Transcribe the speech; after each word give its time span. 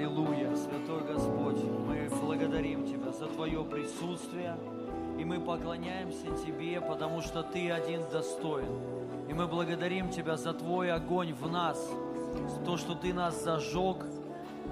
Аллилуйя, 0.00 0.56
Святой 0.56 1.02
Господь, 1.02 1.62
мы 1.86 2.08
благодарим 2.22 2.86
Тебя 2.86 3.12
за 3.12 3.26
Твое 3.26 3.62
присутствие, 3.62 4.56
и 5.18 5.24
мы 5.26 5.38
поклоняемся 5.38 6.28
Тебе, 6.42 6.80
потому 6.80 7.20
что 7.20 7.42
Ты 7.42 7.70
один 7.70 8.00
достоин. 8.10 8.80
И 9.28 9.34
мы 9.34 9.46
благодарим 9.46 10.08
Тебя 10.08 10.38
за 10.38 10.54
Твой 10.54 10.90
огонь 10.90 11.34
в 11.34 11.50
нас, 11.50 11.78
то, 12.64 12.78
что 12.78 12.94
Ты 12.94 13.12
нас 13.12 13.44
зажег, 13.44 13.98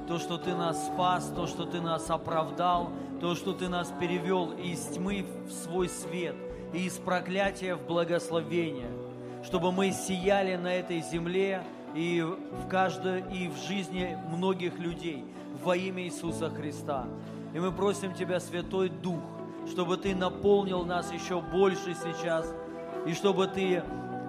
то, 0.06 0.18
что 0.18 0.38
Ты 0.38 0.54
нас 0.54 0.86
спас, 0.86 1.30
то, 1.36 1.46
что 1.46 1.66
Ты 1.66 1.82
нас 1.82 2.08
оправдал, 2.08 2.88
то, 3.20 3.34
что 3.34 3.52
Ты 3.52 3.68
нас 3.68 3.92
перевел 4.00 4.52
из 4.52 4.80
тьмы 4.86 5.26
в 5.46 5.52
свой 5.52 5.90
свет 5.90 6.36
и 6.72 6.86
из 6.86 6.94
проклятия 6.94 7.74
в 7.74 7.86
благословение, 7.86 8.90
чтобы 9.44 9.72
мы 9.72 9.92
сияли 9.92 10.56
на 10.56 10.72
этой 10.72 11.02
земле 11.02 11.64
и 11.94 12.22
в 12.22 12.68
каждой, 12.68 13.20
и 13.32 13.48
в 13.48 13.56
жизни 13.56 14.18
многих 14.28 14.78
людей 14.78 15.24
во 15.62 15.76
имя 15.76 16.04
Иисуса 16.04 16.50
Христа. 16.50 17.06
И 17.54 17.58
мы 17.58 17.72
просим 17.72 18.14
Тебя, 18.14 18.40
Святой 18.40 18.88
Дух, 18.88 19.22
чтобы 19.66 19.96
Ты 19.96 20.14
наполнил 20.14 20.84
нас 20.84 21.12
еще 21.12 21.40
больше 21.40 21.94
сейчас, 21.94 22.52
и 23.06 23.14
чтобы 23.14 23.46
Ты 23.46 23.82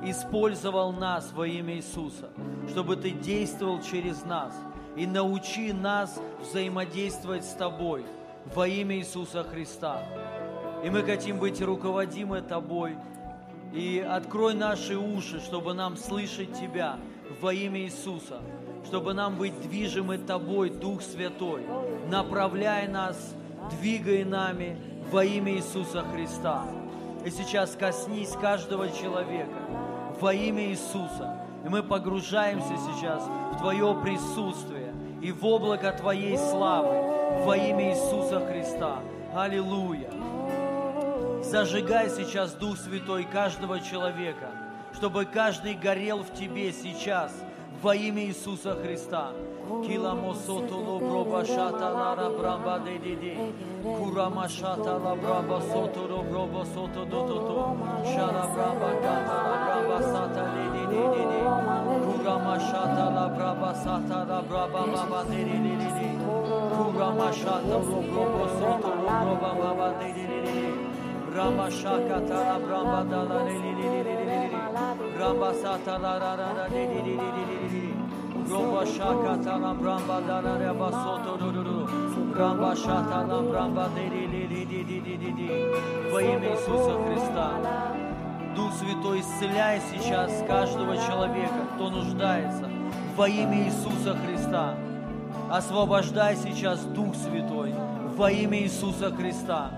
использовал 0.04 0.94
нас 0.94 1.32
во 1.34 1.48
имя 1.48 1.76
Иисуса, 1.76 2.30
чтобы 2.70 2.96
Ты 2.96 3.12
действовал 3.12 3.82
через 3.82 4.24
нас, 4.24 4.54
и 4.96 5.06
научи 5.06 5.74
нас 5.74 6.20
взаимодействовать 6.42 7.46
с 7.46 7.54
Тобой 7.54 8.06
во 8.56 8.68
имя 8.68 8.98
Иисуса 8.98 9.44
Христа. 9.44 10.02
И 10.84 10.90
мы 10.90 11.04
хотим 11.04 11.40
быть 11.40 11.62
руководимы 11.62 12.42
Тобой, 12.42 12.98
и 13.74 14.00
открой 14.00 14.54
наши 14.54 14.98
уши, 14.98 15.40
чтобы 15.40 15.74
нам 15.74 15.98
слышать 15.98 16.54
Тебя 16.54 16.98
во 17.42 17.54
имя 17.54 17.82
Иисуса, 17.82 18.42
чтобы 18.86 19.14
нам 19.14 19.36
быть 19.36 19.60
движимы 19.62 20.18
Тобой, 20.18 20.70
Дух 20.70 21.02
Святой, 21.02 21.64
направляй 22.10 22.88
нас, 22.88 23.36
двигай 23.80 24.24
нами 24.24 24.78
во 25.12 25.24
имя 25.24 25.54
Иисуса 25.54 26.04
Христа. 26.04 26.66
И 27.26 27.30
сейчас 27.30 27.76
коснись 27.76 28.32
каждого 28.32 28.90
человека 28.90 29.60
во 30.20 30.34
имя 30.34 30.70
Иисуса. 30.70 31.38
И 31.66 31.70
мы 31.70 31.84
погружаемся 31.84 32.74
сейчас 32.78 33.24
в 33.54 33.58
Твое 33.60 33.96
присутствие 34.02 34.94
и 35.22 35.32
в 35.32 35.46
облако 35.46 35.92
Твоей 35.92 36.38
славы 36.38 37.44
во 37.46 37.58
имя 37.58 37.92
Иисуса 37.92 38.40
Христа. 38.48 39.00
Аллилуйя. 39.36 40.19
Зажигай 41.50 42.12
сейчас 42.12 42.54
Дух 42.54 42.78
Святой 42.78 43.24
каждого 43.24 43.80
человека, 43.80 44.52
чтобы 44.94 45.26
каждый 45.26 45.74
горел 45.74 46.20
в 46.20 46.32
Тебе 46.32 46.72
сейчас 46.72 47.34
во 47.82 47.96
имя 47.96 48.26
Иисуса 48.26 48.76
Христа. 48.76 49.32
Киламосото 49.88 50.78
лоброба 50.78 51.44
шата 51.44 51.90
лара 51.90 52.30
брамба 52.30 52.80
де 52.86 53.00
де 53.00 53.16
де. 53.16 53.38
Курама 53.82 54.48
шата 54.48 54.94
ла 54.98 55.16
брамба 55.16 55.60
сото 55.62 56.02
лоброба 56.02 56.66
сото 56.66 57.06
до 57.06 57.20
то 57.28 57.40
то. 57.48 57.78
Шара 58.14 58.46
брамба 58.54 58.92
ката 59.02 59.38
ла 59.46 59.56
брамба 59.66 60.04
сата 60.04 60.52
де 60.54 60.66
де 60.74 60.86
де 60.88 61.02
де 61.14 61.24
де. 61.32 61.40
Курама 62.06 62.60
шата 62.60 63.06
ла 63.16 63.28
брамба 63.36 63.74
сата 63.74 64.26
ла 64.30 64.44
брамба 64.50 64.86
баба 64.94 65.24
де 65.30 65.38
де 65.38 65.58
де 65.66 65.76
де. 65.78 66.20
Курама 66.78 67.34
шата 67.34 67.78
лоброба 67.78 68.50
сото 68.60 68.88
лоброба 68.88 69.50
Rama 71.36 71.70
shaka 71.70 72.20
tara 72.28 72.60
bramba 72.60 73.04
da 73.10 73.22
la 73.30 73.44
li 73.44 73.58
li 73.64 73.74
li 73.80 73.90
li 73.94 74.02
li 74.04 74.26
li 74.30 74.42
li. 74.52 75.18
Ramba 75.20 75.54
sata 75.54 75.98
la 75.98 76.18
ra 76.18 76.34
ra 76.40 76.50
ra 76.58 76.66
li 76.74 76.84
li 76.92 77.02
li 77.08 77.16
li 77.22 77.30
li 77.38 77.44
li 77.50 77.70
li. 77.74 77.94
Ramba 78.52 78.84
shaka 78.94 79.34
tara 79.44 79.74
bramba 79.82 80.20
da 80.28 80.40
la 80.42 80.58
ra 80.58 80.74
ba 80.74 80.90
soto 80.92 81.38
ru 81.40 81.52
ru 81.56 81.64
ru. 81.68 81.80
Ramba 82.40 82.72
shata 82.76 83.20
la 83.30 83.42
bramba 83.50 83.88
de 83.96 84.06
li 84.14 84.26
li 84.34 84.44
li 84.52 84.66
li 84.72 84.84
li 84.90 85.00
li 85.06 85.18
li 85.18 85.32
li. 85.40 85.50
Во 86.12 86.20
имя 86.20 86.50
Иисуса 86.54 86.94
Христа. 87.06 87.48
Дух 88.56 88.74
Святой, 88.74 89.20
исцеляй 89.20 89.80
сейчас 89.92 90.44
каждого 90.48 90.98
человека, 90.98 91.62
кто 91.76 91.90
нуждается. 91.92 92.68
Во 93.16 93.28
имя 93.28 93.68
Иисуса 93.68 94.16
Христа. 94.16 94.74
Освобождай 95.52 96.36
сейчас 96.36 96.84
Дух 96.86 97.14
Святой. 97.16 97.76
Во 98.18 98.32
имя 98.32 98.64
Иисуса 98.64 99.12
Христа 99.12 99.70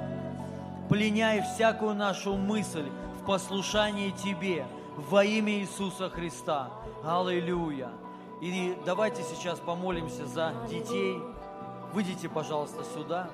пленяй 0.92 1.42
всякую 1.42 1.96
нашу 1.96 2.36
мысль 2.36 2.90
в 3.18 3.26
послушании 3.26 4.10
Тебе 4.10 4.68
во 4.98 5.24
имя 5.24 5.54
Иисуса 5.54 6.10
Христа. 6.10 6.70
Аллилуйя. 7.02 7.92
И 8.42 8.78
давайте 8.86 9.24
сейчас 9.24 9.58
помолимся 9.60 10.26
за 10.26 10.54
детей. 10.70 11.18
Выйдите, 11.94 12.28
пожалуйста, 12.28 12.84
сюда. 12.84 13.30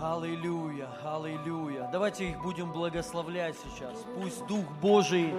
Аллилуйя, 0.00 0.88
аллилуйя. 1.04 1.88
Давайте 1.90 2.30
их 2.30 2.40
будем 2.42 2.70
благословлять 2.70 3.56
сейчас. 3.56 3.96
Пусть 4.22 4.46
Дух 4.46 4.64
Божий 4.80 5.34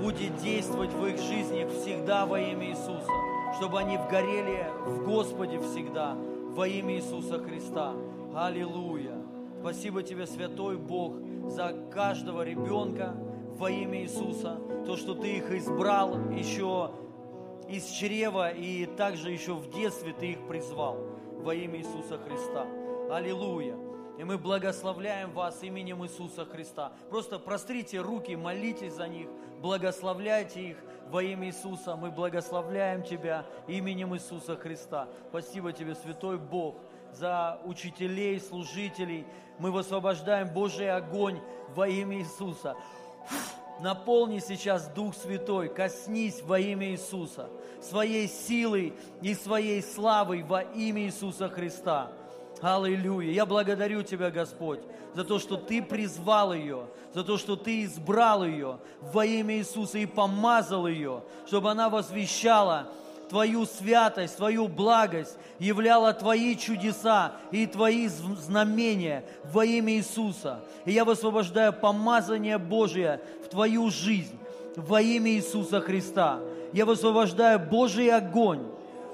будет 0.00 0.36
действовать 0.36 0.92
в 0.92 1.04
их 1.06 1.18
жизни 1.18 1.66
всегда 1.80 2.24
во 2.24 2.38
имя 2.38 2.70
Иисуса, 2.70 3.10
чтобы 3.56 3.80
они 3.80 3.96
вгорели 3.96 4.70
в 4.86 5.04
Господе 5.04 5.58
всегда 5.58 6.14
во 6.54 6.68
имя 6.68 6.94
Иисуса 6.94 7.40
Христа. 7.40 7.94
Аллилуйя. 8.34 9.18
Спасибо 9.60 10.02
Тебе, 10.02 10.26
Святой 10.26 10.78
Бог, 10.78 11.16
за 11.48 11.74
каждого 11.92 12.42
ребенка 12.42 13.14
во 13.58 13.70
имя 13.70 14.02
Иисуса. 14.02 14.58
То, 14.86 14.96
что 14.96 15.14
Ты 15.14 15.36
их 15.36 15.50
избрал 15.50 16.18
еще 16.30 16.92
из 17.68 17.84
чрева 17.84 18.50
и 18.50 18.86
также 18.86 19.30
еще 19.30 19.54
в 19.54 19.70
детстве 19.70 20.14
Ты 20.18 20.32
их 20.32 20.48
призвал 20.48 20.98
во 21.42 21.54
имя 21.54 21.78
Иисуса 21.78 22.18
Христа. 22.18 22.66
Аллилуйя. 23.10 23.76
И 24.18 24.24
мы 24.24 24.38
благословляем 24.38 25.32
вас 25.32 25.62
именем 25.62 26.02
Иисуса 26.04 26.46
Христа. 26.46 26.92
Просто 27.10 27.38
прострите 27.38 28.00
руки, 28.00 28.34
молитесь 28.34 28.94
за 28.94 29.08
них, 29.08 29.28
благословляйте 29.60 30.70
их 30.70 30.76
во 31.10 31.22
имя 31.22 31.48
Иисуса. 31.48 31.96
Мы 31.96 32.10
благословляем 32.10 33.02
Тебя 33.02 33.44
именем 33.66 34.14
Иисуса 34.14 34.56
Христа. 34.56 35.08
Спасибо 35.28 35.72
Тебе, 35.72 35.94
Святой 35.94 36.38
Бог, 36.38 36.76
за 37.12 37.60
учителей, 37.64 38.40
служителей. 38.40 39.26
Мы 39.58 39.70
высвобождаем 39.70 40.48
Божий 40.48 40.90
огонь 40.90 41.40
во 41.74 41.86
имя 41.88 42.18
Иисуса. 42.18 42.74
Наполни 43.80 44.38
сейчас 44.38 44.88
Дух 44.88 45.14
Святой, 45.14 45.68
коснись 45.68 46.42
во 46.42 46.58
имя 46.58 46.90
Иисуса, 46.90 47.48
своей 47.80 48.28
силой 48.28 48.94
и 49.20 49.34
своей 49.34 49.82
славой 49.82 50.42
во 50.42 50.62
имя 50.62 51.02
Иисуса 51.02 51.48
Христа. 51.48 52.12
Аллилуйя. 52.60 53.32
Я 53.32 53.44
благодарю 53.44 54.02
Тебя, 54.02 54.30
Господь, 54.30 54.80
за 55.14 55.24
то, 55.24 55.40
что 55.40 55.56
Ты 55.56 55.82
призвал 55.82 56.54
ее, 56.54 56.86
за 57.12 57.24
то, 57.24 57.36
что 57.36 57.56
Ты 57.56 57.82
избрал 57.82 58.44
ее 58.44 58.78
во 59.00 59.26
имя 59.26 59.56
Иисуса 59.56 59.98
и 59.98 60.06
помазал 60.06 60.86
ее, 60.86 61.24
чтобы 61.46 61.70
она 61.70 61.90
возвещала 61.90 62.92
Твою 63.28 63.66
святость, 63.66 64.36
Твою 64.36 64.68
благость, 64.68 65.36
являла 65.58 66.12
Твои 66.12 66.56
чудеса 66.56 67.32
и 67.50 67.66
Твои 67.66 68.08
знамения 68.08 69.24
во 69.52 69.64
имя 69.64 69.94
Иисуса. 69.94 70.60
И 70.84 70.92
я 70.92 71.04
высвобождаю 71.04 71.72
помазание 71.72 72.58
Божие 72.58 73.20
в 73.44 73.48
Твою 73.48 73.90
жизнь 73.90 74.38
во 74.76 75.00
имя 75.00 75.30
Иисуса 75.32 75.80
Христа. 75.80 76.40
Я 76.72 76.86
высвобождаю 76.86 77.58
Божий 77.60 78.10
огонь 78.10 78.71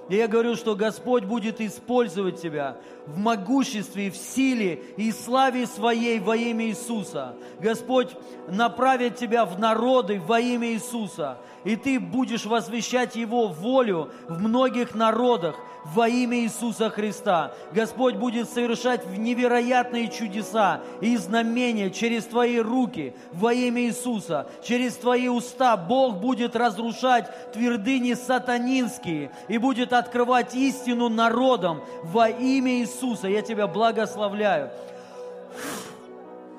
и 0.09 0.17
я 0.17 0.27
говорю, 0.27 0.57
что 0.57 0.75
Господь 0.75 1.25
будет 1.25 1.61
использовать 1.61 2.41
тебя 2.41 2.79
в 3.07 3.19
могуществе, 3.19 4.11
в 4.11 4.17
силе 4.17 4.83
и 4.97 5.13
славе 5.13 5.67
своей 5.67 6.19
во 6.19 6.35
имя 6.35 6.67
Иисуса. 6.67 7.35
Господь 7.61 8.09
направит 8.49 9.17
тебя 9.17 9.45
в 9.45 9.59
народы 9.59 10.21
во 10.21 10.41
имя 10.41 10.69
Иисуса. 10.69 11.39
И 11.65 11.77
ты 11.77 12.01
будешь 12.01 12.47
возвещать 12.47 13.17
Его 13.17 13.49
волю 13.49 14.11
в 14.29 14.41
многих 14.41 14.95
народах 14.95 15.57
во 15.95 16.09
имя 16.09 16.39
Иисуса 16.41 16.91
Христа. 16.91 17.53
Господь 17.73 18.17
будет 18.17 18.49
совершать 18.49 19.07
невероятные 19.17 20.09
чудеса 20.09 20.81
и 21.01 21.17
знамения 21.17 21.91
через 21.91 22.25
твои 22.25 22.59
руки 22.59 23.15
во 23.33 23.53
имя 23.53 23.83
Иисуса. 23.83 24.49
Через 24.63 24.97
твои 24.97 25.29
уста 25.29 25.77
Бог 25.77 26.17
будет 26.17 26.57
разрушать 26.57 27.53
твердыни 27.53 28.15
сатанинские 28.15 29.31
и 29.49 29.59
будет 29.59 29.93
открывать 29.93 30.55
истину 30.55 31.09
народам 31.09 31.83
во 32.03 32.29
имя 32.29 32.81
Иисуса. 32.81 33.29
Я 33.29 33.43
тебя 33.43 33.67
благословляю. 33.67 34.71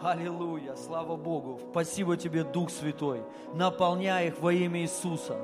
Аллилуйя, 0.02 0.76
слава 0.76 1.18
Богу. 1.18 1.60
Спасибо 1.72 2.16
тебе, 2.16 2.44
Дух 2.44 2.70
Святой. 2.72 3.22
Наполняй 3.54 4.30
их 4.30 4.40
во 4.40 4.54
имя 4.54 4.82
Иисуса. 4.82 5.38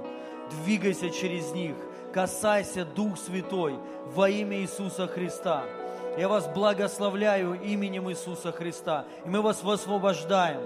Двигайся 0.64 1.10
через 1.10 1.52
них. 1.52 1.76
Касайся, 2.15 2.85
Дух 2.85 3.17
Святой, 3.17 3.77
во 4.06 4.29
имя 4.29 4.62
Иисуса 4.62 5.06
Христа. 5.06 5.65
Я 6.17 6.29
вас 6.29 6.47
благословляю 6.47 7.59
именем 7.62 8.09
Иисуса 8.09 8.53
Христа. 8.53 9.03
И 9.25 9.27
мы 9.27 9.41
вас 9.41 9.62
высвобождаем. 9.63 10.62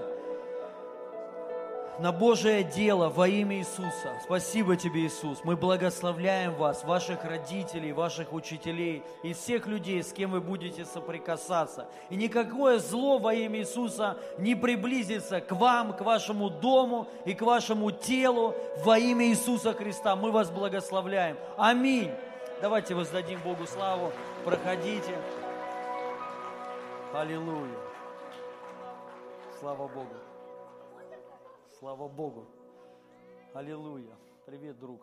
На 1.98 2.12
Божие 2.12 2.62
дело 2.62 3.08
во 3.08 3.28
имя 3.28 3.58
Иисуса. 3.58 4.12
Спасибо 4.24 4.76
тебе, 4.76 5.02
Иисус. 5.02 5.40
Мы 5.44 5.56
благословляем 5.56 6.54
вас, 6.54 6.84
ваших 6.84 7.24
родителей, 7.24 7.92
ваших 7.92 8.32
учителей 8.32 9.02
и 9.22 9.32
всех 9.32 9.66
людей, 9.66 10.02
с 10.02 10.12
кем 10.12 10.30
вы 10.30 10.40
будете 10.40 10.84
соприкасаться. 10.84 11.88
И 12.08 12.16
никакое 12.16 12.78
зло 12.78 13.18
во 13.18 13.34
имя 13.34 13.60
Иисуса 13.60 14.16
не 14.38 14.54
приблизится 14.54 15.40
к 15.40 15.52
вам, 15.52 15.92
к 15.92 16.00
вашему 16.00 16.48
дому 16.50 17.08
и 17.24 17.34
к 17.34 17.42
вашему 17.42 17.90
телу 17.90 18.54
во 18.84 18.98
имя 18.98 19.26
Иисуса 19.26 19.74
Христа. 19.74 20.16
Мы 20.16 20.30
вас 20.30 20.50
благословляем. 20.50 21.36
Аминь. 21.58 22.10
Давайте 22.62 22.94
воздадим 22.94 23.40
Богу 23.40 23.66
славу. 23.66 24.12
Проходите. 24.44 25.16
Аллилуйя. 27.12 27.76
Слава 29.58 29.88
Богу. 29.88 30.19
Слава 31.80 32.08
Богу. 32.08 32.46
Аллилуйя. 33.54 34.14
Привет, 34.44 34.78
друг. 34.78 35.00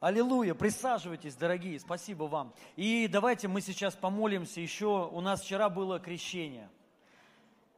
Аллилуйя. 0.00 0.54
Присаживайтесь, 0.54 1.36
дорогие. 1.36 1.78
Спасибо 1.78 2.24
вам. 2.24 2.54
И 2.76 3.06
давайте 3.06 3.46
мы 3.46 3.60
сейчас 3.60 3.94
помолимся 3.94 4.62
еще. 4.62 5.10
У 5.12 5.20
нас 5.20 5.42
вчера 5.42 5.68
было 5.68 6.00
крещение. 6.00 6.70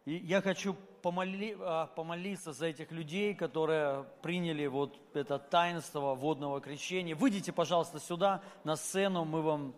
И 0.05 0.15
я 0.15 0.41
хочу 0.41 0.76
помоли, 1.03 1.56
а, 1.59 1.87
помолиться 1.88 2.53
за 2.53 2.67
этих 2.67 2.93
людей, 2.93 3.35
которые 3.35 4.05
приняли 4.23 4.69
вот 4.69 4.97
это 5.12 5.41
таинство 5.41 6.14
водного 6.14 6.61
крещения. 6.61 7.17
Выйдите, 7.17 7.53
пожалуйста, 7.53 7.99
сюда, 7.99 8.44
на 8.62 8.76
сцену. 8.76 9.25
Мы 9.25 9.43
вам 9.43 9.75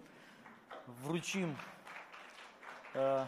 вручим 0.87 1.57
э, 2.93 3.25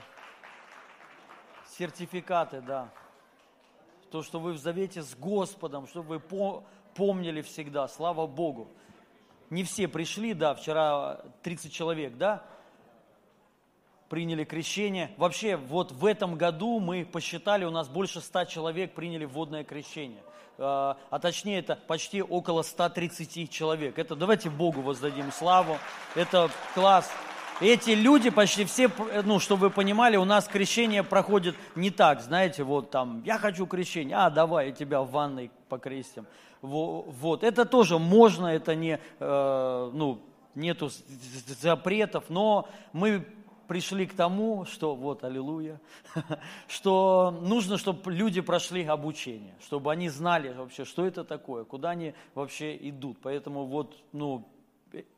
сертификаты, 1.79 2.61
да 2.61 2.93
то, 4.13 4.23
что 4.23 4.39
вы 4.39 4.53
в 4.53 4.59
завете 4.59 5.03
с 5.03 5.15
Господом, 5.17 5.87
чтобы 5.87 6.19
вы 6.19 6.63
помнили 6.95 7.41
всегда, 7.41 7.89
слава 7.89 8.27
Богу. 8.27 8.69
Не 9.51 9.65
все 9.65 9.89
пришли, 9.89 10.35
да, 10.35 10.55
вчера 10.55 11.23
30 11.43 11.73
человек, 11.73 12.17
да, 12.17 12.45
приняли 14.09 14.45
крещение. 14.45 15.11
Вообще, 15.17 15.57
вот 15.57 15.93
в 15.93 16.05
этом 16.05 16.37
году 16.37 16.79
мы 16.79 17.07
посчитали, 17.07 17.65
у 17.65 17.71
нас 17.71 17.89
больше 17.89 18.21
100 18.21 18.45
человек 18.45 18.95
приняли 18.95 19.25
водное 19.25 19.65
крещение. 19.65 20.23
А, 20.59 20.99
а 21.09 21.19
точнее, 21.19 21.61
это 21.61 21.77
почти 21.77 22.23
около 22.23 22.63
130 22.63 23.51
человек. 23.51 23.99
Это 23.99 24.15
давайте 24.15 24.51
Богу 24.51 24.83
воздадим 24.83 25.33
славу. 25.33 25.79
Это 26.15 26.51
класс. 26.75 27.11
Эти 27.61 27.91
люди 27.91 28.31
почти 28.31 28.65
все, 28.65 28.91
ну, 29.25 29.39
чтобы 29.39 29.69
вы 29.69 29.71
понимали, 29.71 30.17
у 30.17 30.25
нас 30.25 30.49
крещение 30.49 31.03
проходит 31.03 31.55
не 31.77 31.91
так, 31.91 32.21
знаете, 32.21 32.65
вот 32.65 32.91
там, 32.91 33.23
я 33.25 33.39
хочу 33.39 33.67
крещение, 33.67 34.17
а, 34.17 34.31
давай, 34.31 34.69
я 34.69 34.73
тебя 34.73 35.03
в 35.03 35.11
ванной 35.11 35.51
покрестим. 35.69 36.27
Вот, 36.61 37.43
это 37.43 37.65
тоже 37.65 37.99
можно, 37.99 38.47
это 38.47 38.75
не, 38.75 39.01
э, 39.19 39.91
ну, 39.93 40.23
нету 40.55 40.91
запретов, 41.61 42.25
но 42.29 42.69
мы 42.93 43.27
пришли 43.67 44.07
к 44.07 44.15
тому, 44.15 44.65
что, 44.67 44.95
вот, 44.95 45.25
аллилуйя, 45.25 45.81
что 46.69 47.31
нужно, 47.43 47.79
чтобы 47.79 48.13
люди 48.13 48.41
прошли 48.41 48.85
обучение, 48.85 49.55
чтобы 49.65 49.91
они 49.91 50.09
знали 50.09 50.53
вообще, 50.53 50.85
что 50.85 51.07
это 51.07 51.25
такое, 51.25 51.65
куда 51.65 51.91
они 51.91 52.15
вообще 52.35 52.77
идут. 52.89 53.19
Поэтому 53.23 53.65
вот, 53.65 53.97
ну, 54.13 54.47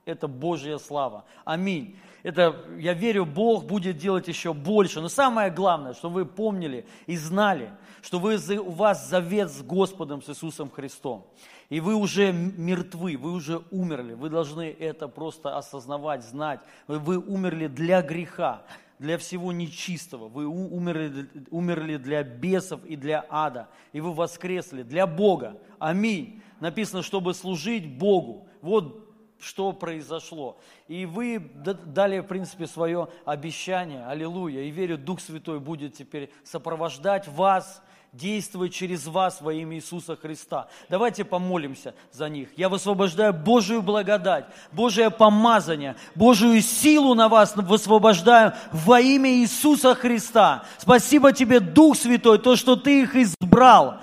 это 0.04 0.28
Божья 0.28 0.78
слава. 0.78 1.24
Аминь. 1.44 1.96
Это, 2.22 2.64
я 2.78 2.94
верю, 2.94 3.26
Бог 3.26 3.66
будет 3.66 3.98
делать 3.98 4.28
еще 4.28 4.54
больше. 4.54 5.00
Но 5.00 5.08
самое 5.08 5.50
главное, 5.50 5.92
что 5.92 6.08
вы 6.08 6.24
помнили 6.24 6.86
и 7.06 7.16
знали, 7.16 7.70
что 8.00 8.18
вы, 8.18 8.36
у 8.58 8.70
вас 8.70 9.08
завет 9.08 9.50
с 9.50 9.62
Господом, 9.62 10.22
с 10.22 10.30
Иисусом 10.30 10.70
Христом. 10.70 11.26
И 11.68 11.80
вы 11.80 11.94
уже 11.94 12.32
мертвы, 12.32 13.16
вы 13.16 13.32
уже 13.32 13.62
умерли. 13.70 14.14
Вы 14.14 14.30
должны 14.30 14.74
это 14.78 15.08
просто 15.08 15.56
осознавать, 15.56 16.24
знать. 16.24 16.60
Вы 16.86 17.18
умерли 17.18 17.66
для 17.66 18.00
греха, 18.00 18.62
для 18.98 19.18
всего 19.18 19.52
нечистого. 19.52 20.28
Вы 20.28 20.46
умерли, 20.46 21.28
умерли 21.50 21.96
для 21.96 22.22
бесов 22.22 22.84
и 22.84 22.96
для 22.96 23.26
ада. 23.28 23.68
И 23.92 24.00
вы 24.00 24.14
воскресли 24.14 24.82
для 24.82 25.06
Бога. 25.06 25.58
Аминь. 25.78 26.42
Написано, 26.60 27.02
чтобы 27.02 27.34
служить 27.34 27.98
Богу. 27.98 28.48
Вот 28.62 29.03
что 29.44 29.72
произошло. 29.72 30.56
И 30.88 31.06
вы 31.06 31.38
дали, 31.38 32.20
в 32.20 32.24
принципе, 32.24 32.66
свое 32.66 33.08
обещание, 33.24 34.06
аллилуйя. 34.06 34.62
И 34.62 34.70
верю, 34.70 34.98
Дух 34.98 35.20
Святой 35.20 35.60
будет 35.60 35.94
теперь 35.94 36.30
сопровождать 36.44 37.28
вас, 37.28 37.82
действовать 38.14 38.72
через 38.72 39.06
вас 39.06 39.40
во 39.40 39.52
имя 39.52 39.76
Иисуса 39.76 40.16
Христа. 40.16 40.68
Давайте 40.88 41.24
помолимся 41.24 41.94
за 42.12 42.28
них. 42.28 42.48
Я 42.56 42.68
высвобождаю 42.68 43.34
Божию 43.34 43.82
благодать, 43.82 44.46
Божие 44.72 45.10
помазание, 45.10 45.96
Божию 46.14 46.62
силу 46.62 47.14
на 47.14 47.28
вас 47.28 47.56
высвобождаю 47.56 48.52
во 48.72 49.00
имя 49.00 49.30
Иисуса 49.30 49.94
Христа. 49.94 50.64
Спасибо 50.78 51.32
тебе, 51.32 51.58
Дух 51.58 51.96
Святой, 51.96 52.38
то, 52.38 52.56
что 52.56 52.76
ты 52.76 53.02
их 53.02 53.16
избрал 53.54 54.00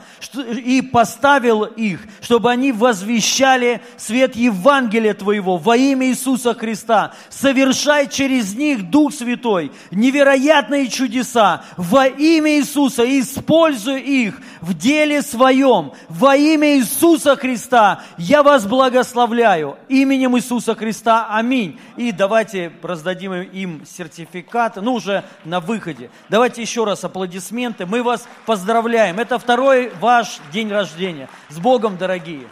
и 0.63 0.81
поставил 0.81 1.63
их, 1.63 1.99
чтобы 2.21 2.51
они 2.51 2.71
возвещали 2.71 3.81
свет 3.97 4.35
Евангелия 4.35 5.13
Твоего 5.13 5.57
во 5.57 5.75
имя 5.75 6.07
Иисуса 6.07 6.53
Христа. 6.53 7.13
Совершай 7.29 8.07
через 8.07 8.55
них, 8.55 8.89
Дух 8.89 9.13
Святой, 9.13 9.71
невероятные 9.89 10.87
чудеса 10.87 11.63
во 11.75 12.07
имя 12.07 12.59
Иисуса. 12.59 13.03
Используй 13.19 14.01
их 14.01 14.39
в 14.61 14.77
деле 14.77 15.21
своем. 15.21 15.91
Во 16.07 16.35
имя 16.35 16.77
Иисуса 16.77 17.35
Христа 17.35 18.01
я 18.17 18.43
вас 18.43 18.65
благословляю. 18.65 19.77
Именем 19.89 20.37
Иисуса 20.37 20.75
Христа. 20.75 21.27
Аминь. 21.29 21.79
И 21.97 22.11
давайте 22.11 22.71
раздадим 22.81 23.33
им 23.33 23.83
сертификаты, 23.85 24.81
ну 24.81 24.93
уже 24.93 25.23
на 25.43 25.59
выходе. 25.59 26.09
Давайте 26.29 26.61
еще 26.61 26.85
раз 26.85 27.03
аплодисменты. 27.03 27.85
Мы 27.85 28.03
вас 28.03 28.27
поздравляем. 28.45 29.19
Это 29.19 29.39
второй 29.41 29.89
ваш 29.95 30.39
день 30.53 30.69
рождения. 30.69 31.27
С 31.49 31.59
Богом, 31.59 31.97
дорогие. 31.97 32.47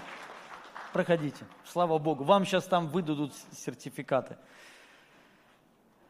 Проходите. 0.92 1.46
Слава 1.66 2.00
Богу. 2.00 2.24
Вам 2.24 2.46
сейчас 2.46 2.66
там 2.66 2.88
выдадут 2.88 3.32
сертификаты. 3.52 4.38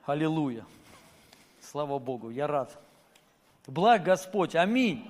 Аллилуйя. 0.05 0.65
Слава 1.61 1.99
Богу. 1.99 2.29
Я 2.29 2.47
рад. 2.47 2.79
Благ 3.67 4.03
Господь. 4.03 4.55
Аминь. 4.55 5.05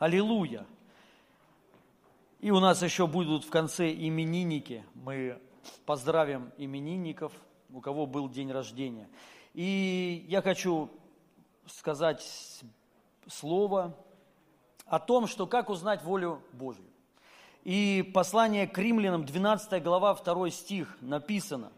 Аллилуйя. 0.00 0.66
И 2.40 2.50
у 2.50 2.58
нас 2.58 2.82
еще 2.82 3.06
будут 3.06 3.44
в 3.44 3.50
конце 3.50 3.92
именинники. 3.92 4.84
Мы 4.94 5.38
поздравим 5.86 6.50
именинников, 6.58 7.32
у 7.72 7.80
кого 7.80 8.04
был 8.04 8.28
день 8.28 8.50
рождения. 8.50 9.08
И 9.54 10.26
я 10.28 10.42
хочу 10.42 10.90
сказать 11.66 12.22
слово 13.28 13.96
о 14.86 14.98
том, 14.98 15.26
что 15.26 15.46
как 15.46 15.70
узнать 15.70 16.02
волю 16.02 16.42
Божью. 16.52 16.84
И 17.64 18.10
послание 18.14 18.66
к 18.66 18.76
римлянам, 18.76 19.24
12 19.24 19.82
глава, 19.82 20.14
2 20.14 20.50
стих 20.50 20.96
написано. 21.00 21.72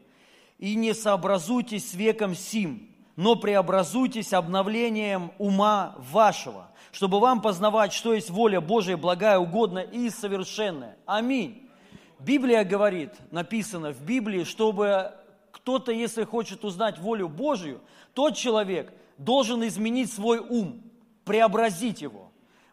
«И 0.59 0.75
не 0.75 0.95
сообразуйтесь 0.95 1.91
с 1.91 1.95
веком 1.95 2.35
сим, 2.35 2.91
но 3.15 3.37
преобразуйтесь 3.37 4.33
обновлением 4.33 5.33
ума 5.39 5.95
вашего, 5.99 6.71
чтобы 6.93 7.21
вам 7.21 7.41
познавать, 7.41 7.93
что 7.93 8.15
есть 8.15 8.31
воля 8.31 8.61
Божия, 8.61 8.97
благая, 8.97 9.39
угодная 9.39 9.85
и 9.85 10.11
совершенная. 10.11 10.97
Аминь. 11.07 11.71
Библия 12.19 12.65
говорит, 12.65 13.13
написано 13.31 13.93
в 13.93 14.03
Библии, 14.03 14.45
чтобы 14.45 15.13
кто-то, 15.51 15.93
если 15.93 16.25
хочет 16.25 16.65
узнать 16.65 16.99
волю 16.99 17.29
Божию, 17.29 17.81
тот 18.15 18.37
человек 18.37 18.93
должен 19.19 19.67
изменить 19.67 20.13
свой 20.13 20.39
ум, 20.39 20.83
преобразить 21.25 22.03
его. 22.03 22.26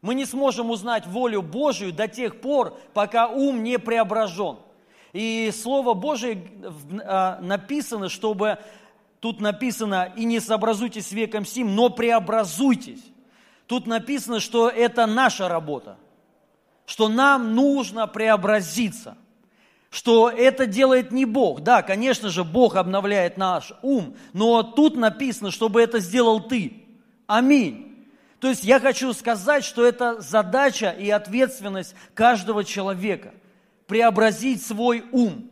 Мы 0.03 0.15
не 0.15 0.25
сможем 0.25 0.69
узнать 0.69 1.07
волю 1.07 1.41
Божию 1.41 1.93
до 1.93 2.09
тех 2.09 2.41
пор, 2.41 2.77
пока 2.93 3.29
ум 3.29 3.63
не 3.63 3.79
преображен. 3.79 4.57
И 5.13 5.49
Слово 5.55 5.93
Божие 5.93 6.45
а, 7.05 7.39
написано, 7.39 8.09
чтобы 8.09 8.57
тут 9.21 9.39
написано, 9.39 10.11
и 10.17 10.25
не 10.25 10.41
сообразуйтесь 10.41 11.13
веком 11.13 11.45
сим, 11.45 11.73
но 11.73 11.89
преобразуйтесь. 11.89 12.99
Тут 13.65 13.87
написано, 13.87 14.41
что 14.41 14.67
это 14.67 15.05
наша 15.05 15.47
работа, 15.47 15.95
что 16.85 17.07
нам 17.07 17.55
нужно 17.55 18.05
преобразиться, 18.05 19.15
что 19.89 20.29
это 20.29 20.65
делает 20.65 21.13
не 21.13 21.23
Бог. 21.23 21.61
Да, 21.61 21.81
конечно 21.81 22.27
же, 22.29 22.43
Бог 22.43 22.75
обновляет 22.75 23.37
наш 23.37 23.71
ум, 23.81 24.17
но 24.33 24.63
тут 24.63 24.97
написано, 24.97 25.49
чтобы 25.49 25.81
это 25.81 25.99
сделал 25.99 26.41
ты. 26.41 26.83
Аминь. 27.25 27.92
То 28.43 28.49
есть 28.49 28.65
я 28.65 28.81
хочу 28.81 29.13
сказать, 29.13 29.63
что 29.63 29.85
это 29.85 30.19
задача 30.19 30.89
и 30.89 31.09
ответственность 31.09 31.95
каждого 32.13 32.65
человека– 32.65 33.33
преобразить 33.87 34.61
свой 34.61 35.05
ум. 35.13 35.49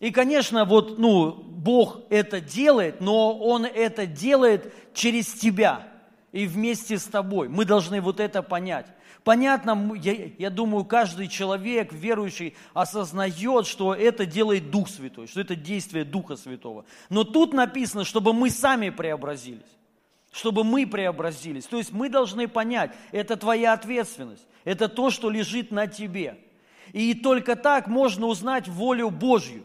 И, 0.00 0.10
конечно, 0.10 0.64
вот, 0.64 0.98
ну, 0.98 1.32
Бог 1.32 2.00
это 2.08 2.40
делает, 2.40 3.02
но 3.02 3.38
Он 3.38 3.66
это 3.66 4.06
делает 4.06 4.72
через 4.94 5.34
тебя– 5.34 5.86
и 6.32 6.46
вместе 6.46 6.98
с 6.98 7.04
тобой. 7.04 7.48
Мы 7.48 7.66
должны 7.66 8.00
вот 8.00 8.20
это 8.20 8.42
понять. 8.42 8.86
Понятно, 9.22 9.92
я, 9.96 10.30
я 10.38 10.48
думаю, 10.48 10.86
каждый 10.86 11.28
человек, 11.28 11.92
верующий, 11.92 12.56
осознает, 12.72 13.66
что 13.66 13.94
это 13.94 14.24
делает 14.24 14.70
Дух 14.70 14.88
Святой, 14.88 15.26
что 15.26 15.42
это 15.42 15.56
действие 15.56 16.06
Духа 16.06 16.36
Святого. 16.36 16.86
Но 17.10 17.24
тут 17.24 17.52
написано, 17.52 18.06
чтобы 18.06 18.32
мы 18.32 18.48
сами 18.48 18.88
преобразились. 18.88 19.60
Чтобы 20.32 20.64
мы 20.64 20.86
преобразились. 20.86 21.66
То 21.66 21.76
есть 21.76 21.92
мы 21.92 22.08
должны 22.08 22.48
понять, 22.48 22.90
это 23.12 23.36
твоя 23.36 23.74
ответственность. 23.74 24.46
Это 24.64 24.88
то, 24.88 25.10
что 25.10 25.30
лежит 25.30 25.70
на 25.70 25.86
тебе. 25.86 26.38
И 26.92 27.14
только 27.14 27.54
так 27.54 27.86
можно 27.86 28.26
узнать 28.26 28.66
волю 28.66 29.10
Божью. 29.10 29.64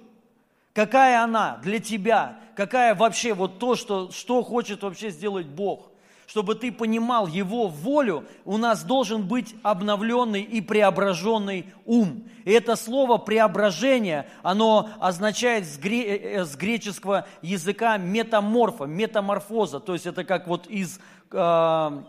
Какая 0.73 1.23
она 1.23 1.57
для 1.63 1.79
тебя? 1.79 2.39
Какая 2.55 2.93
вообще 2.93 3.33
вот 3.33 3.59
то, 3.59 3.75
что, 3.75 4.11
что 4.11 4.43
хочет 4.43 4.83
вообще 4.83 5.09
сделать 5.09 5.47
Бог? 5.47 5.89
Чтобы 6.27 6.53
ты 6.53 6.71
понимал 6.71 7.25
Его 7.25 7.67
волю, 7.67 8.25
у 8.45 8.57
нас 8.57 8.83
должен 8.83 9.27
быть 9.27 9.55
обновленный 9.63 10.43
и 10.43 10.61
преображенный 10.61 11.65
ум. 11.85 12.29
И 12.45 12.51
это 12.51 12.75
слово 12.75 13.17
преображение, 13.17 14.29
оно 14.43 14.89
означает 14.99 15.65
с, 15.65 15.79
э, 15.83 16.45
с 16.45 16.55
греческого 16.55 17.25
языка 17.41 17.97
метаморфа, 17.97 18.83
метаморфоза. 18.85 19.79
То 19.79 19.93
есть 19.93 20.05
это 20.05 20.23
как 20.23 20.47
вот 20.47 20.67
из 20.67 20.99
э, 21.31 22.03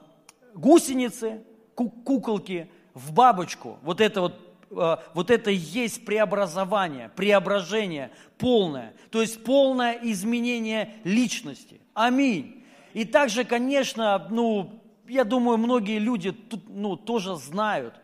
гусеницы, 0.55 1.43
куколки 1.75 2.71
в 2.93 3.13
бабочку. 3.13 3.79
Вот 3.83 4.01
это 4.01 4.21
вот 4.21 4.35
Э, 4.71 4.97
вот 5.15 5.31
это 5.31 5.51
и 5.51 5.57
есть 5.57 6.05
преобразование, 6.05 7.11
преображение 7.15 8.11
полное, 8.39 8.95
то 9.11 9.21
есть 9.21 9.43
полное 9.45 9.99
изменение 10.03 10.95
личности. 11.05 11.81
Аминь. 11.95 12.58
И 12.99 13.05
также, 13.05 13.45
конечно, 13.45 14.27
ну, 14.29 14.83
я 15.07 15.23
думаю, 15.23 15.57
многие 15.57 16.01
люди 16.01 16.33
тут, 16.33 16.69
ну, 16.69 16.97
тоже 16.97 17.37
знают, 17.37 17.95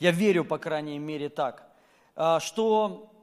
я 0.00 0.10
верю, 0.10 0.44
по 0.44 0.58
крайней 0.58 0.98
мере, 0.98 1.28
так, 1.28 1.72
э, 2.16 2.40
что 2.40 3.14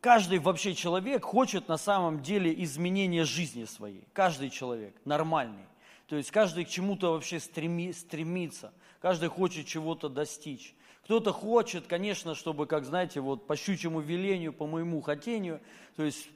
каждый 0.00 0.38
вообще 0.38 0.72
человек 0.72 1.24
хочет 1.24 1.66
на 1.66 1.78
самом 1.78 2.22
деле 2.22 2.54
изменения 2.62 3.24
жизни 3.24 3.64
своей. 3.64 4.06
Каждый 4.12 4.50
человек 4.50 4.94
нормальный. 5.04 5.66
То 6.06 6.14
есть 6.14 6.30
каждый 6.30 6.64
к 6.64 6.68
чему-то 6.68 7.14
вообще 7.14 7.40
стреми, 7.40 7.92
стремится, 7.92 8.72
каждый 9.00 9.30
хочет 9.30 9.66
чего-то 9.66 10.08
достичь. 10.08 10.76
Кто-то 11.02 11.32
хочет, 11.32 11.88
конечно, 11.88 12.36
чтобы, 12.36 12.66
как 12.66 12.84
знаете, 12.84 13.18
вот 13.18 13.48
по 13.48 13.56
щучьему 13.56 13.98
велению, 13.98 14.52
по 14.52 14.68
моему 14.68 15.00
хотению, 15.00 15.60
то 15.96 16.04
есть 16.04 16.28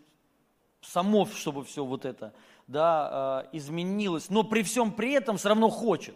само, 0.81 1.27
чтобы 1.27 1.65
все 1.65 1.85
вот 1.85 2.05
это 2.05 2.35
да, 2.71 3.09
а, 3.11 3.49
изменилось, 3.53 4.31
но 4.31 4.45
при 4.45 4.63
всем 4.63 4.93
при 4.93 5.13
этом 5.13 5.37
все 5.39 5.49
равно 5.49 5.71
хочет. 5.71 6.15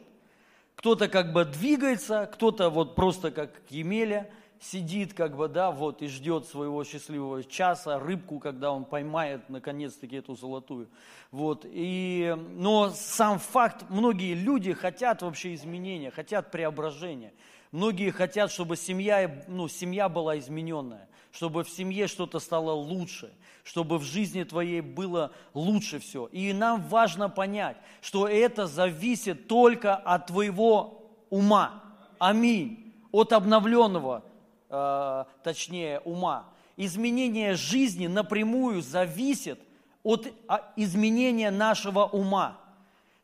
Кто-то 0.77 1.09
как 1.09 1.33
бы 1.33 1.45
двигается, 1.45 2.31
кто-то 2.33 2.71
вот 2.71 2.95
просто 2.95 3.33
как 3.33 3.51
Емеля 3.71 4.31
сидит 4.61 5.15
как 5.15 5.37
бы, 5.37 5.49
да, 5.49 5.73
вот 5.73 6.01
и 6.01 6.07
ждет 6.07 6.47
своего 6.47 6.85
счастливого 6.85 7.43
часа, 7.43 7.99
рыбку, 7.99 8.39
когда 8.39 8.71
он 8.71 8.85
поймает 8.85 9.49
наконец-таки 9.49 10.17
эту 10.17 10.37
золотую. 10.37 10.89
Вот, 11.33 11.65
и, 11.65 12.37
но 12.51 12.91
сам 12.91 13.41
факт, 13.41 13.87
многие 13.89 14.35
люди 14.35 14.73
хотят 14.73 15.23
вообще 15.23 15.55
изменения, 15.55 16.13
хотят 16.13 16.53
преображения. 16.53 17.33
Многие 17.73 18.11
хотят, 18.11 18.53
чтобы 18.53 18.77
семья, 18.77 19.45
ну, 19.49 19.67
семья 19.67 20.09
была 20.09 20.39
измененная, 20.39 21.09
чтобы 21.33 21.65
в 21.65 21.69
семье 21.69 22.07
что-то 22.07 22.39
стало 22.39 22.71
лучше, 22.71 23.33
чтобы 23.65 23.99
в 23.99 24.03
жизни 24.03 24.45
твоей 24.45 24.83
было 24.83 25.33
лучше 25.55 25.99
все. 25.99 26.27
И 26.27 26.53
нам 26.53 26.83
важно 26.83 27.31
понять, 27.31 27.79
что 28.03 28.29
это 28.29 28.67
зависит 28.67 29.49
только 29.49 29.97
от 29.97 30.27
твоего 30.27 31.11
ума. 31.31 31.83
Аминь. 32.19 32.93
От 33.11 33.33
обновленного, 33.33 34.23
э, 34.69 35.25
точнее, 35.43 36.01
ума. 36.01 36.45
Изменение 36.77 37.55
жизни 37.55 38.07
напрямую 38.07 38.83
зависит 38.83 39.59
от 40.03 40.27
а, 40.49 40.73
изменения 40.77 41.51
нашего 41.51 42.05
ума. 42.05 42.59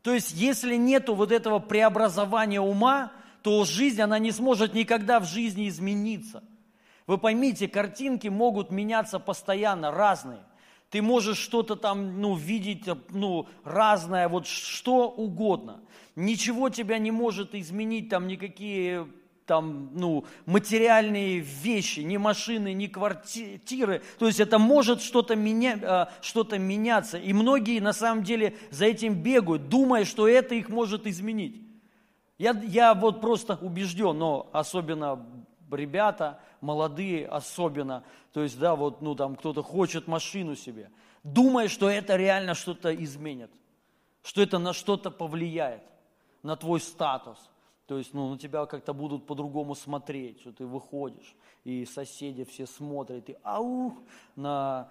То 0.01 0.13
есть, 0.13 0.31
если 0.31 0.75
нету 0.75 1.13
вот 1.13 1.31
этого 1.31 1.59
преобразования 1.59 2.61
ума, 2.61 3.11
то 3.43 3.65
жизнь, 3.65 4.01
она 4.01 4.17
не 4.17 4.31
сможет 4.31 4.73
никогда 4.73 5.19
в 5.19 5.25
жизни 5.25 5.67
измениться. 5.67 6.43
Вы 7.11 7.17
поймите, 7.17 7.67
картинки 7.67 8.29
могут 8.29 8.71
меняться 8.71 9.19
постоянно, 9.19 9.91
разные. 9.91 10.39
Ты 10.89 11.01
можешь 11.01 11.39
что-то 11.39 11.75
там, 11.75 12.21
ну, 12.21 12.35
видеть, 12.35 12.87
ну, 13.09 13.49
разное, 13.65 14.29
вот 14.29 14.47
что 14.47 15.09
угодно. 15.09 15.81
Ничего 16.15 16.69
тебя 16.69 16.99
не 16.99 17.11
может 17.11 17.53
изменить, 17.53 18.07
там, 18.07 18.27
никакие 18.27 19.09
там, 19.45 19.89
ну, 19.93 20.23
материальные 20.45 21.39
вещи, 21.39 21.99
ни 21.99 22.15
машины, 22.15 22.71
ни 22.71 22.87
квартиры. 22.87 24.03
То 24.17 24.27
есть 24.27 24.39
это 24.39 24.57
может 24.57 25.01
что-то, 25.01 25.35
меня, 25.35 25.77
а, 25.83 26.09
что-то 26.21 26.59
меняться. 26.59 27.17
И 27.17 27.33
многие 27.33 27.81
на 27.81 27.91
самом 27.91 28.23
деле 28.23 28.55
за 28.69 28.85
этим 28.85 29.15
бегают, 29.15 29.67
думая, 29.67 30.05
что 30.05 30.29
это 30.29 30.55
их 30.55 30.69
может 30.69 31.05
изменить. 31.05 31.61
Я, 32.37 32.57
я 32.63 32.93
вот 32.93 33.19
просто 33.19 33.59
убежден, 33.61 34.17
но 34.17 34.49
особенно 34.53 35.25
ребята, 35.75 36.39
молодые 36.61 37.27
особенно, 37.27 38.03
то 38.31 38.41
есть, 38.41 38.57
да, 38.57 38.75
вот, 38.75 39.01
ну, 39.01 39.15
там, 39.15 39.35
кто-то 39.35 39.63
хочет 39.63 40.07
машину 40.07 40.55
себе, 40.55 40.91
думая, 41.23 41.67
что 41.67 41.89
это 41.89 42.15
реально 42.15 42.53
что-то 42.53 42.93
изменит, 42.95 43.51
что 44.23 44.41
это 44.41 44.59
на 44.59 44.73
что-то 44.73 45.11
повлияет, 45.11 45.83
на 46.43 46.55
твой 46.55 46.79
статус. 46.79 47.37
То 47.87 47.97
есть, 47.97 48.13
ну, 48.13 48.29
на 48.29 48.37
тебя 48.37 48.65
как-то 48.67 48.93
будут 48.93 49.25
по-другому 49.25 49.75
смотреть, 49.75 50.39
что 50.39 50.53
ты 50.53 50.65
выходишь, 50.65 51.35
и 51.65 51.83
соседи 51.85 52.45
все 52.45 52.65
смотрят, 52.65 53.29
и 53.29 53.35
аух, 53.43 53.93
на 54.35 54.89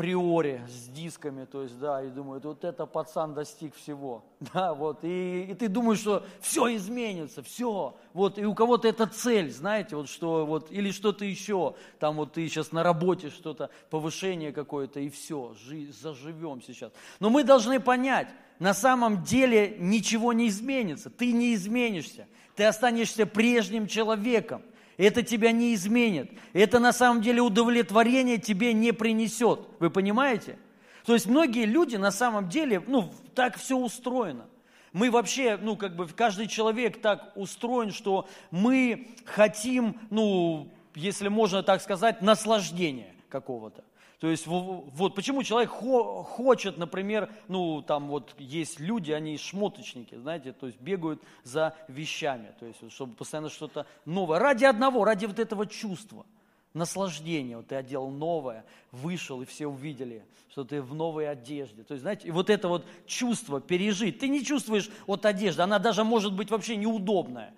приоре 0.00 0.66
с 0.66 0.88
дисками, 0.88 1.44
то 1.44 1.62
есть, 1.62 1.78
да, 1.78 2.02
и 2.02 2.08
думают, 2.08 2.46
вот 2.46 2.64
это 2.64 2.86
пацан 2.86 3.34
достиг 3.34 3.74
всего, 3.74 4.24
да, 4.54 4.72
вот, 4.72 5.00
и, 5.04 5.42
и 5.42 5.54
ты 5.54 5.68
думаешь, 5.68 5.98
что 5.98 6.24
все 6.40 6.74
изменится, 6.74 7.42
все, 7.42 7.94
вот, 8.14 8.38
и 8.38 8.46
у 8.46 8.54
кого-то 8.54 8.88
это 8.88 9.06
цель, 9.06 9.52
знаете, 9.52 9.96
вот, 9.96 10.08
что, 10.08 10.46
вот, 10.46 10.72
или 10.72 10.90
что-то 10.90 11.26
еще, 11.26 11.74
там, 11.98 12.16
вот, 12.16 12.32
ты 12.32 12.48
сейчас 12.48 12.72
на 12.72 12.82
работе 12.82 13.28
что-то, 13.28 13.68
повышение 13.90 14.54
какое-то, 14.54 15.00
и 15.00 15.10
все, 15.10 15.54
жизнь, 15.66 15.92
заживем 15.92 16.62
сейчас. 16.62 16.92
Но 17.18 17.28
мы 17.28 17.44
должны 17.44 17.78
понять, 17.78 18.28
на 18.58 18.72
самом 18.72 19.22
деле 19.22 19.76
ничего 19.78 20.32
не 20.32 20.48
изменится, 20.48 21.10
ты 21.10 21.30
не 21.32 21.52
изменишься, 21.52 22.26
ты 22.56 22.64
останешься 22.64 23.26
прежним 23.26 23.86
человеком, 23.86 24.62
это 25.00 25.22
тебя 25.22 25.50
не 25.50 25.74
изменит. 25.74 26.30
Это 26.52 26.78
на 26.78 26.92
самом 26.92 27.22
деле 27.22 27.40
удовлетворение 27.40 28.38
тебе 28.38 28.72
не 28.72 28.92
принесет. 28.92 29.60
Вы 29.78 29.88
понимаете? 29.90 30.58
То 31.06 31.14
есть 31.14 31.26
многие 31.26 31.64
люди 31.64 31.96
на 31.96 32.10
самом 32.10 32.48
деле, 32.48 32.82
ну, 32.86 33.12
так 33.34 33.56
все 33.56 33.76
устроено. 33.76 34.46
Мы 34.92 35.10
вообще, 35.10 35.56
ну, 35.56 35.76
как 35.76 35.96
бы 35.96 36.06
каждый 36.08 36.48
человек 36.48 37.00
так 37.00 37.32
устроен, 37.36 37.92
что 37.92 38.28
мы 38.50 39.08
хотим, 39.24 39.98
ну, 40.10 40.70
если 40.94 41.28
можно 41.28 41.62
так 41.62 41.80
сказать, 41.80 42.20
наслаждения 42.20 43.14
какого-то. 43.28 43.84
То 44.20 44.26
есть 44.26 44.46
вот 44.46 45.14
почему 45.14 45.42
человек 45.42 45.70
хо, 45.70 46.22
хочет, 46.22 46.76
например, 46.76 47.32
ну 47.48 47.80
там 47.80 48.08
вот 48.08 48.34
есть 48.38 48.78
люди, 48.78 49.12
они 49.12 49.38
шмоточники, 49.38 50.14
знаете, 50.14 50.52
то 50.52 50.66
есть 50.66 50.78
бегают 50.78 51.22
за 51.42 51.74
вещами, 51.88 52.52
то 52.60 52.66
есть 52.66 52.78
чтобы 52.92 53.14
постоянно 53.14 53.48
что-то 53.48 53.86
новое, 54.04 54.38
ради 54.38 54.66
одного, 54.66 55.06
ради 55.06 55.24
вот 55.24 55.38
этого 55.38 55.66
чувства, 55.66 56.26
наслаждения. 56.74 57.56
Вот 57.56 57.68
ты 57.68 57.76
одел 57.76 58.10
новое, 58.10 58.66
вышел 58.92 59.40
и 59.40 59.46
все 59.46 59.66
увидели, 59.66 60.22
что 60.50 60.64
ты 60.64 60.82
в 60.82 60.94
новой 60.94 61.28
одежде. 61.28 61.82
То 61.82 61.94
есть, 61.94 62.02
знаете, 62.02 62.28
и 62.28 62.30
вот 62.30 62.50
это 62.50 62.68
вот 62.68 62.84
чувство 63.06 63.58
пережить, 63.60 64.18
ты 64.18 64.28
не 64.28 64.44
чувствуешь 64.44 64.90
от 65.06 65.24
одежды, 65.24 65.62
она 65.62 65.78
даже 65.78 66.04
может 66.04 66.34
быть 66.34 66.50
вообще 66.50 66.76
неудобная 66.76 67.54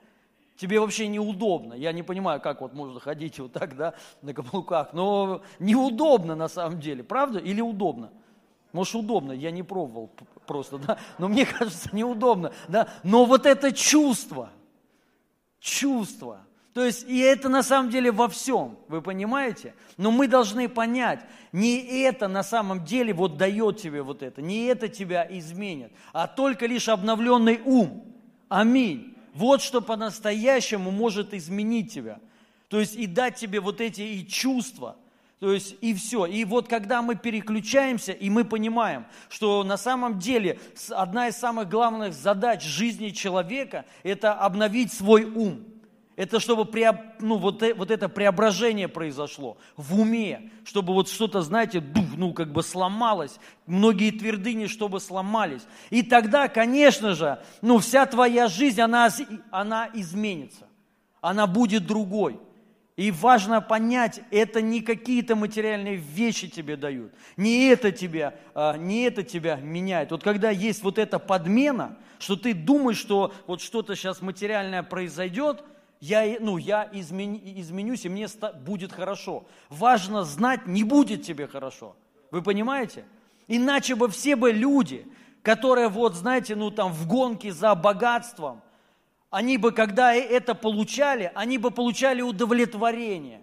тебе 0.57 0.81
вообще 0.81 1.09
неудобно. 1.09 1.75
Я 1.75 1.93
не 1.93 2.03
понимаю, 2.03 2.41
как 2.41 2.61
вот 2.61 2.75
можно 2.75 3.01
ходить 3.01 3.39
вот 3.39 3.53
так, 3.53 3.77
да, 3.77 3.95
на 4.23 4.35
каблуках, 4.35 4.93
но 4.93 5.43
неудобно 5.59 6.35
на 6.35 6.49
самом 6.49 6.81
деле, 6.81 7.03
правда 7.03 7.39
или 7.39 7.61
удобно? 7.61 8.11
Может, 8.73 8.95
удобно, 8.95 9.33
я 9.33 9.51
не 9.51 9.63
пробовал 9.63 10.11
просто, 10.47 10.79
да, 10.79 10.99
но 11.19 11.29
мне 11.29 11.47
кажется, 11.59 11.91
неудобно, 11.93 12.53
да, 12.69 12.89
но 13.03 13.25
вот 13.25 13.47
это 13.47 13.73
чувство, 13.73 14.51
чувство, 15.61 16.41
то 16.73 16.83
есть, 16.83 17.07
и 17.07 17.19
это 17.19 17.51
на 17.51 17.63
самом 17.63 17.91
деле 17.91 18.11
во 18.11 18.29
всем, 18.29 18.79
вы 18.89 19.03
понимаете? 19.03 19.75
Но 19.99 20.11
мы 20.11 20.27
должны 20.27 20.71
понять, 20.71 21.21
не 21.53 21.77
это 22.03 22.29
на 22.29 22.43
самом 22.43 22.85
деле 22.85 23.13
вот 23.13 23.37
дает 23.37 23.79
тебе 23.79 24.03
вот 24.03 24.23
это, 24.23 24.41
не 24.41 24.65
это 24.65 24.89
тебя 24.89 25.27
изменит, 25.29 25.93
а 26.15 26.27
только 26.27 26.67
лишь 26.67 26.89
обновленный 26.89 27.61
ум. 27.63 28.05
Аминь. 28.49 29.12
Вот 29.33 29.63
что 29.63 29.81
по-настоящему 29.81 30.91
может 30.91 31.33
изменить 31.35 31.93
тебя. 31.93 32.21
То 32.69 32.81
есть 32.81 32.97
и 32.97 33.07
дать 33.07 33.37
тебе 33.37 33.61
вот 33.61 33.81
эти 33.81 34.03
и 34.03 34.27
чувства. 34.27 34.97
То 35.41 35.53
есть 35.53 35.77
и 35.81 35.93
все. 35.93 36.25
И 36.27 36.45
вот 36.45 36.69
когда 36.69 37.03
мы 37.03 37.17
переключаемся, 37.17 38.13
и 38.13 38.31
мы 38.31 38.45
понимаем, 38.45 39.07
что 39.29 39.65
на 39.65 39.77
самом 39.77 40.19
деле 40.19 40.61
одна 40.91 41.29
из 41.29 41.37
самых 41.37 41.69
главных 41.69 42.15
задач 42.15 42.63
жизни 42.63 43.09
человека– 43.09 43.85
это 44.05 44.35
обновить 44.35 44.93
свой 44.93 45.25
ум. 45.25 45.65
Это 46.15 46.41
чтобы 46.41 46.69
ну, 47.21 47.39
вот, 47.39 47.63
э, 47.63 47.73
вот 47.73 47.91
это 47.91 48.09
преображение 48.09 48.87
произошло 48.87 49.57
в 49.77 49.99
уме, 49.99 50.51
чтобы 50.65 50.93
вот 50.93 51.09
что-то, 51.09 51.41
знаете, 51.41 51.83
ну, 52.17 52.35
как 52.35 52.53
бы 52.53 52.63
сломалось, 52.63 53.39
многие 53.67 54.11
твердыни, 54.11 54.67
чтобы 54.67 55.01
сломались. 55.01 55.63
И 55.89 56.03
тогда, 56.03 56.49
конечно 56.49 57.15
же, 57.15 57.43
ну, 57.63 57.79
вся 57.79 58.05
твоя 58.05 58.49
жизнь, 58.49 58.81
она, 58.81 59.09
она 59.51 59.89
изменится, 59.95 60.67
она 61.23 61.47
будет 61.47 61.87
другой. 61.87 62.39
И 62.97 63.11
важно 63.11 63.63
понять, 63.63 64.21
это 64.31 64.61
не 64.61 64.83
какие-то 64.83 65.35
материальные 65.35 65.97
вещи 65.97 66.47
тебе 66.47 66.77
дают, 66.77 67.15
не 67.39 67.69
это 67.69 67.91
тебя, 67.91 68.35
а, 68.55 68.77
не 68.77 69.05
это 69.05 69.23
тебя 69.23 69.57
меняет. 69.57 70.11
Вот 70.11 70.23
когда 70.23 70.51
есть 70.51 70.83
вот 70.83 70.99
эта 70.99 71.19
подмена, 71.19 71.97
что 72.19 72.37
ты 72.37 72.53
думаешь, 72.53 72.99
что 72.99 73.33
вот 73.47 73.63
что-то 73.63 73.97
сейчас 73.97 74.21
материальное 74.21 74.83
произойдет, 74.83 75.65
я, 76.03 76.37
ну, 76.41 76.59
я 76.59 76.87
измени, 76.93 77.61
изменюсь, 77.63 78.05
и 78.05 78.11
мне 78.11 78.27
будет 78.61 78.93
хорошо. 78.93 79.47
Важно 79.71 80.25
знать, 80.25 80.67
не 80.67 80.85
будет 80.85 81.23
тебе 81.23 81.47
хорошо. 81.47 81.97
Вы 82.31 82.43
понимаете? 82.43 83.07
Иначе 83.49 83.95
бы 83.95 84.11
все 84.11 84.37
бы 84.37 84.53
люди, 84.53 85.07
которые 85.43 85.89
вот, 85.89 86.15
знаете, 86.15 86.57
ну 86.57 86.71
там 86.71 86.93
в 86.93 87.07
гонке 87.07 87.53
за 87.53 87.75
богатством– 87.75 88.61
они 89.33 89.57
бы, 89.57 89.73
когда 89.73 90.15
это 90.15 90.55
получали, 90.55 91.33
они 91.35 91.57
бы 91.57 91.71
получали 91.71 92.21
удовлетворение. 92.21 93.43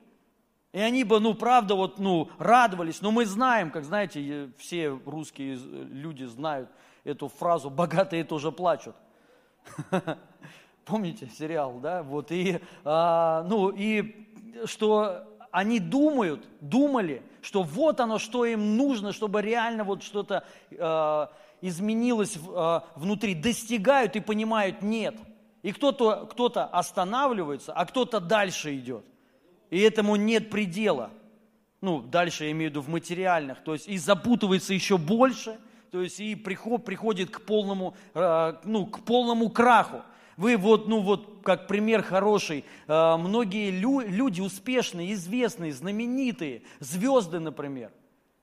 И 0.72 0.80
они 0.80 1.04
бы, 1.04 1.20
ну, 1.20 1.34
правда, 1.34 1.74
вот, 1.74 1.98
ну, 1.98 2.30
радовались. 2.38 3.02
Но 3.02 3.10
мы 3.10 3.26
знаем, 3.26 3.72
как, 3.72 3.84
знаете, 3.84 4.52
все 4.60 4.90
русские 4.90 5.56
люди 5.56 6.26
знают 6.26 6.70
эту 7.04 7.28
фразу 7.28 7.72
«богатые 7.72 8.24
тоже 8.24 8.52
плачут». 8.52 8.96
Помните 10.90 11.30
сериал, 11.38 11.80
да? 11.82 12.04
Вот, 12.04 12.32
и, 12.32 12.60
а, 12.84 13.44
ну, 13.44 13.70
и 13.70 14.28
что 14.66 15.24
они 15.52 15.80
думают, 15.80 16.48
думали, 16.62 17.22
что 17.42 17.64
вот 17.64 18.00
оно, 18.00 18.20
что 18.20 18.46
им 18.46 18.78
нужно, 18.78 19.14
чтобы 19.14 19.42
реально 19.42 19.84
вот 19.84 20.04
что-то 20.04 20.44
э, 20.72 21.28
изменилось 21.62 22.38
э, 22.38 22.80
внутри, 22.96 23.34
достигают 23.34 24.16
и 24.16 24.20
понимают, 24.20 24.82
нет– 24.82 25.16
и 25.62 25.72
кто-то 25.72 26.28
кто 26.32 26.52
останавливается, 26.72 27.74
а 27.74 27.86
кто-то 27.86 28.20
дальше 28.20 28.76
идет. 28.76 29.06
И 29.70 29.80
этому 29.80 30.16
нет 30.16 30.50
предела. 30.50 31.12
Ну, 31.82 32.02
дальше 32.02 32.46
я 32.46 32.52
имею 32.52 32.72
в 32.72 32.74
виду 32.74 32.82
в 32.82 32.90
материальных. 32.90 33.64
То 33.64 33.74
есть 33.74 33.88
и 33.88 33.98
запутывается 33.98 34.74
еще 34.74 34.98
больше, 34.98 35.58
то 35.92 36.02
есть 36.02 36.20
и 36.20 36.36
приход, 36.36 36.86
приходит 36.86 37.30
к 37.30 37.42
полному, 37.42 37.96
э, 38.14 38.54
ну, 38.64 38.86
к 38.86 39.02
полному 39.02 39.50
краху. 39.50 40.02
Вы 40.40 40.56
вот, 40.56 40.88
ну 40.88 41.02
вот, 41.02 41.42
как 41.44 41.68
пример 41.68 42.02
хороший, 42.02 42.64
э, 42.88 43.18
многие 43.18 43.72
лю, 43.72 44.00
люди 44.00 44.40
успешные, 44.40 45.12
известные, 45.12 45.74
знаменитые, 45.74 46.62
звезды, 46.80 47.40
например. 47.42 47.92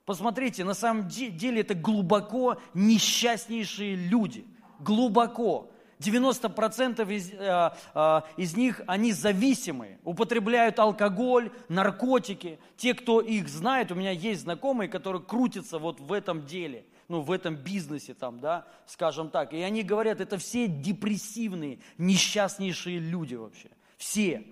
Посмотрите, 0.05 0.63
на 0.63 0.75
самом 0.75 1.09
деле 1.09 1.63
это 1.63 1.75
глубоко 1.75 2.59
несчастнейшие 2.75 3.97
люди. 3.97 4.45
Глубоко. 4.79 5.71
90% 5.99 7.11
из, 7.11 7.33
э, 7.33 7.71
э, 7.95 8.21
из 8.37 8.55
них, 8.55 8.83
они 8.87 9.13
зависимые, 9.13 9.99
употребляют 10.05 10.79
алкоголь, 10.79 11.51
наркотики. 11.71 12.59
Те, 12.77 12.93
кто 12.93 13.23
их 13.23 13.49
знает, 13.49 13.91
у 13.91 13.95
меня 13.95 14.11
есть 14.11 14.43
знакомые, 14.43 14.91
которые 14.91 15.23
крутятся 15.23 15.79
вот 15.79 15.99
в 15.99 16.13
этом 16.13 16.45
деле, 16.45 16.85
ну, 17.09 17.21
в 17.21 17.31
этом 17.31 17.57
бизнесе 17.57 18.15
там, 18.15 18.41
да, 18.41 18.67
скажем 18.87 19.31
так. 19.31 19.53
И 19.53 19.61
они 19.61 19.83
говорят, 19.83 20.21
это 20.21 20.39
все 20.39 20.69
депрессивные, 20.69 21.79
несчастнейшие 21.99 22.99
люди 22.99 23.35
вообще. 23.35 23.71
Все. 23.97 24.45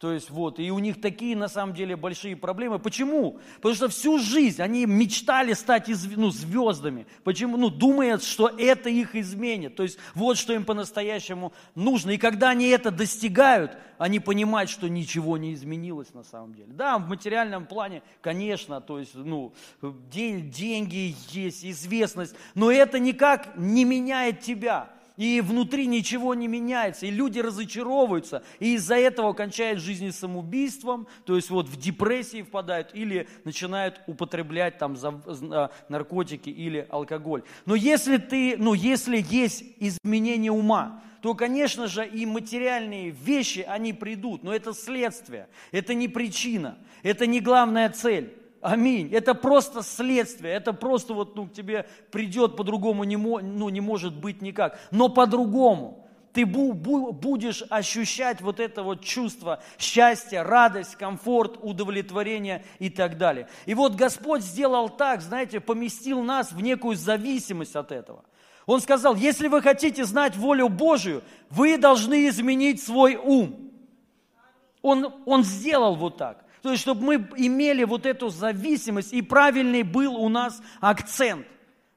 То 0.00 0.14
есть 0.14 0.30
вот, 0.30 0.58
и 0.58 0.70
у 0.70 0.78
них 0.78 0.98
такие 0.98 1.36
на 1.36 1.46
самом 1.46 1.74
деле 1.74 1.94
большие 1.94 2.34
проблемы. 2.34 2.78
Почему? 2.78 3.38
Потому 3.56 3.74
что 3.74 3.88
всю 3.90 4.18
жизнь 4.18 4.62
они 4.62 4.86
мечтали 4.86 5.52
стать 5.52 5.88
ну, 6.16 6.30
звездами. 6.30 7.06
Почему? 7.22 7.58
Ну, 7.58 7.68
думают, 7.68 8.24
что 8.24 8.48
это 8.48 8.88
их 8.88 9.14
изменит. 9.14 9.76
То 9.76 9.82
есть 9.82 9.98
вот 10.14 10.38
что 10.38 10.54
им 10.54 10.64
по-настоящему 10.64 11.52
нужно. 11.74 12.12
И 12.12 12.16
когда 12.16 12.48
они 12.48 12.68
это 12.68 12.90
достигают, 12.90 13.76
они 13.98 14.20
понимают, 14.20 14.70
что 14.70 14.88
ничего 14.88 15.36
не 15.36 15.52
изменилось 15.52 16.14
на 16.14 16.24
самом 16.24 16.54
деле. 16.54 16.72
Да, 16.72 16.96
в 16.96 17.06
материальном 17.06 17.66
плане, 17.66 18.02
конечно, 18.22 18.80
то 18.80 18.98
есть, 18.98 19.14
ну, 19.14 19.52
деньги 19.82 21.14
есть, 21.28 21.62
известность, 21.62 22.34
но 22.54 22.72
это 22.72 22.98
никак 22.98 23.54
не 23.58 23.84
меняет 23.84 24.40
тебя 24.40 24.88
и 25.20 25.42
внутри 25.42 25.86
ничего 25.86 26.34
не 26.34 26.48
меняется, 26.48 27.04
и 27.04 27.10
люди 27.10 27.40
разочаровываются, 27.40 28.42
и 28.58 28.76
из-за 28.76 28.94
этого 28.94 29.34
кончают 29.34 29.78
жизнь 29.78 30.12
самоубийством, 30.12 31.06
то 31.26 31.36
есть 31.36 31.50
вот 31.50 31.68
в 31.68 31.76
депрессии 31.76 32.40
впадают 32.40 32.92
или 32.94 33.28
начинают 33.44 34.00
употреблять 34.06 34.78
там 34.78 34.96
а, 35.02 35.70
наркотики 35.90 36.48
или 36.48 36.86
алкоголь. 36.88 37.42
Но 37.66 37.74
если 37.74 38.16
ты, 38.16 38.56
ну 38.56 38.72
если 38.72 39.22
есть 39.28 39.62
изменение 39.78 40.52
ума, 40.52 41.02
то, 41.20 41.34
конечно 41.34 41.86
же, 41.86 42.08
и 42.08 42.24
материальные 42.24 43.10
вещи, 43.10 43.60
они 43.68 43.92
придут, 43.92 44.42
но 44.42 44.54
это 44.54 44.72
следствие, 44.72 45.48
это 45.70 45.92
не 45.92 46.08
причина, 46.08 46.78
это 47.02 47.26
не 47.26 47.40
главная 47.40 47.90
цель. 47.90 48.39
Аминь. 48.60 49.08
Это 49.12 49.34
просто 49.34 49.82
следствие, 49.82 50.52
это 50.52 50.72
просто 50.72 51.14
вот 51.14 51.34
ну, 51.34 51.46
к 51.46 51.52
тебе 51.52 51.86
придет 52.10 52.56
по-другому, 52.56 53.04
не, 53.04 53.16
ну, 53.16 53.68
не 53.70 53.80
может 53.80 54.14
быть 54.14 54.42
никак. 54.42 54.78
Но 54.90 55.08
по-другому 55.08 56.06
ты 56.32 56.44
будешь 56.44 57.64
ощущать 57.70 58.40
вот 58.40 58.60
это 58.60 58.82
вот 58.82 59.02
чувство 59.02 59.62
счастья, 59.78 60.44
радость, 60.44 60.96
комфорт, 60.96 61.58
удовлетворение 61.62 62.64
и 62.78 62.90
так 62.90 63.16
далее. 63.16 63.48
И 63.64 63.74
вот 63.74 63.94
Господь 63.94 64.42
сделал 64.42 64.90
так, 64.90 65.22
знаете, 65.22 65.60
поместил 65.60 66.22
нас 66.22 66.52
в 66.52 66.60
некую 66.60 66.96
зависимость 66.96 67.76
от 67.76 67.90
этого. 67.90 68.24
Он 68.66 68.80
сказал, 68.80 69.16
если 69.16 69.48
вы 69.48 69.62
хотите 69.62 70.04
знать 70.04 70.36
волю 70.36 70.68
Божию, 70.68 71.22
вы 71.48 71.78
должны 71.78 72.28
изменить 72.28 72.82
свой 72.82 73.16
ум. 73.16 73.72
Он, 74.82 75.12
он 75.26 75.44
сделал 75.44 75.96
вот 75.96 76.18
так. 76.18 76.44
То 76.62 76.70
есть, 76.70 76.82
чтобы 76.82 77.02
мы 77.02 77.14
имели 77.36 77.84
вот 77.84 78.06
эту 78.06 78.28
зависимость, 78.28 79.12
и 79.12 79.22
правильный 79.22 79.82
был 79.82 80.16
у 80.16 80.28
нас 80.28 80.60
акцент 80.80 81.46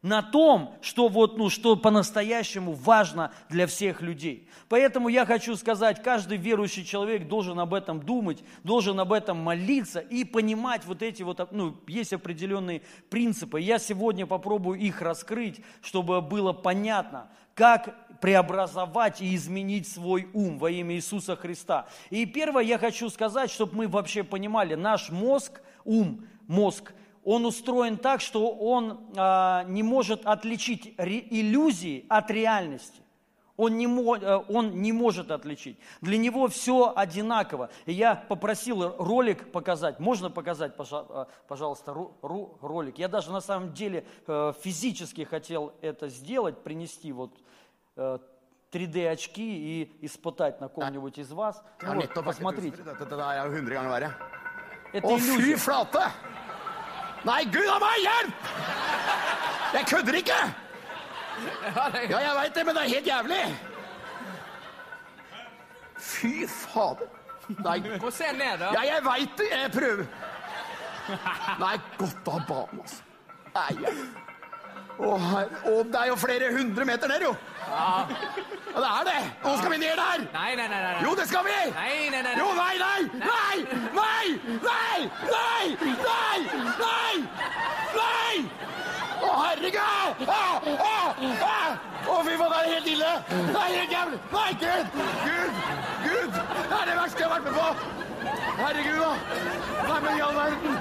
на 0.04 0.22
том, 0.22 0.76
что, 0.82 1.08
вот, 1.08 1.38
ну, 1.38 1.50
что 1.50 1.78
по-настоящему 1.78 2.74
важно 2.74 3.32
для 3.50 3.66
всех 3.68 4.02
людей. 4.02 4.50
Поэтому 4.68 5.08
я 5.08 5.26
хочу 5.26 5.56
сказать, 5.56 6.04
каждый 6.04 6.38
верующий 6.38 6.84
человек 6.84 7.30
должен 7.30 7.58
об 7.60 7.74
этом 7.74 8.02
думать, 8.02 8.44
должен 8.64 9.00
об 9.00 9.14
этом 9.14 9.38
молиться 9.38 10.02
и 10.02 10.26
понимать 10.26 10.84
вот 10.86 11.02
эти 11.02 11.24
вот, 11.24 11.52
ну, 11.54 11.78
есть 11.88 12.12
определенные 12.12 12.82
принципы. 13.10 13.62
Я 13.62 13.80
сегодня 13.80 14.28
попробую 14.28 14.78
их 14.78 15.02
раскрыть, 15.02 15.62
чтобы 15.82 16.22
было 16.22 16.52
понятно, 16.52 17.30
как 17.56 17.96
преобразовать 18.24 19.20
и 19.20 19.36
изменить 19.36 19.86
свой 19.86 20.30
ум 20.32 20.58
во 20.58 20.72
имя 20.72 20.96
Иисуса 20.96 21.36
Христа. 21.36 21.88
И 22.10 22.26
первое 22.26 22.64
я 22.64 22.78
хочу 22.78 23.10
сказать, 23.10 23.52
чтобы 23.52 23.76
мы 23.76 23.90
вообще 23.90 24.24
понимали, 24.24 24.76
наш 24.76 25.10
мозг, 25.10 25.62
ум, 25.84 26.26
мозг, 26.48 26.94
он 27.26 27.46
устроен 27.46 27.98
так, 27.98 28.22
что 28.22 28.50
он 28.50 29.10
а, 29.18 29.66
не 29.66 29.84
может 29.84 30.26
отличить 30.26 30.94
иллюзии 30.98 32.06
от 32.08 32.32
реальности. 32.32 33.02
Он 33.56 33.78
не, 33.78 33.86
э, 33.86 34.44
он 34.50 34.82
не 34.82 34.92
может 34.92 35.30
отличить. 35.30 35.78
Для 36.02 36.18
него 36.18 36.48
все 36.48 36.92
одинаково. 36.96 37.70
И 37.86 37.94
я 37.94 38.16
попросил 38.16 38.96
ролик 38.98 39.52
показать. 39.52 40.00
Можно 40.00 40.32
показать, 40.32 40.74
э, 40.80 41.26
пожалуйста, 41.48 41.94
ролик? 42.22 42.98
Я 42.98 43.08
даже 43.10 43.32
на 43.32 43.42
самом 43.42 43.74
деле 43.74 44.06
э, 44.26 44.54
физически 44.62 45.24
хотел 45.24 45.74
это 45.82 46.10
сделать, 46.10 46.64
принести 46.64 47.12
вот 47.12 47.32
3D 47.97 49.09
очки 49.11 49.43
и 49.43 50.07
испытать 50.07 50.61
на 50.61 50.69
ком-нибудь 50.69 51.19
из 51.19 51.33
вас. 51.33 51.63
Ну, 51.83 51.95
вот, 51.95 52.25
посмотрите. 52.25 52.83
Это 54.93 55.07
иллюзия. 55.09 55.57
flate! 55.57 56.11
Nei, 57.25 57.45
gud 57.51 57.67
a 57.67 57.79
meg, 57.83 57.99
hjelp! 58.05 58.35
Jeg 59.75 59.87
kødder 59.91 60.15
ikke! 60.15 60.39
Ja, 62.09 62.21
jeg 62.21 62.35
veit 62.37 62.55
det, 62.55 62.65
men 62.67 62.75
det 62.75 62.83
er 62.83 62.89
helt 62.95 63.07
jævlig. 63.07 63.43
Fy 65.99 66.47
fader. 66.47 67.11
Nei. 67.65 67.79
Gå 67.99 68.11
se 68.15 68.31
ned, 68.33 68.59
da. 68.61 68.71
Ja, 68.77 68.85
jeg 68.87 69.05
veit 69.05 69.37
det. 69.39 69.51
Jeg 69.51 69.71
prøver. 69.75 70.07
Nei, 71.59 71.75
godt 71.99 72.33
av 72.33 72.41
banen, 72.49 72.83
altså. 72.83 73.03
Nei, 73.55 73.71
jeg... 73.83 73.95
å, 74.94 75.14
her, 75.18 75.50
det 75.90 76.00
er 76.00 76.10
jo 76.12 76.16
flere 76.22 76.50
hundre 76.54 76.86
meter 76.86 77.10
ned, 77.10 77.24
jo! 77.26 77.32
Ja. 77.64 78.06
ja, 78.06 78.82
det 78.84 78.90
er 78.90 79.08
det! 79.08 79.22
Nå 79.44 79.54
skal 79.58 79.72
vi 79.74 79.80
ned 79.82 79.96
der! 79.98 80.26
Nei, 80.34 80.52
nei, 80.60 80.68
nei, 80.70 80.82
nei. 80.84 80.92
Jo, 81.06 81.14
det 81.18 81.26
skal 81.32 81.48
vi! 81.48 81.56
Nei, 81.74 81.96
nei, 82.14 82.22
nei. 82.28 82.34
Jo, 82.38 82.50
nei, 82.60 82.76
nei! 82.84 83.02
Nei! 83.24 83.58
Nei! 83.98 84.28
Nei! 84.68 85.00
Nei! 85.32 85.66
Nei! 86.04 86.40
Nei! 86.84 87.16
nei! 87.98 88.38
Å, 89.24 89.34
herregud! 89.40 90.24
Ah, 90.28 90.70
ah, 90.78 91.26
ah! 91.48 91.92
Å, 92.04 92.20
fy 92.28 92.38
faen, 92.38 92.54
det 92.54 92.60
er 92.60 92.72
helt 92.76 92.90
ille! 92.94 93.12
Det 93.34 93.60
er 93.64 93.76
helt 93.80 93.98
jævlig! 93.98 94.22
Nei, 94.36 94.50
Gud! 94.62 94.98
Gud! 95.24 95.62
Gud! 96.06 96.42
Det 96.44 96.82
er 96.82 96.92
det 96.92 96.98
verste 97.00 97.24
jeg 97.24 97.32
har 97.32 97.38
vært 97.38 97.50
med 97.50 97.56
på! 97.58 98.02
Herregud, 98.60 99.00
da! 99.02 99.14
Nei, 99.88 100.02
men 100.06 100.12
i 100.14 100.26
all 100.28 100.38
verden! 100.38 100.78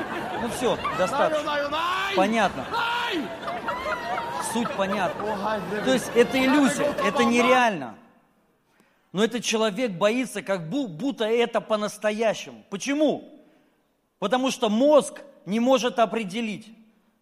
nei, 1.22 1.30
nei! 1.46 1.62
Nei! 1.72 2.16
Понятно. 2.16 2.66
Nei! 2.74 3.41
Суть 4.52 4.70
понятна. 4.76 5.60
То 5.84 5.92
есть 5.92 6.10
это 6.14 6.38
иллюзия, 6.38 6.94
это 7.04 7.24
нереально. 7.24 7.96
Но 9.12 9.22
этот 9.22 9.44
человек 9.44 9.92
боится, 9.92 10.42
как 10.42 10.62
бу- 10.68 10.88
будто 10.88 11.24
это 11.24 11.60
по-настоящему. 11.60 12.64
Почему? 12.70 13.28
Потому 14.18 14.50
что 14.50 14.70
мозг 14.70 15.22
не 15.44 15.60
может 15.60 15.98
определить 15.98 16.68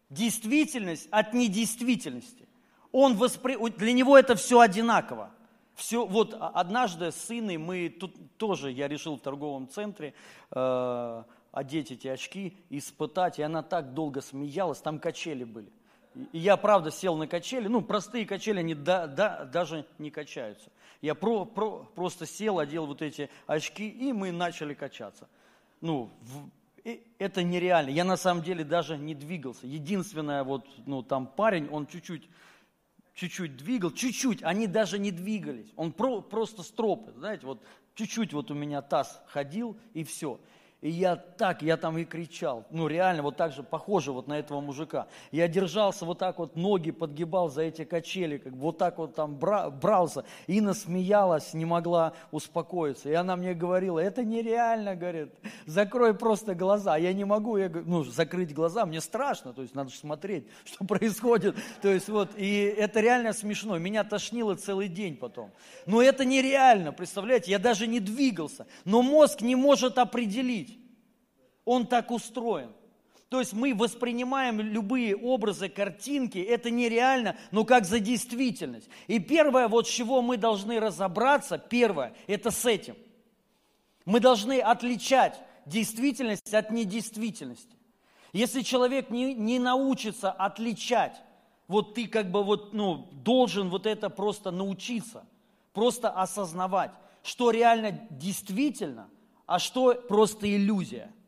действительность 0.09 1.09
от 1.11 1.35
недействительности. 1.35 2.49
Он 2.93 3.17
воспри... 3.17 3.57
Для 3.71 3.93
него 3.93 4.17
это 4.19 4.35
все 4.35 4.61
одинаково. 4.61 5.31
Все, 5.75 6.07
вот 6.07 6.37
однажды 6.39 7.11
с 7.11 7.17
сыном 7.17 7.63
мы 7.63 7.89
тут 7.89 8.37
тоже, 8.37 8.71
я 8.71 8.87
решил 8.87 9.17
в 9.17 9.21
торговом 9.21 9.69
центре 9.69 10.15
э, 10.51 11.23
одеть 11.53 11.91
эти 11.91 12.09
очки, 12.09 12.57
испытать, 12.69 13.39
и 13.39 13.43
она 13.43 13.63
так 13.63 13.95
долго 13.95 14.21
смеялась, 14.21 14.81
там 14.81 14.99
качели 14.99 15.45
были. 15.45 15.73
И- 16.33 16.39
я, 16.39 16.57
правда, 16.57 16.91
сел 16.91 17.17
на 17.17 17.27
качели, 17.27 17.69
ну, 17.69 17.83
простые 17.83 18.27
качели, 18.27 18.59
они 18.61 18.75
да- 18.75 19.07
да- 19.07 19.45
даже 19.45 19.87
не 19.99 20.11
качаются. 20.11 20.71
Я 21.01 21.15
про- 21.15 21.45
про- 21.45 21.85
просто 21.95 22.27
сел, 22.27 22.59
одел 22.59 22.87
вот 22.87 23.03
эти 23.03 23.31
очки, 23.47 23.89
и 23.89 24.13
мы 24.13 24.33
начали 24.33 24.75
качаться. 24.75 25.29
Ну, 25.81 26.11
в- 26.21 26.51
и 26.85 27.03
это 27.19 27.43
нереально. 27.43 27.91
Я 27.91 28.05
на 28.05 28.17
самом 28.17 28.43
деле 28.43 28.65
даже 28.65 28.99
не 28.99 29.15
двигался. 29.15 29.67
Единственное, 29.67 30.45
вот, 30.45 30.67
ну, 30.87 31.03
там 31.03 31.27
парень, 31.27 31.69
он 31.71 31.87
чуть-чуть 31.87 32.29
чуть-чуть 33.13 33.57
двигал, 33.57 33.91
чуть-чуть, 33.91 34.43
они 34.43 34.67
даже 34.67 34.99
не 34.99 35.11
двигались. 35.11 35.71
Он 35.77 35.93
про- 35.93 36.23
просто 36.23 36.63
стропы, 36.63 37.13
знаете, 37.13 37.45
вот 37.45 37.63
чуть-чуть 37.95 38.33
вот 38.33 38.51
у 38.51 38.55
меня 38.55 38.81
таз 38.81 39.23
ходил 39.27 39.77
и 39.93 40.05
все. 40.05 40.41
И 40.83 40.89
я 40.89 41.17
так, 41.17 41.61
я 41.61 41.77
там 41.77 41.99
и 41.99 42.07
кричал, 42.07 42.65
ну 42.71 42.87
реально 42.89 43.23
вот 43.23 43.37
так 43.37 43.53
же, 43.53 43.63
похоже 43.63 44.13
вот 44.13 44.29
на 44.29 44.39
этого 44.39 44.63
мужика. 44.63 45.09
Я 45.31 45.47
держался 45.47 46.07
вот 46.07 46.19
так 46.19 46.39
вот, 46.39 46.57
ноги 46.57 46.91
подгибал 46.91 47.51
за 47.51 47.63
эти 47.63 47.85
качели, 47.85 48.39
как 48.39 48.55
бы 48.55 48.61
вот 48.61 48.79
так 48.79 48.97
вот 48.97 49.15
там 49.15 49.37
бра- 49.37 49.69
брался. 49.69 50.25
Инна 50.47 50.73
смеялась, 50.73 51.53
не 51.53 51.67
могла 51.67 52.15
успокоиться. 52.31 53.11
И 53.11 53.13
она 53.13 53.37
мне 53.37 53.53
говорила, 53.53 53.99
это 53.99 54.25
нереально, 54.25 54.97
говорит, 54.97 55.35
закрой 55.67 56.15
просто 56.15 56.55
глаза. 56.55 56.97
Я 56.97 57.13
не 57.13 57.25
могу, 57.25 57.59
я 57.59 57.69
говорю, 57.69 57.87
ну 57.87 58.05
закрыть 58.05 58.55
глаза, 58.55 58.87
мне 58.87 59.03
страшно, 59.03 59.53
то 59.53 59.61
есть 59.61 59.75
надо 59.75 59.91
же 59.91 59.99
смотреть, 59.99 60.47
что 60.65 60.87
происходит. 60.87 61.57
То 61.83 61.89
есть 61.89 62.09
вот, 62.09 62.31
и 62.39 62.63
это 62.63 63.01
реально 63.01 63.35
смешно. 63.35 63.77
Меня 63.77 64.03
тошнило 64.03 64.55
целый 64.55 64.89
день 64.89 65.19
потом. 65.19 65.51
Но 65.85 66.01
это 66.01 66.25
нереально, 66.25 66.95
представляете, 66.95 67.51
я 67.51 67.59
даже 67.59 67.87
не 67.87 68.01
двигался. 68.01 68.67
Но 68.87 69.03
мозг 69.03 69.43
не 69.43 69.57
может 69.57 69.99
определить. 69.99 70.70
Он 71.71 71.87
так 71.87 72.11
устроен. 72.11 72.73
То 73.29 73.39
есть 73.39 73.53
мы 73.53 73.73
воспринимаем 73.77 74.61
любые 74.61 75.15
образы, 75.15 75.69
картинки, 75.69 76.39
это 76.39 76.69
нереально, 76.69 77.37
но 77.53 77.65
как 77.65 77.85
за 77.85 78.01
действительность. 78.01 78.89
И 79.07 79.21
первое, 79.21 79.69
вот 79.69 79.87
с 79.87 79.91
чего 79.91 80.21
мы 80.21 80.37
должны 80.37 80.81
разобраться, 80.81 81.59
первое, 81.59 82.13
это 82.27 82.51
с 82.51 82.67
этим. 82.67 82.97
Мы 84.05 84.19
должны 84.19 84.59
отличать 84.59 85.41
действительность 85.65 86.53
от 86.53 86.73
недействительности. 86.73 87.77
Если 88.33 88.63
человек 88.63 89.11
не, 89.11 89.33
не 89.33 89.61
научится 89.61 90.33
отличать, 90.33 91.23
вот 91.69 91.95
ты 91.95 92.09
как 92.09 92.33
бы 92.33 92.43
вот, 92.43 92.75
ну, 92.75 93.09
должен 93.13 93.71
вот 93.71 93.87
это 93.87 94.11
просто 94.11 94.51
научиться, 94.51 95.25
просто 95.73 96.11
осознавать, 96.11 96.91
что 97.23 97.53
реально 97.53 97.93
действительно, 98.11 99.09
а 99.47 99.61
что 99.61 99.95
просто 99.95 100.53
иллюзия– 100.53 101.13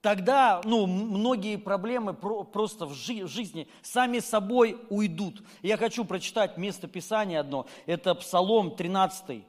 тогда 0.00 0.60
ну, 0.64 0.86
многие 0.86 1.56
проблемы 1.56 2.14
про- 2.14 2.44
просто 2.44 2.86
в 2.86 2.94
жи- 2.94 3.26
жизни 3.26 3.68
сами 3.82 4.20
собой 4.20 4.80
уйдут. 4.90 5.42
Я 5.62 5.76
хочу 5.76 6.04
прочитать 6.04 6.56
место 6.56 6.88
Писания 6.88 7.40
одно. 7.40 7.66
Это 7.86 8.14
Псалом 8.14 8.74
13, 8.76 9.44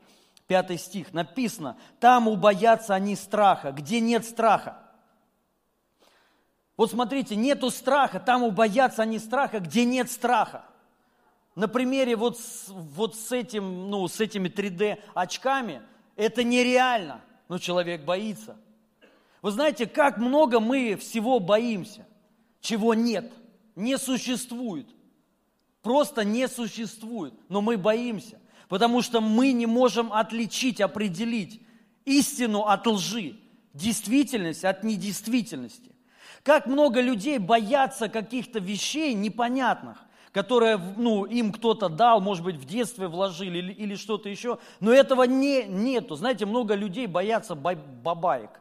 5 0.48 0.82
стих. 0.82 1.14
Написано, 1.14 1.78
там 2.00 2.28
убоятся 2.28 2.96
они 2.96 3.16
страха, 3.16 3.72
где 3.72 4.00
нет 4.00 4.26
страха. 4.26 4.78
Вот 6.76 6.92
смотрите, 6.92 7.36
нету 7.36 7.72
страха, 7.72 8.22
там 8.22 8.42
убоятся 8.44 9.04
они 9.04 9.20
страха, 9.20 9.60
где 9.60 9.84
нет 9.84 10.10
страха. 10.10 10.64
На 11.56 11.68
примере 11.68 12.16
вот 12.16 12.40
с, 12.40 12.70
вот 12.70 13.18
с, 13.18 13.34
этим, 13.34 13.90
ну, 13.90 14.08
с 14.08 14.22
этими 14.22 14.48
3D 14.48 14.98
очками 15.14 15.82
это 16.16 16.44
нереально, 16.46 17.20
но 17.50 17.60
человек 17.60 18.06
боится. 18.06 18.56
Вы 19.42 19.52
знаете, 19.52 19.86
как 19.88 20.18
много 20.18 20.60
мы 20.60 20.96
всего 20.96 21.40
боимся, 21.40 22.06
чего 22.60 22.94
нет, 22.94 23.32
не 23.76 23.98
существует. 23.98 24.88
Просто 25.82 26.26
не 26.26 26.48
существует, 26.50 27.34
но 27.48 27.62
мы 27.62 27.78
боимся, 27.78 28.38
потому 28.68 29.02
что 29.02 29.22
мы 29.22 29.54
не 29.54 29.66
можем 29.66 30.12
отличить, 30.12 30.82
определить 30.82 31.62
истину 32.04 32.64
от 32.64 32.86
лжи, 32.86 33.38
действительность 33.74 34.66
от 34.66 34.84
недействительности. 34.84 35.96
Как 36.44 36.66
много 36.66 37.00
людей 37.00 37.38
боятся 37.38 38.10
каких-то 38.10 38.60
вещей 38.60 39.14
непонятных, 39.14 40.04
которые 40.34 40.78
ну, 40.78 41.24
им 41.24 41.54
кто-то 41.54 41.88
дал, 41.88 42.20
может 42.20 42.44
быть, 42.44 42.58
в 42.58 42.66
детстве 42.66 43.08
вложили 43.08 43.60
или, 43.60 43.72
или 43.72 43.96
что-то 43.96 44.28
еще, 44.28 44.60
но 44.82 44.92
этого 44.92 45.24
не, 45.24 45.64
нету. 45.64 46.16
Знаете, 46.16 46.46
много 46.46 46.76
людей 46.76 47.08
боятся 47.08 47.56
бабаек 47.56 48.60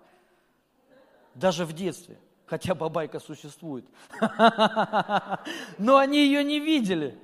даже 1.39 1.65
в 1.65 1.73
детстве, 1.73 2.19
хотя 2.47 2.75
бабайка 2.75 3.21
существует. 3.21 3.85
Но 5.79 5.97
они 5.97 6.19
ее 6.19 6.43
не 6.45 6.61
видели. 6.61 7.19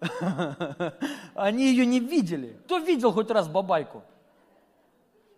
Они 1.34 1.68
ее 1.68 1.86
не 1.86 1.98
видели. 1.98 2.58
Кто 2.64 2.76
видел 2.78 3.10
хоть 3.10 3.30
раз 3.30 3.48
бабайку? 3.48 4.02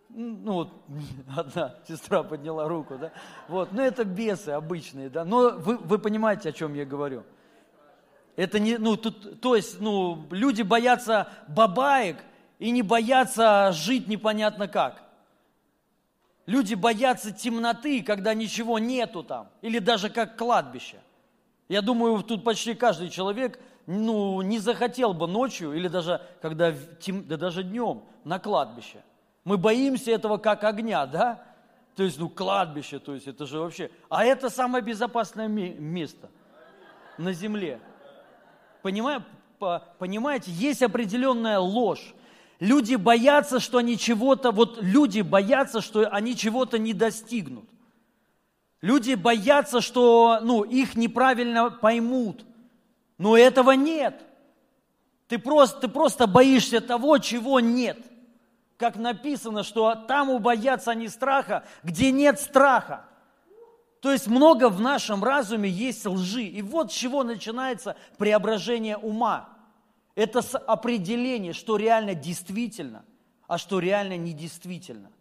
Ну 0.09 0.51
вот, 0.51 0.73
одна 1.37 1.75
сестра 1.87 2.23
подняла 2.23 2.67
руку, 2.67 2.97
да? 2.97 3.13
Вот, 3.47 3.71
ну 3.71 3.81
это 3.81 4.03
бесы 4.03 4.49
обычные, 4.49 5.09
да? 5.09 5.23
Но 5.23 5.51
вы, 5.51 5.77
вы 5.77 5.99
понимаете, 5.99 6.49
о 6.49 6.51
чем 6.51 6.73
я 6.73 6.85
говорю. 6.85 7.23
Это 8.35 8.59
не, 8.59 8.77
ну, 8.77 8.97
тут, 8.97 9.39
то 9.39 9.55
есть, 9.55 9.79
ну, 9.79 10.27
люди 10.31 10.63
боятся 10.63 11.29
бабаек 11.47 12.17
и 12.59 12.71
не 12.71 12.81
боятся 12.81 13.71
жить 13.71 14.07
непонятно 14.07 14.67
как. 14.67 15.06
Люди 16.47 16.73
боятся 16.75 17.31
темноты, 17.31 18.01
когда 18.01 18.33
ничего 18.33 18.79
нету 18.79 19.21
там, 19.21 19.49
или 19.61 19.79
даже 19.79 20.09
как 20.09 20.37
кладбище. 20.37 20.97
Я 21.67 21.81
думаю, 21.81 22.23
тут 22.23 22.43
почти 22.43 22.73
каждый 22.73 23.09
человек 23.09 23.59
ну, 23.85 24.41
не 24.41 24.57
захотел 24.59 25.13
бы 25.13 25.27
ночью, 25.27 25.73
или 25.73 25.89
даже, 25.89 26.21
когда 26.41 26.73
тем, 26.99 27.27
да 27.27 27.35
даже 27.35 27.63
днем, 27.63 28.03
на 28.23 28.39
кладбище. 28.39 29.03
Мы 29.43 29.57
боимся 29.57 30.11
этого 30.11 30.37
как 30.37 30.63
огня, 30.63 31.05
да? 31.05 31.43
То 31.95 32.03
есть, 32.03 32.17
ну, 32.17 32.29
кладбище, 32.29 32.99
то 32.99 33.13
есть 33.13 33.27
это 33.27 33.45
же 33.45 33.59
вообще... 33.59 33.91
А 34.09 34.23
это 34.23 34.49
самое 34.49 34.83
безопасное 34.83 35.47
ме- 35.47 35.73
место 35.73 36.29
на 37.17 37.33
земле. 37.33 37.79
Понимаю, 38.81 39.23
по- 39.59 39.83
понимаете, 39.97 40.51
есть 40.51 40.81
определенная 40.81 41.59
ложь. 41.59 42.13
Люди 42.59 42.95
боятся, 42.95 43.59
что 43.59 43.77
они 43.77 43.97
чего-то, 43.97 44.51
вот 44.51 44.79
люди 44.81 45.21
боятся, 45.21 45.81
что 45.81 46.07
они 46.09 46.35
чего-то 46.35 46.79
не 46.79 46.93
достигнут. 46.93 47.65
Люди 48.81 49.13
боятся, 49.13 49.81
что 49.81 50.39
ну, 50.41 50.63
их 50.63 50.95
неправильно 50.95 51.69
поймут. 51.69 52.45
Но 53.17 53.37
этого 53.37 53.71
нет. 53.71 54.23
Ты 55.27 55.39
просто, 55.39 55.81
ты 55.81 55.87
просто 55.87 56.25
боишься 56.25 56.81
того, 56.81 57.17
чего 57.17 57.59
нет. 57.59 57.99
Как 58.77 58.95
написано, 58.95 59.63
что 59.63 59.95
там 59.95 60.29
убоятся 60.29 60.91
они 60.91 61.09
страха, 61.09 61.63
где 61.83 62.11
нет 62.11 62.39
страха. 62.39 63.05
То 64.01 64.11
есть 64.11 64.27
много 64.27 64.69
в 64.69 64.79
нашем 64.79 65.23
разуме 65.23 65.69
есть 65.69 66.05
лжи. 66.05 66.43
И 66.43 66.61
вот 66.61 66.91
с 66.91 66.95
чего 66.95 67.23
начинается 67.23 67.95
преображение 68.17 68.97
ума. 68.97 69.56
Это 70.17 70.41
с 70.41 70.57
определения, 70.57 71.53
что 71.53 71.77
реально 71.77 72.15
действительно, 72.15 73.05
а 73.47 73.59
что 73.59 73.77
реально 73.77 74.17
недействительно. 74.17 75.11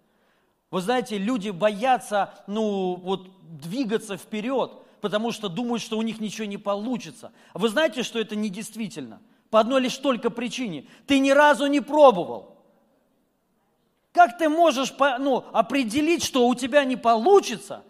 Вы 0.70 0.80
знаете, 0.80 1.18
люди 1.18 1.50
боятся, 1.50 2.32
ну, 2.46 2.94
вот, 2.94 3.28
двигаться 3.60 4.16
вперед, 4.16 4.72
потому 5.02 5.32
что 5.32 5.50
думают, 5.50 5.82
что 5.82 5.98
у 5.98 6.02
них 6.02 6.18
ничего 6.18 6.46
не 6.46 6.56
получится. 6.56 7.30
Вы 7.52 7.68
знаете, 7.68 8.02
что 8.02 8.18
это 8.18 8.36
недействительно? 8.36 9.20
По 9.50 9.60
одной 9.60 9.82
лишь 9.82 9.98
только 9.98 10.30
причине. 10.30 10.86
Ты 11.06 11.18
ни 11.18 11.30
разу 11.30 11.66
не 11.66 11.82
пробовал. 11.82 12.56
Как 14.12 14.38
ты 14.38 14.48
можешь 14.48 14.94
ну, 15.18 15.44
определить, 15.52 16.24
что 16.24 16.48
у 16.48 16.54
тебя 16.54 16.84
не 16.84 16.96
получится? 16.96 17.84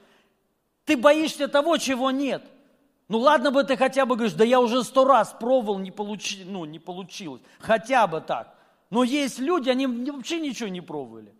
Ты 0.85 0.97
боишься 0.97 1.47
того, 1.47 1.77
чего 1.77 2.11
нет. 2.11 2.45
Ну 3.09 3.19
ладно 3.19 3.53
бы 3.53 3.63
ты 3.63 3.77
хотя 3.77 4.05
бы 4.05 4.17
говоришь, 4.17 4.35
да 4.35 4.45
я 4.45 4.61
уже 4.61 4.83
сто 4.83 5.05
раз 5.05 5.35
пробовал, 5.39 5.79
не, 5.79 5.93
получи, 5.93 6.45
ну, 6.45 6.65
не 6.65 6.79
получилось. 6.79 7.41
Хотя 7.61 8.07
бы 8.07 8.21
так. 8.21 8.55
Но 8.91 9.05
есть 9.05 9.39
люди, 9.39 9.69
они 9.71 9.87
вообще 9.87 10.41
ничего 10.41 10.69
не 10.69 10.81
пробовали. 10.81 11.33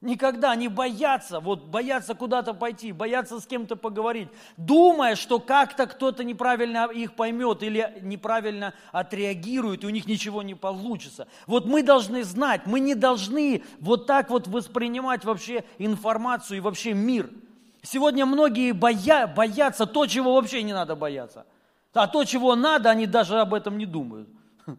Никогда 0.00 0.50
они 0.50 0.66
боятся, 0.66 1.38
вот 1.38 1.66
боятся 1.66 2.14
куда-то 2.14 2.54
пойти, 2.54 2.90
боятся 2.90 3.38
с 3.38 3.46
кем-то 3.46 3.76
поговорить, 3.76 4.26
думая, 4.56 5.14
что 5.14 5.38
как-то 5.38 5.86
кто-то 5.86 6.24
неправильно 6.24 6.86
их 6.86 7.14
поймет 7.14 7.62
или 7.62 8.00
неправильно 8.02 8.74
отреагирует, 8.90 9.84
и 9.84 9.86
у 9.86 9.90
них 9.90 10.06
ничего 10.08 10.42
не 10.42 10.56
получится. 10.56 11.28
Вот 11.46 11.66
мы 11.66 11.84
должны 11.84 12.24
знать, 12.24 12.62
мы 12.66 12.80
не 12.80 12.96
должны 12.96 13.62
вот 13.78 14.08
так 14.08 14.28
вот 14.28 14.48
воспринимать 14.48 15.24
вообще 15.24 15.64
информацию 15.78 16.56
и 16.56 16.60
вообще 16.60 16.94
мир. 16.94 17.30
Сегодня 17.82 18.26
многие 18.26 18.72
боя, 18.72 19.26
боятся 19.26 19.86
то, 19.86 20.06
чего 20.06 20.34
вообще 20.34 20.62
не 20.62 20.72
надо 20.72 20.94
бояться. 20.94 21.46
А 21.92 22.06
то, 22.06 22.24
чего 22.24 22.54
надо, 22.54 22.90
они 22.90 23.06
даже 23.06 23.40
об 23.40 23.52
этом 23.52 23.76
не 23.76 23.86
думают. 23.86 24.28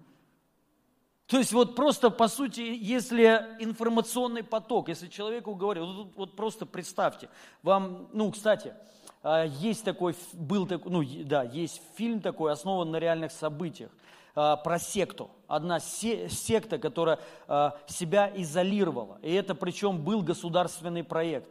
То 1.27 1.37
есть 1.37 1.51
вот 1.51 1.75
просто, 1.75 2.09
по 2.09 2.29
сути, 2.29 2.61
если 2.61 3.45
информационный 3.59 4.41
поток, 4.41 4.87
если 4.87 5.07
человеку 5.07 5.53
говорят, 5.53 5.83
вот, 5.83 6.15
вот 6.15 6.35
просто 6.37 6.65
представьте, 6.65 7.29
вам, 7.61 8.07
ну, 8.13 8.31
кстати, 8.31 8.73
а, 9.21 9.45
есть 9.45 9.83
такой, 9.83 10.15
был 10.31 10.65
такой, 10.65 10.91
ну, 10.91 11.03
да, 11.25 11.43
есть 11.43 11.81
фильм 11.95 12.21
такой, 12.21 12.53
основан 12.53 12.89
на 12.89 12.97
реальных 12.97 13.33
событиях, 13.33 13.91
а, 14.33 14.55
про 14.55 14.79
секту. 14.79 15.29
Одна 15.47 15.81
секта, 15.81 16.79
которая 16.79 17.19
а, 17.47 17.77
себя 17.85 18.31
изолировала. 18.33 19.19
И 19.21 19.31
это 19.33 19.55
причем 19.55 20.01
был 20.03 20.23
государственный 20.23 21.03
проект. 21.03 21.49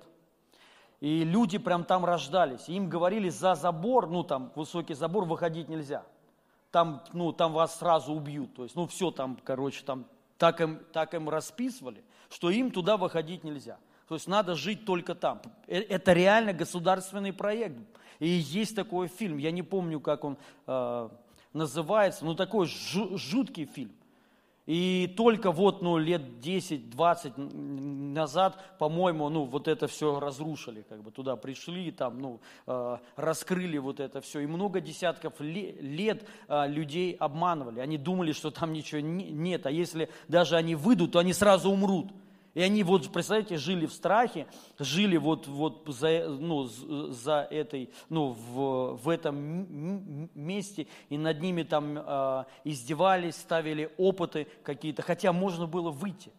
И 1.02 1.24
люди 1.24 1.58
прям 1.58 1.84
там 1.84 2.06
рождались. 2.06 2.68
И 2.68 2.74
им 2.74 2.88
говорили, 2.88 3.28
за 3.28 3.54
забор, 3.54 4.08
ну 4.08 4.22
там 4.22 4.50
высокий 4.54 4.94
забор, 4.94 5.26
выходить 5.26 5.68
нельзя 5.68 6.02
там, 6.72 7.04
ну, 7.12 7.32
там 7.32 7.52
вас 7.52 7.78
сразу 7.78 8.12
убьют. 8.12 8.54
То 8.54 8.64
есть, 8.64 8.74
ну, 8.74 8.86
все 8.86 9.10
там, 9.12 9.38
короче, 9.44 9.84
там 9.84 10.06
так 10.38 10.60
им, 10.60 10.80
так 10.92 11.14
им 11.14 11.28
расписывали, 11.28 12.02
что 12.30 12.50
им 12.50 12.72
туда 12.72 12.96
выходить 12.96 13.44
нельзя. 13.44 13.78
То 14.08 14.14
есть 14.14 14.26
надо 14.26 14.54
жить 14.56 14.84
только 14.84 15.14
там. 15.14 15.40
Э, 15.68 15.78
это 15.80 16.14
реально 16.14 16.52
государственный 16.52 17.32
проект. 17.32 17.76
И 18.18 18.26
есть 18.26 18.74
такой 18.74 19.08
фильм, 19.08 19.36
я 19.36 19.50
не 19.50 19.62
помню, 19.62 20.00
как 20.00 20.24
он 20.24 20.38
э, 20.66 21.08
называется, 21.52 22.24
но 22.24 22.34
такой 22.34 22.66
жуткий 22.66 23.66
фильм. 23.66 23.92
И 24.66 25.12
только 25.16 25.50
вот 25.50 25.82
ну, 25.82 25.98
лет 25.98 26.22
10-20 26.40 28.12
назад, 28.12 28.78
по-моему, 28.78 29.28
ну, 29.28 29.44
вот 29.44 29.66
это 29.66 29.88
все 29.88 30.20
разрушили, 30.20 30.82
как 30.88 31.02
бы 31.02 31.10
туда 31.10 31.34
пришли, 31.34 31.90
там, 31.90 32.20
ну, 32.20 32.40
э, 32.68 32.98
раскрыли 33.16 33.78
вот 33.78 33.98
это 33.98 34.20
все. 34.20 34.40
И 34.40 34.46
много 34.46 34.80
десятков 34.80 35.40
лет 35.40 36.24
э, 36.46 36.68
людей 36.68 37.16
обманывали. 37.18 37.80
Они 37.80 37.98
думали, 37.98 38.30
что 38.30 38.52
там 38.52 38.72
ничего 38.72 39.00
не, 39.00 39.30
нет, 39.30 39.66
а 39.66 39.70
если 39.72 40.08
даже 40.28 40.56
они 40.56 40.76
выйдут, 40.76 41.12
то 41.12 41.18
они 41.18 41.32
сразу 41.32 41.68
умрут. 41.68 42.12
И 42.54 42.60
они 42.60 42.82
вот, 42.82 43.10
представляете, 43.10 43.56
жили 43.56 43.86
в 43.86 43.92
страхе, 43.92 44.46
жили 44.78 45.16
вот, 45.16 45.46
вот 45.46 45.84
за, 45.86 46.28
ну, 46.28 46.64
за 46.64 47.46
этой, 47.50 47.90
ну, 48.10 48.28
в, 48.28 48.96
в 49.02 49.08
этом 49.08 50.28
месте, 50.34 50.86
и 51.08 51.16
над 51.16 51.40
ними 51.40 51.62
там 51.62 51.96
э, 51.96 52.44
издевались, 52.64 53.36
ставили 53.36 53.90
опыты 53.96 54.46
какие-то, 54.64 55.00
хотя 55.00 55.32
можно 55.32 55.66
было 55.66 55.90
выйти. 55.90 56.30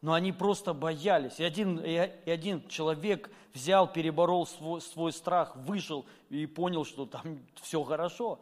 Но 0.00 0.14
они 0.14 0.32
просто 0.32 0.74
боялись. 0.74 1.38
И 1.38 1.44
один, 1.44 1.78
и 1.78 1.94
один 2.28 2.66
человек 2.66 3.30
взял, 3.54 3.86
переборол 3.86 4.48
свой, 4.48 4.80
свой 4.80 5.12
страх, 5.12 5.54
вышел 5.54 6.04
и 6.28 6.46
понял, 6.46 6.84
что 6.84 7.06
там 7.06 7.38
все 7.62 7.84
хорошо. 7.84 8.40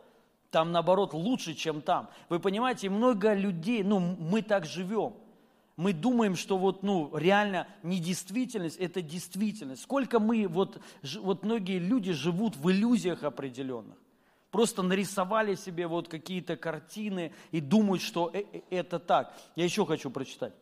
Там, 0.51 0.73
наоборот, 0.73 1.13
лучше, 1.13 1.53
чем 1.53 1.83
там. 1.83 2.09
Вы 2.31 2.41
понимаете, 2.41 2.89
много 2.89 3.35
людей, 3.35 3.83
ну, 3.83 4.01
мы 4.01 4.41
так 4.41 4.65
живем– 4.65 5.13
мы 5.81 5.95
думаем, 5.95 6.37
что 6.37 6.59
вот, 6.59 6.83
ну, 6.83 7.17
реально 7.17 7.67
недействительность– 7.83 8.77
это 8.79 9.01
действительность. 9.01 9.83
Сколько 9.83 10.21
мы, 10.21 10.47
вот, 10.47 10.79
вот 11.23 11.43
многие 11.43 11.79
люди 11.79 12.13
живут 12.13 12.55
в 12.55 12.71
иллюзиях 12.71 13.23
определенных. 13.25 13.97
Просто 14.51 14.83
нарисовали 14.83 15.55
себе 15.55 15.87
вот 15.87 16.07
какие-то 16.09 16.59
картины 16.59 17.33
и 17.51 17.63
думают, 17.63 18.03
что 18.03 18.31
э, 18.31 18.43
э, 18.53 18.61
это 18.69 18.99
так. 18.99 19.35
Я 19.57 19.65
еще 19.65 19.87
хочу 19.87 20.11
прочитать. 20.11 20.53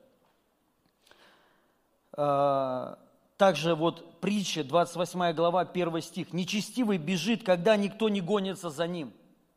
А, 2.13 2.97
также 3.37 3.75
вот 3.75 4.21
притча, 4.21 4.63
28 4.63 5.33
глава, 5.33 5.63
1 5.63 6.01
стих. 6.01 6.33
«Нечестивый 6.33 6.99
бежит, 6.99 7.43
когда 7.43 7.77
никто 7.77 8.09
не 8.09 8.21
гонится 8.21 8.71
за 8.71 8.87
ним». 8.87 9.13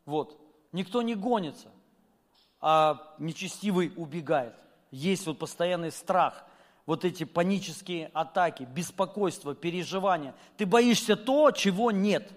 Вот, 0.06 0.42
никто 0.72 1.04
не 1.04 1.14
гонится, 1.14 1.70
а 2.60 3.16
нечестивый 3.20 3.94
убегает 3.96 4.56
есть 4.92 5.26
вот 5.26 5.40
постоянный 5.40 5.92
страх, 5.92 6.46
вот 6.86 7.06
эти 7.06 7.24
панические 7.24 8.12
атаки, 8.14 8.64
беспокойство, 8.64 9.56
переживания. 9.56 10.36
Ты 10.58 10.66
боишься 10.66 11.16
то, 11.16 11.52
чего 11.52 11.92
нет. 11.92 12.32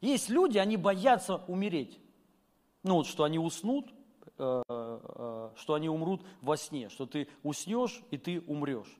Есть 0.00 0.28
люди, 0.28 0.58
они 0.58 0.76
боятся 0.76 1.36
умереть. 1.48 1.98
Ну 2.82 2.94
вот, 2.94 3.06
что 3.06 3.24
они 3.24 3.38
уснут, 3.38 3.92
э, 4.38 4.62
э, 4.68 5.50
что 5.56 5.74
они 5.74 5.88
умрут 5.88 6.24
во 6.40 6.56
сне, 6.56 6.88
что 6.88 7.06
ты 7.06 7.28
уснешь 7.42 8.00
и 8.10 8.16
ты 8.16 8.40
умрешь. 8.46 8.96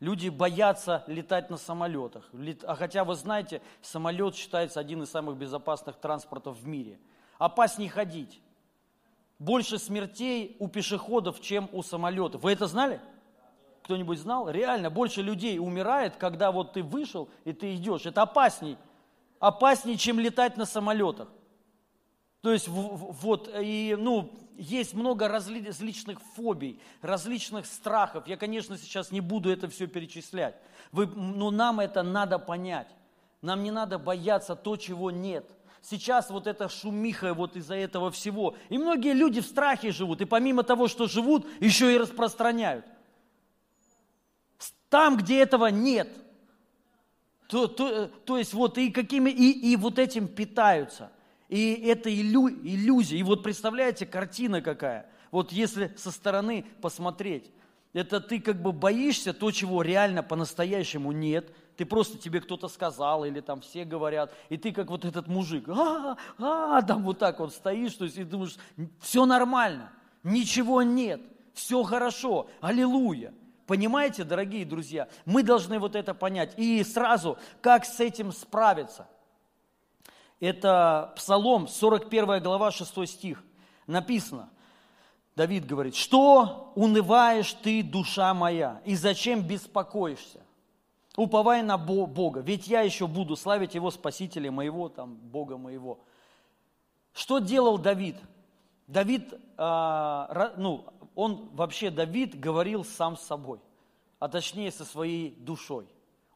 Люди 0.00 0.28
боятся 0.28 1.02
летать 1.06 1.50
на 1.50 1.56
самолетах. 1.56 2.30
А 2.64 2.74
хотя 2.74 3.04
вы 3.04 3.14
знаете, 3.14 3.62
самолет 3.80 4.34
считается 4.34 4.78
один 4.78 5.02
из 5.02 5.10
самых 5.10 5.36
безопасных 5.36 5.96
транспортов 5.96 6.58
в 6.58 6.66
мире. 6.66 6.98
Опаснее 7.38 7.88
ходить 7.88 8.40
больше 9.38 9.78
смертей 9.78 10.56
у 10.58 10.68
пешеходов, 10.68 11.40
чем 11.40 11.68
у 11.72 11.82
самолетов. 11.82 12.42
Вы 12.42 12.52
это 12.52 12.66
знали? 12.66 13.00
Кто-нибудь 13.82 14.18
знал? 14.18 14.48
Реально, 14.48 14.90
больше 14.90 15.22
людей 15.22 15.58
умирает, 15.58 16.16
когда 16.16 16.52
вот 16.52 16.72
ты 16.72 16.82
вышел 16.82 17.28
и 17.44 17.52
ты 17.52 17.74
идешь. 17.74 18.06
Это 18.06 18.22
опасней. 18.22 18.78
Опаснее, 19.40 19.98
чем 19.98 20.18
летать 20.18 20.56
на 20.56 20.64
самолетах. 20.64 21.28
То 22.40 22.52
есть 22.52 22.68
вот, 22.68 23.50
и, 23.54 23.96
ну, 23.98 24.30
есть 24.56 24.94
много 24.94 25.28
различных 25.28 26.20
фобий, 26.34 26.80
различных 27.02 27.66
страхов. 27.66 28.26
Я, 28.26 28.36
конечно, 28.36 28.78
сейчас 28.78 29.10
не 29.10 29.20
буду 29.20 29.50
это 29.50 29.68
все 29.68 29.86
перечислять. 29.86 30.54
Вы, 30.92 31.06
но 31.06 31.50
нам 31.50 31.80
это 31.80 32.02
надо 32.02 32.38
понять. 32.38 32.88
Нам 33.42 33.62
не 33.62 33.70
надо 33.70 33.98
бояться 33.98 34.56
то, 34.56 34.76
чего 34.76 35.10
нет– 35.10 35.44
сейчас 35.84 36.30
вот 36.30 36.46
эта 36.46 36.68
шумиха 36.68 37.34
вот 37.34 37.56
из-за 37.56 37.74
этого 37.74 38.10
всего. 38.10 38.56
И 38.68 38.78
многие 38.78 39.12
люди 39.12 39.40
в 39.40 39.46
страхе 39.46 39.92
живут, 39.92 40.20
и 40.20 40.24
помимо 40.24 40.62
того, 40.62 40.88
что 40.88 41.06
живут, 41.06 41.46
еще 41.60 41.94
и 41.94 41.98
распространяют. 41.98 42.84
Там, 44.88 45.16
где 45.16 45.40
этого 45.40 45.66
нет, 45.66 46.08
то, 47.48 47.66
то, 47.66 48.06
то 48.06 48.38
есть 48.38 48.54
вот 48.54 48.78
и 48.78 48.90
какими, 48.90 49.30
и, 49.30 49.72
и 49.72 49.76
вот 49.76 49.98
этим 49.98 50.28
питаются. 50.28 51.10
И 51.48 51.74
это 51.86 52.12
иллю, 52.14 52.48
иллюзия. 52.48 53.18
И 53.18 53.22
вот 53.22 53.42
представляете, 53.42 54.06
картина 54.06 54.62
какая. 54.62 55.10
Вот 55.30 55.52
если 55.52 55.92
со 55.96 56.10
стороны 56.10 56.64
посмотреть, 56.80 57.50
это 57.92 58.20
ты 58.20 58.40
как 58.40 58.62
бы 58.62 58.72
боишься 58.72 59.32
то, 59.32 59.50
чего 59.50 59.82
реально 59.82 60.22
по-настоящему 60.22 61.12
нет– 61.12 61.52
ты 61.76 61.84
просто 61.84 62.18
тебе 62.18 62.40
кто-то 62.40 62.68
сказал, 62.68 63.24
или 63.24 63.40
там 63.40 63.60
все 63.60 63.84
говорят, 63.84 64.32
и 64.48 64.56
ты 64.56 64.72
как 64.72 64.88
вот 64.88 65.04
этот 65.04 65.26
мужик, 65.26 65.68
а, 65.68 66.16
а, 66.38 66.82
там 66.82 67.02
вот 67.02 67.18
так 67.18 67.40
вот 67.40 67.52
стоишь, 67.52 67.94
то 67.94 68.04
есть 68.04 68.16
и 68.16 68.24
думаешь, 68.24 68.56
все 69.00 69.26
нормально, 69.26 69.92
ничего 70.22 70.82
нет, 70.82 71.20
все 71.52 71.82
хорошо, 71.82 72.48
аллилуйя. 72.60 73.34
Понимаете, 73.66 74.24
дорогие 74.24 74.66
друзья, 74.66 75.08
мы 75.24 75.42
должны 75.42 75.78
вот 75.78 75.96
это 75.96 76.12
понять. 76.12 76.52
И 76.58 76.84
сразу, 76.84 77.38
как 77.62 77.86
с 77.86 77.98
этим 77.98 78.30
справиться? 78.30 79.08
Это 80.38 81.14
Псалом, 81.16 81.66
41 81.66 82.42
глава, 82.42 82.70
6 82.70 83.06
стих. 83.08 83.42
Написано, 83.86 84.50
Давид 85.34 85.66
говорит, 85.66 85.94
что 85.94 86.72
унываешь 86.74 87.54
ты, 87.54 87.82
душа 87.82 88.34
моя, 88.34 88.82
и 88.84 88.94
зачем 88.94 89.42
беспокоишься? 89.42 90.43
Уповай 91.16 91.62
на 91.62 91.78
Бога, 91.78 92.40
ведь 92.40 92.66
я 92.66 92.80
еще 92.80 93.06
буду 93.06 93.36
славить 93.36 93.74
Его 93.74 93.90
Спасителя 93.90 94.50
моего, 94.50 94.88
там, 94.88 95.14
Бога 95.14 95.56
моего. 95.56 96.00
Что 97.12 97.38
делал 97.38 97.78
Давид? 97.78 98.16
Давид, 98.88 99.32
а, 99.56 100.52
ну, 100.56 100.86
он 101.14 101.50
вообще, 101.52 101.90
Давид 101.90 102.38
говорил 102.38 102.84
сам 102.84 103.16
с 103.16 103.22
собой, 103.22 103.60
а 104.18 104.28
точнее 104.28 104.72
со 104.72 104.84
своей 104.84 105.30
душой. 105.30 105.86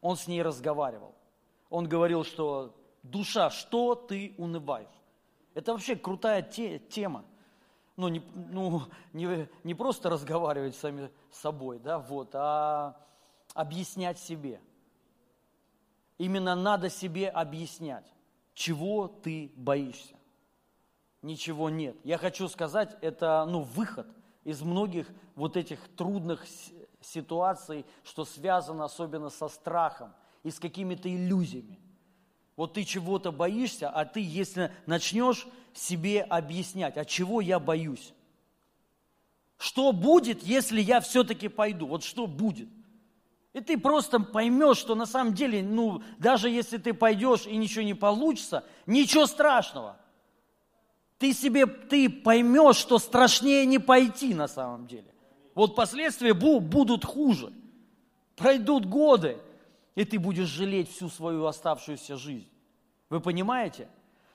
Он 0.00 0.16
с 0.16 0.28
ней 0.28 0.42
разговаривал. 0.42 1.14
Он 1.70 1.88
говорил, 1.88 2.24
что 2.24 2.74
душа, 3.02 3.50
что 3.50 3.96
ты 3.96 4.34
унываешь? 4.38 4.86
Это 5.54 5.72
вообще 5.72 5.96
крутая 5.96 6.42
те, 6.42 6.78
тема. 6.78 7.24
Ну, 7.96 8.06
не, 8.06 8.22
ну 8.34 8.82
не, 9.12 9.48
не 9.64 9.74
просто 9.74 10.08
разговаривать 10.08 10.76
сами 10.76 11.10
с 11.32 11.40
собой, 11.40 11.80
да, 11.80 11.98
вот, 11.98 12.30
а 12.34 12.96
объяснять 13.54 14.20
себе. 14.20 14.60
Именно 16.18 16.56
надо 16.56 16.90
себе 16.90 17.28
объяснять, 17.28 18.12
чего 18.52 19.08
ты 19.08 19.52
боишься. 19.56 20.16
ничего 21.22 21.70
нет. 21.70 21.96
Я 22.04 22.18
хочу 22.18 22.48
сказать, 22.48 22.96
это 23.00 23.44
ну, 23.48 23.62
выход 23.62 24.06
из 24.44 24.62
многих 24.62 25.08
вот 25.34 25.56
этих 25.56 25.80
трудных 25.96 26.44
ситуаций, 27.00 27.84
что 28.04 28.24
связано 28.24 28.84
особенно 28.84 29.30
со 29.30 29.48
страхом 29.48 30.12
и 30.42 30.50
с 30.50 30.58
какими-то 30.58 31.08
иллюзиями. 31.08 31.78
Вот 32.56 32.74
ты 32.74 32.84
чего-то 32.84 33.30
боишься, 33.30 33.88
а 33.88 34.04
ты, 34.04 34.20
если 34.20 34.72
начнешь 34.86 35.46
себе 35.72 36.22
объяснять, 36.22 36.96
от 36.96 37.06
чего 37.08 37.40
я 37.40 37.60
боюсь, 37.60 38.12
что 39.58 39.92
будет, 39.92 40.42
если 40.42 40.80
я 40.80 41.00
все-таки 41.00 41.48
пойду? 41.48 41.86
Вот 41.86 42.04
что 42.04 42.26
будет? 42.26 42.68
И 43.58 43.60
ты 43.60 43.76
просто 43.76 44.20
поймешь, 44.20 44.76
что 44.76 44.94
на 44.94 45.04
самом 45.04 45.34
деле, 45.34 45.64
ну, 45.64 46.00
даже 46.18 46.48
если 46.48 46.76
ты 46.78 46.94
пойдешь 46.94 47.44
и 47.44 47.56
ничего 47.56 47.82
не 47.82 47.94
получится, 47.94 48.64
ничего 48.86 49.26
страшного. 49.26 49.96
Ты 51.18 51.32
себе, 51.32 51.66
ты 51.66 52.08
поймешь, 52.08 52.76
что 52.76 53.00
страшнее 53.00 53.66
не 53.66 53.80
пойти 53.80 54.32
на 54.32 54.46
самом 54.46 54.86
деле. 54.86 55.12
Вот 55.56 55.74
последствия 55.74 56.34
будут 56.34 57.04
хуже. 57.04 57.52
Пройдут 58.36 58.86
годы, 58.86 59.38
и 59.96 60.04
ты 60.04 60.20
будешь 60.20 60.46
жалеть 60.46 60.88
всю 60.88 61.08
свою 61.08 61.44
оставшуюся 61.46 62.16
жизнь. 62.16 62.48
Вы 63.10 63.18
понимаете? 63.18 63.88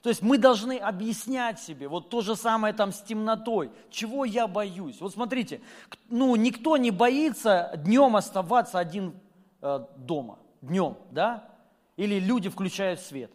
То 0.03 0.09
есть 0.09 0.21
мы 0.21 0.37
должны 0.37 0.77
объяснять 0.77 1.61
себе, 1.61 1.87
вот 1.87 2.09
то 2.09 2.19
же 2.19 2.35
самое 2.35 2.73
там 2.73 2.91
с 2.91 3.01
темнотой, 3.01 3.71
чего 3.89 4.25
я 4.25 4.47
боюсь. 4.47 4.99
Вот 4.99 5.13
смотрите, 5.13 5.61
ну 6.09 6.35
никто 6.35 6.75
не 6.75 6.91
боится 6.91 7.71
днем 7.77 8.17
оставаться 8.17 8.79
один 8.79 9.17
э, 9.61 9.79
дома, 9.95 10.39
днем, 10.61 10.97
да? 11.11 11.49
Или 11.95 12.19
люди 12.19 12.49
включают 12.49 12.99
свет. 12.99 13.31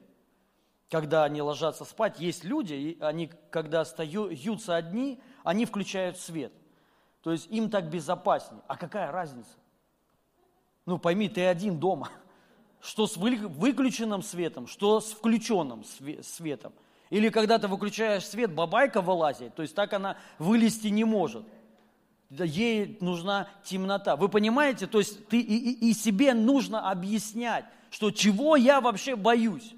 Когда 0.90 1.24
они 1.24 1.40
ложатся 1.40 1.86
спать, 1.86 2.20
есть 2.20 2.44
люди, 2.44 2.74
и 2.74 3.00
они, 3.00 3.32
когда 3.48 3.80
остаются 3.80 4.76
одни, 4.76 5.22
они 5.44 5.64
включают 5.64 6.18
свет. 6.18 6.52
То 7.22 7.32
есть 7.32 7.46
им 7.50 7.70
так 7.70 7.88
безопаснее. 7.88 8.62
А 8.66 8.76
какая 8.76 9.10
разница? 9.10 9.56
Ну 10.84 10.98
пойми, 10.98 11.30
ты 11.30 11.46
один 11.46 11.80
дома– 11.80 12.10
что 12.80 13.06
с 13.06 13.16
выключенным 13.16 14.22
светом, 14.22 14.66
что 14.66 15.00
с 15.00 15.12
включенным 15.12 15.84
светом. 16.22 16.72
Или 17.10 17.30
когда 17.30 17.58
ты 17.58 17.68
выключаешь 17.68 18.26
свет, 18.26 18.52
бабайка 18.52 19.00
вылазит, 19.00 19.54
то 19.54 19.62
есть 19.62 19.74
так 19.74 19.92
она 19.92 20.16
вылезти 20.38 20.88
не 20.88 21.04
может. 21.04 21.44
Ей 22.30 22.98
нужна 23.00 23.48
темнота. 23.64 24.16
Вы 24.16 24.28
понимаете? 24.28 24.86
То 24.86 24.98
есть 24.98 25.26
ты 25.28 25.40
и, 25.40 25.56
и, 25.56 25.90
и 25.90 25.94
себе 25.94 26.34
нужно 26.34 26.90
объяснять, 26.90 27.64
что 27.90 28.10
чего 28.10 28.54
я 28.54 28.82
вообще 28.82 29.16
боюсь. 29.16 29.74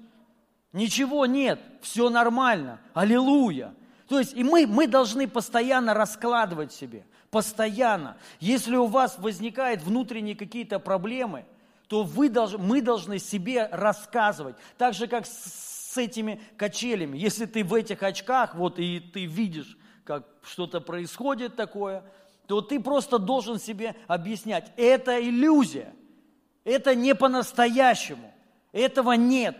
Ничего 0.73 1.25
нет, 1.25 1.61
все 1.81 2.09
нормально. 2.09 2.81
Аллилуйя. 2.93 3.73
То 4.09 4.19
есть 4.19 4.33
и 4.33 4.43
мы, 4.43 4.67
мы 4.67 4.87
должны 4.87 5.29
постоянно 5.29 5.93
раскладывать 5.93 6.73
себе. 6.73 7.05
Постоянно. 7.29 8.17
Если 8.41 8.75
у 8.75 8.87
вас 8.87 9.17
возникают 9.17 9.81
внутренние 9.81 10.35
какие-то 10.35 10.79
проблемы– 10.79 11.45
то 11.91 12.03
вы 12.03 12.29
должны, 12.29 12.57
мы 12.57 12.81
должны 12.81 13.19
себе 13.19 13.67
рассказывать. 13.69 14.55
Так 14.77 14.93
же, 14.93 15.07
как 15.07 15.25
с, 15.25 15.91
с 15.91 15.97
этими 15.97 16.39
качелями. 16.55 17.17
Если 17.17 17.45
ты 17.45 17.65
в 17.65 17.73
этих 17.73 18.01
очках, 18.01 18.55
вот 18.55 18.79
и 18.79 19.01
ты 19.01 19.25
видишь, 19.25 19.77
как 20.05 20.25
что-то 20.41 20.79
происходит 20.79 21.57
такое, 21.57 22.05
то 22.47 22.61
ты 22.61 22.79
просто 22.79 23.19
должен 23.19 23.59
себе 23.59 23.97
объяснять, 24.07 24.71
это 24.77 25.21
иллюзия, 25.21 25.93
это 26.63 26.95
не 26.95 27.13
по-настоящему, 27.13 28.33
этого 28.71 29.11
нет. 29.11 29.57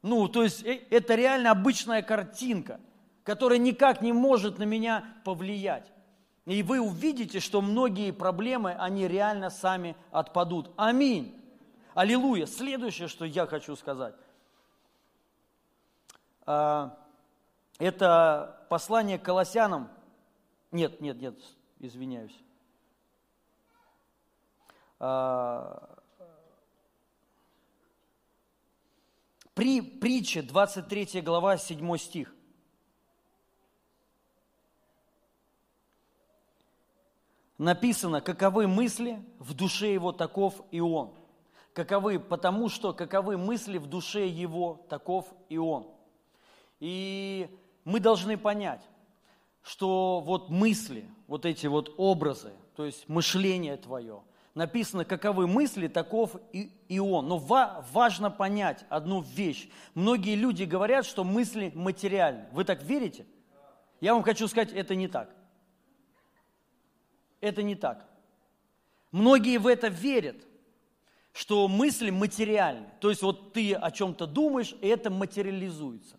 Ну, 0.00 0.28
то 0.28 0.42
есть 0.42 0.64
э, 0.64 0.80
это 0.88 1.16
реально 1.16 1.50
обычная 1.50 2.00
картинка, 2.00 2.80
которая 3.24 3.58
никак 3.58 4.00
не 4.00 4.14
может 4.14 4.56
на 4.56 4.64
меня 4.64 5.04
повлиять. 5.22 5.92
И 6.46 6.62
вы 6.62 6.80
увидите, 6.80 7.40
что 7.40 7.60
многие 7.60 8.12
проблемы, 8.12 8.72
они 8.72 9.08
реально 9.08 9.50
сами 9.50 9.96
отпадут. 10.12 10.70
Аминь. 10.76 11.34
Аллилуйя. 11.94 12.46
Следующее, 12.46 13.08
что 13.08 13.24
я 13.24 13.46
хочу 13.46 13.74
сказать. 13.74 14.14
А, 16.46 16.96
это 17.78 18.64
послание 18.70 19.18
к 19.18 19.24
Колоссянам. 19.24 19.88
Нет, 20.70 21.00
нет, 21.00 21.20
нет, 21.20 21.36
извиняюсь. 21.80 22.38
А, 25.00 25.96
при 29.54 29.80
притче 29.80 30.42
23 30.42 31.22
глава 31.22 31.56
7 31.56 31.96
стих. 31.96 32.35
Написано, 37.58 38.20
каковы 38.20 38.66
мысли 38.66 39.18
в 39.38 39.54
душе 39.54 39.92
его, 39.92 40.12
таков 40.12 40.62
и 40.70 40.80
он. 40.80 41.12
Каковы, 41.72 42.18
потому 42.18 42.68
что 42.68 42.92
каковы 42.92 43.36
мысли 43.36 43.78
в 43.78 43.86
душе 43.86 44.26
его, 44.26 44.86
таков 44.88 45.26
и 45.48 45.58
он. 45.58 45.86
И 46.80 47.48
мы 47.84 48.00
должны 48.00 48.36
понять, 48.38 48.80
что 49.62 50.20
вот 50.20 50.48
мысли, 50.48 51.04
вот 51.26 51.44
эти 51.44 51.66
вот 51.66 51.94
образы, 51.96 52.52
то 52.76 52.84
есть 52.84 53.08
мышление 53.08 53.76
твое, 53.76 54.22
написано, 54.54 55.04
каковы 55.04 55.46
мысли, 55.46 55.86
таков 55.86 56.36
и, 56.52 56.72
и 56.88 56.98
он. 56.98 57.28
Но 57.28 57.36
ва, 57.36 57.84
важно 57.92 58.30
понять 58.30 58.84
одну 58.88 59.20
вещь. 59.20 59.68
Многие 59.94 60.34
люди 60.34 60.64
говорят, 60.64 61.04
что 61.04 61.24
мысли 61.24 61.72
материальны. 61.74 62.46
Вы 62.52 62.64
так 62.64 62.82
верите? 62.82 63.26
Я 64.00 64.14
вам 64.14 64.22
хочу 64.22 64.48
сказать, 64.48 64.72
это 64.72 64.94
не 64.94 65.08
так. 65.08 65.35
Это 67.40 67.62
не 67.62 67.74
так. 67.74 68.06
Многие 69.12 69.58
в 69.58 69.66
это 69.66 69.88
верят, 69.88 70.36
что 71.32 71.68
мысли 71.68 72.10
материальны. 72.10 72.88
То 73.00 73.10
есть 73.10 73.22
вот 73.22 73.52
ты 73.52 73.74
о 73.74 73.90
чем-то 73.90 74.26
думаешь, 74.26 74.74
и 74.80 74.88
это 74.88 75.10
материализуется. 75.10 76.16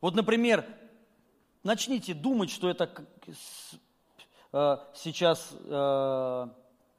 Вот, 0.00 0.14
например, 0.14 0.66
начните 1.62 2.14
думать, 2.14 2.50
что 2.50 2.68
это 2.68 2.90
э, 4.52 4.76
сейчас 4.94 5.54
э, 5.54 6.48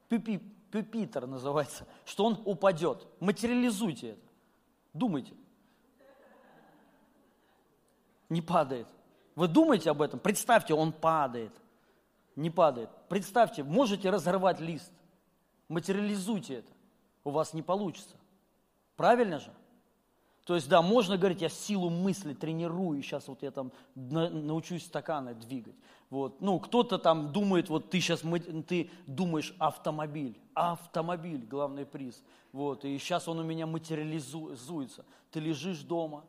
пюпитер 0.10 1.28
называется, 1.28 1.88
что 2.06 2.26
он 2.26 2.42
упадет. 2.46 3.08
Материализуйте 3.20 4.10
это. 4.10 4.28
Думайте. 4.94 5.34
Не 8.30 8.42
падает. 8.42 8.88
Вы 9.36 9.48
думаете 9.48 9.92
об 9.92 10.02
этом? 10.02 10.20
Представьте, 10.20 10.74
он 10.74 10.92
падает– 10.92 11.54
не 12.38 12.50
падает. 12.50 12.90
Представьте, 13.10 13.64
можете 13.64 14.10
разорвать 14.10 14.62
лист, 14.62 14.92
материализуйте 15.68 16.60
это, 16.60 16.72
у 17.24 17.32
вас 17.32 17.54
не 17.54 17.62
получится. 17.62 18.16
Правильно 18.96 19.40
же? 19.40 19.52
То 20.46 20.56
есть, 20.56 20.70
да, 20.70 20.82
можно 20.82 21.18
говорить, 21.18 21.42
я 21.42 21.50
силу 21.50 21.90
мысли 21.90 22.34
тренирую, 22.34 23.02
сейчас 23.02 23.28
вот 23.28 23.44
я 23.44 23.52
там 23.52 23.74
научусь 23.96 24.86
стаканы 24.86 25.34
двигать. 25.34 25.76
Вот. 26.10 26.40
Ну, 26.40 26.58
кто-то 26.60 26.98
там 26.98 27.34
думает, 27.34 27.68
вот 27.68 27.90
ты 27.90 28.00
сейчас 28.00 28.22
ты 28.66 28.90
думаешь 29.08 29.54
автомобиль, 29.60 30.40
автомобиль, 30.54 31.46
главный 31.46 31.86
приз. 31.86 32.24
Вот, 32.54 32.86
и 32.86 32.98
сейчас 32.98 33.28
он 33.28 33.40
у 33.40 33.44
меня 33.44 33.68
материализуется. 33.68 35.06
Ты 35.32 35.42
лежишь 35.42 35.82
дома, 35.82 36.24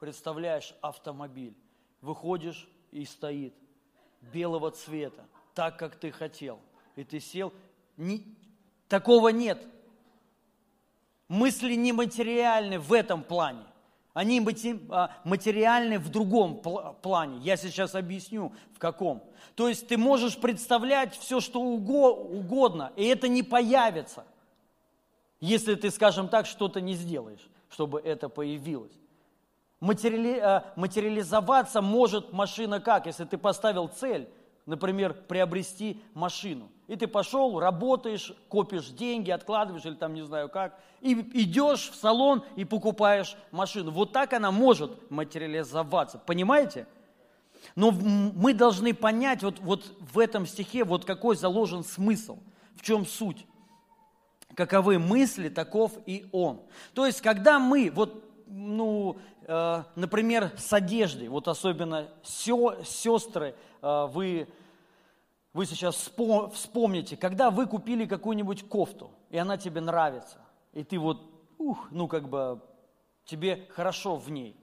представляешь 0.00 0.74
автомобиль, 0.80 1.56
выходишь 2.00 2.68
и 2.90 3.04
стоит 3.04 3.54
белого 4.32 4.70
цвета, 4.70 5.24
так, 5.54 5.78
как 5.78 5.96
ты 5.96 6.10
хотел. 6.10 6.58
И 6.96 7.04
ты 7.04 7.20
сел. 7.20 7.52
Не, 7.96 8.24
такого 8.88 9.28
нет. 9.28 9.64
Мысли 11.28 11.74
нематериальны 11.74 12.78
в 12.78 12.92
этом 12.92 13.22
плане. 13.22 13.64
Они 14.12 14.40
а, 14.90 15.10
материальны 15.24 15.98
в 15.98 16.08
другом 16.08 16.60
плане. 17.02 17.38
Я 17.40 17.56
сейчас 17.56 17.96
объясню, 17.96 18.52
в 18.72 18.78
каком. 18.78 19.24
То 19.56 19.68
есть 19.68 19.88
ты 19.88 19.96
можешь 19.96 20.38
представлять 20.38 21.16
все, 21.18 21.40
что 21.40 21.60
угодно, 21.60 22.92
и 22.96 23.04
это 23.04 23.26
не 23.26 23.42
появится, 23.42 24.24
если 25.40 25.74
ты, 25.74 25.90
скажем 25.90 26.28
так, 26.28 26.46
что-то 26.46 26.80
не 26.80 26.94
сделаешь, 26.94 27.48
чтобы 27.68 28.00
это 28.00 28.28
появилось. 28.28 28.92
Материали, 29.84 30.40
э, 30.40 30.62
материализоваться 30.76 31.82
может 31.82 32.32
машина 32.32 32.80
как? 32.80 33.04
Если 33.04 33.26
ты 33.26 33.36
поставил 33.36 33.88
цель, 33.88 34.26
например, 34.64 35.12
приобрести 35.12 36.00
машину. 36.14 36.70
И 36.86 36.96
ты 36.96 37.06
пошел, 37.06 37.60
работаешь, 37.60 38.32
копишь 38.48 38.88
деньги, 38.88 39.30
откладываешь 39.30 39.84
или 39.84 39.92
там 39.92 40.14
не 40.14 40.22
знаю 40.22 40.48
как, 40.48 40.80
и 41.02 41.12
идешь 41.12 41.90
в 41.90 41.96
салон 41.96 42.44
и 42.56 42.64
покупаешь 42.64 43.36
машину. 43.50 43.90
Вот 43.90 44.12
так 44.12 44.32
она 44.32 44.50
может 44.50 45.10
материализоваться. 45.10 46.18
Понимаете? 46.18 46.86
Но 47.76 47.90
мы 47.90 48.54
должны 48.54 48.94
понять 48.94 49.42
вот, 49.42 49.60
вот 49.60 49.84
в 50.00 50.18
этом 50.18 50.46
стихе, 50.46 50.84
вот 50.84 51.04
какой 51.04 51.36
заложен 51.36 51.84
смысл, 51.84 52.38
в 52.74 52.80
чем 52.80 53.04
суть. 53.04 53.44
Каковы 54.54 54.98
мысли, 54.98 55.50
таков 55.50 55.92
и 56.06 56.24
он. 56.32 56.62
То 56.94 57.04
есть, 57.04 57.20
когда 57.20 57.58
мы, 57.58 57.92
вот 57.94 58.24
ну, 58.46 59.16
например, 59.46 60.52
с 60.56 60.72
одеждой, 60.72 61.28
вот 61.28 61.48
особенно 61.48 62.08
сестры, 62.24 63.54
э, 63.82 64.06
вы, 64.10 64.48
вы 65.52 65.66
сейчас 65.66 65.96
вспо- 65.96 66.50
вспомните, 66.50 67.16
когда 67.16 67.50
вы 67.50 67.66
купили 67.66 68.06
какую-нибудь 68.06 68.68
кофту, 68.68 69.10
и 69.30 69.36
она 69.38 69.56
тебе 69.56 69.80
нравится, 69.80 70.38
и 70.72 70.82
ты 70.82 70.98
вот, 70.98 71.20
ух, 71.58 71.88
ну 71.90 72.08
как 72.08 72.28
бы 72.28 72.60
тебе 73.24 73.66
хорошо 73.70 74.16
в 74.16 74.30
ней. 74.30 74.56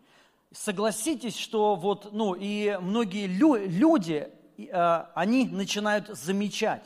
Согласитесь, 0.51 1.37
что 1.37 1.75
вот, 1.75 2.11
ну 2.11 2.33
и 2.33 2.77
многие 2.81 3.27
лю- 3.27 3.65
люди, 3.65 4.29
э, 4.57 5.05
они 5.15 5.45
начинают 5.45 6.07
замечать, 6.07 6.83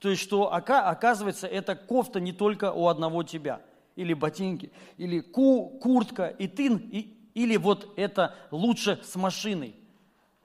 то 0.00 0.08
есть, 0.10 0.20
что 0.22 0.52
ока- 0.52 0.88
оказывается, 0.90 1.46
эта 1.46 1.76
кофта 1.76 2.20
не 2.20 2.32
только 2.32 2.72
у 2.72 2.88
одного 2.88 3.22
тебя, 3.22 3.60
или 3.96 4.12
ботинки, 4.12 4.72
или 4.96 5.20
ку- 5.20 5.68
куртка, 5.80 6.26
и 6.26 6.48
ты, 6.48 6.66
и- 6.66 7.13
или 7.34 7.56
вот 7.56 7.92
это 7.96 8.34
лучше 8.50 9.00
с 9.04 9.16
машиной. 9.16 9.74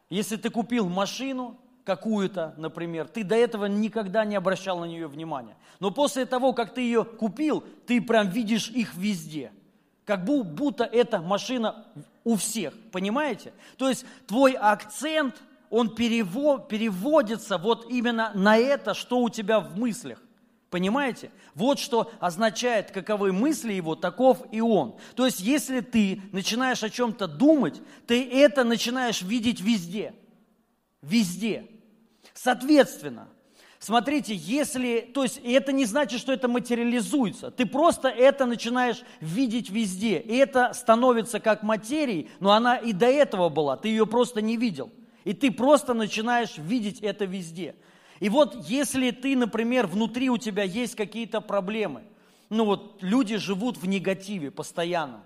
Если 0.09 0.35
ты 0.35 0.49
купил 0.49 0.89
машину 0.89 1.57
какую-то, 1.85 2.53
например, 2.57 3.07
ты 3.07 3.23
до 3.23 3.35
этого 3.35 3.65
никогда 3.65 4.25
не 4.25 4.35
обращал 4.35 4.79
на 4.79 4.85
нее 4.85 5.07
внимания. 5.07 5.55
Но 5.79 5.91
после 5.91 6.25
того, 6.25 6.53
как 6.53 6.73
ты 6.73 6.81
ее 6.81 7.03
купил, 7.03 7.63
ты 7.87 8.01
прям 8.01 8.29
видишь 8.29 8.69
их 8.69 8.95
везде. 8.95 9.51
Как 10.05 10.25
бу- 10.25 10.43
будто 10.43 10.83
эта 10.83 11.19
машина 11.21 11.85
у 12.23 12.35
всех, 12.35 12.73
понимаете? 12.91 13.53
То 13.77 13.87
есть 13.89 14.05
твой 14.27 14.53
акцент, 14.53 15.35
он 15.69 15.89
перево- 15.95 16.67
переводится 16.67 17.57
вот 17.57 17.89
именно 17.91 18.31
на 18.33 18.57
это, 18.57 18.93
что 18.93 19.19
у 19.19 19.29
тебя 19.29 19.59
в 19.59 19.77
мыслях. 19.77 20.21
Понимаете? 20.69 21.31
Вот 21.55 21.79
что 21.79 22.11
означает, 22.19 22.91
каковы 22.91 23.31
мысли 23.31 23.73
его, 23.73 23.95
таков 23.95 24.43
и 24.51 24.61
он. 24.61 24.97
То 25.15 25.25
есть, 25.25 25.39
если 25.39 25.79
ты 25.79 26.21
начинаешь 26.31 26.83
о 26.83 26.89
чем-то 26.89 27.27
думать, 27.27 27.81
ты 28.05 28.23
это 28.23 28.63
начинаешь 28.63 29.23
видеть 29.23 29.61
везде. 29.61 30.13
Везде. 31.01 31.65
Соответственно, 32.35 33.29
смотрите, 33.79 34.35
если, 34.35 34.99
то 35.01 35.23
есть 35.23 35.41
это 35.43 35.71
не 35.71 35.85
значит, 35.85 36.19
что 36.19 36.31
это 36.31 36.47
материализуется. 36.47 37.49
Ты 37.49 37.65
просто 37.65 38.07
это 38.07 38.45
начинаешь 38.45 39.01
видеть 39.21 39.71
везде. 39.71 40.19
И 40.19 40.35
это 40.35 40.73
становится 40.73 41.39
как 41.39 41.63
материей, 41.63 42.29
но 42.39 42.51
она 42.51 42.77
и 42.77 42.93
до 42.93 43.07
этого 43.07 43.49
была, 43.49 43.75
ты 43.75 43.87
ее 43.87 44.05
просто 44.05 44.41
не 44.41 44.55
видел. 44.55 44.91
И 45.23 45.33
ты 45.33 45.51
просто 45.51 45.95
начинаешь 45.95 46.57
видеть 46.57 47.01
это 47.01 47.25
везде. 47.25 47.75
И 48.19 48.29
вот 48.29 48.55
если 48.67 49.11
ты, 49.11 49.35
например, 49.35 49.87
внутри 49.87 50.29
у 50.29 50.37
тебя 50.37 50.63
есть 50.63 50.95
какие-то 50.95 51.41
проблемы, 51.41 52.03
ну 52.49 52.65
вот 52.65 53.01
люди 53.01 53.37
живут 53.37 53.77
в 53.77 53.87
негативе 53.87 54.51
постоянно, 54.51 55.23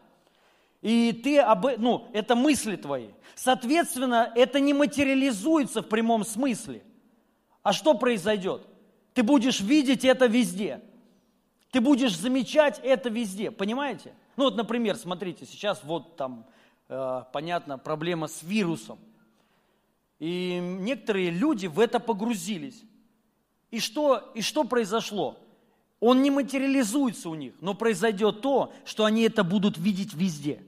и 0.82 1.14
ты 1.14 1.40
об, 1.40 1.66
э- 1.66 1.78
ну, 1.78 2.10
это 2.14 2.36
мысли 2.36 2.76
твои. 2.76 3.08
Соответственно, 3.36 4.32
это 4.36 4.60
не 4.60 4.74
материализуется 4.74 5.82
в 5.82 5.88
прямом 5.88 6.26
смысле. 6.26 6.84
А 7.64 7.72
что 7.72 7.94
произойдет? 7.94 8.68
Ты 9.14 9.24
будешь 9.24 9.62
видеть 9.62 10.04
это 10.04 10.26
везде. 10.26 10.82
Ты 11.72 11.80
будешь 11.82 12.16
замечать 12.16 12.80
это 12.84 13.10
везде, 13.10 13.50
понимаете? 13.50 14.14
Ну 14.36 14.46
вот, 14.46 14.56
например, 14.56 14.96
смотрите, 14.98 15.46
сейчас 15.46 15.84
вот 15.84 16.18
там, 16.18 16.46
э, 16.90 17.24
понятно, 17.32 17.78
проблема 17.78 18.28
с 18.28 18.44
вирусом. 18.44 19.00
И 20.24 20.58
некоторые 20.62 21.32
люди 21.32 21.68
в 21.68 21.82
это 21.82 22.00
погрузились. 22.00 22.82
И 23.72 23.82
что, 23.82 24.32
и 24.34 24.42
что 24.42 24.64
произошло? 24.64 25.38
Он 26.00 26.22
не 26.22 26.32
материализуется 26.32 27.30
у 27.30 27.36
них, 27.36 27.56
но 27.60 27.74
произойдет 27.74 28.40
то, 28.40 28.72
что 28.86 29.04
они 29.04 29.24
это 29.24 29.44
будут 29.44 29.78
видеть 29.78 30.14
везде. 30.14 30.64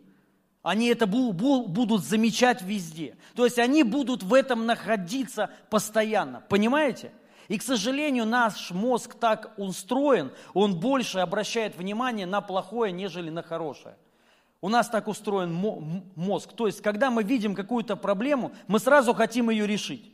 Они 0.61 0.87
это 0.87 1.05
бу- 1.05 1.31
бу- 1.31 1.67
будут 1.67 2.03
замечать 2.03 2.63
везде. 2.63 3.15
То 3.33 3.45
есть 3.45 3.57
они 3.57 3.83
будут 3.83 4.23
в 4.23 4.33
этом 4.33 4.65
находиться 4.65 5.49
постоянно. 5.69 6.43
Понимаете? 6.49 7.13
И, 7.47 7.57
к 7.57 7.63
сожалению, 7.63 8.25
наш 8.25 8.71
мозг 8.71 9.15
так 9.15 9.53
устроен, 9.57 10.33
он 10.53 10.77
больше 10.81 11.19
обращает 11.19 11.77
внимание 11.77 12.25
на 12.25 12.41
плохое, 12.41 12.91
нежели 12.91 13.29
на 13.29 13.41
хорошее. 13.41 13.95
У 14.65 14.67
нас 14.67 14.89
так 14.89 15.07
устроен 15.07 15.53
мозг. 16.15 16.53
То 16.53 16.65
есть, 16.65 16.81
когда 16.81 17.11
мы 17.11 17.21
видим 17.21 17.53
какую-то 17.53 17.95
проблему, 17.95 18.51
мы 18.65 18.79
сразу 18.79 19.13
хотим 19.13 19.51
ее 19.51 19.67
решить. 19.67 20.11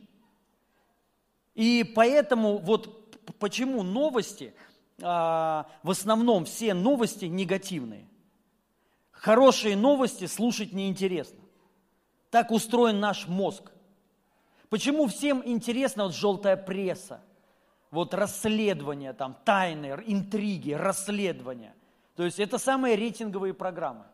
И 1.54 1.90
поэтому 1.96 2.58
вот 2.58 3.18
почему 3.38 3.82
новости, 3.82 4.52
а, 5.00 5.66
в 5.82 5.90
основном 5.90 6.44
все 6.44 6.74
новости 6.74 7.24
негативные. 7.24 8.06
Хорошие 9.10 9.74
новости 9.74 10.26
слушать 10.26 10.74
неинтересно. 10.74 11.40
Так 12.28 12.50
устроен 12.50 13.00
наш 13.00 13.28
мозг. 13.28 13.72
Почему 14.68 15.06
всем 15.06 15.40
интересна 15.46 16.04
вот 16.04 16.14
желтая 16.14 16.58
пресса? 16.58 17.22
Вот 17.90 18.12
расследования, 18.12 19.14
там, 19.14 19.34
тайны, 19.46 19.98
интриги, 20.04 20.72
расследования. 20.72 21.74
То 22.16 22.24
есть 22.24 22.38
это 22.38 22.58
самые 22.58 22.96
рейтинговые 22.96 23.54
программы. 23.54 24.04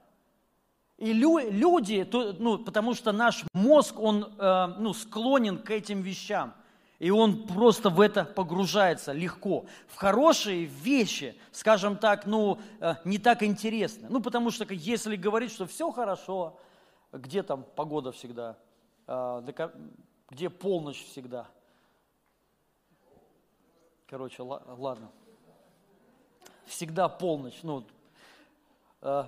И 0.98 1.12
лю- 1.12 1.48
люди, 1.50 2.04
то- 2.04 2.34
ну, 2.38 2.58
потому 2.58 2.94
что 2.94 3.12
наш 3.12 3.44
мозг, 3.54 3.98
он 4.00 4.24
э, 4.38 4.66
ну, 4.78 4.92
склонен 4.92 5.58
к 5.58 5.70
этим 5.70 6.02
вещам. 6.02 6.52
И 6.98 7.10
он 7.10 7.46
просто 7.46 7.90
в 7.90 8.00
это 8.00 8.24
погружается 8.24 9.12
легко. 9.12 9.66
В 9.86 9.94
хорошие 9.94 10.64
вещи, 10.64 11.36
скажем 11.52 11.96
так, 11.96 12.26
ну, 12.26 12.58
э, 12.80 12.94
не 13.04 13.18
так 13.18 13.44
интересно. 13.44 14.08
Ну, 14.10 14.20
потому 14.20 14.50
что 14.50 14.66
если 14.74 15.14
говорить, 15.14 15.52
что 15.52 15.66
все 15.66 15.92
хорошо, 15.92 16.58
где 17.12 17.42
там 17.42 17.64
погода 17.76 18.10
всегда, 18.12 18.56
Э, 19.06 19.40
где 20.30 20.50
полночь 20.50 21.02
всегда. 21.06 21.46
Короче, 24.06 24.42
ла- 24.42 24.62
ладно. 24.76 25.08
Всегда 26.66 27.08
полночь, 27.08 27.60
ну, 27.62 27.84
э, 29.02 29.24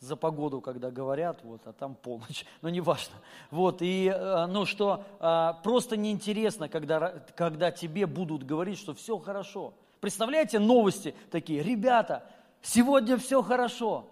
за 0.00 0.16
погоду, 0.16 0.62
когда 0.62 0.90
говорят, 0.90 1.40
вот, 1.42 1.60
а 1.66 1.72
там 1.72 1.94
полночь, 1.94 2.46
но 2.62 2.70
неважно. 2.70 3.14
Вот, 3.50 3.82
и, 3.82 4.10
э, 4.12 4.46
ну, 4.46 4.64
что 4.64 5.04
э, 5.20 5.52
просто 5.62 5.96
неинтересно, 5.96 6.68
когда, 6.68 7.22
когда 7.36 7.70
тебе 7.70 8.06
будут 8.06 8.44
говорить, 8.44 8.78
что 8.78 8.94
все 8.94 9.18
хорошо. 9.18 9.74
Представляете, 10.00 10.58
новости 10.58 11.14
такие, 11.30 11.62
ребята, 11.62 12.24
сегодня 12.62 13.18
все 13.18 13.42
хорошо. 13.42 14.06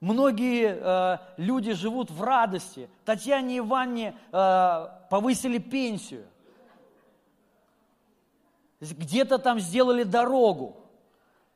Многие 0.00 0.78
э, 0.80 1.18
люди 1.36 1.72
живут 1.72 2.10
в 2.10 2.22
радости. 2.22 2.88
Татьяне 3.04 3.58
Ивановне 3.58 4.16
э, 4.32 4.88
повысили 5.10 5.58
пенсию. 5.58 6.26
Где-то 8.80 9.38
там 9.38 9.58
сделали 9.60 10.02
дорогу. 10.04 10.76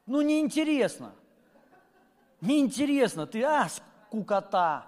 Ну, 0.07 0.23
неинтересно. 0.23 1.13
Неинтересно. 2.41 3.27
Ты, 3.27 3.43
а, 3.43 3.69
скукота. 3.69 4.87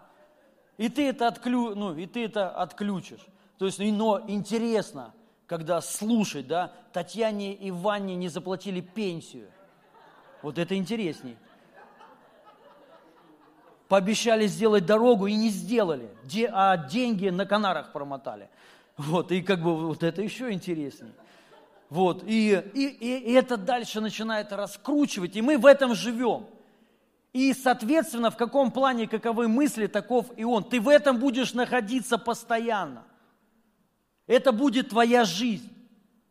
И 0.77 0.89
ты 0.89 1.09
это, 1.09 1.29
отклю, 1.29 1.75
ну, 1.75 1.95
и 1.97 2.07
ты 2.07 2.25
это 2.25 2.51
отключишь. 2.51 3.27
То 3.59 3.67
есть, 3.67 3.81
и- 3.81 3.91
но 3.91 4.23
интересно, 4.29 5.13
когда 5.47 5.81
слушать, 5.81 6.47
да, 6.47 6.73
Татьяне 6.93 7.57
Ивановне 7.69 8.15
не 8.15 8.29
заплатили 8.29 8.81
пенсию. 8.81 9.49
Вот 10.43 10.59
это 10.59 10.77
интересней. 10.77 11.37
Пообещали 13.89 14.47
сделать 14.47 14.85
дорогу 14.85 15.27
и 15.27 15.35
не 15.35 15.49
сделали, 15.49 16.11
Де- 16.25 16.51
а 16.53 16.77
деньги 16.77 17.31
на 17.31 17.47
Канарах 17.47 17.93
промотали. 17.93 18.51
Вот, 18.99 19.33
и 19.33 19.41
как 19.43 19.63
бы 19.63 19.87
вот 19.87 20.03
это 20.03 20.21
еще 20.23 20.53
интереснее. 20.53 21.13
Вот, 21.89 22.23
и, 22.27 22.53
и, 22.75 22.87
и 22.87 23.33
это 23.33 23.57
дальше 23.57 24.01
начинает 24.03 24.53
раскручивать, 24.53 25.37
и 25.37 25.43
мы 25.43 25.57
в 25.57 25.65
этом 25.65 25.95
живем. 25.95 26.47
И, 27.33 27.53
соответственно, 27.53 28.31
в 28.31 28.37
каком 28.37 28.71
плане, 28.71 29.07
каковы 29.07 29.49
мысли, 29.49 29.87
таков 29.87 30.27
и 30.37 30.45
он. 30.45 30.65
Ты 30.65 30.81
в 30.81 30.89
этом 30.89 31.19
будешь 31.19 31.53
находиться 31.53 32.19
постоянно. 32.19 33.05
Это 34.27 34.53
будет 34.53 34.91
твоя 34.91 35.25
жизнь. 35.25 35.71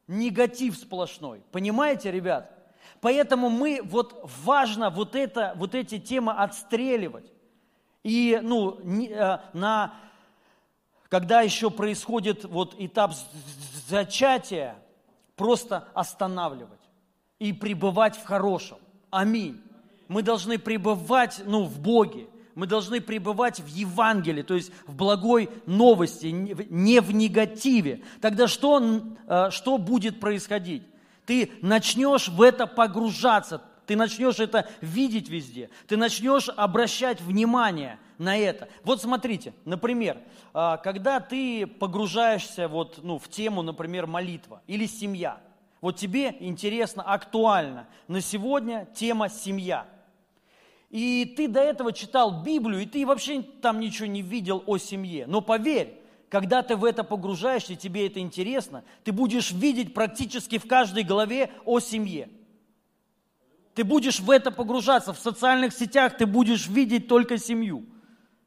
Негатив 0.07 0.77
сплошной. 0.77 1.43
Понимаете, 1.51 2.11
ребят? 2.11 2.51
Поэтому 3.01 3.49
мы, 3.49 3.81
вот 3.83 4.29
важно 4.43 4.89
вот, 4.89 5.15
это, 5.15 5.53
вот 5.55 5.75
эти 5.75 5.99
темы 5.99 6.31
отстреливать. 6.33 7.31
И, 8.03 8.39
ну, 8.41 8.79
э, 8.79 9.39
на, 9.53 9.93
когда 11.09 11.41
еще 11.41 11.69
происходит 11.69 12.45
вот 12.45 12.75
этап 12.79 13.13
зачатия, 13.87 14.75
просто 15.35 15.87
останавливать 15.93 16.79
и 17.39 17.53
пребывать 17.53 18.15
в 18.15 18.23
хорошем. 18.23 18.79
Аминь. 19.09 19.61
Мы 20.07 20.21
должны 20.23 20.57
пребывать 20.57 21.41
ну, 21.45 21.63
в 21.63 21.79
Боге, 21.79 22.27
мы 22.55 22.65
должны 22.65 23.01
пребывать 23.01 23.59
в 23.59 23.67
Евангелии, 23.67 24.41
то 24.41 24.55
есть 24.55 24.71
в 24.87 24.95
благой 24.95 25.49
новости, 25.65 26.27
не 26.27 26.53
в- 26.53 26.71
не 26.71 27.01
в 27.01 27.13
негативе. 27.13 28.03
Тогда 28.19 28.47
что, 28.47 29.01
э, 29.27 29.49
что 29.51 29.77
будет 29.77 30.19
происходить? 30.19 30.83
Ты 31.25 31.51
начнешь 31.61 32.29
в 32.29 32.41
это 32.41 32.65
погружаться, 32.65 33.61
Ты 33.85 33.95
начнешь 33.95 34.39
это 34.39 34.67
видеть 34.81 35.29
везде. 35.29 35.69
Ты 35.87 35.95
начнешь 35.95 36.49
обращать 36.49 37.21
внимание 37.21 37.99
на 38.17 38.35
это. 38.35 38.67
Вот 38.83 39.01
смотрите, 39.01 39.53
например, 39.63 40.17
а, 40.53 40.75
когда 40.75 41.21
ты 41.21 41.65
погружаешься 41.65 42.67
вот, 42.67 42.99
ну, 43.01 43.17
в 43.17 43.29
тему, 43.29 43.61
например, 43.61 44.05
молитва 44.05 44.61
или 44.67 44.85
семья. 44.87 45.37
Вот 45.79 45.95
тебе 45.95 46.35
интересно, 46.41 47.01
актуально 47.01 47.87
на 48.09 48.19
сегодня 48.19 48.89
тема 48.93 49.29
семья. 49.29 49.85
И 50.89 51.33
ты 51.35 51.47
до 51.47 51.59
этого 51.59 51.91
читал 51.91 52.43
Библию, 52.43 52.81
и 52.81 52.85
ты 52.85 53.05
вообще 53.05 53.41
там 53.41 53.79
ничего 53.79 54.07
не 54.07 54.21
видел 54.21 54.63
о 54.65 54.77
семье. 54.77 55.25
Но 55.27 55.41
поверь, 55.41 56.01
когда 56.29 56.61
ты 56.61 56.75
в 56.75 56.85
это 56.85 57.03
погружаешься, 57.03 57.75
тебе 57.75 58.07
это 58.07 58.19
интересно, 58.19 58.83
ты 59.03 59.11
будешь 59.11 59.51
видеть 59.51 59.93
практически 59.93 60.57
в 60.57 60.67
каждой 60.67 61.03
главе 61.03 61.51
о 61.65 61.79
семье. 61.79 62.29
Ты 63.75 63.83
будешь 63.83 64.19
в 64.19 64.31
это 64.31 64.49
погружаться, 64.49 65.13
в 65.13 65.19
социальных 65.19 65.73
сетях 65.73 66.17
ты 66.17 66.25
будешь 66.25 66.67
видеть 66.67 67.07
только 67.07 67.37
семью. 67.37 67.85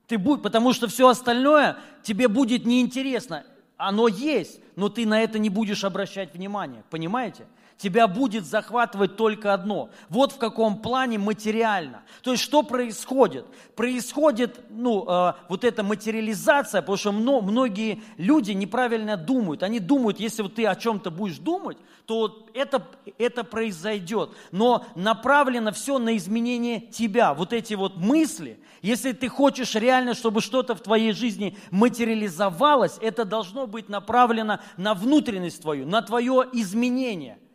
Ты 0.08 0.18
будь, 0.18 0.42
потому 0.42 0.72
что 0.72 0.88
все 0.88 1.08
остальное 1.08 1.76
тебе 2.02 2.26
будет 2.26 2.66
неинтересно. 2.66 3.44
Оно 3.76 4.08
есть, 4.08 4.60
но 4.76 4.88
ты 4.88 5.06
на 5.06 5.20
это 5.22 5.38
не 5.38 5.48
будешь 5.48 5.84
обращать 5.84 6.34
внимания. 6.34 6.84
Понимаете? 6.90 7.46
Тебя 7.80 8.06
будет 8.06 8.44
захватывать 8.44 9.16
только 9.16 9.54
одно. 9.54 9.88
Вот 10.10 10.32
в 10.32 10.38
каком 10.38 10.78
плане 10.78 11.18
материально. 11.18 12.02
То 12.22 12.32
есть 12.32 12.42
что 12.42 12.62
происходит? 12.62 13.46
Происходит 13.74 14.60
ну, 14.68 15.06
э, 15.08 15.32
вот 15.48 15.64
эта 15.64 15.82
материализация, 15.82 16.82
потому 16.82 16.98
что 16.98 17.12
мно, 17.12 17.40
многие 17.40 18.02
люди 18.18 18.52
неправильно 18.52 19.16
думают. 19.16 19.62
Они 19.62 19.80
думают, 19.80 20.20
если 20.20 20.42
вот 20.42 20.56
ты 20.56 20.66
о 20.66 20.76
чем-то 20.76 21.10
будешь 21.10 21.38
думать, 21.38 21.78
то 22.04 22.46
это, 22.52 22.86
это 23.16 23.44
произойдет. 23.44 24.30
Но 24.52 24.84
направлено 24.94 25.72
все 25.72 25.98
на 25.98 26.16
изменение 26.18 26.80
тебя. 26.80 27.32
Вот 27.32 27.54
эти 27.54 27.72
вот 27.72 27.96
мысли, 27.96 28.60
если 28.82 29.12
ты 29.12 29.28
хочешь 29.28 29.74
реально, 29.74 30.12
чтобы 30.12 30.42
что-то 30.42 30.74
в 30.74 30.82
твоей 30.82 31.12
жизни 31.12 31.56
материализовалось, 31.70 32.98
это 33.00 33.24
должно 33.24 33.66
быть 33.66 33.88
направлено 33.88 34.58
на 34.76 34.92
внутренность 34.92 35.62
твою, 35.62 35.86
на 35.86 36.02
твое 36.02 36.44
изменение– 36.52 37.38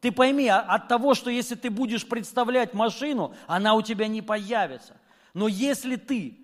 ты 0.00 0.12
пойми, 0.12 0.46
а 0.48 0.60
от 0.60 0.88
того, 0.88 1.14
что 1.14 1.30
если 1.30 1.54
ты 1.54 1.70
будешь 1.70 2.06
представлять 2.06 2.72
машину, 2.72 3.34
она 3.46 3.74
у 3.74 3.82
тебя 3.82 4.06
не 4.06 4.22
появится. 4.22 4.96
Но 5.34 5.48
если 5.48 5.96
ты 5.96 6.38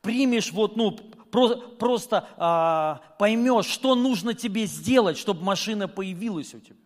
примешь 0.00 0.52
вот, 0.52 0.76
ну, 0.76 0.92
про, 0.92 1.56
просто 1.56 2.28
а, 2.36 3.02
поймешь, 3.18 3.66
что 3.66 3.94
нужно 3.94 4.34
тебе 4.34 4.66
сделать, 4.66 5.18
чтобы 5.18 5.42
машина 5.42 5.86
появилась 5.86 6.54
у 6.54 6.60
тебя. 6.60 6.76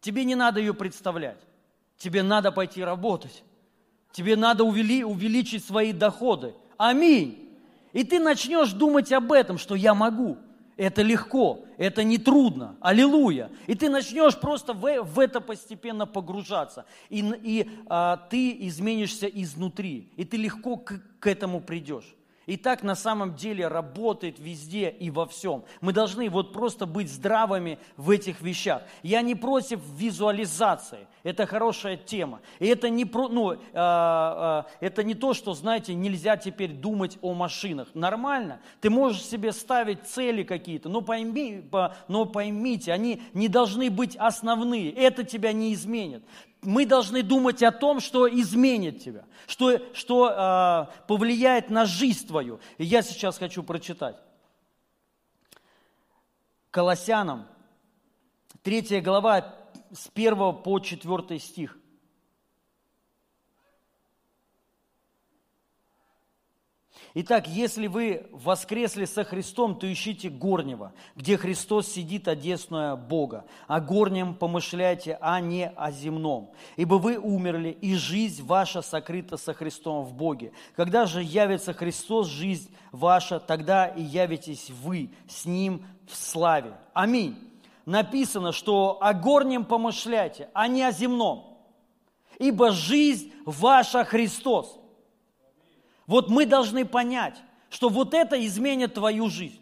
Тебе 0.00 0.24
не 0.24 0.34
надо 0.34 0.60
ее 0.60 0.74
представлять. 0.74 1.40
Тебе 1.96 2.22
надо 2.22 2.52
пойти 2.52 2.82
работать. 2.82 3.42
Тебе 4.12 4.36
надо 4.36 4.64
увели, 4.64 5.04
увеличить 5.04 5.64
свои 5.64 5.92
доходы. 5.92 6.54
Аминь. 6.76 7.56
И 7.92 8.04
ты 8.04 8.20
начнешь 8.20 8.72
думать 8.72 9.10
об 9.12 9.32
этом, 9.32 9.58
что 9.58 9.74
я 9.74 9.94
могу. 9.94 10.38
Это 10.78 11.02
легко, 11.02 11.64
это 11.76 12.04
не 12.04 12.18
трудно. 12.18 12.76
Аллилуйя. 12.80 13.50
И 13.66 13.74
ты 13.74 13.88
начнешь 13.90 14.38
просто 14.38 14.72
в, 14.72 15.02
в 15.02 15.18
это 15.18 15.40
постепенно 15.40 16.06
погружаться. 16.06 16.84
И, 17.10 17.18
и 17.42 17.68
а, 17.88 18.16
ты 18.30 18.56
изменишься 18.68 19.26
изнутри. 19.26 20.12
И 20.16 20.24
ты 20.24 20.36
легко 20.36 20.76
к, 20.76 21.02
к 21.18 21.26
этому 21.26 21.60
придешь. 21.60 22.14
И 22.48 22.56
так 22.56 22.82
на 22.82 22.94
самом 22.94 23.36
деле 23.36 23.68
работает 23.68 24.38
везде 24.38 24.88
и 24.88 25.10
во 25.10 25.26
всем. 25.26 25.64
Мы 25.82 25.92
должны 25.92 26.30
вот 26.30 26.54
просто 26.54 26.86
быть 26.86 27.12
здравыми 27.12 27.78
в 27.98 28.08
этих 28.08 28.40
вещах. 28.40 28.84
Я 29.02 29.20
не 29.20 29.34
против 29.34 29.80
визуализации. 29.98 31.06
Это 31.24 31.44
хорошая 31.44 31.98
тема. 31.98 32.40
И 32.58 32.66
это 32.66 32.88
не, 32.88 33.04
про, 33.04 33.28
ну, 33.28 33.52
э, 33.52 33.56
э, 33.74 34.62
это 34.80 35.04
не 35.04 35.14
то, 35.14 35.34
что, 35.34 35.52
знаете, 35.52 35.92
нельзя 35.92 36.38
теперь 36.38 36.72
думать 36.72 37.18
о 37.20 37.34
машинах. 37.34 37.88
Нормально. 37.92 38.62
Ты 38.80 38.88
можешь 38.88 39.26
себе 39.26 39.52
ставить 39.52 40.06
цели 40.06 40.42
какие-то, 40.42 40.88
но, 40.88 41.02
пойми, 41.02 41.68
но 42.08 42.24
поймите, 42.24 42.94
они 42.94 43.20
не 43.34 43.48
должны 43.48 43.90
быть 43.90 44.16
основные. 44.16 44.90
Это 44.90 45.22
тебя 45.22 45.52
не 45.52 45.74
изменит 45.74 46.24
мы 46.62 46.86
должны 46.86 47.22
думать 47.22 47.62
о 47.62 47.72
том, 47.72 48.00
что 48.00 48.28
изменит 48.28 49.02
тебя, 49.02 49.24
что, 49.46 49.80
что 49.94 50.30
э, 50.30 51.06
повлияет 51.06 51.70
на 51.70 51.86
жизнь 51.86 52.26
твою. 52.26 52.60
И 52.78 52.84
я 52.84 53.02
сейчас 53.02 53.38
хочу 53.38 53.62
прочитать. 53.62 54.16
Колоссянам, 56.70 57.46
3 58.62 59.00
глава, 59.00 59.54
с 59.92 60.10
1 60.14 60.62
по 60.62 60.78
4 60.80 61.38
стих. 61.38 61.78
Итак, 67.14 67.48
если 67.48 67.86
вы 67.86 68.26
воскресли 68.32 69.06
со 69.06 69.24
Христом, 69.24 69.76
то 69.76 69.90
ищите 69.90 70.28
горнего, 70.28 70.92
где 71.16 71.38
Христос 71.38 71.88
сидит, 71.88 72.28
одесную 72.28 72.96
Бога. 72.96 73.46
О 73.66 73.80
горнем 73.80 74.34
помышляйте, 74.34 75.18
а 75.20 75.40
не 75.40 75.68
о 75.68 75.90
земном. 75.90 76.50
Ибо 76.76 76.96
вы 76.96 77.16
умерли, 77.16 77.76
и 77.80 77.94
жизнь 77.94 78.44
ваша 78.44 78.82
сокрыта 78.82 79.36
со 79.36 79.54
Христом 79.54 80.04
в 80.04 80.12
Боге. 80.12 80.52
Когда 80.76 81.06
же 81.06 81.22
явится 81.22 81.72
Христос, 81.72 82.28
жизнь 82.28 82.70
ваша, 82.92 83.40
тогда 83.40 83.86
и 83.86 84.02
явитесь 84.02 84.70
вы 84.70 85.10
с 85.28 85.46
Ним 85.46 85.82
в 86.06 86.14
славе. 86.14 86.74
Аминь. 86.92 87.36
Написано, 87.86 88.52
что 88.52 88.98
о 89.00 89.14
горнем 89.14 89.64
помышляйте, 89.64 90.50
а 90.52 90.68
не 90.68 90.82
о 90.82 90.92
земном. 90.92 91.58
Ибо 92.38 92.70
жизнь 92.70 93.32
ваша 93.46 94.04
Христос. 94.04 94.77
Вот 96.08 96.30
мы 96.30 96.46
должны 96.46 96.86
понять, 96.86 97.36
что 97.68 97.90
вот 97.90 98.14
это 98.14 98.44
изменит 98.44 98.94
твою 98.94 99.28
жизнь. 99.28 99.60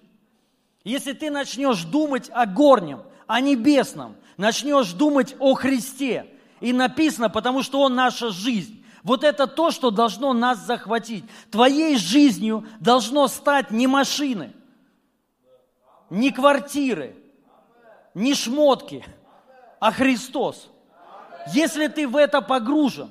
Если 0.85 1.13
ты 1.13 1.29
начнешь 1.29 1.83
думать 1.83 2.31
о 2.33 2.47
горнем, 2.47 3.03
о 3.27 3.41
небесном, 3.41 4.15
начнешь 4.37 4.93
думать 4.93 5.35
о 5.41 5.55
Христе, 5.55 6.33
и 6.61 6.73
написано, 6.73 7.29
потому 7.29 7.65
что 7.65 7.81
Он 7.81 7.97
наша 7.97 8.31
жизнь. 8.31 8.85
Вот 9.03 9.25
это 9.25 9.49
то, 9.49 9.73
что 9.73 9.91
должно 9.91 10.33
нас 10.33 10.65
захватить. 10.65 11.25
Твоей 11.51 11.97
жизнью 11.97 12.65
должно 12.79 13.27
стать 13.27 13.73
не 13.73 13.89
машины, 13.89 14.53
не 16.11 16.31
квартиры, 16.31 17.17
не 18.15 18.35
шмотки, 18.35 19.05
а 19.81 19.91
Христос. 19.91 20.69
Если 21.53 21.89
ты 21.89 22.07
в 22.07 22.17
это 22.17 22.41
погружен, 22.41 23.11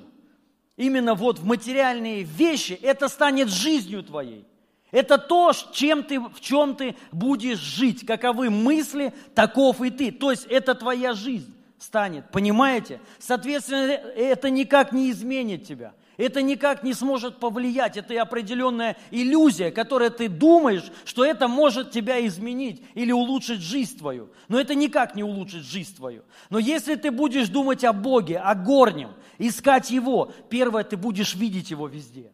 именно 0.77 1.15
вот 1.15 1.39
в 1.39 1.45
материальные 1.45 2.23
вещи, 2.23 2.73
это 2.81 3.07
станет 3.07 3.49
жизнью 3.49 4.03
твоей. 4.03 4.45
Это 4.91 5.17
то, 5.17 5.51
чем 5.73 6.03
ты, 6.03 6.19
в 6.19 6.39
чем 6.39 6.75
ты 6.75 6.95
будешь 7.11 7.59
жить. 7.59 8.05
Каковы 8.05 8.49
мысли, 8.49 9.13
таков 9.33 9.81
и 9.81 9.89
ты. 9.89 10.11
То 10.11 10.31
есть 10.31 10.45
это 10.45 10.73
твоя 10.73 11.13
жизнь 11.13 11.53
станет, 11.77 12.31
понимаете? 12.31 13.01
Соответственно, 13.19 13.91
это 13.91 14.49
никак 14.49 14.91
не 14.91 15.11
изменит 15.11 15.65
тебя. 15.67 15.93
Это 16.17 16.41
никак 16.41 16.83
не 16.83 16.93
сможет 16.93 17.39
повлиять. 17.39 17.97
Это 17.97 18.21
определенная 18.21 18.97
иллюзия, 19.11 19.71
которая 19.71 20.09
ты 20.09 20.29
думаешь, 20.29 20.91
что 21.03 21.25
это 21.25 21.47
может 21.47 21.91
тебя 21.91 22.25
изменить 22.25 22.81
или 22.93 23.11
улучшить 23.11 23.61
жизнь 23.61 23.97
твою. 23.97 24.29
Но 24.47 24.59
это 24.59 24.75
никак 24.75 25.15
не 25.15 25.23
улучшит 25.23 25.63
жизнь 25.63 25.95
твою. 25.95 26.23
Но 26.49 26.59
если 26.59 26.95
ты 26.95 27.11
будешь 27.11 27.49
думать 27.49 27.83
о 27.83 27.93
Боге, 27.93 28.39
о 28.39 28.55
горнем, 28.55 29.13
искать 29.37 29.91
Его, 29.91 30.31
первое, 30.49 30.83
ты 30.83 30.95
будешь 30.95 31.35
видеть 31.35 31.71
Его 31.71 31.87
везде. 31.87 32.31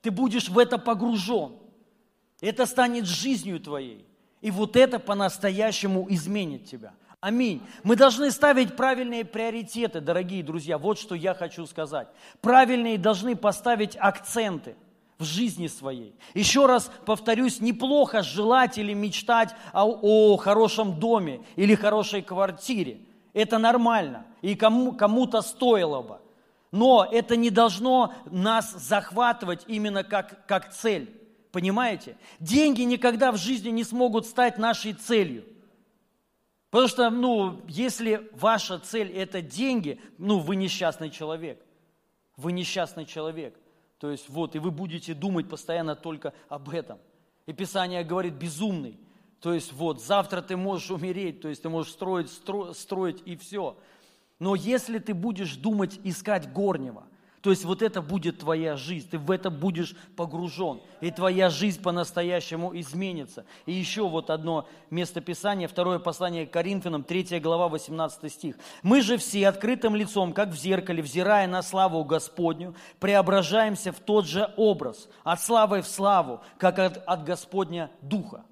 Ты 0.00 0.10
будешь 0.10 0.48
в 0.48 0.58
это 0.58 0.78
погружен. 0.78 1.54
Это 2.40 2.66
станет 2.66 3.06
жизнью 3.06 3.58
твоей. 3.58 4.06
И 4.40 4.50
вот 4.52 4.76
это 4.76 5.00
по-настоящему 5.00 6.06
изменит 6.08 6.66
тебя. 6.66 6.94
Аминь. 7.20 7.60
Мы 7.82 7.96
должны 7.96 8.30
ставить 8.30 8.76
правильные 8.76 9.24
приоритеты, 9.24 10.00
дорогие 10.00 10.44
друзья. 10.44 10.78
Вот 10.78 11.00
что 11.00 11.16
я 11.16 11.34
хочу 11.34 11.66
сказать. 11.66 12.06
Правильные 12.40 12.96
должны 12.96 13.34
поставить 13.34 13.96
акценты 13.98 14.76
в 15.18 15.24
жизни 15.24 15.66
своей. 15.66 16.14
Еще 16.34 16.66
раз 16.66 16.92
повторюсь, 17.06 17.60
неплохо 17.60 18.22
желать 18.22 18.78
или 18.78 18.92
мечтать 18.92 19.52
о, 19.72 19.98
о 20.00 20.36
хорошем 20.36 21.00
доме 21.00 21.40
или 21.56 21.74
хорошей 21.74 22.22
квартире. 22.22 23.00
Это 23.32 23.58
нормально, 23.58 24.24
и 24.40 24.54
кому, 24.54 24.92
кому-то 24.92 25.42
стоило 25.42 26.02
бы. 26.02 26.18
Но 26.70 27.04
это 27.10 27.34
не 27.34 27.50
должно 27.50 28.14
нас 28.26 28.70
захватывать 28.70 29.64
именно 29.66 30.04
как, 30.04 30.46
как 30.46 30.72
цель. 30.72 31.12
Понимаете? 31.50 32.16
Деньги 32.38 32.82
никогда 32.82 33.32
в 33.32 33.38
жизни 33.38 33.70
не 33.70 33.82
смогут 33.82 34.24
стать 34.24 34.56
нашей 34.56 34.92
целью. 34.92 35.44
Потому 36.70 36.88
что, 36.88 37.10
ну, 37.10 37.62
если 37.66 38.28
ваша 38.32 38.78
цель– 38.78 39.10
это 39.14 39.40
деньги, 39.40 40.00
ну, 40.18 40.38
вы 40.38 40.56
несчастный 40.56 41.10
человек. 41.10 41.64
Вы 42.36 42.52
несчастный 42.52 43.06
человек. 43.06 43.58
То 43.98 44.10
есть 44.10 44.28
вот, 44.28 44.54
и 44.54 44.58
вы 44.58 44.70
будете 44.70 45.14
думать 45.14 45.48
постоянно 45.48 45.96
только 45.96 46.32
об 46.48 46.68
этом. 46.68 46.98
И 47.46 47.52
Писание 47.52 48.04
говорит 48.04 48.34
безумный. 48.34 48.98
То 49.40 49.52
есть 49.52 49.72
вот, 49.72 50.00
завтра 50.02 50.42
ты 50.42 50.56
можешь 50.56 50.90
умереть, 50.90 51.40
то 51.40 51.48
есть 51.48 51.62
ты 51.62 51.68
можешь 51.68 51.92
строить, 51.92 52.30
стро, 52.30 52.72
строить 52.74 53.22
и 53.24 53.36
все. 53.36 53.76
Но 54.38 54.54
если 54.54 54.98
ты 54.98 55.14
будешь 55.14 55.56
думать 55.56 55.98
искать 56.04 56.52
горнего, 56.52 57.07
то 57.40 57.50
есть 57.50 57.64
вот 57.64 57.82
это 57.82 58.02
будет 58.02 58.40
твоя 58.40 58.76
жизнь, 58.76 59.08
ты 59.08 59.18
в 59.18 59.30
это 59.30 59.48
будешь 59.50 59.94
погружен, 60.16 60.80
и 61.00 61.10
твоя 61.10 61.50
жизнь 61.50 61.80
по-настоящему 61.80 62.76
изменится. 62.78 63.44
И 63.64 63.72
еще 63.72 64.08
вот 64.08 64.30
одно 64.30 64.66
место 64.90 65.20
Писания, 65.20 65.68
второе 65.68 66.00
послание 66.00 66.46
к 66.46 66.50
Коринфянам, 66.50 67.04
3 67.04 67.38
глава, 67.38 67.68
18 67.68 68.32
стих. 68.32 68.56
«Мы 68.82 69.02
же 69.02 69.18
все 69.18 69.46
открытым 69.48 69.94
лицом, 69.94 70.32
как 70.32 70.48
в 70.48 70.56
зеркале, 70.56 71.00
взирая 71.00 71.46
на 71.46 71.62
славу 71.62 72.02
Господню, 72.04 72.74
преображаемся 72.98 73.92
в 73.92 74.00
тот 74.00 74.26
же 74.26 74.52
образ, 74.56 75.08
от 75.22 75.40
славы 75.40 75.82
в 75.82 75.86
славу, 75.86 76.40
как 76.58 76.80
от, 76.80 76.96
от 77.06 77.24
Господня 77.24 77.90
Духа». 78.02 78.44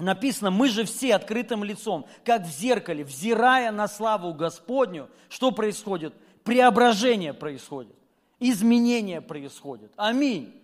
Написано, 0.00 0.50
мы 0.52 0.68
же 0.68 0.84
все 0.84 1.14
открытым 1.14 1.64
лицом, 1.64 2.06
как 2.24 2.42
в 2.42 2.50
зеркале, 2.50 3.04
взирая 3.04 3.72
на 3.72 3.88
славу 3.88 4.34
Господню, 4.34 5.08
что 5.28 5.52
происходит– 5.52 6.12
преображение 6.48 7.34
происходит, 7.34 7.94
изменение 8.40 9.20
происходит. 9.20 9.92
Аминь. 9.96 10.54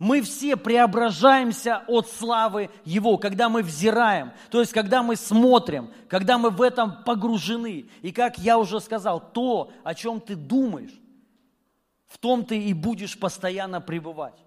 Мы 0.00 0.20
все 0.20 0.56
преображаемся 0.56 1.84
от 1.86 2.08
славы 2.08 2.70
Его, 2.84 3.16
когда 3.16 3.48
мы 3.48 3.62
взираем, 3.62 4.32
то 4.50 4.58
есть 4.58 4.72
когда 4.72 5.04
мы 5.04 5.14
смотрим, 5.14 5.92
когда 6.08 6.38
мы 6.38 6.50
в 6.50 6.60
этом 6.60 7.04
погружены. 7.04 7.88
И 8.02 8.10
как 8.10 8.36
я 8.38 8.58
уже 8.58 8.80
сказал, 8.80 9.20
то, 9.20 9.70
о 9.84 9.94
чем 9.94 10.20
ты 10.20 10.34
думаешь, 10.34 11.00
в 12.08 12.18
том 12.18 12.44
ты 12.44 12.60
и 12.60 12.74
будешь 12.74 13.16
постоянно 13.16 13.80
пребывать. 13.80 14.45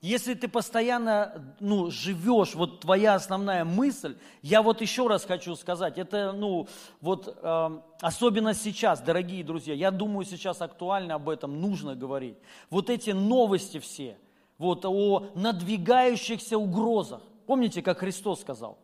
Если 0.00 0.32
ты 0.32 0.48
постоянно 0.48 1.54
ну, 1.60 1.90
живешь, 1.90 2.54
вот 2.54 2.80
твоя 2.80 3.14
основная 3.14 3.66
мысль, 3.66 4.16
я 4.40 4.62
вот 4.62 4.80
еще 4.80 5.06
раз 5.06 5.26
хочу 5.26 5.54
сказать, 5.56 5.98
это, 5.98 6.32
ну, 6.32 6.68
вот 7.02 7.38
э, 7.42 7.80
особенно 8.00 8.54
сейчас, 8.54 9.02
дорогие 9.02 9.44
друзья, 9.44 9.74
я 9.74 9.90
думаю, 9.90 10.24
сейчас 10.24 10.62
актуально 10.62 11.16
об 11.16 11.28
этом 11.28 11.60
нужно 11.60 11.94
говорить. 11.94 12.38
Вот 12.70 12.88
эти 12.88 13.10
новости 13.10 13.78
все, 13.78 14.16
вот 14.56 14.86
о 14.86 15.26
надвигающихся 15.34 16.56
угрозах. 16.56 17.20
Помните, 17.46 17.82
как 17.82 17.98
Христос 17.98 18.40
сказал? 18.40 18.78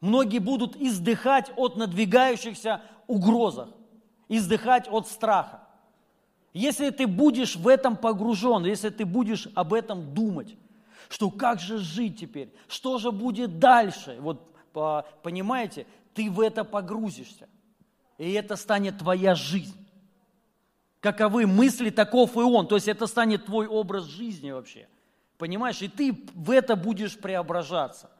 Многие 0.00 0.38
будут 0.38 0.76
издыхать 0.76 1.50
от 1.56 1.76
надвигающихся 1.76 2.82
угрозах, 3.08 3.70
издыхать 4.28 4.86
от 4.88 5.08
страха. 5.08 5.65
Если 6.56 6.88
ты 6.88 7.06
будешь 7.06 7.54
в 7.54 7.68
этом 7.68 7.98
погружен, 7.98 8.64
если 8.64 8.88
ты 8.88 9.04
будешь 9.04 9.46
об 9.54 9.74
этом 9.74 10.14
думать, 10.14 10.56
что 11.10 11.30
как 11.30 11.60
же 11.60 11.76
жить 11.76 12.18
теперь, 12.18 12.50
что 12.66 12.96
же 12.96 13.12
будет 13.12 13.58
дальше, 13.58 14.16
вот 14.20 14.54
понимаете, 15.22 15.86
ты 16.14 16.30
в 16.30 16.40
это 16.40 16.64
погрузишься, 16.64 17.46
и 18.16 18.32
это 18.32 18.56
станет 18.56 18.96
твоя 18.96 19.34
жизнь. 19.34 19.76
Каковы 21.00 21.46
мысли, 21.46 21.90
таков 21.90 22.36
и 22.36 22.40
он. 22.40 22.66
То 22.68 22.76
есть 22.76 22.88
это 22.88 23.06
станет 23.06 23.44
твой 23.44 23.66
образ 23.66 24.04
жизни 24.04 24.50
вообще. 24.50 24.88
Понимаешь? 25.36 25.82
И 25.82 25.88
ты 25.88 26.18
в 26.34 26.50
это 26.50 26.74
будешь 26.74 27.18
преображаться. 27.18 28.10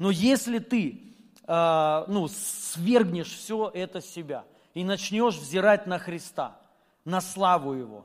Но 0.00 0.10
если 0.10 0.58
ты 0.58 1.14
э, 1.46 2.04
ну, 2.08 2.26
свергнешь 2.26 3.32
все 3.32 3.70
это 3.72 4.00
с 4.00 4.06
себя 4.06 4.44
и 4.74 4.82
начнешь 4.82 5.36
взирать 5.36 5.86
на 5.86 6.00
Христа– 6.00 6.58
на 7.04 7.20
славу 7.20 7.74
Его. 7.74 8.04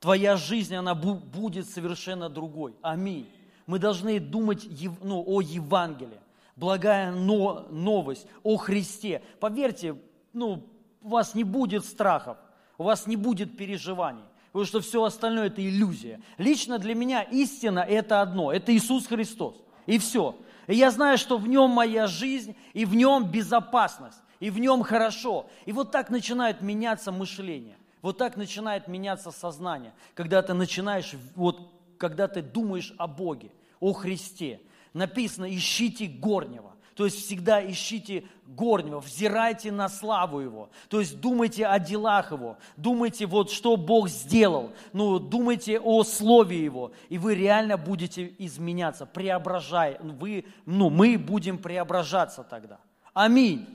Твоя 0.00 0.36
жизнь, 0.36 0.74
она 0.74 0.94
будет 0.94 1.68
совершенно 1.68 2.28
другой. 2.28 2.74
Аминь. 2.82 3.26
Мы 3.66 3.78
должны 3.78 4.20
думать 4.20 4.66
ну, 5.02 5.24
о 5.26 5.40
Евангелии, 5.40 6.20
благая 6.56 7.10
но, 7.10 7.66
новость 7.70 8.26
о 8.42 8.58
Христе. 8.58 9.22
Поверьте, 9.40 9.96
ну, 10.34 10.62
у 11.00 11.08
вас 11.08 11.34
не 11.34 11.44
будет 11.44 11.86
страхов, 11.86 12.36
у 12.76 12.84
вас 12.84 13.06
не 13.06 13.16
будет 13.16 13.56
переживаний, 13.56 14.24
потому 14.52 14.66
что 14.66 14.80
все 14.80 15.02
остальное– 15.02 15.46
это 15.46 15.66
иллюзия. 15.66 16.20
Лично 16.36 16.78
для 16.78 16.94
меня 16.94 17.22
истина– 17.22 17.78
это 17.88 18.20
одно, 18.20 18.52
это 18.52 18.74
Иисус 18.74 19.06
Христос, 19.06 19.56
и 19.86 19.98
все. 19.98 20.36
И 20.66 20.74
я 20.74 20.90
знаю, 20.90 21.16
что 21.16 21.38
в 21.38 21.48
нем 21.48 21.70
моя 21.70 22.06
жизнь, 22.06 22.56
и 22.74 22.84
в 22.84 22.94
нем 22.94 23.30
безопасность, 23.30 24.18
и 24.40 24.50
в 24.50 24.58
нем 24.58 24.82
хорошо. 24.82 25.46
И 25.64 25.72
вот 25.72 25.90
так 25.90 26.10
начинает 26.10 26.60
меняться 26.60 27.12
мышление. 27.12 27.76
Вот 28.04 28.18
так 28.18 28.36
начинает 28.36 28.86
меняться 28.86 29.30
сознание, 29.30 29.94
когда 30.12 30.42
ты 30.42 30.52
начинаешь, 30.52 31.14
вот, 31.34 31.72
когда 31.96 32.28
ты 32.28 32.42
думаешь 32.42 32.92
о 32.98 33.06
Боге, 33.06 33.50
о 33.80 33.94
Христе. 33.94 34.60
Написано, 34.92 35.46
ищите 35.48 36.06
горнего. 36.06 36.74
То 36.96 37.06
есть 37.06 37.24
всегда 37.24 37.66
ищите 37.66 38.24
горнего, 38.46 39.00
взирайте 39.00 39.72
на 39.72 39.88
славу 39.88 40.40
Его. 40.40 40.68
То 40.90 41.00
есть 41.00 41.18
думайте 41.18 41.64
о 41.66 41.78
делах 41.78 42.30
Его, 42.30 42.58
думайте 42.76 43.24
вот 43.24 43.50
что 43.50 43.78
Бог 43.78 44.10
сделал, 44.10 44.72
ну 44.92 45.18
думайте 45.18 45.80
о 45.80 46.04
Слове 46.04 46.62
Его, 46.62 46.92
и 47.08 47.16
вы 47.16 47.34
реально 47.34 47.78
будете 47.78 48.34
изменяться, 48.36 49.06
преображая, 49.06 49.98
вы, 50.02 50.44
ну 50.66 50.90
мы 50.90 51.16
будем 51.16 51.56
преображаться 51.56 52.42
тогда. 52.42 52.80
Аминь. 53.14 53.66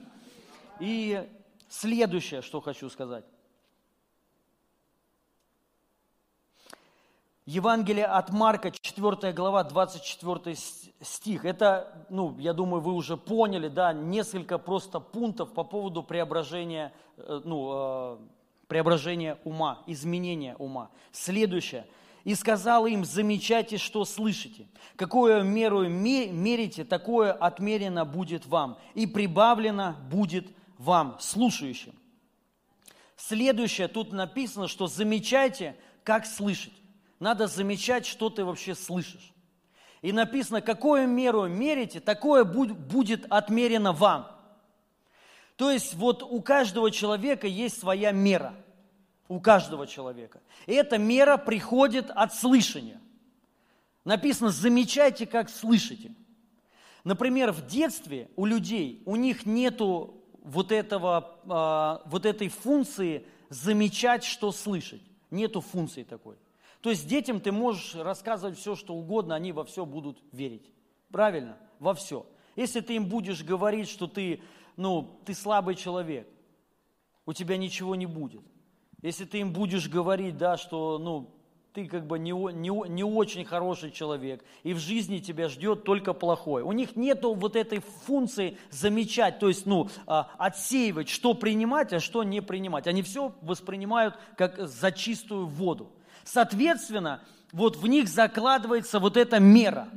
И 0.78 1.28
следующее, 1.68 2.42
что 2.42 2.60
хочу 2.60 2.88
сказать. 2.88 3.24
Евангелие 7.46 8.04
от 8.04 8.30
Марка, 8.30 8.70
4 8.70 9.32
глава, 9.32 9.64
24 9.64 10.56
стих. 11.00 11.44
Это, 11.44 12.06
ну, 12.10 12.36
я 12.38 12.52
думаю, 12.52 12.82
вы 12.82 12.92
уже 12.92 13.16
поняли, 13.16 13.68
да, 13.68 13.92
несколько 13.92 14.58
просто 14.58 15.00
пунктов 15.00 15.52
по 15.52 15.64
поводу 15.64 16.02
преображения, 16.02 16.92
э, 17.16 17.40
ну, 17.44 17.70
э, 17.72 18.18
преображения 18.68 19.38
ума, 19.44 19.82
изменения 19.86 20.54
ума. 20.58 20.90
Следующее. 21.12 21.86
«И 22.24 22.34
сказал 22.34 22.84
им, 22.86 23.06
замечайте, 23.06 23.78
что 23.78 24.04
слышите. 24.04 24.68
Какую 24.96 25.42
меру 25.42 25.88
мерите, 25.88 26.84
такое 26.84 27.32
отмерено 27.32 28.04
будет 28.04 28.44
вам, 28.44 28.78
и 28.94 29.06
прибавлено 29.06 29.96
будет 30.10 30.46
вам, 30.76 31.16
слушающим». 31.18 31.94
Следующее, 33.16 33.88
тут 33.88 34.12
написано, 34.12 34.68
что 34.68 34.86
замечайте, 34.86 35.76
как 36.04 36.26
слышать 36.26 36.79
надо 37.20 37.46
замечать, 37.46 38.06
что 38.06 38.30
ты 38.30 38.44
вообще 38.44 38.74
слышишь. 38.74 39.32
И 40.02 40.12
написано, 40.12 40.62
какую 40.62 41.06
меру 41.06 41.46
мерите, 41.46 42.00
такое 42.00 42.44
будет 42.44 43.26
отмерено 43.28 43.92
вам. 43.92 44.26
То 45.56 45.70
есть 45.70 45.94
вот 45.94 46.22
у 46.22 46.40
каждого 46.40 46.90
человека 46.90 47.46
есть 47.46 47.78
своя 47.78 48.12
мера. 48.12 48.54
У 49.28 49.38
каждого 49.38 49.86
человека. 49.86 50.40
И 50.66 50.72
эта 50.72 50.96
мера 50.96 51.36
приходит 51.36 52.10
от 52.10 52.34
слышания. 52.34 52.98
Написано, 54.04 54.50
замечайте, 54.50 55.26
как 55.26 55.50
слышите. 55.50 56.14
Например, 57.04 57.52
в 57.52 57.66
детстве 57.66 58.30
у 58.36 58.46
людей, 58.46 59.02
у 59.04 59.16
них 59.16 59.44
нету 59.44 60.24
вот, 60.42 60.72
этого, 60.72 61.38
а, 61.46 62.02
вот 62.06 62.24
этой 62.24 62.48
функции 62.48 63.26
замечать, 63.50 64.24
что 64.24 64.52
слышать. 64.52 65.02
Нету 65.30 65.60
функции 65.60 66.02
такой. 66.02 66.36
То 66.80 66.90
есть 66.90 67.06
детям 67.06 67.40
ты 67.40 67.52
можешь 67.52 67.94
рассказывать 67.94 68.58
все, 68.58 68.74
что 68.74 68.94
угодно, 68.94 69.34
они 69.34 69.52
во 69.52 69.64
все 69.64 69.84
будут 69.84 70.22
верить. 70.32 70.70
Правильно? 71.10 71.56
Во 71.78 71.94
все. 71.94 72.26
Если 72.56 72.80
ты 72.80 72.96
им 72.96 73.06
будешь 73.06 73.44
говорить, 73.44 73.88
что 73.88 74.06
ты, 74.06 74.42
ну, 74.76 75.20
ты 75.24 75.34
слабый 75.34 75.74
человек, 75.74 76.28
у 77.26 77.32
тебя 77.32 77.56
ничего 77.56 77.94
не 77.94 78.06
будет. 78.06 78.42
Если 79.02 79.24
ты 79.24 79.38
им 79.38 79.52
будешь 79.52 79.88
говорить, 79.88 80.36
да, 80.36 80.56
что, 80.56 80.98
ну, 80.98 81.34
ты 81.72 81.86
как 81.86 82.06
бы 82.06 82.18
не, 82.18 82.32
не, 82.32 82.88
не 82.88 83.04
очень 83.04 83.44
хороший 83.44 83.90
человек, 83.90 84.44
и 84.62 84.74
в 84.74 84.78
жизни 84.78 85.18
тебя 85.18 85.48
ждет 85.48 85.84
только 85.84 86.12
плохое. 86.12 86.64
У 86.64 86.72
них 86.72 86.96
нет 86.96 87.22
вот 87.22 87.56
этой 87.56 87.80
функции 87.80 88.58
замечать, 88.70 89.38
то 89.38 89.48
есть 89.48 89.66
ну, 89.66 89.88
а, 90.06 90.30
отсеивать, 90.38 91.08
что 91.08 91.34
принимать, 91.34 91.92
а 91.92 92.00
что 92.00 92.24
не 92.24 92.40
принимать. 92.42 92.86
Они 92.86 93.02
все 93.02 93.32
воспринимают 93.42 94.16
как 94.36 94.66
за 94.66 94.90
чистую 94.90 95.46
воду. 95.46 95.92
Соответственно, 96.24 97.22
вот 97.52 97.76
в 97.76 97.86
них 97.86 98.08
закладывается 98.08 98.98
вот 98.98 99.16
эта 99.16 99.40
мера. 99.40 99.88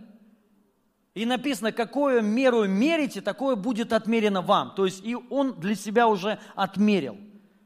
И 1.13 1.25
написано, 1.25 1.71
какую 1.71 2.23
меру 2.23 2.67
мерите, 2.67 3.21
такое 3.21 3.55
будет 3.55 3.93
отмерено 3.93 4.41
вам. 4.41 4.73
То 4.75 4.85
есть 4.85 5.05
и 5.05 5.15
он 5.15 5.59
для 5.59 5.75
себя 5.75 6.07
уже 6.07 6.39
отмерил, 6.55 7.17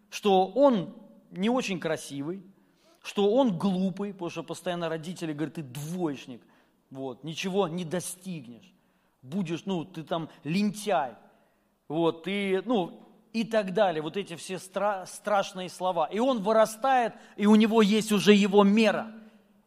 что 0.10 0.48
он 0.48 0.94
не 1.32 1.50
очень 1.50 1.80
красивый, 1.80 2.44
что 3.02 3.34
он 3.34 3.58
глупый, 3.58 4.12
потому 4.12 4.30
что 4.30 4.44
постоянно 4.44 4.90
родители 4.90 5.32
говорят, 5.32 5.56
ты 5.56 5.64
двоечник, 5.64 6.42
вот, 6.90 7.24
ничего 7.24 7.70
не 7.70 7.86
достигнешь, 7.86 8.74
будешь, 9.22 9.64
ну, 9.66 9.86
ты 9.86 10.04
там 10.04 10.30
лентяй, 10.44 11.16
вот, 11.88 12.24
ты, 12.24 12.62
ну, 12.66 13.07
и 13.38 13.44
так 13.44 13.74
далее. 13.74 14.02
Вот 14.02 14.18
эти 14.18 14.36
все 14.36 14.56
стра- 14.56 15.06
страшные 15.06 15.70
слова. 15.70 16.08
И 16.12 16.18
он 16.18 16.42
вырастает, 16.42 17.14
и 17.36 17.46
у 17.46 17.54
него 17.54 17.84
есть 17.84 18.12
уже 18.12 18.34
его 18.34 18.64
мера. 18.64 19.12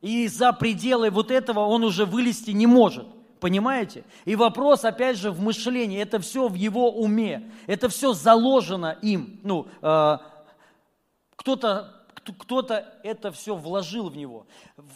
И 0.01 0.27
за 0.27 0.53
пределы 0.53 1.11
вот 1.11 1.31
этого 1.31 1.61
он 1.61 1.85
уже 1.85 2.05
вылезти 2.05 2.51
не 2.51 2.67
может. 2.67 3.07
Понимаете? 3.39 4.05
И 4.25 4.35
вопрос, 4.35 4.85
опять 4.85 5.17
же, 5.17 5.31
в 5.31 5.41
мышлении. 5.41 6.01
Это 6.01 6.19
все 6.19 6.49
в 6.49 6.55
его 6.55 6.91
уме. 6.91 7.53
Это 7.69 7.89
все 7.89 8.13
заложено 8.13 8.99
им. 9.03 9.39
Ну, 9.45 9.69
э, 9.83 10.19
кто-то 11.37 12.01
кто-то 12.39 12.87
это 13.03 13.33
все 13.33 13.57
вложил 13.57 14.11
в 14.11 14.17
него. 14.17 14.47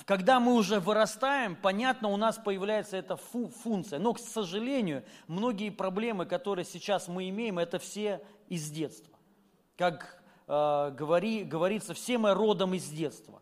Когда 0.04 0.40
мы 0.40 0.54
уже 0.54 0.80
вырастаем, 0.80 1.56
понятно, 1.56 2.08
у 2.08 2.16
нас 2.16 2.36
появляется 2.36 2.96
эта 2.96 3.16
фу 3.16 3.48
функция. 3.48 3.98
Но, 3.98 4.12
к 4.12 4.18
сожалению, 4.18 5.04
многие 5.26 5.70
проблемы, 5.70 6.26
которые 6.26 6.64
сейчас 6.64 7.08
мы 7.08 7.28
имеем, 7.28 7.58
это 7.58 7.78
все 7.78 8.20
из 8.48 8.70
детства. 8.70 9.18
Как 9.76 10.22
э, 10.46 10.90
говори, 10.96 11.44
говорится, 11.44 11.94
все 11.94 12.18
мы 12.18 12.34
родом 12.34 12.74
из 12.74 12.88
детства. 12.88 13.40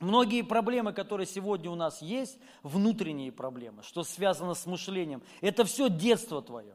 Многие 0.00 0.42
проблемы, 0.42 0.92
которые 0.92 1.26
сегодня 1.26 1.70
у 1.70 1.74
нас 1.74 2.00
есть, 2.00 2.38
внутренние 2.62 3.30
проблемы, 3.30 3.82
что 3.82 4.02
связано 4.02 4.54
с 4.54 4.64
мышлением, 4.64 5.22
это 5.42 5.64
все 5.64 5.90
детство 5.90 6.40
твое. 6.40 6.74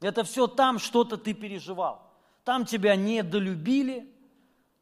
Это 0.00 0.24
все 0.24 0.46
там 0.46 0.78
что-то 0.78 1.16
ты 1.16 1.32
переживал. 1.32 2.02
Там 2.44 2.66
тебя 2.66 2.96
недолюбили, 2.96 4.12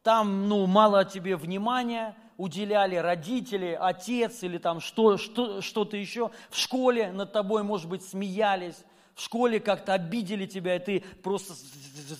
там 0.01 0.49
ну, 0.49 0.65
мало 0.67 1.05
тебе 1.05 1.37
внимания 1.37 2.17
уделяли 2.35 2.95
родители, 2.95 3.77
отец 3.79 4.43
или 4.43 4.57
там 4.57 4.81
что, 4.81 5.17
что, 5.17 5.61
что-то 5.61 5.95
еще. 5.95 6.31
В 6.49 6.57
школе 6.57 7.13
над 7.13 7.31
тобой, 7.31 7.63
может 7.63 7.87
быть, 7.87 8.03
смеялись, 8.03 8.83
в 9.15 9.21
школе 9.21 9.59
как-то 9.59 9.93
обидели 9.93 10.45
тебя, 10.45 10.75
и 10.75 10.79
ты 10.79 11.03
просто 11.21 11.53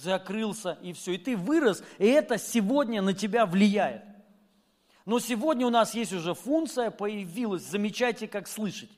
закрылся, 0.02 0.78
и 0.82 0.94
все. 0.94 1.14
И 1.14 1.18
ты 1.18 1.36
вырос, 1.36 1.84
и 1.98 2.06
это 2.06 2.38
сегодня 2.38 3.02
на 3.02 3.14
тебя 3.14 3.46
влияет. 3.46 4.04
Но 5.06 5.20
сегодня 5.20 5.68
у 5.68 5.70
нас 5.70 5.96
есть 5.96 6.14
уже 6.14 6.34
функция, 6.34 6.92
появилась, 6.92 7.64
замечайте, 7.64 8.28
как 8.28 8.48
слышите. 8.48 8.94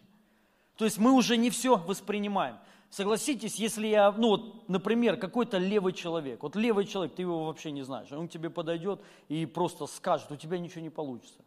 То 0.76 0.86
есть 0.86 0.98
мы 0.98 1.14
уже 1.14 1.38
не 1.38 1.50
все 1.50 1.78
воспринимаем. 1.78 2.58
Согласитесь, 2.90 3.56
если 3.56 3.88
я, 3.88 4.12
ну 4.12 4.30
вот, 4.30 4.70
например, 4.70 5.18
какой-то 5.18 5.58
левый 5.58 5.94
человек, 5.94 6.44
вот 6.44 6.56
левый 6.56 6.86
человек, 6.86 7.16
ты 7.16 7.24
его 7.24 7.46
вообще 7.46 7.72
не 7.72 7.84
знаешь, 7.84 8.12
он 8.12 8.28
тебе 8.28 8.50
подойдет 8.50 9.02
и 9.28 9.46
просто 9.46 9.88
скажет, 9.88 10.32
у 10.32 10.36
тебя 10.36 10.60
ничего 10.60 10.82
не 10.82 10.90
получится. 10.90 11.40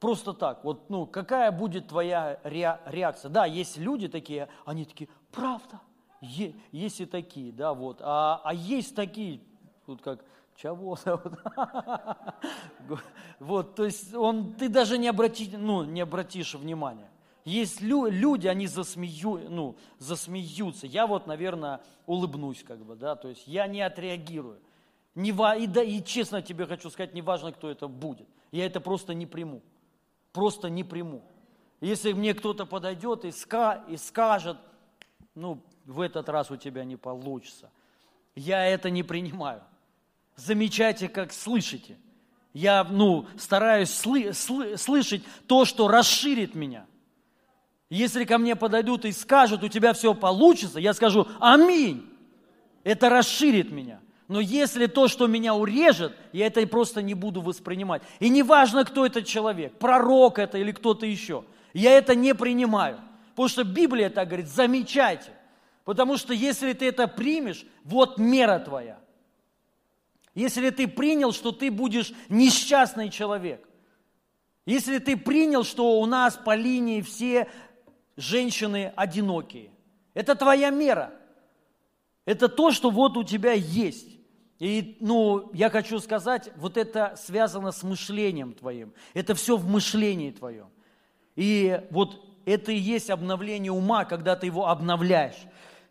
Просто 0.00 0.32
так, 0.32 0.64
вот, 0.64 0.88
ну, 0.88 1.06
какая 1.06 1.52
будет 1.52 1.88
твоя 1.88 2.40
реакция? 2.42 3.28
Да, 3.28 3.44
есть 3.44 3.76
люди 3.76 4.08
такие, 4.08 4.48
они 4.64 4.86
такие, 4.86 5.10
правда, 5.30 5.78
есть 6.22 7.02
и 7.02 7.06
такие, 7.06 7.52
да, 7.52 7.74
вот, 7.74 7.98
а, 8.00 8.40
а 8.42 8.54
есть 8.54 8.96
такие, 8.96 9.40
вот 9.86 10.00
как 10.00 10.24
чего? 10.56 10.98
Вот, 13.38 13.74
то 13.74 13.84
есть 13.84 14.14
он, 14.14 14.52
ты 14.52 14.68
даже 14.68 14.98
не, 14.98 15.08
обрати, 15.08 15.50
ну, 15.56 15.84
не 15.84 16.02
обратишь 16.02 16.54
внимания. 16.54 17.10
Есть 17.46 17.80
лю, 17.80 18.06
люди, 18.06 18.46
они 18.48 18.66
засмею, 18.66 19.46
ну, 19.48 19.76
засмеются. 19.98 20.86
Я 20.86 21.06
вот, 21.06 21.26
наверное, 21.26 21.80
улыбнусь, 22.06 22.62
как 22.62 22.84
бы, 22.84 22.96
да, 22.96 23.16
то 23.16 23.28
есть 23.28 23.46
я 23.46 23.66
не 23.66 23.80
отреагирую. 23.80 24.60
Не, 25.14 25.30
и, 25.30 25.66
да, 25.66 25.82
и 25.82 26.02
честно 26.04 26.42
тебе 26.42 26.66
хочу 26.66 26.90
сказать, 26.90 27.14
не 27.14 27.22
важно, 27.22 27.52
кто 27.52 27.70
это 27.70 27.88
будет. 27.88 28.28
Я 28.52 28.66
это 28.66 28.80
просто 28.80 29.14
не 29.14 29.26
приму. 29.26 29.62
Просто 30.32 30.68
не 30.68 30.84
приму. 30.84 31.22
Если 31.80 32.12
мне 32.12 32.34
кто-то 32.34 32.66
подойдет 32.66 33.24
и, 33.24 33.30
ска, 33.30 33.84
и 33.88 33.96
скажет, 33.96 34.58
ну, 35.34 35.62
в 35.84 36.00
этот 36.00 36.28
раз 36.28 36.50
у 36.50 36.56
тебя 36.56 36.84
не 36.84 36.96
получится, 36.96 37.70
я 38.34 38.64
это 38.66 38.90
не 38.90 39.02
принимаю 39.02 39.62
замечайте, 40.40 41.08
как 41.08 41.32
слышите. 41.32 41.98
Я 42.52 42.84
ну, 42.84 43.26
стараюсь 43.36 43.90
сли, 43.90 44.32
сли, 44.32 44.76
слышать 44.76 45.22
то, 45.46 45.64
что 45.64 45.86
расширит 45.86 46.54
меня. 46.54 46.86
Если 47.88 48.24
ко 48.24 48.38
мне 48.38 48.56
подойдут 48.56 49.04
и 49.04 49.12
скажут, 49.12 49.62
у 49.62 49.68
тебя 49.68 49.92
все 49.92 50.14
получится, 50.14 50.78
я 50.78 50.94
скажу 50.94 51.26
«Аминь». 51.40 52.06
Это 52.82 53.08
расширит 53.08 53.70
меня. 53.70 54.00
Но 54.30 54.38
если 54.38 54.86
то, 54.86 55.08
что 55.08 55.26
меня 55.26 55.54
урежет, 55.54 56.14
я 56.32 56.46
это 56.46 56.64
просто 56.66 57.02
не 57.02 57.14
буду 57.14 57.40
воспринимать. 57.40 58.02
И 58.20 58.28
неважно, 58.28 58.84
кто 58.84 59.04
этот 59.04 59.26
человек, 59.26 59.76
пророк 59.78 60.38
это 60.38 60.56
или 60.56 60.70
кто-то 60.70 61.04
еще, 61.04 61.44
я 61.74 61.92
это 61.92 62.14
не 62.14 62.34
принимаю. 62.34 63.00
Потому 63.30 63.48
что 63.48 63.64
Библия 63.64 64.08
так 64.08 64.28
говорит, 64.28 64.48
замечайте. 64.48 65.32
Потому 65.84 66.16
что 66.16 66.32
если 66.32 66.72
ты 66.72 66.86
это 66.86 67.08
примешь, 67.08 67.66
вот 67.84 68.18
мера 68.18 68.58
твоя– 68.60 68.98
если 70.34 70.70
ты 70.70 70.86
принял, 70.86 71.32
что 71.32 71.52
ты 71.52 71.70
будешь 71.70 72.12
несчастный 72.28 73.10
человек, 73.10 73.68
если 74.64 74.98
ты 74.98 75.16
принял, 75.16 75.64
что 75.64 76.00
у 76.00 76.06
нас 76.06 76.36
по 76.36 76.54
линии 76.54 77.00
все 77.00 77.48
женщины 78.16 78.92
одинокие, 78.94 79.70
это 80.14 80.34
твоя 80.34 80.70
мера. 80.70 81.12
Это 82.24 82.48
то, 82.48 82.70
что 82.70 82.90
вот 82.90 83.16
у 83.16 83.24
тебя 83.24 83.52
есть. 83.52 84.09
И, 84.60 84.96
ну, 85.00 85.50
я 85.52 85.70
хочу 85.70 85.98
сказать, 85.98 86.50
вот 86.56 86.76
это 86.76 87.16
связано 87.16 87.72
с 87.72 87.82
мышлением 87.82 88.52
твоим. 88.52 88.92
Это 89.14 89.34
все 89.34 89.56
в 89.56 89.66
мышлении 89.66 90.30
твоем. 90.30 90.68
И 91.34 91.80
вот 91.90 92.24
это 92.44 92.70
и 92.70 92.76
есть 92.76 93.10
обновление 93.10 93.72
ума, 93.72 94.04
когда 94.04 94.36
ты 94.36 94.46
его 94.46 94.68
обновляешь 94.68 95.46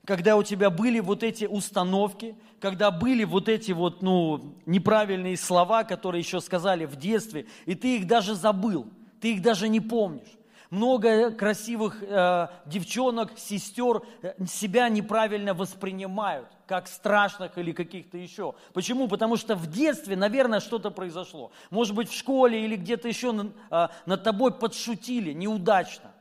когда 0.10 0.38
у 0.38 0.42
тебя 0.42 0.72
были 0.72 1.00
вот 1.00 1.22
эти 1.22 1.46
установки, 1.46 2.36
когда 2.60 2.90
были 2.90 3.26
вот 3.26 3.48
эти 3.48 3.74
вот, 3.74 4.02
ну, 4.02 4.56
неправильные 4.66 5.38
слова, 5.38 5.84
которые 5.84 6.22
еще 6.22 6.42
сказали 6.42 6.86
в 6.86 6.96
детстве, 6.96 7.46
и 7.68 7.76
ты 7.76 7.98
их 7.98 8.08
даже 8.08 8.34
забыл, 8.34 8.88
ты 9.22 9.34
их 9.34 9.44
даже 9.44 9.70
не 9.70 9.80
помнишь. 9.80 10.30
Много 10.72 11.30
красивых 11.30 12.02
э, 12.02 12.48
девчонок, 12.66 13.38
сестер 13.38 14.02
э, 14.24 14.34
себя 14.48 14.90
неправильно 14.90 15.54
воспринимают, 15.54 16.48
как 16.70 16.88
страшных 16.88 17.58
или 17.58 17.72
каких-то 17.72 18.16
еще. 18.20 18.54
Почему? 18.74 19.08
Потому 19.08 19.38
что 19.38 19.56
в 19.56 19.66
детстве, 19.66 20.16
наверное, 20.16 20.60
что-то 20.60 20.92
произошло. 20.92 21.52
Может 21.72 21.96
быть, 21.96 22.12
в 22.12 22.16
школе 22.16 22.64
или 22.64 22.76
где-то 22.76 23.08
еще 23.08 23.34
э, 23.72 23.88
над 24.06 24.24
тобой 24.24 24.54
подшутили 24.54 25.34
неудачно. 25.34 26.12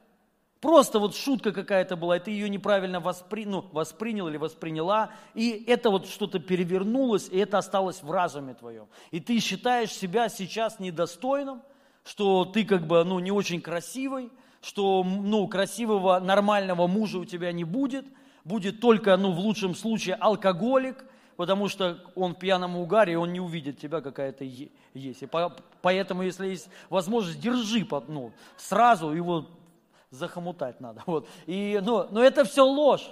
Просто 0.63 1.01
вот 1.01 1.15
шутка 1.15 1.53
какая-то 1.53 1.97
была, 1.97 2.17
и 2.17 2.21
ты 2.21 2.31
ее 2.31 2.49
неправильно 2.49 2.99
воспри... 2.99 3.45
ну, 3.45 3.63
воспринял 3.73 4.27
или 4.27 4.39
восприняла, 4.39 5.11
и 5.35 5.65
это 5.67 5.91
вот 5.91 6.09
что-то 6.09 6.39
перевернулось, 6.39 7.29
и 7.29 7.37
это 7.37 7.59
осталось 7.59 8.03
в 8.03 8.11
разуме 8.11 8.55
твоем. 8.55 8.89
И 9.11 9.21
ты 9.21 9.41
считаешь 9.41 9.91
себя 9.91 10.31
сейчас 10.31 10.81
недостойным, 10.81 11.61
что 12.05 12.47
ты 12.47 12.65
как 12.65 12.87
бы 12.87 13.05
ну, 13.05 13.19
не 13.19 13.31
очень 13.31 13.61
красивый, 13.61 14.31
что 14.63 15.05
ну, 15.05 15.47
красивого 15.47 16.19
нормального 16.21 16.87
мужа 16.87 17.19
у 17.19 17.27
тебя 17.27 17.53
не 17.53 17.65
будет, 17.65 18.07
будет 18.49 18.81
только 18.81 19.17
ну, 19.17 19.33
в 19.33 19.39
лучшем 19.39 19.75
случае 19.75 20.17
алкоголик, 20.17 21.05
потому 21.37 21.69
что 21.69 21.99
он 22.17 22.35
в 22.35 22.39
пьяном 22.39 22.77
угаре, 22.77 23.13
и 23.13 23.17
он 23.17 23.33
не 23.33 23.41
увидит 23.41 23.79
тебя, 23.79 24.01
какая 24.01 24.33
то 24.33 24.45
есть. 24.45 25.23
И 25.23 25.27
по, 25.27 25.55
поэтому, 25.83 26.23
если 26.23 26.49
есть 26.49 26.69
возможность, 26.89 27.41
держи 27.41 27.87
ну, 28.09 28.33
сразу 28.57 29.11
его 29.11 29.47
захомутать 30.11 30.81
надо. 30.81 31.03
Вот. 31.07 31.29
И, 31.47 31.81
но, 31.83 32.09
но 32.11 32.23
это 32.23 32.45
все 32.45 32.65
ложь. 32.65 33.09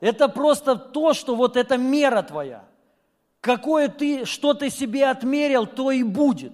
Это 0.00 0.28
просто 0.28 0.74
то, 0.76 1.12
что 1.12 1.36
вот 1.36 1.56
это 1.56 1.76
мера 1.76 2.22
твоя. 2.22 2.64
Какое 3.40 3.88
ты, 3.88 4.24
что 4.24 4.54
ты 4.54 4.70
себе 4.70 5.08
отмерил, 5.08 5.66
то 5.66 5.90
и 5.90 6.02
будет. 6.02 6.52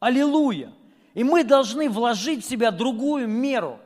Аллилуйя. 0.00 0.72
И 1.14 1.22
мы 1.22 1.44
должны 1.44 1.88
вложить 1.88 2.44
в 2.44 2.48
себя 2.48 2.70
другую 2.70 3.28
меру. 3.28 3.78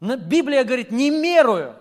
Библия 0.00 0.64
говорит, 0.64 0.90
не 0.90 1.10
мерую, 1.10 1.76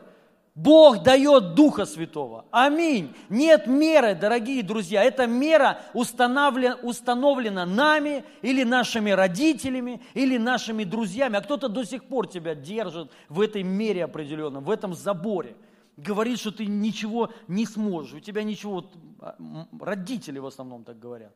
Бог 0.54 1.04
дает 1.04 1.54
Духа 1.56 1.86
Святого. 1.86 2.46
Аминь. 2.52 3.16
Нет 3.30 3.68
меры, 3.68 4.16
дорогие 4.16 4.64
друзья. 4.64 5.02
Эта 5.02 5.26
мера 5.26 5.82
установлена, 5.94 6.76
установлена 6.84 7.66
нами 7.66 8.26
или 8.42 8.64
нашими 8.64 9.12
родителями, 9.12 10.02
или 10.14 10.38
нашими 10.38 10.84
друзьями. 10.84 11.38
А 11.38 11.42
кто-то 11.42 11.70
до 11.70 11.86
сих 11.86 12.04
пор 12.04 12.28
тебя 12.28 12.54
держит 12.54 13.10
в 13.30 13.40
этой 13.40 13.64
мере 13.64 14.04
определенном, 14.04 14.66
в 14.66 14.72
этом 14.72 14.94
заборе. 14.94 15.56
Говорит, 15.96 16.40
что 16.40 16.52
ты 16.52 16.66
ничего 16.66 17.32
не 17.48 17.66
сможешь, 17.66 18.14
у 18.14 18.20
тебя 18.20 18.44
ничего... 18.44 18.90
А, 19.20 19.36
родители 19.80 20.40
в 20.40 20.46
основном 20.48 20.84
так 20.84 21.00
говорят, 21.00 21.34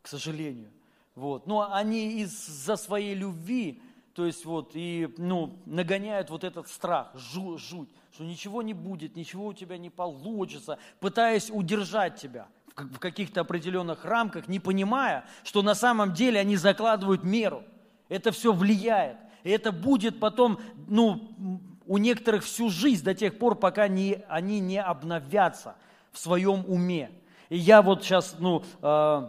к 0.00 0.08
сожалению. 0.08 0.70
Вот. 1.14 1.46
Но 1.46 1.70
они 1.70 2.22
из-за 2.22 2.76
своей 2.76 3.14
любви 3.14 3.82
то 4.14 4.26
есть 4.26 4.44
вот, 4.44 4.70
и, 4.74 5.12
ну, 5.18 5.58
нагоняют 5.66 6.30
вот 6.30 6.44
этот 6.44 6.68
страх, 6.68 7.10
жу, 7.14 7.58
жуть, 7.58 7.88
что 8.12 8.22
ничего 8.24 8.62
не 8.62 8.72
будет, 8.72 9.16
ничего 9.16 9.46
у 9.46 9.52
тебя 9.52 9.76
не 9.76 9.90
получится, 9.90 10.78
пытаясь 11.00 11.50
удержать 11.50 12.16
тебя 12.16 12.46
в 12.76 12.98
каких-то 12.98 13.40
определенных 13.40 14.04
рамках, 14.04 14.46
не 14.46 14.60
понимая, 14.60 15.24
что 15.42 15.62
на 15.62 15.74
самом 15.74 16.12
деле 16.12 16.38
они 16.38 16.56
закладывают 16.56 17.24
меру. 17.24 17.64
Это 18.08 18.30
все 18.30 18.52
влияет. 18.52 19.16
И 19.42 19.50
это 19.50 19.72
будет 19.72 20.20
потом, 20.20 20.60
ну, 20.88 21.60
у 21.86 21.98
некоторых 21.98 22.44
всю 22.44 22.70
жизнь 22.70 23.04
до 23.04 23.14
тех 23.14 23.38
пор, 23.38 23.56
пока 23.56 23.88
не, 23.88 24.24
они 24.28 24.60
не 24.60 24.80
обновятся 24.80 25.74
в 26.12 26.18
своем 26.18 26.64
уме. 26.66 27.10
И 27.48 27.58
я 27.58 27.82
вот 27.82 28.02
сейчас, 28.04 28.36
ну, 28.38 28.64
э, 28.80 29.28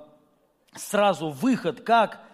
сразу 0.76 1.30
выход, 1.30 1.82
как 1.82 2.25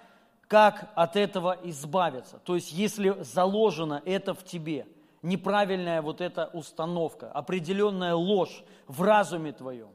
как 0.51 0.91
от 0.95 1.15
этого 1.15 1.57
избавиться. 1.63 2.39
То 2.39 2.55
есть, 2.55 2.73
если 2.73 3.15
заложено 3.21 4.01
это 4.03 4.33
в 4.33 4.43
тебе, 4.43 4.85
неправильная 5.21 6.01
вот 6.01 6.19
эта 6.19 6.47
установка, 6.51 7.31
определенная 7.31 8.15
ложь 8.15 8.65
в 8.85 9.01
разуме 9.01 9.53
твоем, 9.53 9.91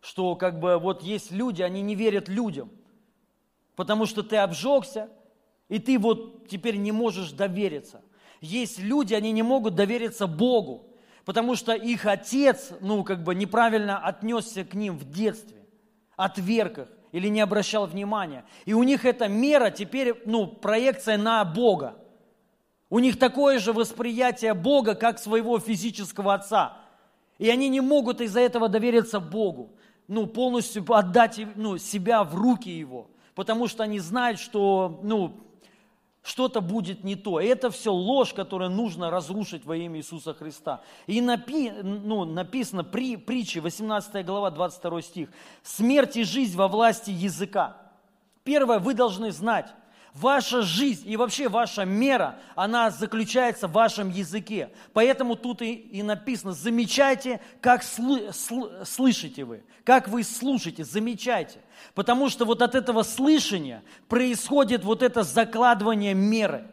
что 0.00 0.34
как 0.34 0.60
бы 0.60 0.78
вот 0.78 1.02
есть 1.02 1.30
люди, 1.30 1.60
они 1.60 1.82
не 1.82 1.94
верят 1.94 2.26
людям, 2.26 2.70
потому 3.76 4.06
что 4.06 4.22
ты 4.22 4.38
обжегся, 4.38 5.10
и 5.68 5.78
ты 5.78 5.98
вот 5.98 6.48
теперь 6.48 6.78
не 6.78 6.90
можешь 6.90 7.32
довериться. 7.32 8.00
Есть 8.40 8.78
люди, 8.78 9.12
они 9.12 9.30
не 9.30 9.42
могут 9.42 9.74
довериться 9.74 10.26
Богу, 10.26 10.86
потому 11.26 11.54
что 11.54 11.74
их 11.74 12.06
отец, 12.06 12.72
ну, 12.80 13.04
как 13.04 13.22
бы 13.22 13.34
неправильно 13.34 13.98
отнесся 13.98 14.64
к 14.64 14.72
ним 14.72 14.96
в 14.96 15.04
детстве, 15.12 15.66
отверг 16.16 16.78
их 16.78 16.97
или 17.12 17.28
не 17.28 17.40
обращал 17.40 17.86
внимания. 17.86 18.44
И 18.64 18.74
у 18.74 18.82
них 18.82 19.04
эта 19.04 19.28
мера 19.28 19.70
теперь, 19.70 20.14
ну, 20.26 20.46
проекция 20.46 21.16
на 21.16 21.44
Бога. 21.44 21.96
У 22.90 22.98
них 22.98 23.18
такое 23.18 23.58
же 23.58 23.72
восприятие 23.72 24.54
Бога, 24.54 24.94
как 24.94 25.18
своего 25.18 25.58
физического 25.58 26.34
отца. 26.34 26.78
И 27.38 27.48
они 27.50 27.68
не 27.68 27.80
могут 27.80 28.20
из-за 28.20 28.40
этого 28.40 28.68
довериться 28.68 29.20
Богу, 29.20 29.72
ну, 30.08 30.26
полностью 30.26 30.84
отдать 30.92 31.40
ну, 31.54 31.78
себя 31.78 32.24
в 32.24 32.34
руки 32.34 32.70
Его, 32.70 33.10
потому 33.34 33.68
что 33.68 33.84
они 33.84 34.00
знают, 34.00 34.40
что, 34.40 35.00
ну, 35.02 35.47
что-то 36.22 36.60
будет 36.60 37.04
не 37.04 37.16
то. 37.16 37.40
Это 37.40 37.70
все 37.70 37.92
ложь, 37.92 38.34
которую 38.34 38.70
нужно 38.70 39.10
разрушить 39.10 39.64
во 39.64 39.76
имя 39.76 39.98
Иисуса 39.98 40.34
Христа. 40.34 40.82
И 41.06 41.20
напи, 41.20 41.70
ну, 41.70 42.24
написано 42.24 42.84
при 42.84 43.16
притче, 43.16 43.60
18 43.60 44.24
глава, 44.26 44.50
22 44.50 45.02
стих. 45.02 45.28
«Смерть 45.62 46.16
и 46.16 46.24
жизнь 46.24 46.56
во 46.56 46.68
власти 46.68 47.10
языка». 47.10 47.76
Первое, 48.44 48.78
вы 48.78 48.94
должны 48.94 49.30
знать, 49.30 49.74
Ваша 50.20 50.62
жизнь 50.62 51.08
и 51.08 51.16
вообще 51.16 51.48
ваша 51.48 51.84
мера, 51.84 52.38
она 52.56 52.90
заключается 52.90 53.68
в 53.68 53.72
вашем 53.72 54.10
языке. 54.10 54.70
Поэтому 54.92 55.36
тут 55.36 55.62
и, 55.62 55.74
и 55.74 56.02
написано, 56.02 56.52
замечайте, 56.52 57.40
как 57.60 57.84
сл, 57.84 58.32
сл, 58.32 58.84
слышите 58.84 59.44
вы, 59.44 59.62
как 59.84 60.08
вы 60.08 60.24
слушаете, 60.24 60.84
замечайте. 60.84 61.60
Потому 61.94 62.30
что 62.30 62.44
вот 62.44 62.62
от 62.62 62.74
этого 62.74 63.04
слышания 63.04 63.84
происходит 64.08 64.82
вот 64.82 65.02
это 65.02 65.22
закладывание 65.22 66.14
меры. 66.14 66.68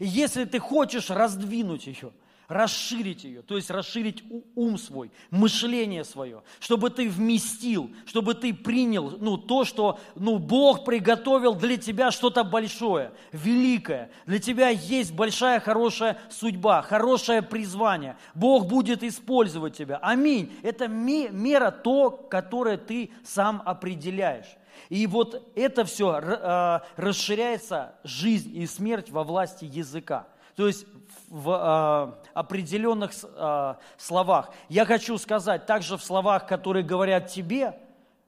И 0.00 0.06
если 0.06 0.44
ты 0.44 0.58
хочешь 0.58 1.10
раздвинуть 1.10 1.86
ее– 1.86 2.12
расширить 2.48 3.24
ее, 3.24 3.42
то 3.42 3.56
есть 3.56 3.70
расширить 3.70 4.24
ум 4.54 4.78
свой, 4.78 5.10
мышление 5.30 6.02
свое, 6.02 6.42
чтобы 6.60 6.88
ты 6.88 7.08
вместил, 7.08 7.90
чтобы 8.06 8.34
ты 8.34 8.54
принял 8.54 9.10
ну, 9.20 9.36
то, 9.36 9.64
что 9.64 10.00
ну, 10.14 10.38
Бог 10.38 10.84
приготовил 10.86 11.54
для 11.54 11.76
тебя 11.76 12.10
что-то 12.10 12.44
большое, 12.44 13.12
великое. 13.32 14.10
Для 14.24 14.38
тебя 14.38 14.70
есть 14.70 15.12
большая 15.12 15.60
хорошая 15.60 16.18
судьба, 16.30 16.80
хорошее 16.80 17.42
призвание. 17.42 18.16
Бог 18.34 18.66
будет 18.66 19.02
использовать 19.02 19.76
тебя. 19.76 19.98
Аминь. 19.98 20.50
Это 20.62 20.88
мера 20.88 21.70
то, 21.70 22.10
которое 22.10 22.78
ты 22.78 23.10
сам 23.24 23.62
определяешь. 23.66 24.56
И 24.88 25.06
вот 25.06 25.52
это 25.54 25.84
все 25.84 26.18
а, 26.22 26.82
расширяется 26.96 27.94
жизнь 28.04 28.56
и 28.56 28.66
смерть 28.66 29.10
во 29.10 29.22
власти 29.22 29.66
языка. 29.66 30.28
То 30.56 30.66
есть 30.66 30.86
в 31.30 32.16
э, 32.24 32.28
определенных 32.34 33.12
э, 33.22 33.74
словах. 33.96 34.52
Я 34.68 34.84
хочу 34.84 35.18
сказать, 35.18 35.66
также 35.66 35.96
в 35.96 36.04
словах, 36.04 36.46
которые 36.46 36.84
говорят 36.84 37.28
тебе, 37.28 37.78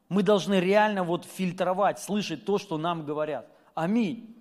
мы 0.09 0.23
должны 0.23 0.61
реально 0.61 1.05
вот 1.05 1.25
фильтровать, 1.25 2.01
слышать 2.01 2.45
то, 2.45 2.59
что 2.59 2.79
нам 2.79 3.05
говорят. 3.05 3.47
Аминь. 3.75 4.37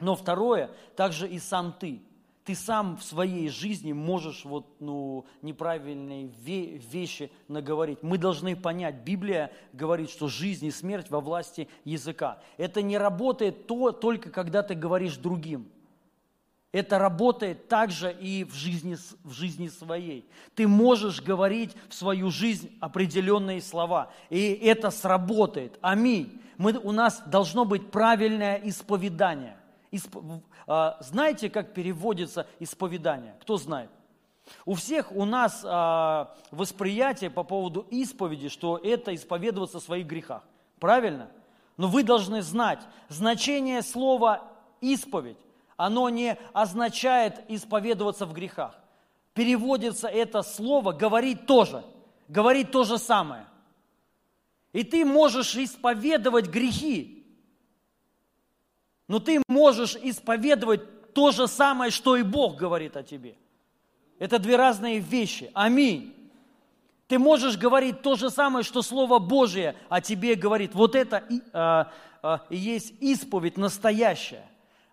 Но 0.00 0.14
второе, 0.14 0.70
также 0.96 1.28
и 1.28 1.38
сам 1.38 1.72
ты. 1.72 2.02
Ты 2.44 2.54
сам 2.54 2.96
в 2.96 3.04
своей 3.04 3.48
жизни 3.50 3.92
можешь 3.92 4.44
вот, 4.44 4.80
ну, 4.80 5.26
неправильные 5.42 6.28
вещи 6.28 7.30
наговорить. 7.46 8.02
Мы 8.02 8.16
должны 8.16 8.56
понять, 8.56 8.96
Библия 9.04 9.52
говорит, 9.74 10.08
что 10.08 10.28
жизнь 10.28 10.64
и 10.64 10.70
смерть 10.70 11.10
во 11.10 11.20
власти 11.20 11.68
языка. 11.84 12.38
Это 12.56 12.80
не 12.80 12.96
работает 12.96 13.66
то, 13.66 13.92
только 13.92 14.30
когда 14.30 14.62
ты 14.62 14.74
говоришь 14.74 15.18
другим. 15.18 15.70
Это 16.70 16.98
работает 16.98 17.68
также 17.68 18.12
и 18.12 18.44
в 18.44 18.52
жизни, 18.52 18.96
в 19.24 19.32
жизни 19.32 19.68
своей. 19.68 20.28
Ты 20.54 20.68
можешь 20.68 21.22
говорить 21.22 21.74
в 21.88 21.94
свою 21.94 22.30
жизнь 22.30 22.76
определенные 22.80 23.62
слова, 23.62 24.10
и 24.28 24.52
это 24.52 24.90
сработает. 24.90 25.78
Аминь. 25.80 26.42
Мы, 26.58 26.72
у 26.74 26.92
нас 26.92 27.22
должно 27.24 27.64
быть 27.64 27.90
правильное 27.90 28.60
исповедание. 28.64 29.56
Исп, 29.90 30.16
а, 30.66 30.98
знаете, 31.00 31.48
как 31.48 31.72
переводится 31.72 32.46
исповедание? 32.58 33.34
Кто 33.40 33.56
знает? 33.56 33.90
У 34.66 34.74
всех 34.74 35.10
у 35.12 35.24
нас 35.24 35.62
а, 35.64 36.36
восприятие 36.50 37.30
по 37.30 37.44
поводу 37.44 37.86
исповеди, 37.90 38.50
что 38.50 38.76
это 38.76 39.14
исповедоваться 39.14 39.80
в 39.80 39.82
своих 39.82 40.06
грехах. 40.06 40.42
Правильно? 40.78 41.30
Но 41.78 41.88
вы 41.88 42.02
должны 42.02 42.42
знать 42.42 42.80
значение 43.08 43.80
слова 43.80 44.50
исповедь 44.82 45.38
оно 45.78 46.10
не 46.10 46.36
означает 46.52 47.40
исповедоваться 47.48 48.26
в 48.26 48.34
грехах. 48.34 48.74
Переводится 49.32 50.08
это 50.08 50.42
слово 50.42 50.92
говорить 50.92 51.46
тоже, 51.46 51.84
говорить 52.26 52.72
то 52.72 52.84
же 52.84 52.98
самое. 52.98 53.46
И 54.72 54.82
ты 54.82 55.04
можешь 55.04 55.54
исповедовать 55.56 56.48
грехи, 56.48 57.24
но 59.06 59.20
ты 59.20 59.40
можешь 59.48 59.96
исповедовать 59.96 61.14
то 61.14 61.30
же 61.30 61.46
самое, 61.46 61.90
что 61.92 62.16
и 62.16 62.22
Бог 62.22 62.56
говорит 62.56 62.96
о 62.96 63.04
тебе. 63.04 63.36
Это 64.18 64.40
две 64.40 64.56
разные 64.56 64.98
вещи. 64.98 65.50
Аминь. 65.54 66.12
Ты 67.06 67.20
можешь 67.20 67.56
говорить 67.56 68.02
то 68.02 68.16
же 68.16 68.30
самое, 68.30 68.64
что 68.64 68.82
Слово 68.82 69.20
Божие 69.20 69.76
о 69.88 70.00
тебе 70.00 70.34
говорит. 70.34 70.74
Вот 70.74 70.96
это 70.96 71.18
и, 71.30 71.40
а, 71.52 71.90
а, 72.20 72.44
и 72.50 72.56
есть 72.56 72.92
исповедь 73.00 73.56
настоящая. 73.56 74.44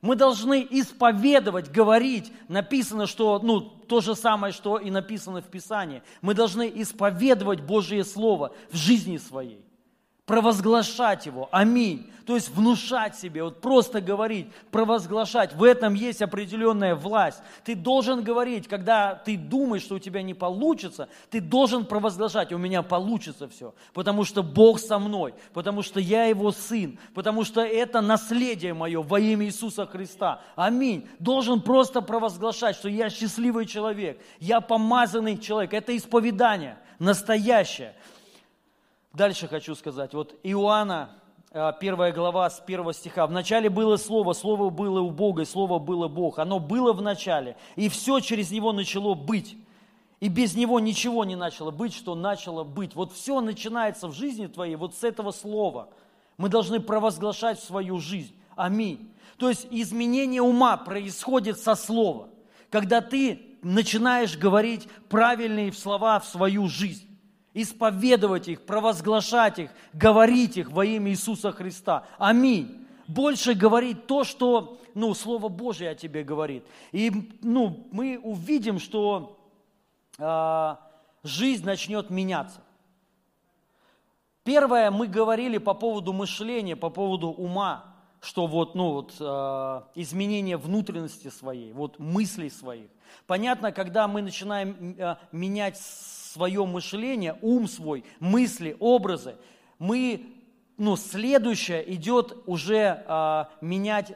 Мы 0.05 0.15
должны 0.15 0.67
исповедовать, 0.69 1.71
говорить. 1.71 2.31
Написано, 2.47 3.07
что 3.07 3.39
ну, 3.39 3.59
то 3.59 4.01
же 4.01 4.13
самое, 4.13 4.53
что 4.53 4.77
и 4.77 4.91
написано 4.91 5.41
в 5.41 5.45
Писании. 5.45 6.03
Мы 6.21 6.35
должны 6.35 6.71
исповедовать 6.75 7.61
Божье 7.61 8.03
Слово 8.03 8.53
в 8.71 8.77
жизни 8.77 9.17
своей 9.17 9.65
провозглашать 10.25 11.25
его. 11.25 11.47
Аминь. 11.51 12.11
То 12.25 12.33
есть 12.33 12.49
внушать 12.49 13.15
себе, 13.15 13.43
вот 13.43 13.61
просто 13.61 14.01
говорить, 14.01 14.47
провозглашать. 14.71 15.53
В 15.53 15.63
этом 15.63 15.93
есть 15.93 16.23
определенная 16.23 16.95
власть. 16.95 17.39
Ты 17.63 17.75
должен 17.75 18.23
говорить, 18.23 18.67
когда 18.67 19.13
ты 19.13 19.37
думаешь, 19.37 19.83
что 19.83 19.95
у 19.95 19.99
тебя 19.99 20.23
не 20.23 20.33
получится, 20.33 21.07
ты 21.29 21.39
должен 21.39 21.85
провозглашать, 21.85 22.51
у 22.51 22.57
меня 22.57 22.81
получится 22.81 23.47
все. 23.47 23.75
Потому 23.93 24.23
что 24.23 24.41
Бог 24.41 24.79
со 24.79 24.97
мной, 24.97 25.35
потому 25.53 25.83
что 25.83 25.99
я 25.99 26.25
его 26.25 26.51
сын, 26.51 26.97
потому 27.13 27.43
что 27.43 27.61
это 27.61 28.01
наследие 28.01 28.73
мое 28.73 29.03
во 29.03 29.19
имя 29.19 29.45
Иисуса 29.45 29.85
Христа. 29.85 30.41
Аминь. 30.55 31.07
Должен 31.19 31.61
просто 31.61 32.01
провозглашать, 32.01 32.75
что 32.75 32.89
я 32.89 33.11
счастливый 33.11 33.67
человек, 33.67 34.19
я 34.39 34.61
помазанный 34.61 35.37
человек. 35.37 35.75
Это 35.75 35.95
исповедание 35.95 36.79
настоящее. 36.97 37.93
Дальше 39.15 39.47
хочу 39.47 39.75
сказать. 39.75 40.13
Вот 40.13 40.35
Иоанна, 40.43 41.09
э, 41.51 41.71
первая 41.79 42.11
глава 42.11 42.49
с 42.49 42.59
первого 42.59 42.93
стиха. 42.93 43.25
«Вначале 43.27 43.69
было 43.69 43.95
Слово, 43.95 44.33
Слово 44.33 44.69
было 44.69 44.99
у 44.99 45.09
Бога, 45.09 45.43
и 45.43 45.45
Слово 45.45 45.79
было 45.79 46.09
Бог. 46.09 46.37
Оно 46.37 46.59
было 46.59 46.91
в 46.91 47.01
начале, 47.01 47.55
и 47.77 47.87
все 47.87 48.19
через 48.19 48.51
Него 48.51 48.73
начало 48.73 49.13
быть. 49.13 49.55
И 50.19 50.27
без 50.27 50.55
Него 50.55 50.81
ничего 50.81 51.23
не 51.23 51.37
начало 51.37 51.71
быть, 51.71 51.93
что 51.93 52.13
начало 52.13 52.65
быть». 52.65 52.93
Вот 52.93 53.13
все 53.13 53.39
начинается 53.39 54.09
в 54.09 54.13
жизни 54.13 54.47
твоей 54.47 54.75
вот 54.75 54.95
с 54.95 55.03
этого 55.05 55.31
Слова. 55.31 55.87
Мы 56.35 56.49
должны 56.49 56.81
провозглашать 56.81 57.61
свою 57.61 57.99
жизнь. 57.99 58.35
Аминь. 58.57 59.13
То 59.37 59.47
есть 59.47 59.65
изменение 59.71 60.41
ума 60.41 60.75
происходит 60.75 61.57
со 61.57 61.75
Слова. 61.75 62.27
Когда 62.69 62.99
ты 62.99 63.39
начинаешь 63.61 64.37
говорить 64.37 64.89
правильные 65.07 65.71
слова 65.71 66.19
в 66.19 66.25
свою 66.25 66.67
жизнь 66.67 67.14
исповедовать 67.55 68.49
их, 68.49 68.65
провозглашать 68.65 69.59
их, 69.59 69.71
говорить 69.93 70.57
их 70.57 70.69
во 70.69 70.85
имя 70.85 71.11
Иисуса 71.11 71.51
Христа. 71.51 72.05
Аминь. 72.19 72.85
Больше 73.07 73.53
говорить 73.53 74.07
то, 74.07 74.23
что 74.23 74.79
ну, 74.93 75.13
Слово 75.13 75.47
Божие 75.47 75.91
о 75.91 75.95
тебе 75.95 76.23
говорит. 76.23 76.65
И 76.91 77.11
ну, 77.41 77.87
мы 77.91 78.19
увидим, 78.21 78.77
что 78.77 79.39
э, 80.17 80.75
жизнь 81.23 81.65
начнет 81.65 82.09
меняться. 82.09 82.61
Первое, 84.43 84.91
мы 84.91 85.07
говорили 85.07 85.57
по 85.57 85.73
поводу 85.73 86.13
мышления, 86.13 86.75
по 86.75 86.89
поводу 86.89 87.29
ума, 87.29 87.95
что 88.21 88.47
вот, 88.47 88.75
ну, 88.75 88.91
вот, 88.91 89.15
э, 89.19 89.81
изменение 89.95 90.57
внутренности 90.57 91.29
своей, 91.29 91.71
вот 91.71 91.99
мыслей 91.99 92.49
своих. 92.49 92.89
Понятно, 93.27 93.71
когда 93.71 94.07
мы 94.07 94.21
начинаем 94.21 94.95
э, 94.97 95.15
менять 95.31 95.77
свое 96.35 96.65
мышление, 96.65 97.39
ум 97.41 97.65
свой, 97.67 98.03
мысли, 98.19 98.75
образы, 98.81 99.37
мы, 99.79 100.35
ну, 100.77 100.97
следующее 100.97 101.93
идет 101.95 102.37
уже 102.45 103.05
а, 103.07 103.49
менять 103.61 104.11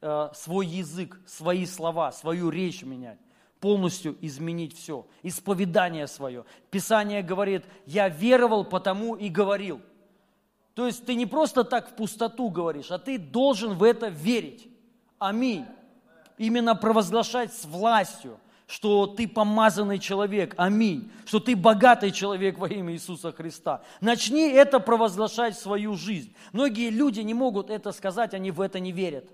э, 0.00 0.30
свой 0.32 0.66
язык, 0.66 1.20
свои 1.26 1.66
слова, 1.66 2.12
свою 2.12 2.48
речь 2.48 2.82
менять 2.82 3.18
полностью 3.60 4.18
изменить 4.20 4.76
все, 4.76 5.06
исповедание 5.22 6.06
свое. 6.06 6.44
Писание 6.70 7.22
говорит, 7.22 7.64
я 7.86 8.10
веровал, 8.10 8.62
потому 8.62 9.14
и 9.14 9.30
говорил. 9.30 9.80
То 10.74 10.86
есть 10.86 11.06
ты 11.06 11.14
не 11.14 11.24
просто 11.24 11.64
так 11.64 11.88
в 11.88 11.94
пустоту 11.94 12.50
говоришь, 12.50 12.90
а 12.90 12.98
ты 12.98 13.16
должен 13.16 13.72
в 13.72 13.82
это 13.82 14.08
верить. 14.08 14.68
Аминь. 15.18 15.64
Именно 16.36 16.74
провозглашать 16.74 17.54
с 17.54 17.64
властью, 17.64 18.38
что 18.66 19.06
ты 19.06 19.28
помазанный 19.28 19.98
человек, 19.98 20.54
аминь, 20.56 21.10
что 21.26 21.38
ты 21.38 21.54
богатый 21.54 22.10
человек 22.10 22.58
во 22.58 22.68
имя 22.68 22.94
Иисуса 22.94 23.32
Христа. 23.32 23.82
Начни 24.00 24.48
это 24.48 24.80
провозглашать 24.80 25.54
в 25.54 25.60
свою 25.60 25.96
жизнь. 25.96 26.34
Многие 26.52 26.90
люди 26.90 27.20
не 27.20 27.34
могут 27.34 27.70
это 27.70 27.92
сказать, 27.92 28.32
они 28.34 28.50
в 28.50 28.60
это 28.60 28.80
не 28.80 28.92
верят. 28.92 29.28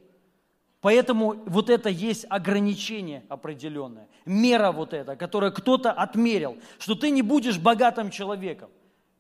Поэтому 0.80 1.34
вот 1.46 1.68
это 1.68 1.90
есть 1.90 2.24
ограничение 2.30 3.24
определенное, 3.28 4.08
мера 4.24 4.72
вот 4.72 4.94
эта, 4.94 5.14
которую 5.14 5.52
кто-то 5.52 5.92
отмерил, 5.92 6.56
что 6.78 6.94
ты 6.94 7.10
не 7.10 7.22
будешь 7.22 7.58
богатым 7.58 8.10
человеком, 8.10 8.70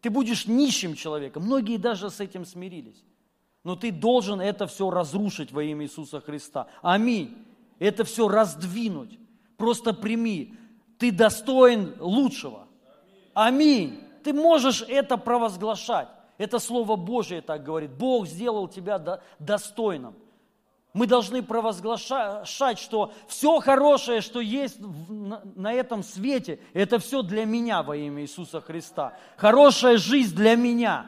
ты 0.00 0.08
будешь 0.08 0.46
нищим 0.46 0.94
человеком. 0.94 1.44
Многие 1.44 1.76
даже 1.76 2.10
с 2.10 2.18
этим 2.18 2.46
смирились. 2.46 3.04
Но 3.62 3.76
ты 3.76 3.92
должен 3.92 4.40
это 4.40 4.66
все 4.66 4.90
разрушить 4.90 5.52
во 5.52 5.62
имя 5.62 5.84
Иисуса 5.84 6.22
Христа. 6.22 6.66
Аминь. 6.80 7.36
Это 7.78 8.04
все 8.04 8.26
раздвинуть. 8.26 9.18
Просто 9.60 9.92
прими. 9.92 10.54
Ты 10.98 11.12
достоин 11.12 11.94
лучшего. 12.00 12.66
Аминь. 13.34 14.02
Ты 14.24 14.32
можешь 14.32 14.82
это 14.88 15.18
провозглашать. 15.18 16.08
Это 16.38 16.58
Слово 16.58 16.96
Божие 16.96 17.42
так 17.42 17.62
говорит. 17.62 17.90
Бог 17.90 18.26
сделал 18.26 18.68
тебя 18.68 19.20
достойным. 19.38 20.14
Мы 20.94 21.06
должны 21.06 21.42
провозглашать, 21.42 22.78
что 22.78 23.12
все 23.28 23.60
хорошее, 23.60 24.22
что 24.22 24.40
есть 24.40 24.78
на 24.80 25.74
этом 25.74 26.02
свете, 26.02 26.58
это 26.72 26.98
все 26.98 27.20
для 27.20 27.44
меня 27.44 27.82
во 27.82 27.96
имя 27.96 28.22
Иисуса 28.22 28.62
Христа. 28.62 29.12
Хорошая 29.36 29.98
жизнь 29.98 30.34
для 30.34 30.56
меня. 30.56 31.06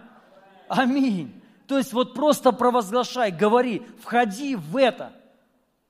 Аминь. 0.68 1.42
То 1.66 1.78
есть 1.78 1.94
вот 1.94 2.12
просто 2.12 2.52
провозглашай, 2.52 3.30
говори, 3.30 3.82
входи 4.02 4.56
в 4.56 4.76
это. 4.76 5.14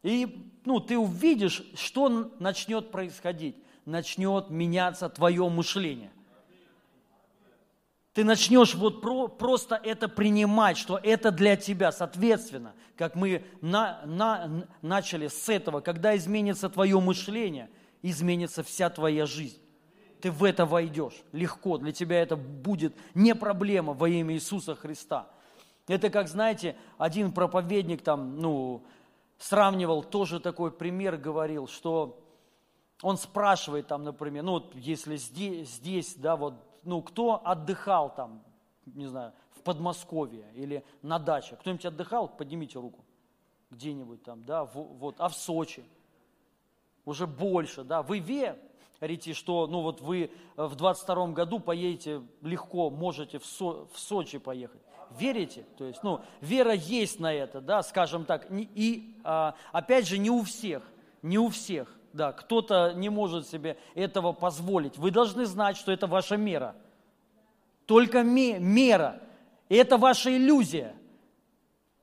И 0.04 0.51
ну, 0.64 0.80
ты 0.80 0.98
увидишь, 0.98 1.62
что 1.74 2.30
начнет 2.38 2.90
происходить. 2.90 3.56
Начнет 3.84 4.50
меняться 4.50 5.08
твое 5.08 5.48
мышление– 5.48 6.12
ты 8.14 8.24
начнешь 8.24 8.74
вот 8.74 9.00
про, 9.00 9.28
просто 9.28 9.80
это 9.82 10.06
принимать, 10.06 10.76
что 10.76 10.98
это 11.02 11.30
для 11.30 11.56
тебя, 11.56 11.92
соответственно, 11.92 12.74
как 12.96 13.14
мы 13.14 13.42
на, 13.62 14.02
на, 14.04 14.66
начали 14.82 15.28
с 15.28 15.48
этого, 15.48 15.80
когда 15.80 16.14
изменится 16.16 16.68
твое 16.68 17.00
мышление, 17.00 17.70
изменится 18.02 18.62
вся 18.62 18.90
твоя 18.90 19.24
жизнь. 19.24 19.58
Ты 20.20 20.30
в 20.30 20.44
это 20.44 20.66
войдешь 20.66 21.22
легко, 21.32 21.78
для 21.78 21.92
тебя 21.92 22.20
это 22.20 22.36
будет 22.36 22.94
не 23.14 23.34
проблема 23.34 23.94
во 23.94 24.08
имя 24.08 24.34
Иисуса 24.34 24.74
Христа. 24.74 25.28
Это 25.88 26.10
как, 26.10 26.28
знаете, 26.28 26.76
один 26.98 27.32
проповедник 27.32 28.02
там, 28.02 28.38
ну, 28.38 28.84
сравнивал, 29.42 30.04
тоже 30.04 30.40
такой 30.40 30.70
пример 30.70 31.16
говорил, 31.16 31.66
что 31.66 32.18
он 33.02 33.16
спрашивает 33.16 33.88
там, 33.88 34.04
например, 34.04 34.44
ну 34.44 34.52
вот 34.52 34.74
если 34.74 35.16
здесь, 35.16 35.68
здесь 35.70 36.14
да, 36.14 36.36
вот 36.36 36.54
ну, 36.84 37.02
кто 37.02 37.40
отдыхал 37.44 38.14
там, 38.14 38.42
не 38.86 39.06
знаю, 39.06 39.32
в 39.50 39.62
Подмосковье 39.62 40.46
или 40.54 40.84
на 41.02 41.18
даче? 41.18 41.56
Кто-нибудь 41.56 41.84
отдыхал? 41.86 42.28
Поднимите 42.28 42.78
руку. 42.78 43.04
Где-нибудь 43.70 44.22
там, 44.22 44.44
да, 44.44 44.64
вот, 44.64 45.16
а 45.18 45.28
в 45.28 45.34
Сочи? 45.34 45.84
Уже 47.04 47.26
больше, 47.26 47.84
да. 47.84 48.02
Вы 48.02 48.18
верите, 48.18 49.32
что, 49.32 49.66
ну, 49.66 49.80
вот 49.80 50.00
вы 50.00 50.30
в 50.56 50.74
22 50.74 51.28
году 51.28 51.58
поедете 51.58 52.22
легко, 52.42 52.90
можете 52.90 53.38
в, 53.38 53.46
Со, 53.46 53.86
в 53.86 53.98
Сочи 53.98 54.38
поехать? 54.38 54.82
Верите? 55.18 55.64
То 55.76 55.84
есть, 55.84 56.02
ну, 56.02 56.20
вера 56.40 56.72
есть 56.72 57.20
на 57.20 57.32
это, 57.32 57.60
да, 57.60 57.82
скажем 57.82 58.24
так. 58.24 58.46
И, 58.50 59.14
а, 59.24 59.54
опять 59.72 60.06
же, 60.06 60.18
не 60.18 60.30
у 60.30 60.42
всех, 60.42 60.82
не 61.22 61.38
у 61.38 61.48
всех 61.48 61.88
да, 62.12 62.32
кто-то 62.32 62.92
не 62.94 63.08
может 63.08 63.48
себе 63.48 63.76
этого 63.94 64.32
позволить. 64.32 64.98
Вы 64.98 65.10
должны 65.10 65.46
знать, 65.46 65.76
что 65.76 65.92
это 65.92 66.06
ваша 66.06 66.36
мера. 66.36 66.74
Только 67.86 68.22
мера. 68.22 69.20
это 69.68 69.96
ваша 69.96 70.34
иллюзия. 70.36 70.94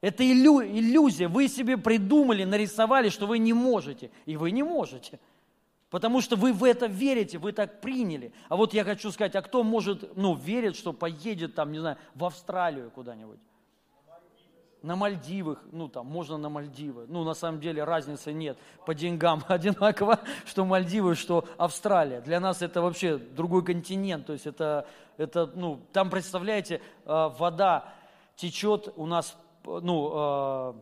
Это 0.02 0.24
иллю, 0.24 0.62
иллюзия. 0.62 1.28
Вы 1.28 1.48
себе 1.48 1.78
придумали, 1.78 2.44
нарисовали, 2.44 3.10
что 3.10 3.28
вы 3.28 3.38
не 3.38 3.54
можете. 3.54 4.12
И 4.26 4.38
вы 4.38 4.52
не 4.52 4.64
можете. 4.64 5.20
Потому 5.90 6.22
что 6.22 6.36
вы 6.36 6.54
в 6.54 6.64
это 6.64 6.86
верите, 6.86 7.38
вы 7.40 7.52
так 7.52 7.82
приняли. 7.82 8.32
А 8.48 8.56
вот 8.56 8.74
я 8.74 8.84
хочу 8.84 9.12
сказать, 9.12 9.36
а 9.36 9.42
кто 9.42 9.64
может, 9.64 10.16
ну, 10.16 10.36
верит, 10.36 10.76
что 10.76 10.94
поедет 10.94 11.56
там, 11.56 11.72
не 11.72 11.80
знаю, 11.80 11.98
в 12.16 12.26
Австралию 12.26 12.92
куда-нибудь? 12.92 13.40
на 14.82 14.96
Мальдивах, 14.96 15.62
ну 15.72 15.90
там 15.90 16.06
можно 16.06 16.38
на 16.38 16.50
Мальдивы, 16.50 17.06
ну 17.10 17.24
на 17.24 17.34
самом 17.34 17.60
деле 17.60 17.84
разницы 17.84 18.32
нет, 18.32 18.58
по 18.86 18.96
деньгам 18.96 19.44
одинаково, 19.48 20.20
что 20.46 20.64
Мальдивы, 20.66 21.16
что 21.16 21.46
Австралия. 21.58 22.22
Для 22.22 22.40
нас 22.40 22.62
это 22.62 22.82
вообще 22.82 23.18
другой 23.18 23.64
континент, 23.66 24.26
то 24.28 24.34
есть 24.34 24.48
это, 24.48 24.88
это 25.18 25.48
ну 25.48 25.82
там 25.92 26.10
представляете, 26.10 26.82
э, 27.06 27.30
вода 27.38 27.94
течет 28.38 28.94
у 28.96 29.06
нас, 29.06 29.38
ну, 29.66 30.12
э, 30.14 30.74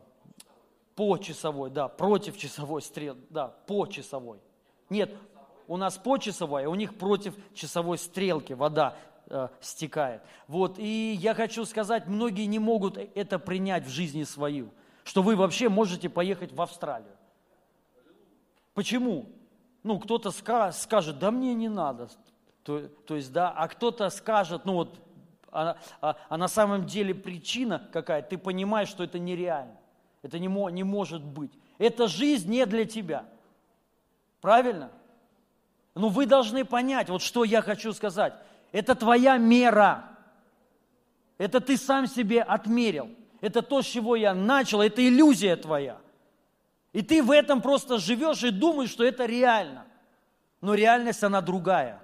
по 0.95 1.17
часовой, 1.17 1.71
да, 1.71 1.87
против 1.87 2.37
часовой 2.37 2.81
стрел, 2.81 3.17
да, 3.29 3.47
по 3.47 3.87
часовой. 3.87 4.39
Нет, 4.89 5.15
у 5.67 5.77
нас 5.77 5.97
по 5.97 6.17
часовой, 6.17 6.65
а 6.65 6.69
у 6.69 6.75
них 6.75 6.97
против 6.97 7.35
часовой 7.53 7.97
стрелки 7.97 8.53
вода 8.53 8.95
э, 9.27 9.49
стекает. 9.59 10.21
Вот, 10.47 10.79
и 10.79 11.17
я 11.19 11.33
хочу 11.33 11.65
сказать, 11.65 12.07
многие 12.07 12.45
не 12.45 12.59
могут 12.59 12.97
это 12.97 13.39
принять 13.39 13.85
в 13.85 13.89
жизни 13.89 14.23
свою, 14.23 14.69
что 15.03 15.21
вы 15.21 15.35
вообще 15.35 15.69
можете 15.69 16.09
поехать 16.09 16.53
в 16.53 16.61
Австралию. 16.61 17.11
Почему? 18.73 19.29
Ну, 19.83 19.99
кто-то 19.99 20.31
скажет, 20.31 21.19
да 21.19 21.31
мне 21.31 21.53
не 21.53 21.69
надо. 21.69 22.09
То, 22.63 22.87
то 23.05 23.15
есть, 23.15 23.31
да, 23.31 23.49
а 23.49 23.67
кто-то 23.67 24.09
скажет, 24.09 24.65
ну 24.65 24.73
вот, 24.73 24.99
а, 25.51 25.77
а, 26.01 26.17
а 26.27 26.37
на 26.37 26.47
самом 26.47 26.85
деле 26.85 27.15
причина 27.15 27.87
какая, 27.91 28.21
ты 28.21 28.37
понимаешь, 28.37 28.89
что 28.89 29.03
это 29.03 29.19
нереально. 29.19 29.77
Это 30.21 30.39
не, 30.39 30.47
не 30.71 30.83
может 30.83 31.23
быть. 31.23 31.51
Эта 31.77 32.07
жизнь 32.07 32.51
не 32.51 32.65
для 32.65 32.85
тебя. 32.85 33.25
Правильно? 34.47 34.91
Ну, 35.93 36.07
вы 36.07 36.25
должны 36.25 36.63
понять, 36.63 37.09
вот 37.09 37.21
что 37.21 37.43
я 37.43 37.61
хочу 37.61 37.91
сказать. 37.91 38.33
Это 38.71 38.95
твоя 38.95 39.35
мера. 39.35 40.05
Это 41.37 41.59
ты 41.59 41.75
сам 41.75 42.07
себе 42.07 42.43
отмерил. 42.43 43.09
Это 43.41 43.61
то, 43.61 43.81
с 43.81 43.85
чего 43.85 44.15
я 44.15 44.33
начал, 44.33 44.81
это 44.81 45.05
иллюзия 45.05 45.57
твоя. 45.57 45.97
И 46.93 47.01
ты 47.01 47.21
в 47.21 47.31
этом 47.31 47.61
просто 47.61 47.97
живешь 47.97 48.41
и 48.41 48.51
думаешь, 48.51 48.89
что 48.89 49.03
это 49.03 49.25
реально. 49.25 49.85
Но 50.61 50.75
реальность, 50.75 51.25
она 51.25 51.41
другая. 51.41 52.01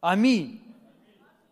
Аминь. 0.00 0.60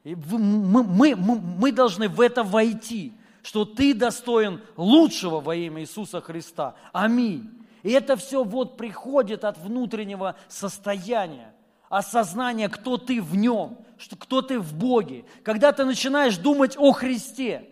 И 0.02 0.16
мы, 0.16 0.82
мы, 0.82 1.14
мы, 1.14 1.36
мы 1.36 1.70
должны 1.70 2.08
в 2.08 2.20
это 2.20 2.42
войти, 2.42 3.12
что 3.44 3.64
ты 3.64 3.94
достоин 3.94 4.62
лучшего 4.76 5.40
во 5.40 5.54
имя 5.54 5.82
Иисуса 5.82 6.20
Христа. 6.20 6.74
Аминь. 6.92 7.61
И 7.82 7.90
это 7.90 8.16
все 8.16 8.44
вот 8.44 8.76
приходит 8.76 9.44
от 9.44 9.58
внутреннего 9.58 10.36
состояния 10.48 11.52
осознание, 11.88 12.70
кто 12.70 12.96
ты 12.96 13.20
в 13.20 13.36
нем, 13.36 13.76
что, 13.98 14.16
кто 14.16 14.40
ты 14.40 14.58
в 14.58 14.74
Боге. 14.74 15.26
Когда 15.42 15.72
ты 15.72 15.84
начинаешь 15.84 16.38
думать 16.38 16.74
о 16.78 16.92
Христе, 16.92 17.68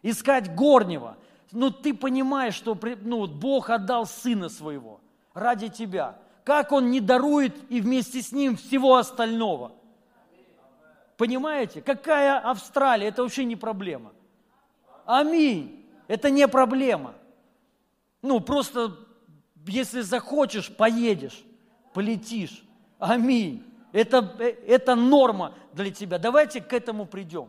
искать 0.00 0.54
горнего, 0.54 1.18
ну 1.52 1.70
ты 1.70 1.92
понимаешь, 1.92 2.54
что 2.54 2.78
ну, 3.02 3.26
Бог 3.26 3.68
отдал 3.68 4.06
Сына 4.06 4.48
Своего 4.48 5.00
ради 5.34 5.68
тебя. 5.68 6.18
Как 6.42 6.72
Он 6.72 6.90
не 6.90 7.00
дарует 7.00 7.54
и 7.70 7.82
вместе 7.82 8.22
с 8.22 8.32
Ним 8.32 8.56
всего 8.56 8.96
остального? 8.96 9.72
Понимаете? 11.18 11.82
Какая 11.82 12.38
Австралия? 12.38 13.08
Это 13.08 13.22
вообще 13.22 13.44
не 13.44 13.56
проблема. 13.56 14.12
Аминь. 15.04 15.86
Это 16.08 16.30
не 16.30 16.48
проблема. 16.48 17.12
Ну, 18.22 18.40
просто 18.40 18.96
если 19.66 20.00
захочешь, 20.00 20.74
поедешь, 20.74 21.42
полетишь. 21.92 22.62
Аминь. 22.98 23.64
Это, 23.92 24.18
это 24.66 24.94
норма 24.94 25.54
для 25.72 25.90
тебя. 25.90 26.18
Давайте 26.18 26.60
к 26.60 26.72
этому 26.72 27.06
придем. 27.06 27.48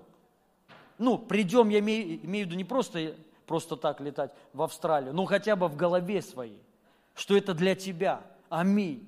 Ну, 0.98 1.18
придем, 1.18 1.70
я 1.70 1.80
имею, 1.80 2.24
имею 2.26 2.46
в 2.46 2.50
виду 2.50 2.58
не 2.58 2.64
просто, 2.64 3.16
просто 3.46 3.76
так 3.76 4.02
летать 4.02 4.32
в 4.54 4.62
Австралию, 4.62 5.14
но 5.14 5.26
хотя 5.26 5.56
бы 5.56 5.68
в 5.68 5.76
голове 5.76 6.22
своей, 6.22 6.62
что 7.16 7.36
это 7.36 7.54
для 7.54 7.76
тебя. 7.76 8.22
Аминь. 8.50 9.08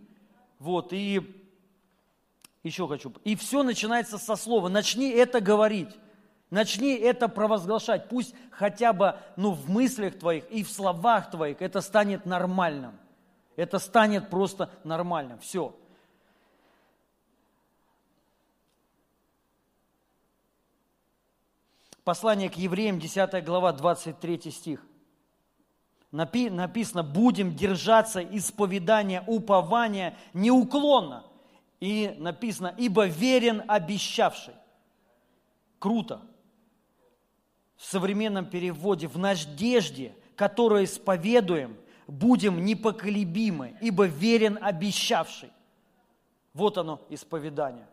Вот, 0.60 0.94
и 0.94 1.22
еще 2.64 2.88
хочу. 2.88 3.14
И 3.24 3.36
все 3.36 3.64
начинается 3.64 4.18
со 4.18 4.36
слова. 4.36 4.70
Начни 4.70 5.10
это 5.10 5.42
говорить. 5.42 5.90
Начни 6.54 6.94
это 6.94 7.30
провозглашать. 7.30 8.10
Пусть 8.10 8.36
хотя 8.52 8.94
бы 8.94 9.18
ну, 9.38 9.54
в 9.54 9.72
мыслях 9.72 10.20
твоих 10.20 10.48
и 10.52 10.64
в 10.64 10.70
словах 10.70 11.32
твоих 11.32 11.64
это 11.64 11.82
станет 11.82 12.28
нормальным. 12.28 12.96
Это 13.56 13.80
станет 13.80 14.30
просто 14.30 14.70
нормальным. 14.84 15.40
Все. 15.40 15.76
Послание 22.04 22.52
к 22.52 22.56
евреям, 22.56 23.00
10 23.00 23.44
глава, 23.44 23.72
23 23.74 24.52
стих. 24.52 24.86
Напи, 26.12 26.52
написано, 26.52 27.02
будем 27.02 27.56
держаться 27.56 28.22
исповедания, 28.22 29.24
упования 29.26 30.16
неуклонно. 30.36 31.26
И 31.80 32.14
написано, 32.20 32.76
ибо 32.78 33.08
верен 33.08 33.64
обещавший. 33.68 34.54
Круто. 35.80 36.22
В 37.84 37.86
современном 37.86 38.46
переводе, 38.46 39.10
в 39.10 39.18
надежде, 39.18 40.16
которую 40.38 40.86
исповедуем, 40.86 41.76
будем 42.08 42.64
непоколебимы, 42.64 43.76
ибо 43.82 44.06
верен 44.06 44.58
обещавший. 44.62 45.52
Вот 46.54 46.78
оно, 46.78 47.02
исповедание. 47.10 47.86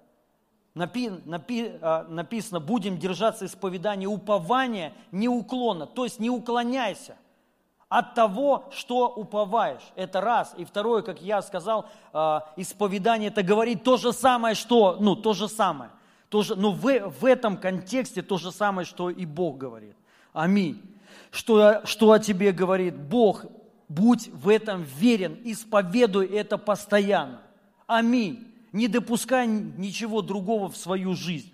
Напи, 0.74 1.11
напи, 1.24 1.72
а, 1.82 2.05
написано, 2.05 2.61
будем 2.61 2.99
держаться 2.99 3.47
исповедания 3.47 4.07
упования 4.07 4.93
неуклонно, 5.11 5.86
то 5.86 6.05
есть 6.05 6.20
не 6.20 6.30
уклоняйся 6.30 7.16
от 7.88 8.14
того, 8.14 8.66
что 8.70 9.09
уповаешь. 9.09 9.82
Это 9.97 10.20
раз. 10.20 10.55
И 10.57 10.64
второе, 10.64 11.03
как 11.03 11.20
я 11.20 11.43
сказал, 11.43 11.86
а, 12.12 12.49
исповедание 12.57 13.30
это 13.30 13.43
говорит 13.43 13.82
то 13.82 13.97
же 13.97 14.12
самое, 14.12 14.55
что, 14.55 14.99
ну, 15.01 15.16
то 15.16 15.32
же 15.32 15.49
самое. 15.49 15.91
То 16.31 16.43
же, 16.43 16.57
ну, 16.57 16.70
в, 16.70 17.11
в 17.11 17.24
этом 17.26 17.59
контексте 17.59 18.22
то 18.22 18.39
же 18.39 18.51
самое, 18.51 18.87
что 18.87 19.11
и 19.11 19.26
Бог 19.26 19.59
говорит. 19.59 19.97
Аминь. 20.33 20.81
Что, 21.31 21.83
что 21.85 22.12
о 22.12 22.18
тебе 22.18 22.53
говорит 22.53 22.97
Бог, 22.97 23.45
будь 23.89 24.28
в 24.28 24.49
этом 24.49 24.83
верен, 24.83 25.39
исповедуй 25.45 26.26
это 26.26 26.57
постоянно. 26.57 27.43
Аминь 27.87 28.51
не 28.72 28.89
допускай 28.89 29.47
ничего 29.47 30.22
другого 30.22 30.68
в 30.68 30.76
свою 30.76 31.14
жизнь. 31.14 31.53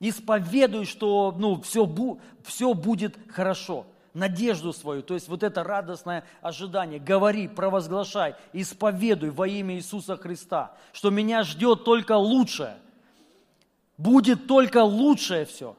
Исповедуй, 0.00 0.84
что 0.84 1.34
ну, 1.38 1.60
все, 1.62 1.88
все 2.44 2.74
будет 2.74 3.16
хорошо. 3.30 3.86
Надежду 4.12 4.72
свою, 4.72 5.02
то 5.02 5.12
есть 5.12 5.28
вот 5.28 5.42
это 5.42 5.62
радостное 5.62 6.24
ожидание. 6.40 6.98
Говори, 6.98 7.48
провозглашай, 7.48 8.34
исповедуй 8.54 9.28
во 9.28 9.46
имя 9.46 9.74
Иисуса 9.74 10.16
Христа, 10.16 10.72
что 10.94 11.10
меня 11.10 11.42
ждет 11.44 11.84
только 11.84 12.16
лучшее. 12.16 12.78
Будет 13.98 14.46
только 14.46 14.84
лучшее 14.84 15.44
все. 15.44 15.76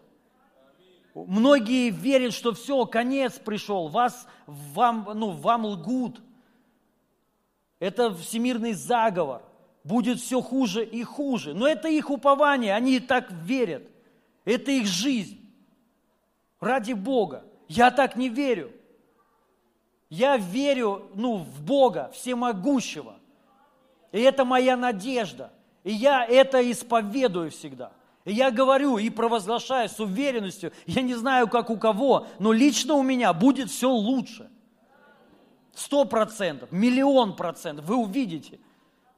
Многие 1.13 1.89
верят, 1.89 2.33
что 2.33 2.53
все, 2.53 2.85
конец 2.85 3.39
пришел, 3.39 3.87
вас, 3.87 4.27
вам, 4.45 5.09
ну, 5.15 5.31
вам 5.31 5.65
лгут. 5.65 6.21
Это 7.79 8.13
всемирный 8.13 8.73
заговор 8.73 9.41
будет 9.83 10.19
все 10.19 10.41
хуже 10.41 10.85
и 10.85 11.03
хуже. 11.03 11.53
Но 11.53 11.67
это 11.67 11.87
их 11.87 12.09
упование, 12.09 12.75
они 12.75 12.99
так 12.99 13.31
верят. 13.31 13.83
Это 14.45 14.71
их 14.71 14.85
жизнь. 14.85 15.39
Ради 16.59 16.93
Бога. 16.93 17.45
Я 17.67 17.91
так 17.91 18.15
не 18.15 18.29
верю. 18.29 18.71
Я 20.09 20.37
верю 20.37 21.09
ну, 21.15 21.37
в 21.37 21.61
Бога, 21.61 22.11
всемогущего. 22.13 23.19
И 24.11 24.19
это 24.21 24.45
моя 24.45 24.77
надежда. 24.77 25.51
И 25.83 25.91
я 25.91 26.25
это 26.25 26.69
исповедую 26.71 27.51
всегда. 27.51 27.91
И 28.27 28.33
я 28.33 28.51
говорю 28.51 28.99
и 28.99 29.09
провозглашаю 29.09 29.89
с 29.89 29.99
уверенностью, 29.99 30.71
я 30.85 31.01
не 31.01 31.15
знаю, 31.15 31.47
как 31.47 31.71
у 31.71 31.77
кого, 31.77 32.27
но 32.37 32.51
лично 32.51 32.93
у 32.93 33.01
меня 33.01 33.33
будет 33.33 33.71
все 33.71 33.89
лучше. 33.89 34.49
Сто 35.73 36.05
процентов, 36.05 36.71
миллион 36.71 37.35
процентов, 37.35 37.85
вы 37.85 37.95
увидите– 37.95 38.59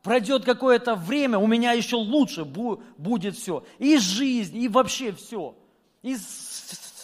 пройдет 0.03 0.45
какое-то 0.45 0.95
время, 0.95 1.37
у 1.37 1.47
меня 1.47 1.73
еще 1.73 1.97
лучше 1.97 2.45
будет 2.45 3.35
все. 3.35 3.63
И 3.77 3.97
жизнь, 3.97 4.57
и 4.57 4.67
вообще 4.67 5.11
все. 5.11 5.55
И 6.01 6.15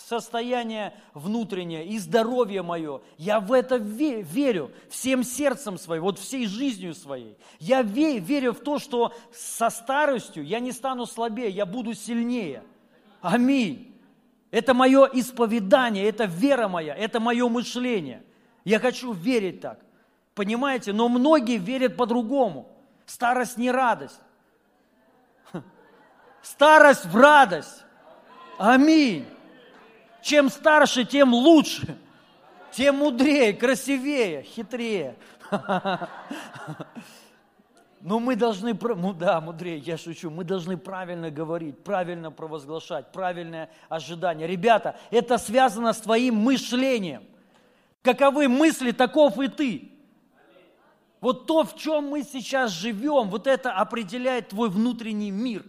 состояние 0.08 0.94
внутреннее, 1.14 1.86
и 1.86 1.98
здоровье 1.98 2.62
мое. 2.62 3.02
Я 3.18 3.40
в 3.40 3.52
это 3.52 3.78
верю 3.78 4.72
всем 4.90 5.24
сердцем 5.24 5.78
своим, 5.80 6.04
вот 6.04 6.20
всей 6.20 6.46
жизнью 6.46 6.94
своей. 6.94 7.36
Я 7.60 7.82
верю 7.82 8.54
в 8.54 8.60
то, 8.60 8.78
что 8.78 9.14
со 9.34 9.70
старостью 9.70 10.46
я 10.46 10.60
не 10.60 10.72
стану 10.72 11.06
слабее, 11.06 11.50
я 11.50 11.66
буду 11.66 11.94
сильнее. 11.94 12.64
Аминь. 13.22 13.92
Это 14.52 14.74
мое 14.74 15.10
исповедание, 15.12 16.08
это 16.08 16.26
вера 16.26 16.68
моя, 16.68 16.96
это 16.96 17.20
мое 17.20 17.50
мышление. 17.50 18.24
Я 18.64 18.80
хочу 18.80 19.12
верить 19.12 19.62
так. 19.62 19.80
Понимаете? 20.36 20.94
Но 20.94 21.10
многие 21.10 21.58
верят 21.58 21.98
по-другому. 21.98 22.70
Старость 23.06 23.58
не 23.58 23.72
радость. 23.72 24.20
Старость 26.42 27.06
в 27.06 27.16
радость. 27.16 27.84
Аминь. 28.58 29.26
Чем 30.26 30.50
старше, 30.50 31.06
тем 31.06 31.36
лучше. 31.36 32.00
Тем 32.72 32.96
мудрее, 32.96 33.54
красивее, 33.54 34.42
хитрее. 34.42 35.18
Но 38.02 38.20
мы 38.20 38.36
должны, 38.36 38.74
ну 38.74 39.14
да, 39.14 39.40
мудрее, 39.40 39.78
я 39.78 40.00
шучу, 40.00 40.32
мы 40.32 40.44
должны 40.44 40.78
правильно 40.78 41.30
говорить, 41.30 41.84
правильно 41.84 42.32
провозглашать, 42.32 43.12
правильное 43.12 43.70
ожидание. 43.88 44.48
Ребята, 44.48 44.96
это 45.12 45.38
связано 45.38 45.94
с 45.94 46.00
твоим 46.00 46.38
мышлением. 46.38 47.26
Каковы 48.02 48.48
мысли, 48.48 48.94
таков 48.94 49.38
и 49.38 49.48
ты. 49.48 49.92
Вот 51.22 51.46
то, 51.46 51.64
в 51.64 51.76
чем 51.78 52.08
мы 52.10 52.24
сейчас 52.24 52.72
живем, 52.72 53.30
вот 53.30 53.46
это 53.46 53.74
определяет 53.74 54.50
твой 54.50 54.72
внутренний 54.72 55.30
мир. 55.30 55.64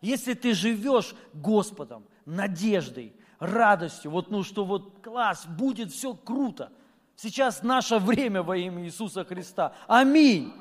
Если 0.00 0.32
ты 0.32 0.54
живешь 0.54 1.14
Господом, 1.34 2.06
надеждой, 2.24 3.12
радостью, 3.38 4.10
вот 4.10 4.30
ну 4.30 4.42
что 4.42 4.64
вот 4.64 5.00
класс, 5.02 5.46
будет 5.46 5.92
все 5.92 6.14
круто. 6.14 6.70
Сейчас 7.16 7.62
наше 7.62 7.98
время 7.98 8.42
во 8.42 8.56
имя 8.56 8.84
Иисуса 8.84 9.24
Христа. 9.24 9.72
Аминь. 9.86 10.52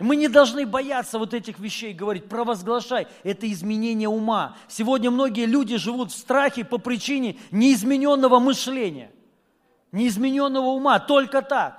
Мы 0.00 0.16
не 0.16 0.28
должны 0.28 0.64
бояться 0.64 1.18
вот 1.18 1.34
этих 1.34 1.58
вещей 1.58 1.92
говорить, 1.92 2.26
провозглашай. 2.26 3.06
Это 3.22 3.50
изменение 3.52 4.08
ума. 4.08 4.56
Сегодня 4.66 5.10
многие 5.10 5.44
люди 5.44 5.76
живут 5.76 6.10
в 6.10 6.16
страхе 6.16 6.64
по 6.64 6.78
причине 6.78 7.36
неизмененного 7.50 8.38
мышления, 8.38 9.12
неизмененного 9.92 10.68
ума. 10.68 10.98
Только 11.00 11.42
так. 11.42 11.78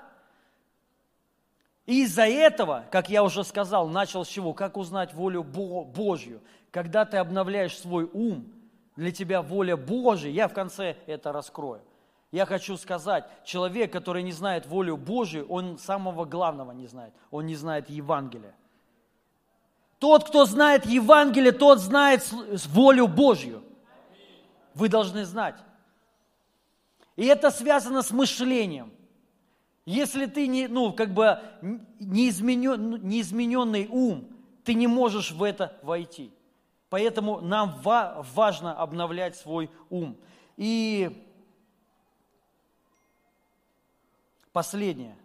И 1.88 2.04
из-за 2.04 2.28
этого, 2.28 2.86
как 2.92 3.10
я 3.10 3.24
уже 3.24 3.44
сказал, 3.44 3.88
начал 3.88 4.24
с 4.24 4.28
чего? 4.28 4.54
Как 4.54 4.78
узнать 4.78 5.16
волю 5.16 5.44
Божью? 5.44 6.42
Когда 6.70 7.06
ты 7.06 7.18
обновляешь 7.18 7.78
свой 7.78 8.08
ум, 8.14 8.46
для 8.96 9.12
тебя 9.12 9.42
воля 9.42 9.78
Божья, 9.78 10.30
я 10.30 10.48
в 10.48 10.54
конце 10.54 10.98
это 11.06 11.32
раскрою. 11.32 11.82
Я 12.32 12.46
хочу 12.46 12.78
сказать, 12.78 13.26
человек, 13.44 13.92
который 13.92 14.24
не 14.24 14.32
знает 14.32 14.66
волю 14.66 14.96
Божью, 14.96 15.46
он 15.48 15.78
самого 15.78 16.26
главного 16.26 16.72
не 16.72 16.88
знает. 16.88 17.14
Он 17.30 17.46
не 17.46 17.56
знает 17.56 17.90
Евангелия. 17.90 18.56
Тот, 20.00 20.28
кто 20.28 20.46
знает 20.46 20.86
Евангелие, 20.86 21.52
тот 21.52 21.80
знает 21.80 22.26
волю 22.68 23.08
Божью. 23.08 23.64
Вы 24.74 24.88
должны 24.88 25.26
знать. 25.26 25.56
И 27.18 27.26
это 27.26 27.52
связано 27.52 28.02
с 28.02 28.12
мышлением– 28.12 28.94
если 29.86 30.28
ты 30.28 30.48
не, 30.48 30.68
ну, 30.68 30.94
как 30.94 31.14
бы 31.14 31.40
неизменен, 32.00 33.06
неизмененный 33.06 33.88
ум, 33.90 34.28
ты 34.64 34.74
не 34.74 34.88
можешь 34.88 35.32
в 35.32 35.42
это 35.42 35.78
войти. 35.82 36.32
Поэтому 36.92 37.40
нам 37.40 37.80
ва- 37.84 38.22
важно 38.34 38.78
обновлять 38.78 39.38
свой 39.38 39.72
ум. 39.90 40.20
И 40.58 41.26
последнее. 44.52 45.18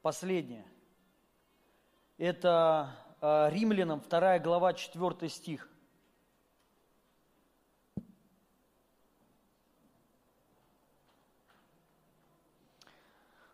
Последнее. 0.00 0.64
Это 2.18 2.94
э, 3.20 3.48
Римлянам 3.50 3.98
2 3.98 4.38
глава 4.38 4.74
4 4.74 5.28
стих. 5.28 5.68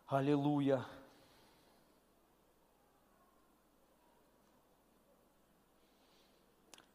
Аллилуйя. 0.07 0.85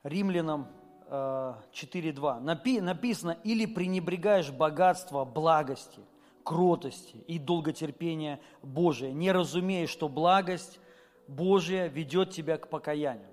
Римлянам 0.04 0.68
4.2 1.10 2.78
э, 2.78 2.82
написано, 2.82 3.38
или 3.44 3.66
пренебрегаешь 3.66 4.50
богатство 4.50 5.26
благости, 5.26 6.00
кротости 6.44 7.18
и 7.28 7.38
долготерпения 7.38 8.40
Божия, 8.64 9.12
не 9.12 9.32
разумея, 9.32 9.88
что 9.88 10.08
благость 10.10 10.80
Божия 11.28 11.88
ведет 11.88 12.32
тебя 12.32 12.58
к 12.58 12.70
покаянию. 12.70 13.28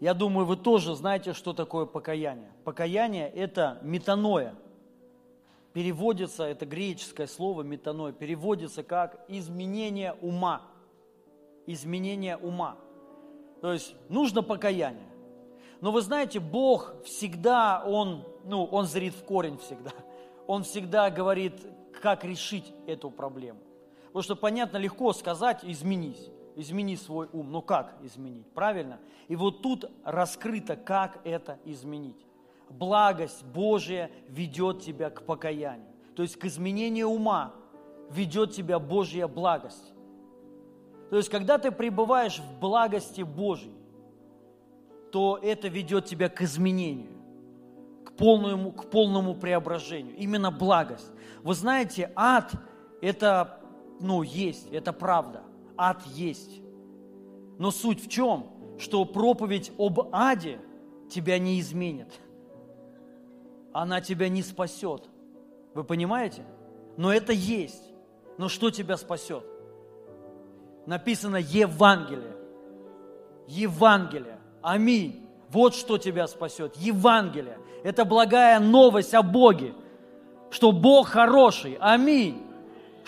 Я 0.00 0.14
думаю, 0.14 0.46
вы 0.46 0.56
тоже 0.56 0.94
знаете, 0.94 1.32
что 1.32 1.52
такое 1.52 1.84
покаяние. 1.84 2.52
Покаяние– 2.64 3.28
это 3.34 3.78
метаноя. 3.82 4.54
Переводится, 5.72 6.44
это 6.44 6.66
греческое 6.66 7.26
слово 7.26 7.62
метаноя, 7.62 8.12
переводится 8.12 8.82
как 8.82 9.24
изменение 9.28 10.14
ума. 10.20 10.62
Изменение 11.66 12.36
ума. 12.36 12.76
То 13.60 13.72
есть 13.72 13.94
нужно 14.08 14.42
покаяние. 14.42 15.07
Но 15.80 15.92
вы 15.92 16.00
знаете, 16.00 16.40
Бог 16.40 16.94
всегда, 17.04 17.82
Он, 17.86 18.24
ну, 18.44 18.64
Он 18.64 18.86
зрит 18.86 19.14
в 19.14 19.24
корень 19.24 19.58
всегда. 19.58 19.92
Он 20.46 20.64
всегда 20.64 21.10
говорит, 21.10 21.54
как 22.02 22.24
решить 22.24 22.72
эту 22.86 23.10
проблему. 23.10 23.60
Потому 24.06 24.22
что, 24.22 24.36
понятно, 24.36 24.78
легко 24.78 25.12
сказать, 25.12 25.60
изменись 25.62 26.30
измени 26.58 26.96
свой 26.96 27.28
ум. 27.32 27.52
Но 27.52 27.62
как 27.62 27.94
изменить? 28.02 28.46
Правильно? 28.52 28.98
И 29.28 29.36
вот 29.36 29.62
тут 29.62 29.90
раскрыто, 30.04 30.76
как 30.76 31.20
это 31.24 31.58
изменить. 31.64 32.26
Благость 32.68 33.44
Божия 33.44 34.10
ведет 34.28 34.82
тебя 34.82 35.10
к 35.10 35.22
покаянию. 35.22 35.88
То 36.16 36.22
есть 36.22 36.36
к 36.36 36.44
изменению 36.44 37.08
ума 37.08 37.54
ведет 38.10 38.52
тебя 38.52 38.78
Божья 38.78 39.28
благость. 39.28 39.94
То 41.10 41.16
есть, 41.16 41.30
когда 41.30 41.56
ты 41.56 41.70
пребываешь 41.70 42.38
в 42.38 42.60
благости 42.60 43.22
Божьей, 43.22 43.72
то 45.10 45.38
это 45.42 45.68
ведет 45.68 46.06
тебя 46.06 46.28
к 46.28 46.42
изменению, 46.42 47.12
к 48.04 48.12
полному, 48.12 48.72
к 48.72 48.90
полному 48.90 49.34
преображению. 49.34 50.16
Именно 50.16 50.50
благость. 50.50 51.10
Вы 51.42 51.54
знаете, 51.54 52.10
ад– 52.16 52.52
это, 53.00 53.60
ну, 54.00 54.22
есть, 54.22 54.68
это 54.72 54.92
правда 54.92 55.42
ад 55.78 56.04
есть. 56.06 56.60
Но 57.58 57.70
суть 57.70 58.04
в 58.04 58.08
чем? 58.08 58.50
Что 58.78 59.04
проповедь 59.04 59.72
об 59.78 60.12
аде 60.12 60.60
тебя 61.08 61.38
не 61.38 61.60
изменит. 61.60 62.12
Она 63.72 64.00
тебя 64.00 64.28
не 64.28 64.42
спасет. 64.42 65.08
Вы 65.74 65.84
понимаете? 65.84 66.44
Но 66.96 67.12
это 67.12 67.32
есть. 67.32 67.82
Но 68.36 68.48
что 68.48 68.70
тебя 68.70 68.96
спасет? 68.96 69.44
Написано 70.86 71.36
Евангелие. 71.36 72.36
Евангелие. 73.46 74.37
Аминь. 74.62 75.26
Вот 75.50 75.74
что 75.74 75.98
тебя 75.98 76.26
спасет. 76.26 76.76
Евангелие. 76.76 77.58
Это 77.84 78.04
благая 78.04 78.60
новость 78.60 79.14
о 79.14 79.22
Боге. 79.22 79.74
Что 80.50 80.72
Бог 80.72 81.08
хороший. 81.08 81.76
Аминь 81.80 82.48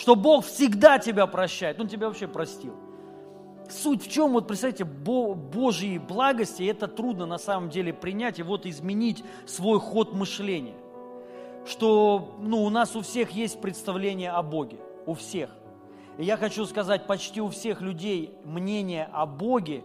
что 0.00 0.16
Бог 0.16 0.46
всегда 0.46 0.98
тебя 0.98 1.26
прощает. 1.26 1.78
Он 1.78 1.86
тебя 1.86 2.06
вообще 2.08 2.26
простил. 2.26 2.72
Суть 3.68 4.06
в 4.06 4.10
чем, 4.10 4.32
вот 4.32 4.48
представьте, 4.48 4.84
Божьи 4.84 5.98
благости, 5.98 6.62
это 6.62 6.88
трудно 6.88 7.26
на 7.26 7.36
самом 7.36 7.68
деле 7.68 7.92
принять 7.92 8.38
и 8.38 8.42
вот 8.42 8.64
изменить 8.64 9.22
свой 9.44 9.78
ход 9.78 10.14
мышления. 10.14 10.74
Что 11.66 12.34
ну, 12.40 12.64
у 12.64 12.70
нас 12.70 12.96
у 12.96 13.02
всех 13.02 13.32
есть 13.32 13.60
представление 13.60 14.30
о 14.30 14.42
Боге, 14.42 14.78
у 15.04 15.12
всех. 15.12 15.50
И 16.16 16.24
я 16.24 16.38
хочу 16.38 16.64
сказать, 16.64 17.06
почти 17.06 17.42
у 17.42 17.50
всех 17.50 17.82
людей 17.82 18.32
мнение 18.44 19.06
о 19.12 19.26
Боге, 19.26 19.84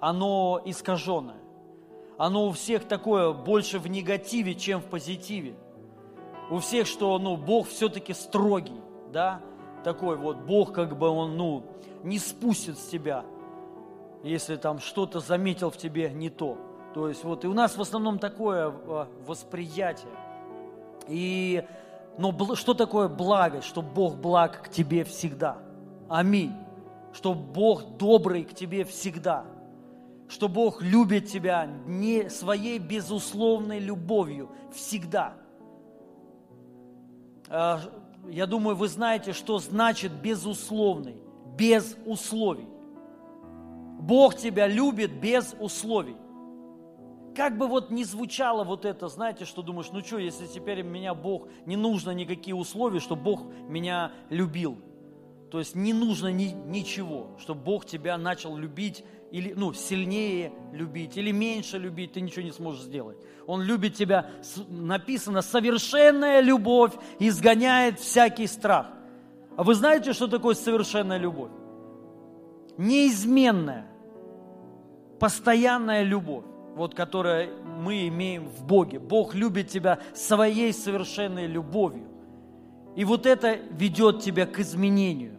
оно 0.00 0.60
искаженное. 0.64 1.40
Оно 2.18 2.46
у 2.46 2.52
всех 2.52 2.86
такое 2.86 3.32
больше 3.32 3.78
в 3.78 3.88
негативе, 3.88 4.54
чем 4.54 4.80
в 4.80 4.84
позитиве. 4.84 5.56
У 6.50 6.58
всех, 6.58 6.86
что 6.86 7.18
ну, 7.18 7.36
Бог 7.36 7.68
все-таки 7.68 8.14
строгий, 8.14 8.80
да, 9.12 9.40
такой 9.84 10.16
вот 10.16 10.38
Бог, 10.38 10.72
как 10.72 10.96
бы 10.96 11.08
он, 11.08 11.36
ну, 11.36 11.64
не 12.02 12.18
спустит 12.18 12.78
с 12.78 12.86
тебя, 12.86 13.24
если 14.22 14.56
там 14.56 14.78
что-то 14.78 15.20
заметил 15.20 15.70
в 15.70 15.76
тебе 15.76 16.10
не 16.10 16.30
то. 16.30 16.56
То 16.94 17.08
есть 17.08 17.24
вот 17.24 17.44
и 17.44 17.48
у 17.48 17.52
нас 17.52 17.76
в 17.76 17.80
основном 17.80 18.18
такое 18.18 18.68
а, 18.68 19.08
восприятие. 19.26 20.12
И, 21.08 21.62
но 22.16 22.32
что 22.54 22.74
такое 22.74 23.08
благость? 23.08 23.66
Что 23.66 23.82
Бог 23.82 24.16
благ 24.16 24.62
к 24.62 24.68
тебе 24.70 25.04
всегда. 25.04 25.58
Аминь. 26.08 26.54
Что 27.12 27.34
Бог 27.34 27.96
добрый 27.98 28.44
к 28.44 28.54
тебе 28.54 28.84
всегда. 28.84 29.44
Что 30.28 30.48
Бог 30.48 30.82
любит 30.82 31.26
тебя 31.26 31.66
не 31.86 32.28
своей 32.30 32.78
безусловной 32.78 33.78
любовью 33.78 34.50
всегда 34.74 35.36
а, 37.48 37.80
я 38.28 38.46
думаю, 38.46 38.76
вы 38.76 38.88
знаете, 38.88 39.32
что 39.32 39.58
значит 39.58 40.12
безусловный, 40.12 41.16
без 41.56 41.96
условий. 42.04 42.68
Бог 44.00 44.36
тебя 44.36 44.66
любит 44.66 45.20
без 45.20 45.54
условий. 45.58 46.16
Как 47.34 47.58
бы 47.58 47.66
вот 47.66 47.90
ни 47.90 48.02
звучало 48.02 48.64
вот 48.64 48.84
это, 48.84 49.08
знаете, 49.08 49.44
что 49.44 49.62
думаешь, 49.62 49.90
ну 49.92 50.00
что, 50.00 50.18
если 50.18 50.46
теперь 50.46 50.82
меня 50.82 51.14
Бог, 51.14 51.48
не 51.66 51.76
нужно 51.76 52.10
никакие 52.10 52.54
условия, 52.54 52.98
чтобы 52.98 53.22
Бог 53.22 53.42
меня 53.68 54.12
любил. 54.30 54.78
То 55.50 55.58
есть 55.58 55.74
не 55.74 55.92
нужно 55.92 56.28
ни, 56.28 56.46
ничего, 56.46 57.36
чтобы 57.38 57.60
Бог 57.62 57.86
тебя 57.86 58.18
начал 58.18 58.56
любить 58.56 59.04
или 59.30 59.52
ну, 59.56 59.72
сильнее 59.72 60.52
любить, 60.72 61.16
или 61.16 61.30
меньше 61.30 61.78
любить, 61.78 62.12
ты 62.12 62.20
ничего 62.20 62.42
не 62.42 62.52
сможешь 62.52 62.82
сделать. 62.82 63.16
Он 63.46 63.62
любит 63.62 63.94
тебя, 63.94 64.30
написано, 64.68 65.42
совершенная 65.42 66.40
любовь 66.40 66.92
изгоняет 67.18 67.98
всякий 67.98 68.46
страх. 68.46 68.86
А 69.56 69.62
вы 69.62 69.74
знаете, 69.74 70.12
что 70.12 70.26
такое 70.26 70.54
совершенная 70.54 71.18
любовь? 71.18 71.50
Неизменная, 72.76 73.86
постоянная 75.18 76.02
любовь, 76.02 76.44
вот 76.74 76.94
которая 76.94 77.50
мы 77.64 78.08
имеем 78.08 78.48
в 78.48 78.64
Боге. 78.64 78.98
Бог 78.98 79.34
любит 79.34 79.68
тебя 79.68 79.98
своей 80.14 80.72
совершенной 80.72 81.46
любовью. 81.46 82.06
И 82.96 83.04
вот 83.04 83.26
это 83.26 83.54
ведет 83.70 84.20
тебя 84.20 84.46
к 84.46 84.58
изменению 84.58 85.35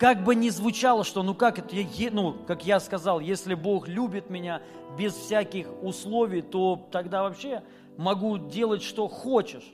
как 0.00 0.24
бы 0.24 0.34
ни 0.34 0.48
звучало, 0.48 1.04
что 1.04 1.22
ну 1.22 1.34
как 1.34 1.58
это, 1.58 1.76
ну, 2.10 2.34
как 2.46 2.64
я 2.64 2.80
сказал, 2.80 3.20
если 3.20 3.52
Бог 3.52 3.86
любит 3.86 4.30
меня 4.30 4.62
без 4.96 5.12
всяких 5.12 5.66
условий, 5.82 6.40
то 6.40 6.88
тогда 6.90 7.22
вообще 7.22 7.62
могу 7.98 8.38
делать, 8.38 8.82
что 8.82 9.08
хочешь. 9.08 9.70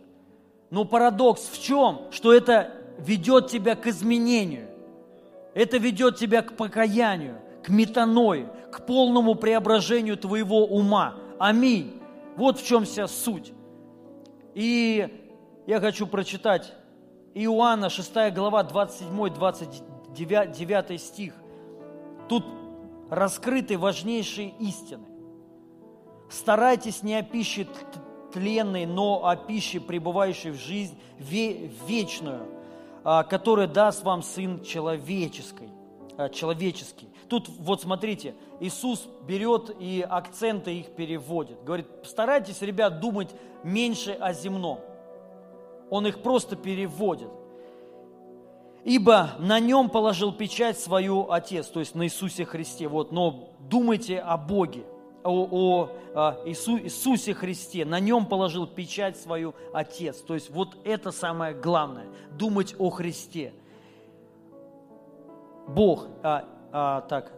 Но 0.71 0.85
парадокс 0.85 1.43
в 1.43 1.63
чем? 1.63 2.01
Что 2.11 2.35
это 2.35 2.73
ведет 2.99 3.47
тебя 3.47 3.77
к 3.77 3.87
изменению. 3.87 4.69
Это 5.55 5.79
ведет 5.79 6.17
тебя 6.17 6.43
к 6.43 6.57
покаянию, 6.57 7.39
к 7.63 7.69
метаной, 7.69 8.49
к 8.73 8.85
полному 8.85 9.37
преображению 9.37 10.17
твоего 10.17 10.67
ума. 10.67 11.15
Аминь. 11.39 12.03
Вот 12.35 12.59
в 12.59 12.67
чем 12.67 12.85
вся 12.85 13.07
суть. 13.07 13.53
И 14.55 15.09
я 15.69 15.79
хочу 15.79 16.09
прочитать 16.09 16.73
Иоанна 17.33 17.91
6 17.91 18.13
глава 18.35 18.65
27-29 18.65 19.96
9, 20.17 20.53
9 20.53 21.01
стих. 21.01 21.35
Тут 22.29 22.45
раскрыты 23.11 23.79
важнейшие 23.79 24.55
истины. 24.59 25.05
Старайтесь 26.29 27.03
не 27.03 27.15
о 27.15 27.23
пище 27.23 27.69
тленной, 28.33 28.87
но 28.87 29.27
о 29.27 29.37
пище, 29.37 29.79
пребывающей 29.79 30.51
в 30.51 30.57
жизнь 30.57 30.99
вечную, 31.19 32.47
а, 33.05 33.23
которая 33.23 33.69
даст 33.69 34.03
вам 34.03 34.23
Сын 34.23 34.63
человеческий. 34.65 35.69
А, 36.17 36.29
человеческий. 36.29 37.09
Тут 37.29 37.49
вот 37.49 37.83
смотрите, 37.83 38.35
Иисус 38.61 39.07
берет 39.27 39.75
и 39.79 40.05
акценты 40.09 40.75
их 40.75 40.95
переводит. 40.97 41.63
Говорит, 41.63 41.87
старайтесь, 42.05 42.63
ребят, 42.63 43.01
думать 43.01 43.31
меньше 43.63 44.13
о 44.13 44.33
земном. 44.33 44.81
Он 45.91 46.07
их 46.07 46.23
просто 46.23 46.57
переводит 46.57 47.31
ибо 48.87 49.33
на 49.41 49.59
нем 49.59 49.91
положил 49.91 50.33
печать 50.33 50.79
свою 50.79 51.29
Отец, 51.31 51.67
то 51.67 51.81
есть 51.81 51.97
на 51.97 52.05
Иисусе 52.05 52.45
Христе. 52.45 52.87
Вот, 52.87 53.11
но 53.11 53.51
думайте 53.59 54.21
о 54.21 54.37
Боге, 54.37 54.85
о, 55.25 55.49
о, 55.51 55.91
о 56.15 56.37
Иису, 56.47 56.79
Иисусе 56.79 57.35
Христе, 57.35 57.85
на 57.85 57.99
нем 57.99 58.27
положил 58.27 58.65
печать 58.69 59.17
свою 59.17 59.57
Отец. 59.75 60.21
То 60.21 60.35
есть 60.35 60.51
вот 60.51 60.77
это 60.85 61.11
самое 61.11 61.53
главное, 61.53 62.07
думать 62.39 62.77
о 62.79 62.91
Христе. 62.91 63.53
Бог, 65.67 66.07
а, 66.23 66.45
а, 66.71 67.01
так, 67.03 67.33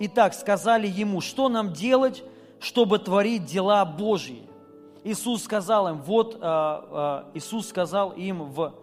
Итак, 0.00 0.34
сказали 0.34 0.86
ему, 0.86 1.22
что 1.22 1.48
нам 1.48 1.72
делать, 1.72 2.22
чтобы 2.60 2.98
творить 2.98 3.46
дела 3.46 3.86
Божьи? 3.86 4.42
Иисус 5.02 5.44
сказал 5.44 5.88
им, 5.88 6.02
вот 6.02 6.36
а, 6.42 7.24
а, 7.24 7.30
Иисус 7.32 7.68
сказал 7.68 8.10
им 8.10 8.42
в 8.44 8.74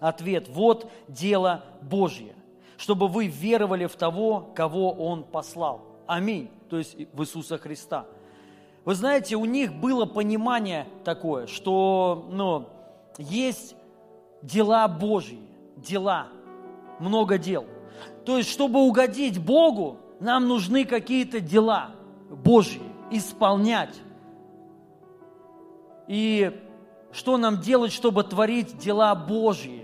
Ответ– 0.00 0.48
вот 0.48 0.90
дело 1.08 1.64
Божье, 1.82 2.34
чтобы 2.76 3.08
вы 3.08 3.26
веровали 3.26 3.86
в 3.86 3.96
того, 3.96 4.50
кого 4.54 4.92
Он 4.92 5.24
послал. 5.24 5.82
Аминь. 6.06 6.50
То 6.68 6.78
есть 6.78 6.96
в 7.12 7.22
Иисуса 7.22 7.58
Христа. 7.58 8.06
Вы 8.84 8.94
знаете, 8.94 9.36
у 9.36 9.44
них 9.44 9.72
было 9.74 10.04
понимание 10.04 10.86
такое, 11.04 11.46
что 11.46 12.28
ну, 12.30 12.68
есть 13.16 13.76
дела 14.42 14.86
Божьи, 14.88 15.40
дела, 15.76 16.28
много 16.98 17.38
дел. 17.38 17.64
То 18.26 18.38
есть, 18.38 18.50
чтобы 18.50 18.80
угодить 18.80 19.38
Богу, 19.38 19.98
нам 20.20 20.48
нужны 20.48 20.84
какие-то 20.84 21.40
дела 21.40 21.90
Божьи. 22.30 22.82
исполнять. 23.10 23.94
И 26.08 26.60
что 27.12 27.36
нам 27.36 27.60
делать, 27.60 27.92
чтобы 27.92 28.24
творить 28.24 28.76
дела 28.78 29.14
Божьи? 29.14 29.83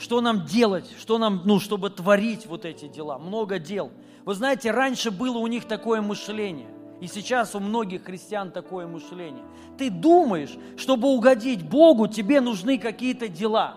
Что 0.00 0.22
нам 0.22 0.46
делать, 0.46 0.86
что 0.98 1.18
нам, 1.18 1.42
ну, 1.44 1.60
чтобы 1.60 1.90
творить 1.90 2.46
вот 2.46 2.64
эти 2.64 2.88
дела? 2.88 3.18
Много 3.18 3.58
дел. 3.58 3.90
Вы 4.24 4.34
знаете, 4.34 4.70
раньше 4.70 5.10
было 5.10 5.36
у 5.36 5.46
них 5.46 5.66
такое 5.66 6.00
мышление. 6.00 6.68
И 7.02 7.06
сейчас 7.06 7.54
у 7.54 7.60
многих 7.60 8.04
христиан 8.04 8.50
такое 8.50 8.86
мышление. 8.86 9.44
Ты 9.76 9.90
думаешь, 9.90 10.56
чтобы 10.78 11.08
угодить 11.08 11.68
Богу, 11.68 12.06
тебе 12.06 12.40
нужны 12.40 12.78
какие-то 12.78 13.28
дела. 13.28 13.76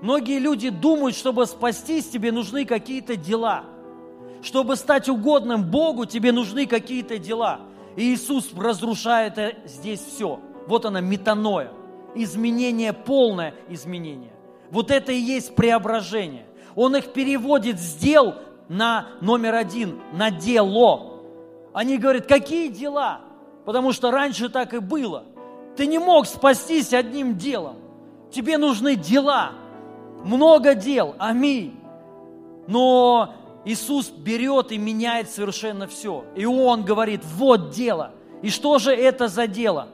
Многие 0.00 0.40
люди 0.40 0.68
думают, 0.68 1.14
чтобы 1.14 1.46
спастись, 1.46 2.08
тебе 2.08 2.32
нужны 2.32 2.64
какие-то 2.64 3.14
дела. 3.14 3.64
Чтобы 4.42 4.74
стать 4.74 5.08
угодным 5.08 5.70
Богу, 5.70 6.06
тебе 6.06 6.32
нужны 6.32 6.66
какие-то 6.66 7.18
дела. 7.18 7.60
И 7.94 8.12
Иисус 8.12 8.52
разрушает 8.52 9.38
здесь 9.64 10.00
все. 10.00 10.40
Вот 10.66 10.86
она 10.86 11.00
метаноя. 11.00 11.72
Изменение, 12.16 12.92
полное 12.92 13.54
изменение. 13.68 14.31
Вот 14.72 14.90
это 14.90 15.12
и 15.12 15.18
есть 15.18 15.54
преображение. 15.54 16.46
Он 16.74 16.96
их 16.96 17.12
переводит 17.12 17.78
с 17.78 17.94
дел 17.94 18.36
на 18.70 19.08
номер 19.20 19.54
один, 19.54 20.00
на 20.14 20.30
дело. 20.30 21.20
Они 21.74 21.98
говорят, 21.98 22.24
какие 22.24 22.68
дела? 22.68 23.20
Потому 23.66 23.92
что 23.92 24.10
раньше 24.10 24.48
так 24.48 24.72
и 24.72 24.78
было. 24.78 25.24
Ты 25.76 25.86
не 25.86 25.98
мог 25.98 26.26
спастись 26.26 26.94
одним 26.94 27.36
делом. 27.36 27.76
Тебе 28.30 28.56
нужны 28.56 28.96
дела. 28.96 29.52
Много 30.24 30.74
дел. 30.74 31.16
Аминь. 31.18 31.78
Но 32.66 33.34
Иисус 33.66 34.08
берет 34.08 34.72
и 34.72 34.78
меняет 34.78 35.28
совершенно 35.28 35.86
все. 35.86 36.24
И 36.34 36.46
Он 36.46 36.82
говорит, 36.82 37.20
вот 37.36 37.70
дело. 37.70 38.12
И 38.40 38.48
что 38.48 38.78
же 38.78 38.94
это 38.94 39.28
за 39.28 39.46
дело? 39.46 39.88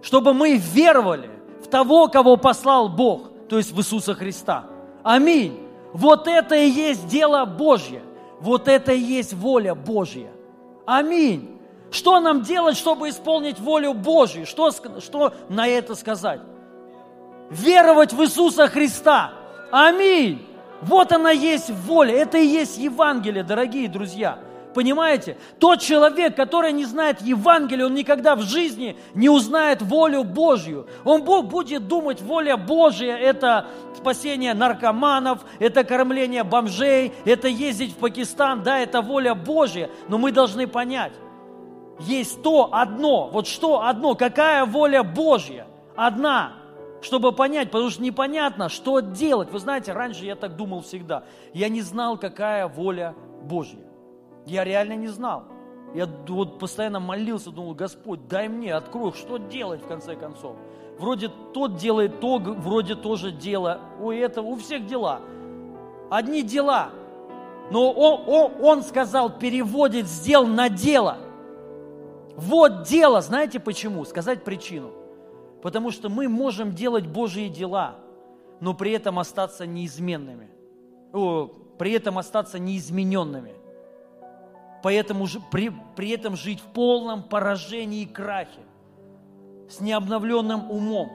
Чтобы 0.00 0.32
мы 0.32 0.56
веровали 0.56 1.28
в 1.62 1.68
того, 1.68 2.08
кого 2.08 2.38
послал 2.38 2.88
Бог, 2.88 3.35
то 3.48 3.58
есть 3.58 3.72
в 3.72 3.78
Иисуса 3.78 4.14
Христа. 4.14 4.64
Аминь. 5.02 5.60
Вот 5.92 6.26
это 6.26 6.54
и 6.54 6.68
есть 6.68 7.06
дело 7.06 7.44
Божье. 7.44 8.02
Вот 8.40 8.68
это 8.68 8.92
и 8.92 9.00
есть 9.00 9.32
воля 9.32 9.74
Божья. 9.74 10.30
Аминь. 10.84 11.58
Что 11.90 12.20
нам 12.20 12.42
делать, 12.42 12.76
чтобы 12.76 13.08
исполнить 13.08 13.58
волю 13.58 13.94
Божью? 13.94 14.46
Что, 14.46 14.70
что 15.00 15.32
на 15.48 15.66
это 15.68 15.94
сказать? 15.94 16.40
Веровать 17.50 18.12
в 18.12 18.22
Иисуса 18.22 18.68
Христа. 18.68 19.32
Аминь. 19.70 20.44
Вот 20.82 21.12
она 21.12 21.30
есть 21.30 21.70
воля. 21.70 22.14
Это 22.14 22.38
и 22.38 22.46
есть 22.46 22.76
Евангелие, 22.78 23.44
дорогие 23.44 23.88
друзья. 23.88 24.38
Понимаете? 24.76 25.38
Тот 25.58 25.80
человек, 25.80 26.36
который 26.36 26.70
не 26.70 26.84
знает 26.84 27.22
Евангелие, 27.22 27.86
он 27.86 27.94
никогда 27.94 28.36
в 28.36 28.42
жизни 28.42 28.94
не 29.14 29.30
узнает 29.30 29.80
волю 29.80 30.22
Божью. 30.22 30.86
Он 31.02 31.22
будет 31.22 31.88
думать, 31.88 32.20
воля 32.20 32.58
Божья– 32.58 33.16
это 33.16 33.68
спасение 33.96 34.52
наркоманов, 34.52 35.46
это 35.60 35.82
кормление 35.82 36.44
бомжей, 36.44 37.14
это 37.24 37.48
ездить 37.48 37.92
в 37.92 37.96
Пакистан. 37.96 38.62
Да, 38.64 38.78
это 38.78 39.00
воля 39.00 39.34
Божья, 39.34 39.88
но 40.08 40.18
мы 40.18 40.30
должны 40.30 40.66
понять, 40.66 41.14
есть 42.00 42.42
то 42.42 42.68
одно, 42.70 43.30
вот 43.32 43.46
что 43.46 43.80
одно, 43.80 44.14
какая 44.14 44.66
воля 44.66 45.02
Божья? 45.02 45.68
Одна, 45.96 46.52
чтобы 47.00 47.32
понять, 47.32 47.70
потому 47.70 47.88
что 47.88 48.02
непонятно, 48.02 48.68
что 48.68 49.00
делать. 49.00 49.50
Вы 49.50 49.58
знаете, 49.58 49.94
раньше 49.94 50.26
я 50.26 50.36
так 50.36 50.54
думал 50.54 50.82
всегда. 50.82 51.24
Я 51.54 51.70
не 51.70 51.80
знал, 51.80 52.18
какая 52.18 52.68
воля 52.68 53.14
Божья. 53.40 53.85
Я 54.46 54.62
реально 54.62 54.94
не 54.94 55.08
знал. 55.08 55.44
Я 55.92 56.08
вот 56.28 56.58
постоянно 56.58 57.00
молился, 57.00 57.50
думал, 57.50 57.74
Господь, 57.74 58.28
дай 58.28 58.48
мне, 58.48 58.74
открой, 58.74 59.12
что 59.12 59.38
делать 59.38 59.82
в 59.82 59.86
конце 59.86 60.14
концов. 60.14 60.56
Вроде 60.98 61.30
тот 61.52 61.76
делает 61.76 62.20
то, 62.20 62.38
вроде 62.38 62.94
тоже 62.94 63.32
дело. 63.32 63.80
У 64.00 64.10
этого, 64.10 64.46
у 64.46 64.56
всех 64.56 64.86
дела. 64.86 65.20
Одни 66.10 66.42
дела. 66.42 66.90
Но 67.70 67.90
он, 67.90 68.22
он, 68.28 68.64
он 68.64 68.82
сказал, 68.82 69.30
переводит 69.30 70.06
сделал 70.06 70.46
на 70.46 70.68
дело. 70.68 71.18
Вот 72.36 72.84
дело. 72.84 73.20
Знаете 73.20 73.58
почему? 73.58 74.04
Сказать 74.04 74.44
причину. 74.44 74.92
Потому 75.60 75.90
что 75.90 76.08
мы 76.08 76.28
можем 76.28 76.72
делать 76.72 77.06
Божьи 77.06 77.48
дела, 77.48 77.96
но 78.60 78.74
при 78.74 78.92
этом 78.92 79.18
остаться 79.18 79.66
неизменными. 79.66 80.50
О, 81.12 81.50
при 81.78 81.92
этом 81.92 82.18
остаться 82.18 82.58
неизмененными– 82.60 83.54
поэтому 84.86 85.26
при, 85.50 85.72
при 85.96 86.10
этом 86.10 86.36
жить 86.36 86.60
в 86.60 86.72
полном 86.72 87.24
поражении 87.24 88.02
и 88.02 88.06
крахе, 88.06 88.60
с 89.68 89.80
необновленным 89.80 90.70
умом. 90.70 91.10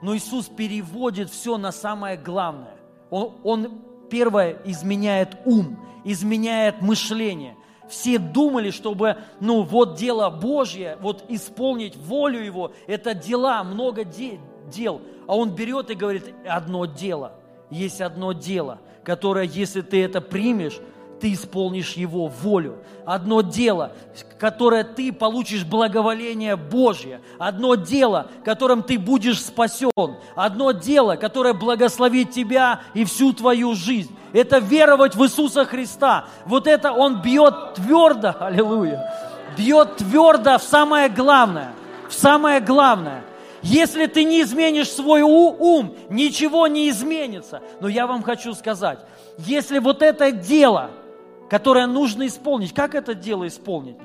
Но 0.00 0.16
Иисус 0.16 0.46
переводит 0.46 1.28
все 1.28 1.58
на 1.58 1.70
самое 1.70 2.16
главное. 2.16 2.78
Он, 3.10 3.34
он 3.44 3.82
первое 4.08 4.56
изменяет 4.64 5.36
ум, 5.44 5.78
изменяет 6.02 6.80
мышление. 6.80 7.58
Все 7.90 8.18
думали, 8.18 8.70
чтобы, 8.70 9.18
ну, 9.38 9.64
вот 9.64 9.96
дело 9.96 10.30
Божье, 10.30 10.96
вот 11.02 11.26
исполнить 11.28 11.98
волю 11.98 12.42
Его, 12.42 12.72
это 12.86 13.12
дела, 13.12 13.62
много 13.64 14.04
де, 14.04 14.40
дел. 14.72 15.02
А 15.26 15.36
Он 15.36 15.54
берет 15.54 15.90
и 15.90 15.94
говорит, 15.94 16.34
одно 16.48 16.86
дело, 16.86 17.34
есть 17.68 18.00
одно 18.00 18.32
дело, 18.32 18.78
которое, 19.04 19.44
если 19.44 19.82
ты 19.82 20.02
это 20.02 20.22
примешь, 20.22 20.80
ты 21.24 21.32
исполнишь 21.32 21.92
Его 21.92 22.26
волю. 22.26 22.80
Одно 23.06 23.40
дело, 23.40 23.92
которое 24.38 24.84
ты 24.84 25.10
получишь 25.10 25.64
благоволение 25.64 26.54
Божье. 26.54 27.22
Одно 27.38 27.76
дело, 27.76 28.26
которым 28.44 28.82
ты 28.82 28.98
будешь 28.98 29.42
спасен. 29.42 29.90
Одно 30.36 30.72
дело, 30.72 31.16
которое 31.16 31.54
благословит 31.54 32.32
тебя 32.32 32.82
и 32.92 33.06
всю 33.06 33.32
твою 33.32 33.74
жизнь. 33.74 34.14
Это 34.34 34.58
веровать 34.58 35.16
в 35.16 35.24
Иисуса 35.24 35.64
Христа. 35.64 36.26
Вот 36.44 36.66
это 36.66 36.92
Он 36.92 37.22
бьет 37.22 37.72
твердо, 37.76 38.34
аллилуйя, 38.40 39.10
бьет 39.56 39.96
твердо 39.96 40.58
в 40.58 40.62
самое 40.62 41.08
главное, 41.08 41.72
в 42.10 42.12
самое 42.12 42.60
главное– 42.60 43.24
если 43.62 44.04
ты 44.04 44.24
не 44.24 44.42
изменишь 44.42 44.90
свой 44.90 45.22
ум, 45.22 45.96
ничего 46.10 46.66
не 46.66 46.90
изменится. 46.90 47.62
Но 47.80 47.88
я 47.88 48.06
вам 48.06 48.22
хочу 48.22 48.52
сказать, 48.52 48.98
если 49.38 49.78
вот 49.78 50.02
это 50.02 50.30
дело– 50.30 50.90
которое 51.48 51.86
нужно 51.86 52.26
исполнить. 52.26 52.74
Как 52.74 52.94
это 52.94 53.14
дело 53.14 53.46
исполнить? 53.46 53.96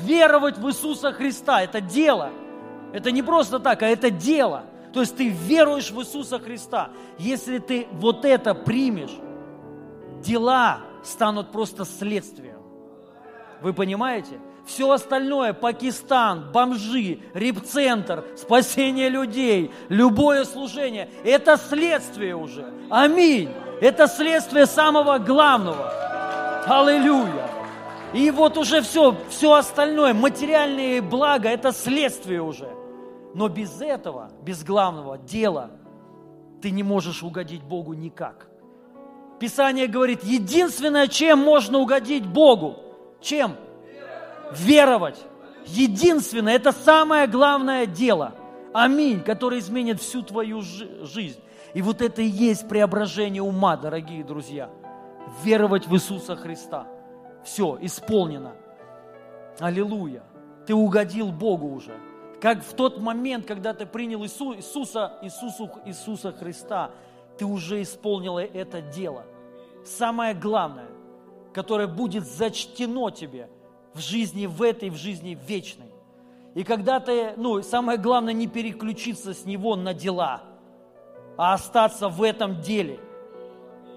Веровать 0.00 0.58
в 0.58 0.68
Иисуса 0.68 1.12
Христа– 1.12 1.62
это 1.62 1.80
дело. 1.80 2.30
Это 2.92 3.10
не 3.10 3.22
просто 3.22 3.58
так, 3.58 3.82
а 3.82 3.86
это 3.86 4.10
дело. 4.10 4.64
То 4.92 5.00
есть 5.00 5.16
ты 5.16 5.28
веруешь 5.28 5.90
в 5.90 6.00
Иисуса 6.00 6.38
Христа. 6.38 6.90
Если 7.18 7.58
ты 7.58 7.86
вот 7.92 8.24
это 8.24 8.54
примешь, 8.54 9.16
дела 10.22 10.80
станут 11.02 11.50
просто 11.50 11.84
следствием. 11.84 12.58
Вы 13.60 13.72
понимаете? 13.72 14.38
Все 14.66 14.90
остальное, 14.90 15.54
Пакистан, 15.54 16.52
бомжи, 16.52 17.18
репцентр, 17.34 18.24
спасение 18.36 19.08
людей, 19.08 19.72
любое 19.88 20.44
служение, 20.44 21.10
это 21.24 21.56
следствие 21.56 22.36
уже. 22.36 22.72
Аминь. 22.88 23.50
Это 23.80 24.06
следствие 24.06 24.66
самого 24.66 25.18
главного. 25.18 25.92
Аллилуйя! 26.66 27.48
И 28.12 28.30
вот 28.30 28.58
уже 28.58 28.82
все, 28.82 29.16
все 29.30 29.54
остальное, 29.54 30.14
материальные 30.14 31.00
блага, 31.00 31.48
это 31.48 31.72
следствие 31.72 32.42
уже. 32.42 32.68
Но 33.34 33.48
без 33.48 33.80
этого, 33.80 34.30
без 34.42 34.62
главного 34.62 35.16
дела, 35.18 35.70
ты 36.60 36.70
не 36.70 36.82
можешь 36.82 37.22
угодить 37.22 37.62
Богу 37.62 37.94
никак. 37.94 38.48
Писание 39.40 39.88
говорит, 39.88 40.22
единственное, 40.22 41.08
чем 41.08 41.38
можно 41.38 41.78
угодить 41.78 42.26
Богу, 42.26 42.76
чем? 43.20 43.56
Веровать. 44.52 45.18
Единственное, 45.66 46.54
это 46.54 46.72
самое 46.72 47.26
главное 47.26 47.86
дело. 47.86 48.34
Аминь, 48.74 49.20
которое 49.20 49.58
изменит 49.58 50.00
всю 50.00 50.22
твою 50.22 50.60
жизнь. 50.60 51.40
И 51.74 51.80
вот 51.82 52.02
это 52.02 52.20
и 52.20 52.26
есть 52.26 52.68
преображение 52.68 53.42
ума, 53.42 53.76
дорогие 53.76 54.22
друзья– 54.22 54.70
веровать 55.40 55.86
в 55.86 55.94
Иисуса 55.94 56.36
Христа. 56.36 56.86
Все, 57.44 57.78
исполнено. 57.80 58.52
Аллилуйя. 59.58 60.22
Ты 60.66 60.74
угодил 60.74 61.32
Богу 61.32 61.68
уже. 61.68 61.92
Как 62.40 62.62
в 62.62 62.74
тот 62.74 63.00
момент, 63.00 63.46
когда 63.46 63.72
ты 63.72 63.86
принял 63.86 64.22
Иису, 64.24 64.54
Иисуса, 64.54 65.18
Иисусу, 65.22 65.70
Иисуса 65.84 66.32
Христа, 66.32 66.90
ты 67.38 67.44
уже 67.44 67.82
исполнил 67.82 68.38
это 68.38 68.80
дело. 68.80 69.24
Самое 69.84 70.34
главное, 70.34 70.88
которое 71.52 71.86
будет 71.86 72.26
зачтено 72.26 73.10
тебе 73.10 73.48
в 73.94 74.00
жизни 74.00 74.46
в 74.46 74.62
этой, 74.62 74.90
в 74.90 74.96
жизни 74.96 75.38
вечной. 75.46 75.92
И 76.54 76.64
когда 76.64 77.00
ты, 77.00 77.34
ну, 77.36 77.62
самое 77.62 77.98
главное, 77.98 78.34
не 78.34 78.46
переключиться 78.46 79.34
с 79.34 79.44
него 79.44 79.74
на 79.74 79.94
дела, 79.94 80.42
а 81.36 81.54
остаться 81.54 82.08
в 82.08 82.22
этом 82.22 82.60
деле, 82.60 83.00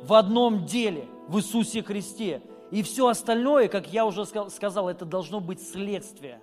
в 0.03 0.14
одном 0.14 0.66
деле– 0.66 1.07
в 1.27 1.38
Иисусе 1.38 1.84
Христе. 1.84 2.41
И 2.72 2.84
все 2.84 3.07
остальное, 3.07 3.68
как 3.68 3.91
я 3.91 4.06
уже 4.06 4.26
сказал, 4.26 4.89
это 4.89 5.06
должно 5.06 5.39
быть 5.39 5.61
следствие. 5.61 6.41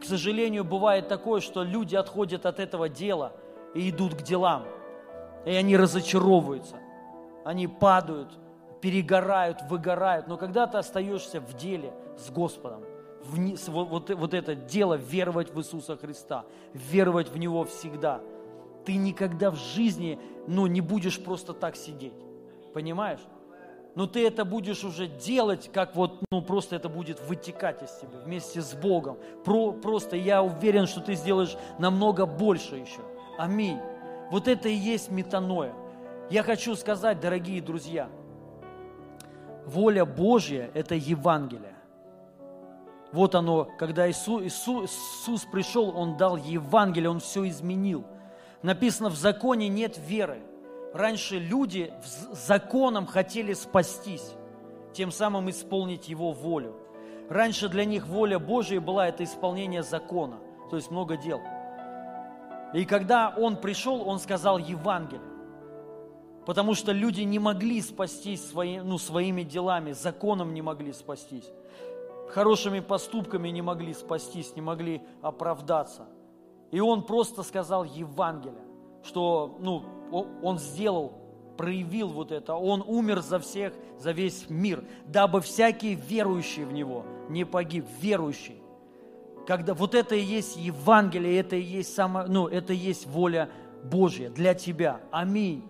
к 0.00 0.04
сожалению, 0.04 0.64
бывает 0.64 1.08
такое, 1.08 1.40
что 1.40 1.62
люди 1.62 1.96
отходят 1.96 2.44
от 2.46 2.60
этого 2.60 2.88
дела 2.88 3.32
и 3.74 3.88
идут 3.88 4.14
к 4.14 4.22
делам. 4.22 4.64
И 5.46 5.50
они 5.50 5.76
разочаровываются. 5.76 6.76
Они 7.44 7.66
падают, 7.68 8.38
перегорают, 8.80 9.62
выгорают. 9.70 10.26
Но 10.26 10.36
когда 10.36 10.66
ты 10.66 10.78
остаешься 10.78 11.40
в 11.40 11.54
деле 11.54 11.94
с 12.18 12.30
Господом, 12.30 12.82
в, 13.22 13.36
вот, 13.68 13.88
вот, 13.88 14.10
вот 14.10 14.34
это 14.34 14.54
дело 14.54 14.94
веровать 14.94 15.50
в 15.54 15.58
Иисуса 15.58 15.96
Христа, 15.96 16.44
веровать 16.74 17.30
в 17.30 17.38
Него 17.38 17.64
всегда, 17.64 18.20
ты 18.84 18.96
никогда 18.96 19.50
в 19.50 19.56
жизни 19.56 20.18
ну, 20.46 20.66
не 20.66 20.80
будешь 20.80 21.22
просто 21.22 21.54
так 21.54 21.76
сидеть. 21.76 22.23
Понимаешь? 22.74 23.20
но 23.94 24.06
ты 24.06 24.26
это 24.26 24.44
будешь 24.44 24.84
уже 24.84 25.06
делать, 25.06 25.70
как 25.72 25.94
вот, 25.94 26.24
ну 26.30 26.42
просто 26.42 26.76
это 26.76 26.88
будет 26.88 27.20
вытекать 27.20 27.82
из 27.82 27.90
тебя 27.92 28.18
вместе 28.24 28.60
с 28.60 28.74
Богом. 28.74 29.18
Про, 29.44 29.72
просто 29.72 30.16
я 30.16 30.42
уверен, 30.42 30.86
что 30.86 31.00
ты 31.00 31.14
сделаешь 31.14 31.56
намного 31.78 32.26
больше 32.26 32.76
еще. 32.76 33.00
Аминь. 33.38 33.78
Вот 34.30 34.48
это 34.48 34.68
и 34.68 34.74
есть 34.74 35.10
метаноя. 35.10 35.72
Я 36.30 36.42
хочу 36.42 36.74
сказать, 36.74 37.20
дорогие 37.20 37.60
друзья, 37.60 38.08
воля 39.66 40.04
Божья– 40.04 40.70
это 40.74 40.94
Евангелие. 40.94 41.74
Вот 43.12 43.36
оно, 43.36 43.68
когда 43.78 44.10
Иисус, 44.10 44.42
Иисус, 44.42 44.90
Иисус 44.90 45.44
пришел, 45.44 45.96
Он 45.96 46.16
дал 46.16 46.36
Евангелие, 46.36 47.10
Он 47.10 47.20
все 47.20 47.46
изменил. 47.46 48.04
Написано, 48.62 49.08
в 49.08 49.16
законе 49.16 49.68
нет 49.68 49.98
веры– 49.98 50.40
раньше 50.94 51.38
люди 51.38 51.92
законом 52.32 53.04
хотели 53.04 53.52
спастись, 53.52 54.32
тем 54.94 55.10
самым 55.10 55.50
исполнить 55.50 56.08
Его 56.08 56.32
волю. 56.32 56.76
Раньше 57.28 57.68
для 57.68 57.84
них 57.84 58.06
воля 58.06 58.38
Божия 58.38 58.80
была 58.80 59.08
это 59.08 59.24
исполнение 59.24 59.82
закона, 59.82 60.38
то 60.70 60.76
есть 60.76 60.90
много 60.90 61.16
дел. 61.16 61.40
И 62.72 62.84
когда 62.84 63.34
Он 63.36 63.56
пришел, 63.56 64.08
Он 64.08 64.18
сказал 64.18 64.58
Евангелие. 64.58 65.20
Потому 66.46 66.74
что 66.74 66.92
люди 66.92 67.22
не 67.22 67.38
могли 67.38 67.80
спастись 67.80 68.46
свои, 68.46 68.78
ну, 68.78 68.98
своими 68.98 69.44
делами, 69.44 69.92
законом 69.92 70.52
не 70.52 70.60
могли 70.60 70.92
спастись. 70.92 71.48
Хорошими 72.28 72.80
поступками 72.80 73.48
не 73.48 73.62
могли 73.62 73.94
спастись, 73.94 74.54
не 74.54 74.60
могли 74.60 75.02
оправдаться. 75.22 76.06
И 76.70 76.80
он 76.80 77.02
просто 77.02 77.42
сказал 77.42 77.84
Евангелие, 77.84 78.60
что 79.04 79.56
ну, 79.60 79.84
он 80.42 80.58
сделал, 80.58 81.12
проявил 81.56 82.08
вот 82.08 82.32
это. 82.32 82.54
Он 82.54 82.82
умер 82.86 83.20
за 83.20 83.38
всех, 83.38 83.72
за 83.98 84.12
весь 84.12 84.48
мир, 84.48 84.84
дабы 85.06 85.40
всякий 85.40 85.94
верующий 85.94 86.64
в 86.64 86.72
Него 86.72 87.04
не 87.28 87.44
погиб, 87.44 87.86
верующий. 88.00 88.60
Когда 89.46 89.74
вот 89.74 89.94
это 89.94 90.14
и 90.14 90.20
есть 90.20 90.56
Евангелие, 90.56 91.38
это 91.38 91.56
и 91.56 91.62
есть 91.62 91.94
само, 91.94 92.24
ну, 92.26 92.48
это 92.48 92.72
и 92.72 92.76
есть 92.76 93.06
воля 93.06 93.50
Божья 93.84 94.30
для 94.30 94.54
тебя. 94.54 95.00
Аминь. 95.10 95.62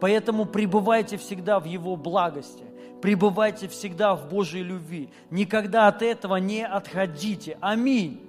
Поэтому 0.00 0.44
пребывайте 0.44 1.16
всегда 1.16 1.58
в 1.58 1.64
Его 1.64 1.96
благости, 1.96 2.64
пребывайте 3.00 3.68
всегда 3.68 4.14
в 4.14 4.28
Божьей 4.28 4.62
любви. 4.62 5.10
Никогда 5.30 5.88
от 5.88 6.02
этого 6.02 6.36
не 6.36 6.66
отходите. 6.66 7.56
Аминь. 7.60 8.20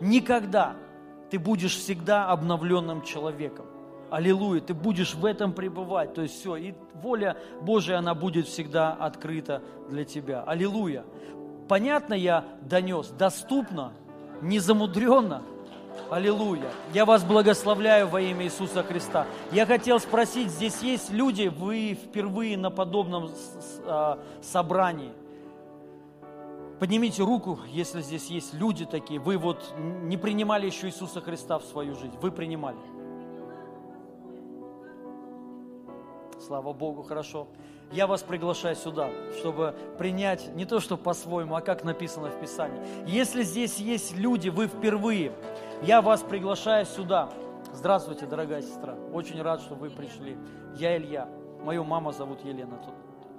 Никогда. 0.00 0.74
Ты 1.30 1.38
будешь 1.38 1.76
всегда 1.76 2.28
обновленным 2.28 3.02
человеком. 3.02 3.66
Аллилуйя, 4.10 4.60
ты 4.60 4.74
будешь 4.74 5.14
в 5.14 5.24
этом 5.24 5.52
пребывать. 5.52 6.14
То 6.14 6.22
есть 6.22 6.40
все, 6.40 6.56
и 6.56 6.74
воля 6.94 7.36
Божия, 7.62 7.98
она 7.98 8.14
будет 8.14 8.48
всегда 8.48 8.92
открыта 8.92 9.62
для 9.88 10.04
тебя. 10.04 10.42
Аллилуйя. 10.42 11.04
Понятно 11.68 12.14
я 12.14 12.44
донес, 12.62 13.08
доступно, 13.10 13.92
незамудренно. 14.42 15.42
Аллилуйя. 16.10 16.70
Я 16.92 17.04
вас 17.04 17.22
благословляю 17.22 18.08
во 18.08 18.20
имя 18.20 18.44
Иисуса 18.46 18.82
Христа. 18.82 19.26
Я 19.52 19.66
хотел 19.66 20.00
спросить, 20.00 20.50
здесь 20.50 20.80
есть 20.82 21.10
люди, 21.10 21.46
вы 21.46 21.94
впервые 21.94 22.56
на 22.56 22.70
подобном 22.70 23.30
а, 23.84 24.18
собрании. 24.42 25.12
Поднимите 26.80 27.22
руку, 27.22 27.60
если 27.68 28.00
здесь 28.00 28.26
есть 28.30 28.54
люди 28.54 28.86
такие. 28.86 29.20
Вы 29.20 29.36
вот 29.36 29.74
не 29.78 30.16
принимали 30.16 30.66
еще 30.66 30.88
Иисуса 30.88 31.20
Христа 31.20 31.58
в 31.58 31.64
свою 31.64 31.94
жизнь. 31.94 32.16
Вы 32.20 32.32
принимали. 32.32 32.78
Слава 36.40 36.72
Богу, 36.72 37.02
хорошо. 37.02 37.48
Я 37.92 38.06
вас 38.06 38.22
приглашаю 38.22 38.74
сюда, 38.74 39.10
чтобы 39.38 39.74
принять 39.98 40.54
не 40.54 40.64
то, 40.64 40.80
что 40.80 40.96
по-своему, 40.96 41.54
а 41.54 41.60
как 41.60 41.84
написано 41.84 42.30
в 42.30 42.40
Писании. 42.40 42.80
Если 43.06 43.42
здесь 43.42 43.76
есть 43.78 44.16
люди, 44.16 44.48
вы 44.48 44.68
впервые, 44.68 45.32
я 45.82 46.00
вас 46.00 46.22
приглашаю 46.22 46.86
сюда. 46.86 47.28
Здравствуйте, 47.74 48.26
дорогая 48.26 48.62
сестра. 48.62 48.94
Очень 49.12 49.42
рад, 49.42 49.60
что 49.60 49.74
вы 49.74 49.90
пришли. 49.90 50.38
Я 50.76 50.96
Илья. 50.96 51.28
Мою 51.62 51.84
маму 51.84 52.12
зовут 52.12 52.42
Елена 52.42 52.80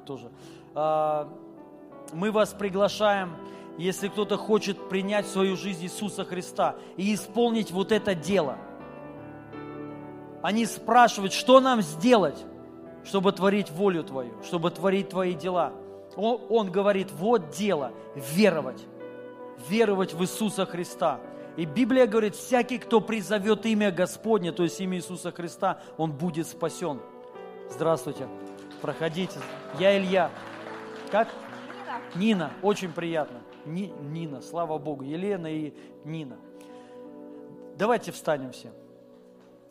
тоже. 0.05 0.29
А, 0.75 1.27
мы 2.13 2.31
вас 2.31 2.53
приглашаем, 2.53 3.35
если 3.77 4.09
кто-то 4.09 4.37
хочет 4.37 4.89
принять 4.89 5.25
в 5.25 5.29
свою 5.29 5.55
жизнь 5.55 5.85
Иисуса 5.85 6.23
Христа 6.23 6.75
и 6.97 7.15
исполнить 7.15 7.71
вот 7.71 7.91
это 7.91 8.13
дело. 8.13 8.57
Они 10.43 10.65
спрашивают, 10.65 11.33
что 11.33 11.59
нам 11.59 11.81
сделать? 11.81 12.45
Чтобы 13.03 13.31
творить 13.31 13.69
волю 13.71 14.03
Твою, 14.03 14.31
чтобы 14.43 14.71
творить 14.71 15.09
Твои 15.09 15.33
дела. 15.33 15.73
Он, 16.15 16.41
он 16.49 16.71
говорит, 16.71 17.11
вот 17.11 17.49
дело, 17.51 17.91
веровать, 18.15 18.83
веровать 19.69 20.13
в 20.13 20.21
Иисуса 20.21 20.65
Христа. 20.65 21.19
И 21.57 21.65
Библия 21.65 22.07
говорит, 22.07 22.35
всякий, 22.35 22.77
кто 22.77 23.01
призовет 23.01 23.65
имя 23.65 23.91
Господне, 23.91 24.51
то 24.51 24.63
есть 24.63 24.79
имя 24.79 24.97
Иисуса 24.97 25.31
Христа, 25.31 25.81
он 25.97 26.11
будет 26.11 26.47
спасен. 26.47 26.99
Здравствуйте, 27.69 28.27
проходите. 28.81 29.39
Я 29.79 29.97
Илья. 29.97 30.29
Как? 31.11 31.29
Нина. 32.15 32.47
Нина, 32.47 32.51
очень 32.61 32.91
приятно. 32.91 33.39
Ни, 33.65 33.93
Нина, 34.01 34.41
слава 34.41 34.77
Богу. 34.77 35.03
Елена 35.03 35.47
и 35.47 35.73
Нина. 36.03 36.37
Давайте 37.77 38.11
встанем 38.11 38.51
все. 38.51 38.71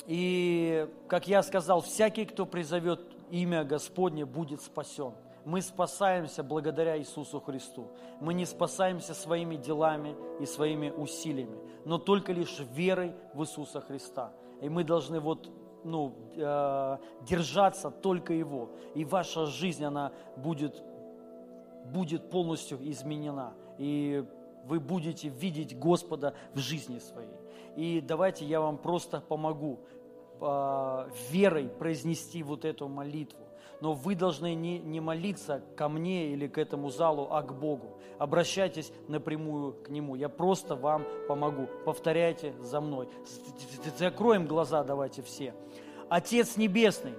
И, 0.07 0.89
как 1.09 1.29
я 1.29 1.43
сказал, 1.43 1.83
всякий, 1.83 2.25
кто 2.25 2.47
призовет 2.47 3.01
имя 3.31 3.65
Господне 3.65 4.25
будет 4.25 4.61
спасен. 4.61 5.13
Мы 5.45 5.63
спасаемся 5.63 6.43
благодаря 6.43 6.99
Иисусу 6.99 7.41
Христу. 7.41 7.89
Мы 8.21 8.35
не 8.35 8.45
спасаемся 8.45 9.15
своими 9.15 9.57
делами 9.57 10.15
и 10.39 10.47
своими 10.47 10.91
усилиями, 10.91 11.59
но 11.85 11.99
только 11.99 12.33
лишь 12.33 12.61
верой 12.75 13.15
в 13.33 13.43
Иисуса 13.43 13.81
Христа. 13.81 14.33
И 14.61 14.69
мы 14.69 14.85
должны 14.85 15.19
вот 15.19 15.51
ну, 15.83 16.15
э, 16.37 16.99
держаться 17.23 17.91
только 17.91 18.35
Его. 18.35 18.71
И 18.95 19.05
ваша 19.05 19.47
жизнь, 19.47 19.85
она 19.85 20.13
будет, 20.37 20.83
будет 21.87 22.29
полностью 22.29 22.79
изменена. 22.91 23.55
И 23.79 24.25
вы 24.67 24.79
будете 24.79 25.29
видеть 25.29 25.79
Господа 25.79 26.35
в 26.53 26.59
жизни 26.59 26.99
своей. 26.99 27.41
И 27.77 28.01
давайте 28.01 28.45
я 28.45 28.61
вам 28.61 28.77
просто 28.77 29.21
помогу 29.21 29.81
верой 30.41 31.69
произнести 31.69 32.43
вот 32.43 32.65
эту 32.65 32.89
молитву. 32.89 33.41
Но 33.81 33.95
вы 33.95 34.15
должны 34.15 34.55
не, 34.55 34.79
не 34.79 35.01
молиться 35.01 35.63
ко 35.77 35.89
мне 35.89 36.33
или 36.33 36.47
к 36.47 36.59
этому 36.59 36.91
залу, 36.91 37.29
а 37.31 37.43
к 37.43 37.55
Богу. 37.55 37.99
Обращайтесь 38.19 38.93
напрямую 39.09 39.73
к 39.73 39.89
Нему. 39.89 40.17
Я 40.17 40.29
просто 40.29 40.77
вам 40.77 41.07
помогу. 41.29 41.67
Повторяйте 41.87 42.55
за 42.61 42.81
мной. 42.81 43.09
Закроем 43.99 44.47
глаза 44.47 44.85
давайте 44.85 45.23
все. 45.23 45.55
Отец 46.11 46.57
Небесный, 46.57 47.15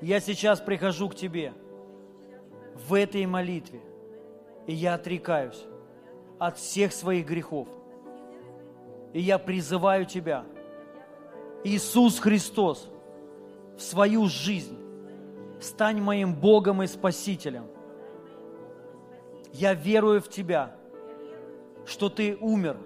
я 0.00 0.20
сейчас 0.20 0.60
прихожу 0.60 1.08
к 1.08 1.14
Тебе 1.16 1.54
в 2.88 2.94
этой 2.94 3.26
молитве, 3.26 3.80
и 4.66 4.74
я 4.74 4.94
отрекаюсь 4.94 5.64
от 6.38 6.58
всех 6.58 6.92
своих 6.92 7.26
грехов. 7.26 7.68
И 9.12 9.20
я 9.20 9.38
призываю 9.38 10.06
Тебя– 10.06 10.44
Иисус 11.64 12.18
Христос 12.18 12.88
в 13.76 13.82
свою 13.82 14.26
жизнь. 14.26 14.78
Стань 15.60 16.00
моим 16.00 16.34
Богом 16.34 16.82
и 16.82 16.86
Спасителем. 16.88 17.66
Я 19.52 19.74
верую 19.74 20.20
в 20.20 20.28
Тебя, 20.28 20.74
что 21.86 22.08
Ты 22.08 22.36
умер 22.40 22.78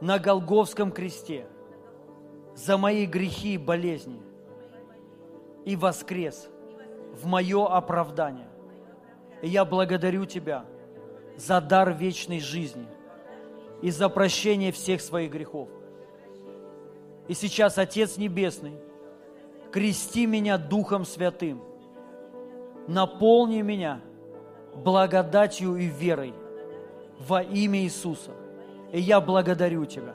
на 0.00 0.18
Голговском 0.18 0.92
кресте 0.92 1.46
за 2.54 2.76
мои 2.76 3.06
грехи 3.06 3.54
и 3.54 3.58
болезни 3.58 4.20
и 5.64 5.76
воскрес 5.76 6.48
в 7.14 7.26
мое 7.26 7.66
оправдание. 7.66 8.48
И 9.40 9.48
я 9.48 9.64
благодарю 9.64 10.26
Тебя 10.26 10.66
за 11.36 11.60
дар 11.60 11.92
вечной 11.92 12.40
жизни 12.40 12.86
и 13.80 13.90
за 13.90 14.08
прощение 14.08 14.72
всех 14.72 15.00
своих 15.00 15.30
грехов. 15.30 15.68
И 17.28 17.34
сейчас, 17.34 17.76
Отец 17.76 18.16
Небесный, 18.16 18.78
крести 19.70 20.26
меня 20.26 20.56
Духом 20.56 21.04
Святым, 21.04 21.62
наполни 22.86 23.60
меня 23.60 24.00
благодатью 24.74 25.76
и 25.76 25.86
верой 25.86 26.34
во 27.18 27.42
имя 27.42 27.80
Иисуса. 27.80 28.30
И 28.92 29.00
я 29.00 29.20
благодарю 29.20 29.84
Тебя 29.84 30.14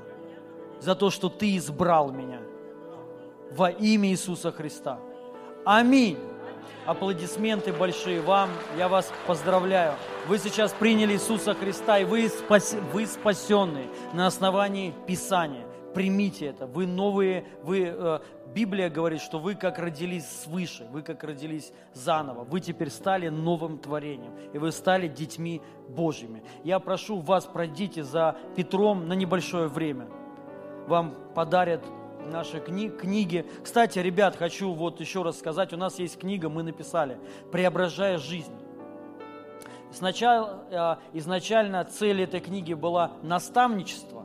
за 0.79 0.95
то, 0.95 1.11
что 1.11 1.29
Ты 1.29 1.55
избрал 1.57 2.11
меня 2.11 2.41
во 3.51 3.69
имя 3.69 4.09
Иисуса 4.09 4.51
Христа. 4.51 4.99
Аминь. 5.65 6.17
Аплодисменты 6.85 7.71
большие 7.71 8.21
вам. 8.21 8.49
Я 8.77 8.89
вас 8.89 9.13
поздравляю. 9.27 9.93
Вы 10.27 10.39
сейчас 10.39 10.71
приняли 10.73 11.13
Иисуса 11.13 11.53
Христа, 11.53 11.99
и 11.99 12.05
вы, 12.05 12.27
спас... 12.27 12.75
вы 12.91 13.05
спасенные 13.05 13.87
на 14.13 14.27
основании 14.27 14.93
Писания. 15.05 15.65
Примите 15.93 16.47
это. 16.47 16.65
Вы 16.65 16.87
новые, 16.87 17.45
вы, 17.61 17.85
э, 17.85 18.19
Библия 18.53 18.89
говорит, 18.89 19.21
что 19.21 19.39
вы 19.39 19.55
как 19.55 19.79
родились 19.79 20.27
свыше, 20.27 20.87
вы 20.91 21.01
как 21.01 21.23
родились 21.23 21.71
заново. 21.93 22.43
Вы 22.43 22.59
теперь 22.59 22.89
стали 22.89 23.29
новым 23.29 23.77
творением, 23.77 24.33
и 24.53 24.57
вы 24.57 24.71
стали 24.71 25.07
детьми 25.07 25.61
Божьими. 25.89 26.43
Я 26.63 26.79
прошу 26.79 27.19
вас, 27.19 27.45
пройдите 27.45 28.03
за 28.03 28.35
Петром 28.55 29.07
на 29.07 29.13
небольшое 29.13 29.67
время. 29.67 30.07
Вам 30.87 31.15
подарят 31.35 31.83
наши 32.31 32.59
кни 32.59 32.89
книги. 32.89 33.45
Кстати, 33.63 33.99
ребят, 33.99 34.35
хочу 34.35 34.73
вот 34.73 34.99
еще 34.99 35.23
раз 35.23 35.37
сказать, 35.39 35.73
у 35.73 35.77
нас 35.77 35.99
есть 35.99 36.19
книга, 36.19 36.49
мы 36.49 36.63
написали 36.63 37.17
«Преображая 37.51 38.17
жизнь». 38.17 38.53
Сначала, 39.91 40.65
э, 40.71 41.17
изначально 41.17 41.85
цель 41.85 42.21
этой 42.21 42.39
книги 42.39 42.73
была 42.73 43.11
наставничество. 43.21 44.22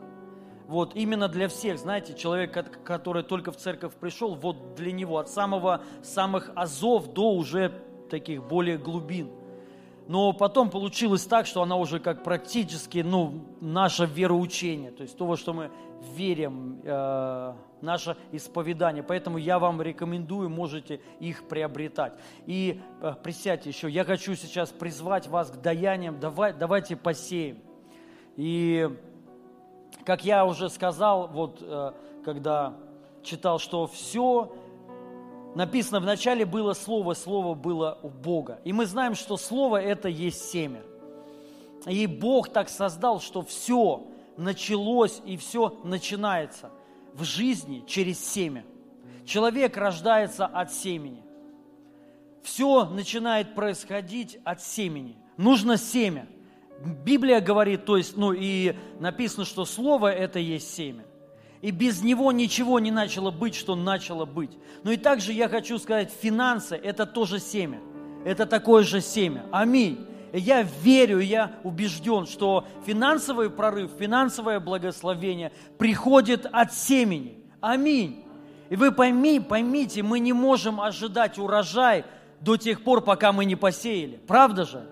Вот 0.68 0.94
именно 0.94 1.28
для 1.28 1.48
всех, 1.48 1.78
знаете, 1.78 2.12
человек, 2.12 2.52
который 2.84 3.22
только 3.22 3.50
в 3.52 3.56
церковь 3.56 3.94
пришел, 3.94 4.34
вот 4.34 4.74
для 4.74 4.92
него 4.92 5.16
от 5.16 5.30
самого, 5.30 5.82
самых 6.02 6.50
азов 6.54 7.14
до 7.14 7.32
уже 7.32 7.72
таких 8.10 8.46
более 8.46 8.76
глубин. 8.76 9.30
Но 10.08 10.34
потом 10.34 10.68
получилось 10.68 11.24
так, 11.24 11.46
что 11.46 11.62
она 11.62 11.76
уже 11.76 12.00
как 12.00 12.22
практически, 12.22 12.98
ну, 12.98 13.46
наше 13.60 14.04
вероучение, 14.04 14.90
то 14.90 15.02
есть 15.02 15.16
то, 15.16 15.26
во 15.26 15.38
что 15.38 15.54
мы 15.54 15.70
верим, 16.14 16.80
э, 16.84 17.52
наше 17.80 18.16
исповедание. 18.32 19.02
Поэтому 19.02 19.38
я 19.38 19.58
вам 19.58 19.80
рекомендую, 19.80 20.50
можете 20.50 21.00
их 21.18 21.48
приобретать. 21.48 22.12
И 22.44 22.80
э, 23.00 23.14
присядьте 23.22 23.70
еще, 23.70 23.88
я 23.88 24.04
хочу 24.04 24.34
сейчас 24.34 24.68
призвать 24.70 25.28
вас 25.28 25.50
к 25.50 25.56
даяниям, 25.62 26.20
давай, 26.20 26.52
давайте 26.52 26.94
посеем. 26.94 27.58
И 28.36 28.88
как 30.08 30.24
я 30.24 30.46
уже 30.46 30.70
сказал, 30.70 31.28
вот 31.28 31.58
э, 31.60 31.92
когда 32.24 32.72
читал, 33.22 33.58
что 33.58 33.86
все 33.86 34.50
написано, 35.54 36.00
вначале 36.00 36.46
было 36.46 36.72
Слово, 36.72 37.12
Слово 37.12 37.52
было 37.52 37.98
у 38.02 38.08
Бога. 38.08 38.58
И 38.64 38.72
мы 38.72 38.86
знаем, 38.86 39.14
что 39.14 39.36
Слово– 39.36 39.82
это 39.82 40.08
есть 40.08 40.48
семя. 40.48 40.80
И 41.84 42.06
Бог 42.06 42.48
так 42.48 42.70
создал, 42.70 43.20
что 43.20 43.42
все 43.42 44.06
началось 44.38 45.20
и 45.26 45.36
все 45.36 45.78
начинается 45.84 46.70
в 47.12 47.22
жизни 47.22 47.84
через 47.86 48.18
семя. 48.18 48.64
Человек 49.26 49.76
рождается 49.76 50.46
от 50.46 50.72
семени. 50.72 51.22
Все 52.42 52.86
начинает 52.86 53.54
происходить 53.54 54.38
от 54.42 54.62
семени. 54.62 55.18
Нужно 55.36 55.76
семя. 55.76 56.26
Библия 56.84 57.40
говорит, 57.40 57.84
то 57.84 57.96
есть, 57.96 58.16
ну 58.16 58.32
и 58.32 58.74
написано, 59.00 59.44
что 59.44 59.64
Слово– 59.64 60.12
это 60.14 60.38
есть 60.38 60.72
семя. 60.74 61.04
И 61.60 61.72
без 61.72 62.02
него 62.02 62.30
ничего 62.30 62.78
не 62.78 62.92
начало 62.92 63.32
быть, 63.32 63.56
что 63.56 63.74
начало 63.74 64.24
быть. 64.26 64.56
Но 64.84 64.92
и 64.92 64.96
также 64.96 65.32
я 65.32 65.48
хочу 65.48 65.78
сказать, 65.78 66.12
финансы– 66.12 66.76
это 66.82 67.04
тоже 67.04 67.40
семя. 67.40 67.80
Это 68.24 68.46
такое 68.46 68.84
же 68.84 69.00
семя. 69.00 69.44
Аминь. 69.50 70.06
Я 70.32 70.62
верю, 70.62 71.18
я 71.18 71.52
убежден, 71.64 72.26
что 72.26 72.66
финансовый 72.86 73.50
прорыв, 73.50 73.90
финансовое 73.98 74.60
благословение 74.60 75.52
приходит 75.78 76.46
от 76.52 76.74
семени. 76.74 77.38
Аминь. 77.60 78.24
И 78.68 78.76
вы 78.76 78.92
пойми, 78.92 79.40
поймите, 79.40 80.02
мы 80.02 80.20
не 80.20 80.32
можем 80.32 80.80
ожидать 80.80 81.38
урожай 81.38 82.04
до 82.40 82.56
тех 82.56 82.84
пор, 82.84 83.00
пока 83.00 83.32
мы 83.32 83.46
не 83.46 83.56
посеяли. 83.56 84.20
Правда 84.26 84.64
же? 84.64 84.86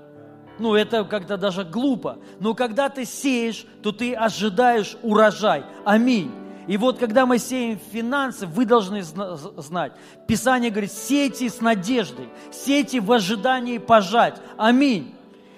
Ну, 0.58 0.74
это 0.74 1.04
как-то 1.04 1.36
даже 1.36 1.64
глупо. 1.64 2.18
Но 2.40 2.54
когда 2.54 2.88
ты 2.88 3.04
сеешь, 3.04 3.66
то 3.82 3.92
ты 3.92 4.14
ожидаешь 4.14 4.96
урожай. 5.02 5.64
Аминь. 5.84 6.30
И 6.66 6.76
вот 6.76 6.98
когда 6.98 7.26
мы 7.26 7.38
сеем 7.38 7.78
финансы, 7.92 8.46
вы 8.46 8.64
должны 8.66 9.02
знать. 9.02 9.92
Писание 10.26 10.70
говорит, 10.70 10.92
сейте 10.92 11.48
с 11.48 11.60
надеждой, 11.60 12.28
сейте 12.52 13.00
в 13.00 13.12
ожидании 13.12 13.78
пожать. 13.78 14.36
Аминь. 14.56 15.15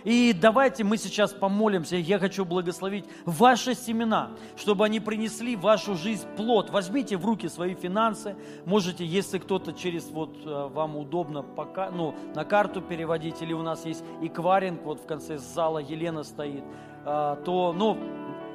И 0.09 0.33
давайте 0.33 0.85
мы 0.85 0.97
сейчас 0.97 1.35
помолимся. 1.35 1.97
Я 1.97 2.19
хочу 2.19 2.47
благословить 2.47 3.05
ваши 3.27 3.75
семена, 3.75 4.31
чтобы 4.57 4.87
они 4.87 5.01
принесли 5.01 5.55
в 5.55 5.61
вашу 5.61 5.97
жизнь 5.97 6.27
плод. 6.35 6.71
Возьмите 6.71 7.19
в 7.19 7.27
руки 7.27 7.47
свои 7.47 7.75
финансы. 7.75 8.35
Можете, 8.65 9.05
если 9.05 9.37
кто-то 9.37 9.75
через 9.75 10.09
вот 10.09 10.35
э, 10.47 10.69
вам 10.73 10.97
удобно 10.97 11.43
пока, 11.43 11.91
ну, 11.91 12.15
на 12.35 12.47
карту 12.47 12.81
переводить, 12.81 13.43
или 13.43 13.53
у 13.53 13.61
нас 13.61 13.85
есть 13.85 14.03
экваринг, 14.23 14.83
вот 14.83 14.99
в 14.99 15.05
конце 15.05 15.37
зала 15.37 15.77
Елена 15.77 16.23
стоит, 16.25 16.65
э, 17.05 17.37
то, 17.45 17.75
ну, 17.77 17.99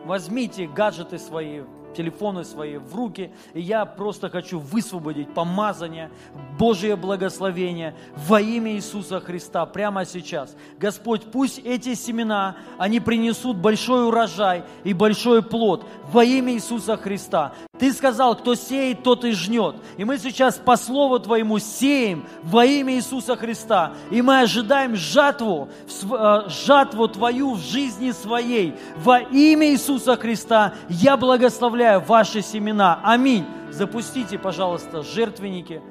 возьмите 0.06 0.66
гаджеты 0.66 1.20
свои, 1.20 1.62
телефоны 1.94 2.44
свои 2.44 2.78
в 2.78 2.96
руки, 2.96 3.32
и 3.54 3.62
я 3.62 3.86
просто 3.86 4.30
хочу 4.30 4.60
высвободить 4.60 5.34
помазание, 5.34 6.10
Божье 6.58 6.96
благословение 6.96 7.96
во 8.16 8.42
имя 8.42 8.74
Иисуса 8.74 9.20
Христа 9.20 9.66
прямо 9.66 10.06
сейчас. 10.06 10.56
Господь, 10.80 11.24
пусть 11.32 11.60
эти 11.60 11.94
семена, 11.94 12.58
они 12.78 13.00
принесут 13.00 13.58
большой 13.58 14.08
урожай 14.08 14.64
и 14.84 14.94
большой 14.94 15.42
плод 15.42 15.86
во 16.12 16.24
имя 16.24 16.54
Иисуса 16.54 16.98
Христа. 16.98 17.54
Ты 17.80 17.92
сказал, 17.92 18.36
кто 18.36 18.54
сеет, 18.54 19.02
тот 19.02 19.26
и 19.26 19.32
жнет. 19.32 19.76
И 19.98 20.06
мы 20.06 20.20
сейчас 20.20 20.60
по 20.60 20.78
Слову 20.78 21.18
Твоему 21.18 21.58
сеем 21.58 22.28
во 22.44 22.64
имя 22.66 22.94
Иисуса 22.94 23.36
Христа. 23.36 23.94
И 24.12 24.22
мы 24.22 24.42
ожидаем 24.42 24.96
жатву, 24.96 25.70
э, 26.04 26.42
жатву 26.50 27.08
Твою 27.08 27.56
в 27.56 27.60
жизни 27.62 28.12
своей. 28.12 28.76
Во 28.98 29.20
имя 29.20 29.72
Иисуса 29.72 30.16
Христа 30.18 30.76
я 30.88 31.18
благословляю 31.18 32.00
ваши 32.00 32.44
семена. 32.44 33.00
Аминь. 33.04 33.44
Запустите, 33.72 34.38
пожалуйста, 34.38 35.02
жертвенники. 35.02 35.82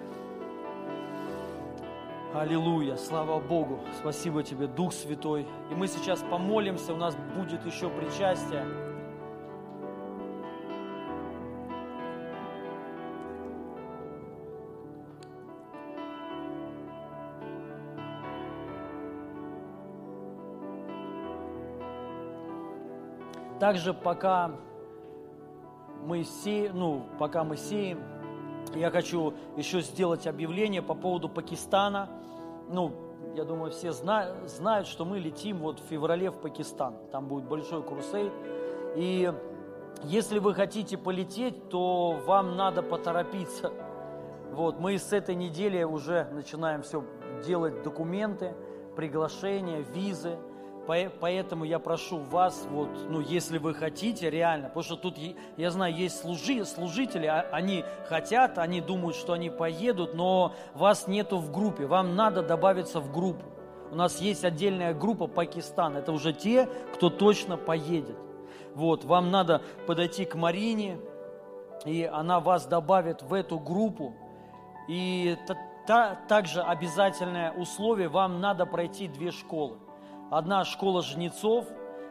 Аллилуйя, 2.32 2.96
слава 2.96 3.40
Богу, 3.40 3.80
спасибо 3.98 4.44
Тебе, 4.44 4.68
Дух 4.68 4.92
Святой. 4.92 5.48
И 5.68 5.74
мы 5.74 5.88
сейчас 5.88 6.20
помолимся, 6.30 6.94
у 6.94 6.96
нас 6.96 7.16
будет 7.36 7.66
еще 7.66 7.90
причастие. 7.90 8.91
Также 23.62 23.94
пока 23.94 24.50
мы 26.04 26.24
сеем, 26.24 26.76
ну, 26.76 27.06
пока 27.20 27.44
мы 27.44 27.56
сеем, 27.56 28.00
я 28.74 28.90
хочу 28.90 29.34
еще 29.56 29.82
сделать 29.82 30.26
объявление 30.26 30.82
по 30.82 30.94
поводу 30.94 31.28
Пакистана. 31.28 32.08
Ну, 32.68 32.90
я 33.36 33.44
думаю, 33.44 33.70
все 33.70 33.92
знают, 33.92 34.50
знают, 34.50 34.88
что 34.88 35.04
мы 35.04 35.20
летим 35.20 35.58
вот 35.58 35.78
в 35.78 35.84
феврале 35.84 36.32
в 36.32 36.40
Пакистан. 36.40 36.96
Там 37.12 37.28
будет 37.28 37.44
большой 37.44 37.84
крусейд. 37.84 38.32
И 38.96 39.32
если 40.02 40.40
вы 40.40 40.54
хотите 40.54 40.98
полететь, 40.98 41.68
то 41.68 42.20
вам 42.26 42.56
надо 42.56 42.82
поторопиться. 42.82 43.72
Вот, 44.50 44.80
мы 44.80 44.98
с 44.98 45.12
этой 45.12 45.36
недели 45.36 45.84
уже 45.84 46.26
начинаем 46.32 46.82
все 46.82 47.04
делать 47.46 47.84
документы, 47.84 48.56
приглашения, 48.96 49.84
визы– 49.94 50.36
Поэтому 50.86 51.64
я 51.64 51.78
прошу 51.78 52.18
вас, 52.18 52.66
вот, 52.68 52.88
ну, 53.08 53.20
если 53.20 53.58
вы 53.58 53.72
хотите, 53.72 54.30
реально, 54.30 54.66
потому 54.66 54.82
что 54.82 54.96
тут, 54.96 55.16
я 55.56 55.70
знаю, 55.70 55.94
есть 55.94 56.20
служи, 56.20 56.64
служители, 56.64 57.26
а, 57.26 57.46
они 57.52 57.84
хотят, 58.08 58.58
они 58.58 58.80
думают, 58.80 59.14
что 59.14 59.32
они 59.32 59.48
поедут, 59.48 60.14
но 60.14 60.54
вас 60.74 61.06
нету 61.06 61.38
в 61.38 61.52
группе, 61.52 61.86
вам 61.86 62.16
надо 62.16 62.42
добавиться 62.42 62.98
в 62.98 63.12
группу. 63.12 63.44
У 63.92 63.94
нас 63.94 64.20
есть 64.20 64.44
отдельная 64.44 64.92
группа 64.92 65.28
Пакистан, 65.28 65.96
это 65.96 66.10
уже 66.10 66.32
те, 66.32 66.68
кто 66.94 67.10
точно 67.10 67.56
поедет. 67.56 68.16
Вот, 68.74 69.04
вам 69.04 69.30
надо 69.30 69.62
подойти 69.86 70.24
к 70.24 70.34
Марине, 70.34 70.98
и 71.84 72.04
она 72.04 72.40
вас 72.40 72.66
добавит 72.66 73.22
в 73.22 73.34
эту 73.34 73.60
группу. 73.60 74.14
И 74.88 75.36
та, 75.46 75.56
та, 75.86 76.14
также 76.26 76.60
обязательное 76.60 77.52
условие, 77.52 78.08
вам 78.08 78.40
надо 78.40 78.66
пройти 78.66 79.06
две 79.06 79.30
школы. 79.30 79.76
Одна 80.32 80.64
школа 80.64 81.02
жнецов, 81.02 81.66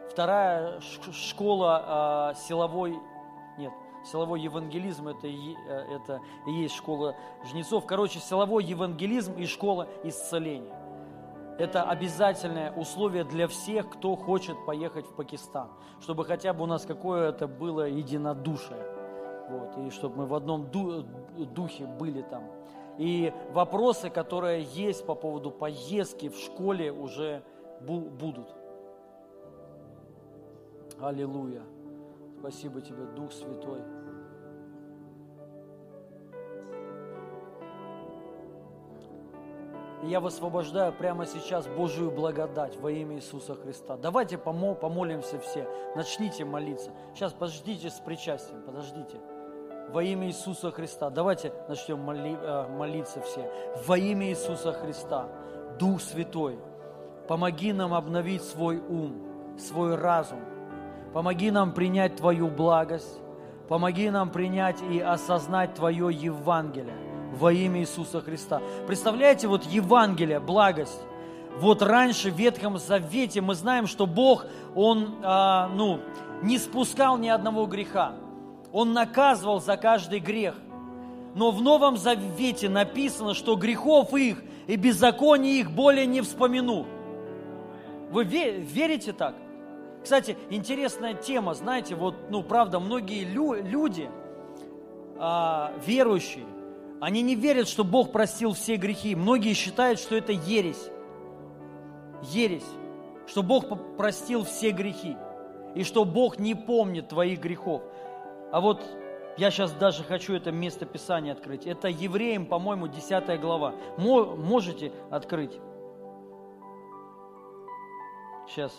вторая 0.08 0.78
школа 1.10 2.30
э, 2.30 2.38
силовой, 2.38 2.96
нет, 3.58 3.72
силовой 4.04 4.40
евангелизм, 4.40 5.08
это, 5.08 5.26
э, 5.26 5.56
это 5.92 6.20
и 6.46 6.52
есть 6.52 6.76
школа 6.76 7.16
жнецов. 7.50 7.84
Короче, 7.84 8.20
силовой 8.20 8.62
евангелизм 8.62 9.32
и 9.32 9.46
школа 9.46 9.88
исцеления. 10.04 10.72
Это 11.58 11.82
обязательное 11.82 12.70
условие 12.70 13.24
для 13.24 13.48
всех, 13.48 13.90
кто 13.90 14.14
хочет 14.14 14.56
поехать 14.66 15.04
в 15.04 15.16
Пакистан, 15.16 15.70
чтобы 16.00 16.24
хотя 16.24 16.52
бы 16.52 16.62
у 16.62 16.66
нас 16.66 16.86
какое-то 16.86 17.48
было 17.48 17.88
единодушие, 17.88 18.86
вот, 19.50 19.78
и 19.78 19.90
чтобы 19.90 20.18
мы 20.18 20.26
в 20.26 20.34
одном 20.36 20.70
духе 20.70 21.86
были 21.86 22.22
там. 22.22 22.44
И 22.98 23.34
вопросы, 23.50 24.10
которые 24.10 24.62
есть 24.62 25.04
по 25.06 25.16
поводу 25.16 25.50
поездки 25.50 26.28
в 26.28 26.36
школе, 26.36 26.92
уже 26.92 27.42
будут. 27.82 28.48
Аллилуйя. 31.00 31.62
Спасибо 32.38 32.80
тебе, 32.80 33.04
Дух 33.16 33.32
Святой. 33.32 33.80
Я 40.04 40.18
высвобождаю 40.18 40.92
прямо 40.92 41.26
сейчас 41.26 41.68
Божию 41.68 42.10
благодать 42.10 42.76
во 42.76 42.90
имя 42.90 43.16
Иисуса 43.16 43.54
Христа. 43.54 43.96
Давайте 43.96 44.36
помолимся 44.36 45.38
все. 45.38 45.68
Начните 45.94 46.44
молиться. 46.44 46.90
Сейчас 47.14 47.32
подождите 47.32 47.88
с 47.88 48.00
причастием, 48.00 48.62
подождите 48.62 49.20
во 49.92 50.02
имя 50.02 50.26
Иисуса 50.26 50.70
Христа. 50.70 51.10
Давайте 51.10 51.52
начнем 51.68 52.00
моли, 52.00 52.36
э, 52.40 52.66
молиться 52.68 53.20
все. 53.20 53.48
Во 53.86 53.96
имя 53.96 54.30
Иисуса 54.30 54.72
Христа, 54.72 55.28
Дух 55.78 56.00
Святой, 56.00 56.58
помоги 57.28 57.72
нам 57.72 57.94
обновить 57.94 58.42
свой 58.42 58.78
ум, 58.78 59.14
свой 59.58 59.94
разум. 59.94 60.40
Помоги 61.12 61.50
нам 61.50 61.72
принять 61.72 62.16
Твою 62.16 62.48
благость. 62.48 63.20
Помоги 63.68 64.10
нам 64.10 64.30
принять 64.30 64.82
и 64.82 65.00
осознать 65.00 65.74
Твое 65.74 66.10
Евангелие 66.12 66.96
во 67.32 67.52
имя 67.52 67.80
Иисуса 67.80 68.20
Христа. 68.20 68.60
Представляете, 68.86 69.48
вот 69.48 69.64
Евангелие, 69.64 70.40
благость. 70.40 71.00
Вот 71.58 71.82
раньше 71.82 72.30
в 72.30 72.34
Ветхом 72.34 72.78
Завете 72.78 73.40
мы 73.40 73.54
знаем, 73.54 73.86
что 73.86 74.06
Бог, 74.06 74.46
Он, 74.74 75.16
а, 75.22 75.68
ну, 75.68 76.00
не 76.42 76.58
спускал 76.58 77.18
ни 77.18 77.28
одного 77.28 77.66
греха. 77.66 78.14
Он 78.72 78.92
наказывал 78.92 79.60
за 79.60 79.76
каждый 79.76 80.20
грех. 80.20 80.54
Но 81.34 81.50
в 81.50 81.62
Новом 81.62 81.96
Завете 81.96 82.68
написано, 82.68 83.34
что 83.34 83.56
грехов 83.56 84.14
их 84.14 84.42
и 84.66 84.76
беззаконий 84.76 85.60
их 85.60 85.70
более 85.70 86.06
не 86.06 86.20
вспомину. 86.20 86.86
Вы 88.12 88.24
верите 88.24 89.12
так? 89.12 89.34
Кстати, 90.02 90.36
интересная 90.50 91.14
тема, 91.14 91.54
знаете, 91.54 91.94
вот, 91.94 92.14
ну, 92.30 92.42
правда, 92.42 92.78
многие 92.78 93.24
лю- 93.24 93.62
люди, 93.62 94.10
а, 95.16 95.72
верующие, 95.86 96.44
они 97.00 97.22
не 97.22 97.34
верят, 97.34 97.68
что 97.68 97.84
Бог 97.84 98.12
простил 98.12 98.52
все 98.52 98.76
грехи. 98.76 99.14
Многие 99.16 99.54
считают, 99.54 99.98
что 99.98 100.14
это 100.14 100.32
ересь. 100.32 100.90
Ересь. 102.30 102.68
Что 103.26 103.42
Бог 103.42 103.64
простил 103.96 104.44
все 104.44 104.70
грехи. 104.70 105.16
И 105.74 105.82
что 105.84 106.04
Бог 106.04 106.38
не 106.38 106.54
помнит 106.54 107.08
твоих 107.08 107.40
грехов. 107.40 107.82
А 108.52 108.60
вот 108.60 108.82
я 109.38 109.50
сейчас 109.50 109.72
даже 109.72 110.04
хочу 110.04 110.34
это 110.34 110.52
место 110.52 110.84
Писания 110.84 111.32
открыть. 111.32 111.66
Это 111.66 111.88
Евреям, 111.88 112.46
по-моему, 112.46 112.86
10 112.88 113.40
глава. 113.40 113.74
Можете 113.96 114.92
открыть? 115.10 115.58
Сейчас. 118.54 118.72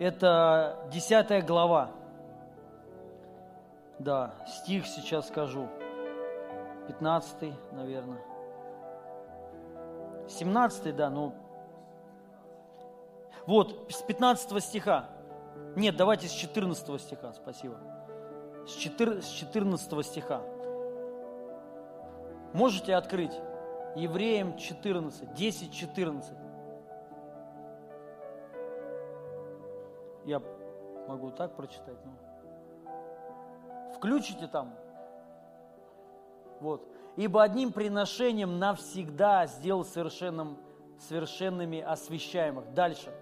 Это 0.00 0.88
10 0.90 1.46
глава. 1.46 1.90
Да, 4.00 4.34
стих 4.44 4.88
сейчас 4.88 5.28
скажу. 5.28 5.68
15, 6.88 7.54
наверное. 7.70 8.20
17, 10.28 10.96
да, 10.96 11.10
ну... 11.10 11.32
Вот, 13.46 13.86
с 13.88 14.02
15 14.02 14.64
стиха. 14.64 15.10
Нет, 15.76 15.96
давайте 15.96 16.26
с 16.26 16.32
14 16.32 17.00
стиха, 17.00 17.32
спасибо. 17.32 17.78
С 18.66 18.72
14 18.72 20.04
стиха. 20.04 20.42
Можете 22.56 22.94
открыть? 22.94 23.32
Евреям 23.94 24.56
14, 24.56 25.32
10, 25.34 25.72
14. 25.72 26.34
Я 30.24 30.42
могу 31.06 31.30
так 31.30 31.54
прочитать, 31.54 31.98
но... 32.04 32.12
Включите 33.94 34.48
там. 34.48 34.74
Вот 36.60 36.82
ибо 37.16 37.42
одним 37.42 37.72
приношением 37.72 38.58
навсегда 38.58 39.46
сделал 39.46 39.84
совершенным, 39.84 40.58
совершенными 41.08 41.80
освящаемых. 41.80 42.72
Дальше. 42.72 43.12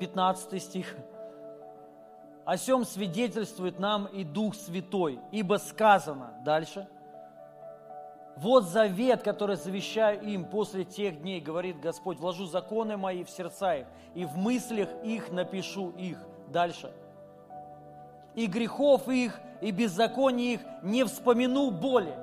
15 0.00 0.62
стих. 0.62 0.96
О 2.44 2.56
сем 2.56 2.84
свидетельствует 2.84 3.78
нам 3.78 4.06
и 4.06 4.24
Дух 4.24 4.54
Святой, 4.54 5.20
ибо 5.30 5.56
сказано, 5.56 6.34
дальше, 6.44 6.88
вот 8.36 8.64
завет, 8.64 9.22
который 9.22 9.56
завещаю 9.56 10.22
им 10.22 10.44
после 10.46 10.84
тех 10.84 11.20
дней, 11.20 11.40
говорит 11.40 11.80
Господь, 11.80 12.18
вложу 12.18 12.46
законы 12.46 12.96
мои 12.96 13.24
в 13.24 13.30
сердца 13.30 13.74
их, 13.74 13.86
и 14.14 14.24
в 14.24 14.36
мыслях 14.36 14.88
их 15.04 15.30
напишу 15.30 15.90
их. 15.90 16.18
Дальше. 16.48 16.92
И 18.34 18.46
грехов 18.46 19.08
их 19.08 19.38
и 19.60 19.70
беззаконий 19.70 20.54
их 20.54 20.60
не 20.82 21.04
вспомяну 21.04 21.70
боли. 21.70 22.14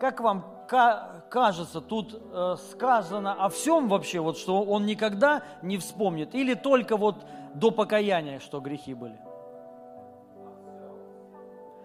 Как 0.00 0.20
вам 0.20 0.44
кажется, 0.68 1.80
тут 1.80 2.14
э, 2.14 2.56
сказано 2.70 3.32
о 3.32 3.48
всем 3.48 3.88
вообще, 3.88 4.20
вот, 4.20 4.38
что 4.38 4.62
он 4.62 4.86
никогда 4.86 5.42
не 5.62 5.78
вспомнит, 5.78 6.34
или 6.34 6.54
только 6.54 6.96
вот 6.96 7.16
до 7.58 7.70
покаяния, 7.70 8.38
что 8.38 8.60
грехи 8.60 8.94
были? 8.94 9.18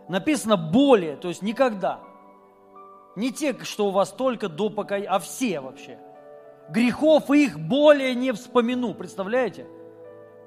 Написано 0.08 0.58
более, 0.58 1.16
то 1.16 1.30
есть 1.30 1.41
никогда. 1.41 2.00
Не 3.16 3.32
те, 3.32 3.58
что 3.64 3.88
у 3.88 3.91
вас 3.91 4.12
только 4.12 4.50
до 4.50 4.70
покаяния, 4.70 5.10
а 5.10 5.20
все 5.20 5.60
вообще. 5.60 6.00
Грехов 6.70 7.30
их 7.32 7.60
более 7.60 8.16
не 8.16 8.32
вспомяну, 8.32 8.94
представляете? 8.94 9.68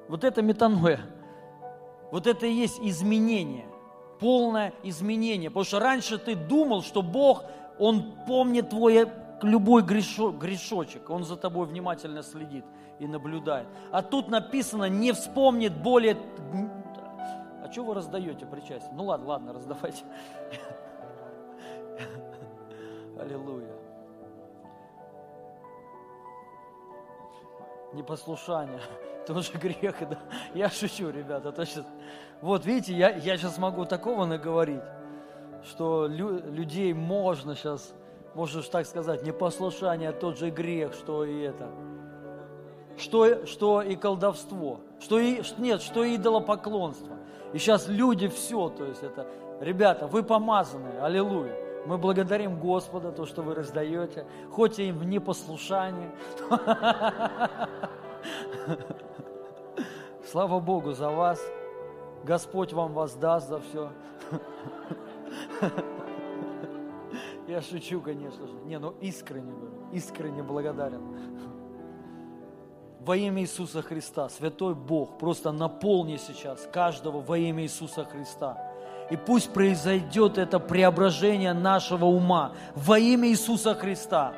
Вот 0.09 0.25
это 0.25 0.43
метаноя. 0.43 1.01
Вот 2.11 2.27
это 2.27 2.47
и 2.47 2.53
есть 2.53 2.79
изменение, 2.81 3.67
полное 4.21 4.73
изменение. 4.83 5.51
Потому 5.51 5.65
что 5.65 5.81
раньше 5.81 6.19
ты 6.19 6.35
думал, 6.35 6.83
что 6.83 7.03
Бог, 7.03 7.45
Он 7.79 8.15
помнит 8.27 8.71
твой 8.71 9.09
любой 9.43 9.83
грешочек, 9.83 11.11
Он 11.11 11.25
за 11.25 11.37
тобой 11.37 11.67
внимательно 11.67 12.23
следит 12.23 12.65
и 12.99 13.07
наблюдает. 13.07 13.67
А 13.91 14.03
тут 14.03 14.29
написано, 14.29 14.85
не 14.85 15.13
вспомнит 15.13 15.77
более... 15.77 16.17
А 17.63 17.71
что 17.71 17.85
вы 17.85 17.95
раздаете 17.95 18.47
причастие? 18.47 18.93
Ну 18.95 19.05
ладно, 19.05 19.27
ладно, 19.27 19.53
раздавайте. 19.53 20.05
Аллилуйя. 23.19 23.73
Непослушание 27.93 28.81
тоже 29.27 29.53
грех. 29.59 29.97
Да? 30.09 30.19
Я 30.55 30.71
шучу, 30.71 31.11
ребята. 31.11 31.53
То 31.53 31.67
сейчас... 31.67 31.85
Вот 32.41 32.65
видите, 32.65 32.95
я, 32.95 33.11
я 33.11 33.37
сейчас 33.37 33.59
могу 33.59 33.85
такого 33.87 34.27
наговорить, 34.27 34.83
что 35.65 36.07
лю, 36.07 36.39
людей 36.53 36.93
можно 36.93 37.55
сейчас, 37.55 37.95
можешь 38.35 38.69
так 38.69 38.87
сказать, 38.87 39.23
непослушание, 39.23 40.13
тот 40.13 40.39
же 40.39 40.51
грех, 40.51 40.93
что 40.93 41.25
и 41.25 41.41
это. 41.41 41.69
Что, 42.97 43.45
что 43.47 43.83
и 43.83 43.95
колдовство, 43.95 44.81
что 45.01 45.19
и, 45.19 45.43
нет, 45.59 45.83
что 45.83 46.03
и 46.03 46.17
идолопоклонство. 46.17 47.17
И 47.53 47.59
сейчас 47.59 47.89
люди 47.89 48.29
все, 48.29 48.71
то 48.71 48.85
есть 48.85 49.03
это, 49.03 49.27
ребята, 49.61 50.07
вы 50.07 50.23
помазаны, 50.23 50.99
аллилуйя. 51.01 51.55
Мы 51.87 51.99
благодарим 51.99 52.59
Господа, 52.59 53.13
то, 53.13 53.27
что 53.27 53.43
вы 53.43 53.55
раздаете, 53.55 54.27
хоть 54.51 54.79
и 54.81 54.91
в 54.91 55.05
непослушании. 55.05 56.11
Слава 60.31 60.59
Богу 60.59 60.93
за 60.93 61.11
вас. 61.11 61.41
Господь 62.25 62.73
вам 62.73 62.93
воздаст 62.93 63.49
за 63.49 63.61
все. 63.61 63.93
Я 67.47 67.63
шучу, 67.63 68.01
конечно 68.01 68.47
же. 68.49 68.55
Не, 68.65 68.81
ну 68.81 68.95
искренне 69.01 69.53
говорю, 69.53 69.77
искренне 69.93 70.43
благодарен. 70.43 71.01
Во 73.07 73.17
имя 73.17 73.43
Иисуса 73.43 73.83
Христа, 73.83 74.29
Святой 74.29 74.75
Бог, 74.75 75.17
просто 75.17 75.53
наполни 75.53 76.17
сейчас 76.17 76.69
каждого 76.73 77.21
во 77.21 77.39
имя 77.39 77.63
Иисуса 77.63 78.05
Христа. 78.05 78.59
И 79.13 79.17
пусть 79.17 79.53
произойдет 79.53 80.39
это 80.39 80.59
преображение 80.59 81.53
нашего 81.53 82.07
ума 82.07 82.55
во 82.75 82.99
имя 82.99 83.29
Иисуса 83.29 83.77
Христа 83.77 84.35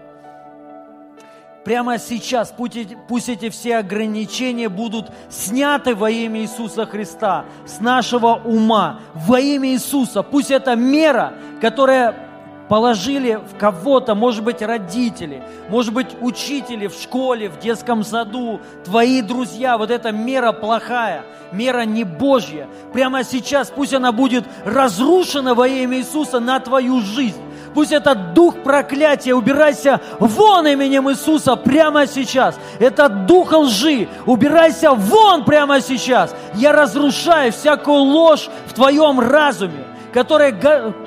прямо 1.64 1.98
сейчас 1.98 2.52
пусть 2.56 2.96
пусть 3.08 3.28
эти 3.28 3.50
все 3.50 3.76
ограничения 3.76 4.70
будут 4.70 5.10
сняты 5.28 5.94
во 5.94 6.10
имя 6.10 6.40
Иисуса 6.40 6.86
Христа 6.86 7.44
с 7.66 7.78
нашего 7.80 8.40
ума, 8.42 9.00
во 9.14 9.38
имя 9.38 9.68
Иисуса. 9.70 10.22
Пусть 10.22 10.50
эта 10.50 10.76
мера, 10.76 11.34
которая 11.60 12.27
положили 12.68 13.40
в 13.52 13.58
кого-то, 13.58 14.14
может 14.14 14.44
быть, 14.44 14.62
родители, 14.62 15.42
может 15.68 15.92
быть, 15.92 16.08
учители 16.20 16.86
в 16.86 16.94
школе, 16.94 17.48
в 17.48 17.58
детском 17.58 18.04
саду, 18.04 18.60
твои 18.84 19.22
друзья. 19.22 19.78
Вот 19.78 19.90
эта 19.90 20.12
мера 20.12 20.52
плохая, 20.52 21.24
мера 21.52 21.82
не 21.82 22.04
Божья. 22.04 22.68
Прямо 22.92 23.24
сейчас 23.24 23.70
пусть 23.70 23.94
она 23.94 24.12
будет 24.12 24.44
разрушена 24.64 25.54
во 25.54 25.66
имя 25.66 25.98
Иисуса 25.98 26.40
на 26.40 26.60
твою 26.60 27.00
жизнь. 27.00 27.40
Пусть 27.74 27.92
этот 27.92 28.34
дух 28.34 28.62
проклятия, 28.62 29.34
убирайся 29.34 30.00
вон 30.18 30.66
именем 30.66 31.10
Иисуса 31.10 31.54
прямо 31.56 32.06
сейчас. 32.06 32.58
Этот 32.80 33.26
дух 33.26 33.52
лжи, 33.52 34.08
убирайся 34.26 34.92
вон 34.92 35.44
прямо 35.44 35.80
сейчас. 35.80 36.34
Я 36.54 36.72
разрушаю 36.72 37.52
всякую 37.52 38.00
ложь 38.00 38.48
в 38.66 38.72
твоем 38.72 39.20
разуме 39.20 39.87
которое, 40.18 40.52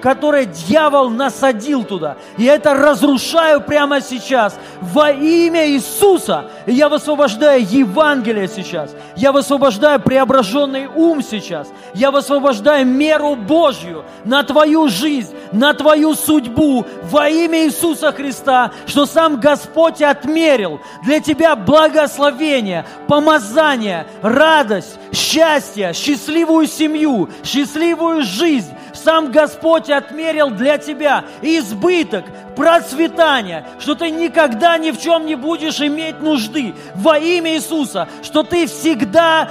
которое 0.02 0.46
дьявол 0.46 1.10
насадил 1.10 1.84
туда. 1.84 2.16
Я 2.38 2.56
это 2.56 2.74
разрушаю 2.74 3.60
прямо 3.60 4.00
сейчас 4.00 4.58
во 4.80 5.12
имя 5.12 5.68
Иисуса. 5.68 6.46
Я 6.66 6.88
высвобождаю 6.88 7.62
Евангелие 7.62 8.48
сейчас. 8.48 8.96
Я 9.18 9.34
высвобождаю 9.34 10.00
преображенный 10.00 10.88
ум 10.88 11.22
сейчас. 11.22 11.68
Я 11.94 12.10
высвобождаю 12.10 12.86
меру 12.86 13.36
Божью 13.36 14.06
на 14.24 14.44
твою 14.44 14.88
жизнь, 14.88 15.36
на 15.52 15.74
твою 15.74 16.16
судьбу 16.16 16.86
во 17.04 17.28
имя 17.28 17.66
Иисуса 17.66 18.14
Христа, 18.14 18.72
что 18.88 19.06
сам 19.06 19.42
Господь 19.42 20.02
отмерил 20.02 20.80
для 21.04 21.20
тебя 21.20 21.58
благословение, 21.58 22.86
помазание, 23.10 24.08
радость, 24.22 24.98
счастье, 25.12 25.92
счастливую 25.94 26.68
семью, 26.68 27.28
счастливую 27.44 28.24
жизнь, 28.24 28.72
сам 29.04 29.32
Господь 29.32 29.90
отмерил 29.90 30.50
для 30.50 30.78
тебя 30.78 31.26
избыток, 31.42 32.26
процветания, 32.56 33.66
что 33.80 33.96
ты 33.96 34.10
никогда 34.10 34.78
ни 34.78 34.92
в 34.92 35.00
чем 35.00 35.26
не 35.26 35.36
будешь 35.36 35.82
иметь 35.82 36.22
нужды. 36.22 36.76
Во 36.96 37.18
имя 37.18 37.56
Иисуса, 37.56 38.08
что 38.22 38.44
ты 38.44 38.68
всегда 38.68 39.50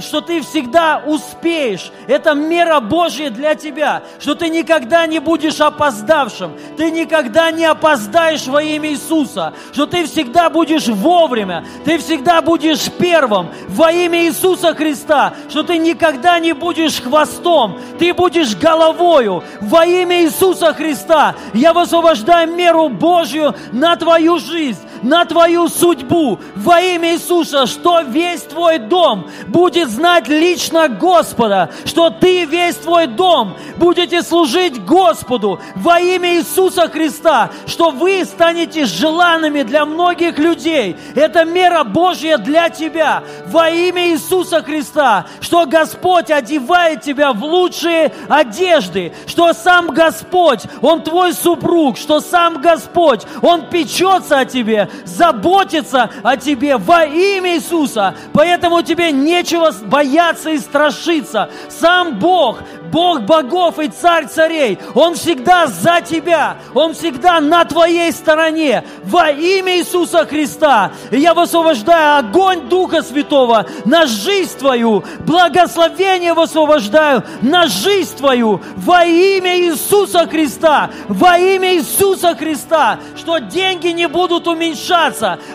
что 0.00 0.20
ты 0.20 0.40
всегда 0.40 1.02
успеешь. 1.04 1.90
Это 2.06 2.34
мера 2.34 2.80
Божья 2.80 3.30
для 3.30 3.54
тебя, 3.54 4.02
что 4.20 4.34
ты 4.34 4.48
никогда 4.48 5.06
не 5.06 5.18
будешь 5.18 5.60
опоздавшим, 5.60 6.52
ты 6.76 6.90
никогда 6.90 7.50
не 7.50 7.64
опоздаешь 7.64 8.46
во 8.46 8.62
имя 8.62 8.90
Иисуса, 8.90 9.54
что 9.72 9.86
ты 9.86 10.06
всегда 10.06 10.50
будешь 10.50 10.88
вовремя, 10.88 11.64
ты 11.84 11.98
всегда 11.98 12.42
будешь 12.42 12.90
первым 12.98 13.48
во 13.68 13.90
имя 13.90 14.24
Иисуса 14.26 14.74
Христа, 14.74 15.34
что 15.48 15.62
ты 15.62 15.78
никогда 15.78 16.38
не 16.38 16.52
будешь 16.52 17.00
хвостом, 17.00 17.78
ты 17.98 18.12
будешь 18.12 18.56
головою 18.56 19.42
во 19.60 19.84
имя 19.84 20.22
Иисуса 20.22 20.72
Христа. 20.74 21.34
Я 21.52 21.72
высвобождаю 21.72 22.52
меру 22.52 22.88
Божью 22.88 23.54
на 23.72 23.96
твою 23.96 24.38
жизнь, 24.38 24.80
на 25.04 25.24
твою 25.26 25.68
судьбу 25.68 26.40
во 26.56 26.80
имя 26.80 27.12
Иисуса, 27.12 27.66
что 27.66 28.00
весь 28.00 28.42
твой 28.42 28.78
дом 28.78 29.30
будет 29.46 29.90
знать 29.90 30.28
лично 30.28 30.88
Господа, 30.88 31.70
что 31.84 32.10
ты 32.10 32.44
весь 32.46 32.76
твой 32.76 33.06
дом 33.06 33.54
будете 33.76 34.22
служить 34.22 34.82
Господу 34.84 35.60
во 35.76 36.00
имя 36.00 36.36
Иисуса 36.36 36.88
Христа, 36.88 37.50
что 37.66 37.90
вы 37.90 38.24
станете 38.24 38.86
желанными 38.86 39.62
для 39.62 39.84
многих 39.84 40.38
людей. 40.38 40.96
Это 41.14 41.44
мера 41.44 41.84
Божья 41.84 42.38
для 42.38 42.70
тебя 42.70 43.22
во 43.46 43.68
имя 43.68 44.08
Иисуса 44.08 44.62
Христа, 44.62 45.26
что 45.40 45.66
Господь 45.66 46.30
одевает 46.30 47.02
тебя 47.02 47.32
в 47.32 47.44
лучшие 47.44 48.10
одежды, 48.28 49.12
что 49.26 49.52
сам 49.52 49.88
Господь, 49.88 50.62
Он 50.80 51.02
твой 51.02 51.34
супруг, 51.34 51.98
что 51.98 52.20
сам 52.20 52.62
Господь, 52.62 53.22
Он 53.42 53.66
печется 53.66 54.38
о 54.38 54.44
тебе, 54.46 54.88
заботится 55.04 56.10
о 56.22 56.36
тебе 56.36 56.76
во 56.76 57.04
имя 57.04 57.56
Иисуса. 57.56 58.14
Поэтому 58.32 58.82
тебе 58.82 59.12
нечего 59.12 59.72
бояться 59.86 60.50
и 60.50 60.58
страшиться. 60.58 61.50
Сам 61.68 62.18
Бог, 62.18 62.58
Бог 62.92 63.22
богов 63.22 63.78
и 63.78 63.88
царь 63.88 64.26
царей, 64.26 64.78
Он 64.94 65.14
всегда 65.14 65.66
за 65.66 66.00
тебя, 66.00 66.56
Он 66.74 66.94
всегда 66.94 67.40
на 67.40 67.64
твоей 67.64 68.12
стороне 68.12 68.84
во 69.04 69.30
имя 69.30 69.78
Иисуса 69.78 70.24
Христа. 70.26 70.92
И 71.10 71.18
я 71.18 71.34
высвобождаю 71.34 72.18
огонь 72.18 72.68
Духа 72.68 73.02
Святого 73.02 73.66
на 73.84 74.06
жизнь 74.06 74.58
твою, 74.58 75.02
благословение 75.26 76.34
высвобождаю 76.34 77.24
на 77.42 77.66
жизнь 77.66 78.16
твою 78.16 78.60
во 78.76 79.04
имя 79.04 79.58
Иисуса 79.58 80.26
Христа, 80.26 80.90
во 81.08 81.38
имя 81.38 81.74
Иисуса 81.74 82.34
Христа, 82.34 82.98
что 83.16 83.38
деньги 83.38 83.88
не 83.88 84.06
будут 84.08 84.46
уменьшаться, 84.46 84.83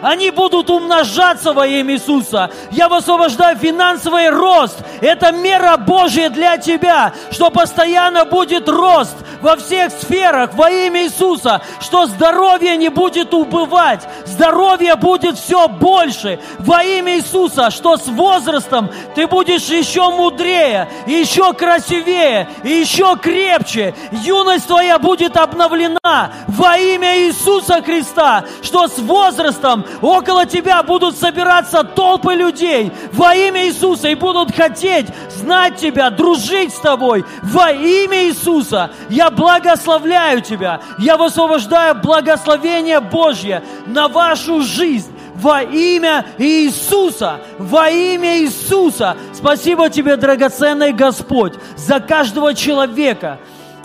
они 0.01 0.31
будут 0.31 0.69
умножаться 0.69 1.53
во 1.53 1.67
имя 1.67 1.95
Иисуса. 1.95 2.51
Я 2.71 2.89
высвобождаю 2.89 3.57
финансовый 3.57 4.29
рост. 4.29 4.77
Это 5.01 5.31
мера 5.31 5.77
Божья 5.77 6.29
для 6.29 6.57
тебя, 6.57 7.13
что 7.31 7.49
постоянно 7.49 8.25
будет 8.25 8.67
рост 8.67 9.15
во 9.41 9.55
всех 9.55 9.91
сферах 9.91 10.53
во 10.53 10.69
имя 10.69 11.03
Иисуса, 11.03 11.61
что 11.79 12.05
здоровье 12.07 12.77
не 12.77 12.89
будет 12.89 13.33
убывать, 13.33 14.01
здоровье 14.25 14.95
будет 14.95 15.37
все 15.37 15.67
больше 15.67 16.39
во 16.59 16.83
имя 16.83 17.17
Иисуса, 17.17 17.71
что 17.71 17.97
с 17.97 18.07
возрастом 18.07 18.89
ты 19.15 19.27
будешь 19.27 19.63
еще 19.63 20.09
мудрее, 20.09 20.89
еще 21.05 21.53
красивее, 21.53 22.49
еще 22.63 23.17
крепче. 23.17 23.93
Юность 24.11 24.67
твоя 24.67 24.99
будет 24.99 25.37
обновлена 25.37 26.31
во 26.47 26.77
имя 26.77 27.19
Иисуса 27.19 27.81
Христа, 27.81 28.45
что 28.61 28.87
с 28.87 28.97
возрастом 29.09 29.83
около 30.01 30.45
тебя 30.45 30.83
будут 30.83 31.17
собираться 31.17 31.83
толпы 31.83 32.35
людей 32.35 32.91
во 33.11 33.35
имя 33.35 33.65
Иисуса 33.65 34.07
и 34.09 34.15
будут 34.15 34.55
хотеть 34.55 35.07
знать 35.29 35.77
тебя, 35.77 36.11
дружить 36.11 36.73
с 36.73 36.79
тобой 36.79 37.25
во 37.41 37.71
имя 37.71 38.27
Иисуса. 38.27 38.91
Я 39.09 39.31
благословляю 39.31 40.41
тебя. 40.41 40.81
Я 40.99 41.17
высвобождаю 41.17 41.95
благословение 41.95 42.99
Божье 42.99 43.63
на 43.87 44.07
вашу 44.07 44.61
жизнь 44.61 45.11
во 45.35 45.63
имя 45.63 46.25
Иисуса, 46.37 47.39
во 47.57 47.89
имя 47.89 48.39
Иисуса. 48.39 49.17
Спасибо 49.33 49.89
тебе, 49.89 50.17
драгоценный 50.17 50.93
Господь, 50.93 51.53
за 51.75 51.99
каждого 51.99 52.53
человека, 52.53 53.39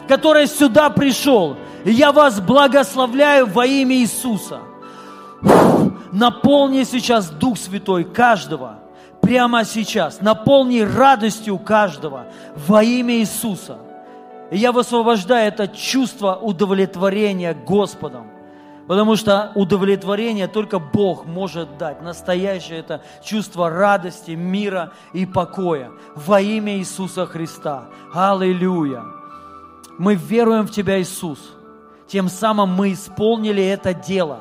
который 0.07 0.47
сюда 0.47 0.91
пришел. 0.91 1.57
Я 1.85 2.13
вас 2.13 2.41
благословляю 2.41 3.47
во 3.47 3.65
имя 3.65 3.97
Иисуса. 3.97 4.61
Наполни 6.13 6.85
сейчас 6.85 7.31
Дух 7.31 7.59
Святой 7.59 8.05
каждого– 8.05 8.79
прямо 9.25 9.65
сейчас. 9.65 10.21
Наполни 10.21 10.81
радостью 10.81 11.59
каждого 11.59 12.27
во 12.55 12.83
имя 12.83 13.15
Иисуса. 13.17 13.79
И 14.51 14.59
я 14.59 14.73
высвобождаю 14.73 15.49
это 15.49 15.69
чувство 15.69 16.37
удовлетворения 16.37 17.55
Господом. 17.55 18.29
Потому 18.87 19.17
что 19.17 19.51
удовлетворение 19.55 20.47
только 20.47 20.79
Бог 20.79 21.25
может 21.25 21.79
дать. 21.79 22.03
Настоящее 22.03 22.81
это 22.81 23.03
чувство 23.23 23.71
радости, 23.71 24.33
мира 24.33 24.93
и 25.15 25.25
покоя. 25.25 25.91
Во 26.15 26.41
имя 26.41 26.77
Иисуса 26.77 27.25
Христа. 27.25 27.87
Аллилуйя. 28.13 29.03
Мы 29.97 30.17
веруем 30.17 30.67
в 30.67 30.71
Тебя, 30.71 31.01
Иисус. 31.01 31.39
Тем 32.07 32.29
самым 32.29 32.75
мы 32.75 32.93
исполнили 32.93 33.65
это 33.65 33.95
дело. 33.95 34.41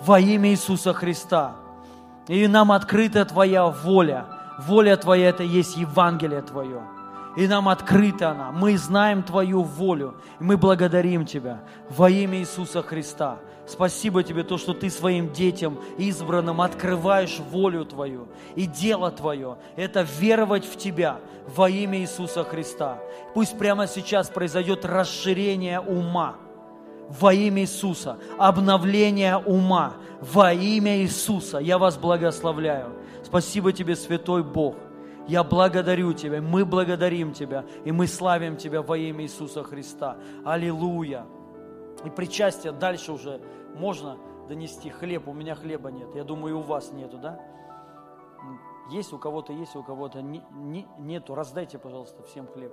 Во 0.00 0.18
имя 0.18 0.50
Иисуса 0.50 0.94
Христа. 0.94 1.56
И 2.26 2.46
нам 2.46 2.72
открыта 2.72 3.24
Твоя 3.24 3.66
воля. 3.66 4.26
Воля 4.58 4.96
Твоя– 4.96 5.28
это 5.30 5.42
есть 5.42 5.76
Евангелие 5.76 6.42
Твое. 6.42 6.80
И 7.36 7.46
нам 7.46 7.68
открыта 7.68 8.30
она. 8.30 8.50
Мы 8.50 8.78
знаем 8.78 9.22
Твою 9.22 9.62
волю. 9.62 10.14
И 10.40 10.44
мы 10.44 10.56
благодарим 10.56 11.26
Тебя 11.26 11.60
во 11.90 12.08
имя 12.08 12.38
Иисуса 12.38 12.82
Христа. 12.82 13.38
Спасибо 13.66 14.22
Тебе, 14.22 14.42
то, 14.42 14.58
что 14.58 14.74
Ты 14.74 14.90
своим 14.90 15.32
детям 15.32 15.78
избранным 15.98 16.60
открываешь 16.60 17.38
волю 17.38 17.84
Твою 17.84 18.28
и 18.56 18.66
дело 18.66 19.10
Твое. 19.10 19.58
Это 19.76 20.00
веровать 20.02 20.64
в 20.64 20.76
Тебя 20.76 21.18
во 21.46 21.68
имя 21.68 21.98
Иисуса 21.98 22.42
Христа. 22.42 22.98
Пусть 23.34 23.58
прямо 23.58 23.86
сейчас 23.86 24.28
произойдет 24.28 24.84
расширение 24.84 25.78
ума 25.78 26.36
во 27.10 27.34
имя 27.34 27.62
Иисуса, 27.62 28.18
обновление 28.38 29.36
ума 29.36 29.94
во 30.20 30.52
имя 30.52 30.98
Иисуса. 30.98 31.58
Я 31.58 31.78
вас 31.78 31.98
благословляю. 31.98 32.92
Спасибо 33.24 33.72
тебе, 33.72 33.96
Святой 33.96 34.44
Бог. 34.44 34.76
Я 35.26 35.44
благодарю 35.44 36.12
Тебя, 36.12 36.40
мы 36.40 36.64
благодарим 36.64 37.32
Тебя, 37.32 37.64
и 37.84 37.92
мы 37.92 38.06
славим 38.06 38.56
Тебя 38.56 38.82
во 38.82 38.96
имя 38.96 39.24
Иисуса 39.24 39.62
Христа. 39.62 40.16
Аллилуйя. 40.44 41.26
И 42.04 42.10
причастие 42.10 42.72
дальше 42.72 43.12
уже 43.12 43.40
можно 43.74 44.16
донести 44.48 44.88
хлеб. 44.90 45.28
У 45.28 45.32
меня 45.32 45.54
хлеба 45.54 45.90
нет. 45.90 46.08
Я 46.14 46.24
думаю, 46.24 46.54
и 46.54 46.58
у 46.58 46.62
вас 46.62 46.92
нету, 46.92 47.18
да? 47.18 47.40
Есть 48.90 49.12
у 49.12 49.18
кого-то 49.18 49.52
есть, 49.52 49.76
у 49.76 49.82
кого-то 49.82 50.22
не, 50.22 50.42
не, 50.52 50.86
нету. 50.98 51.34
Раздайте, 51.34 51.78
пожалуйста, 51.78 52.22
всем 52.24 52.48
хлеб. 52.48 52.72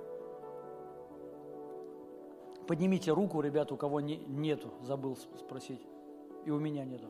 Поднимите 2.68 3.12
руку, 3.12 3.40
ребят, 3.40 3.72
у 3.72 3.78
кого 3.78 3.98
не, 3.98 4.18
нету. 4.18 4.68
Забыл 4.82 5.16
спросить. 5.16 5.80
И 6.44 6.50
у 6.50 6.58
меня 6.58 6.84
нету. 6.84 7.06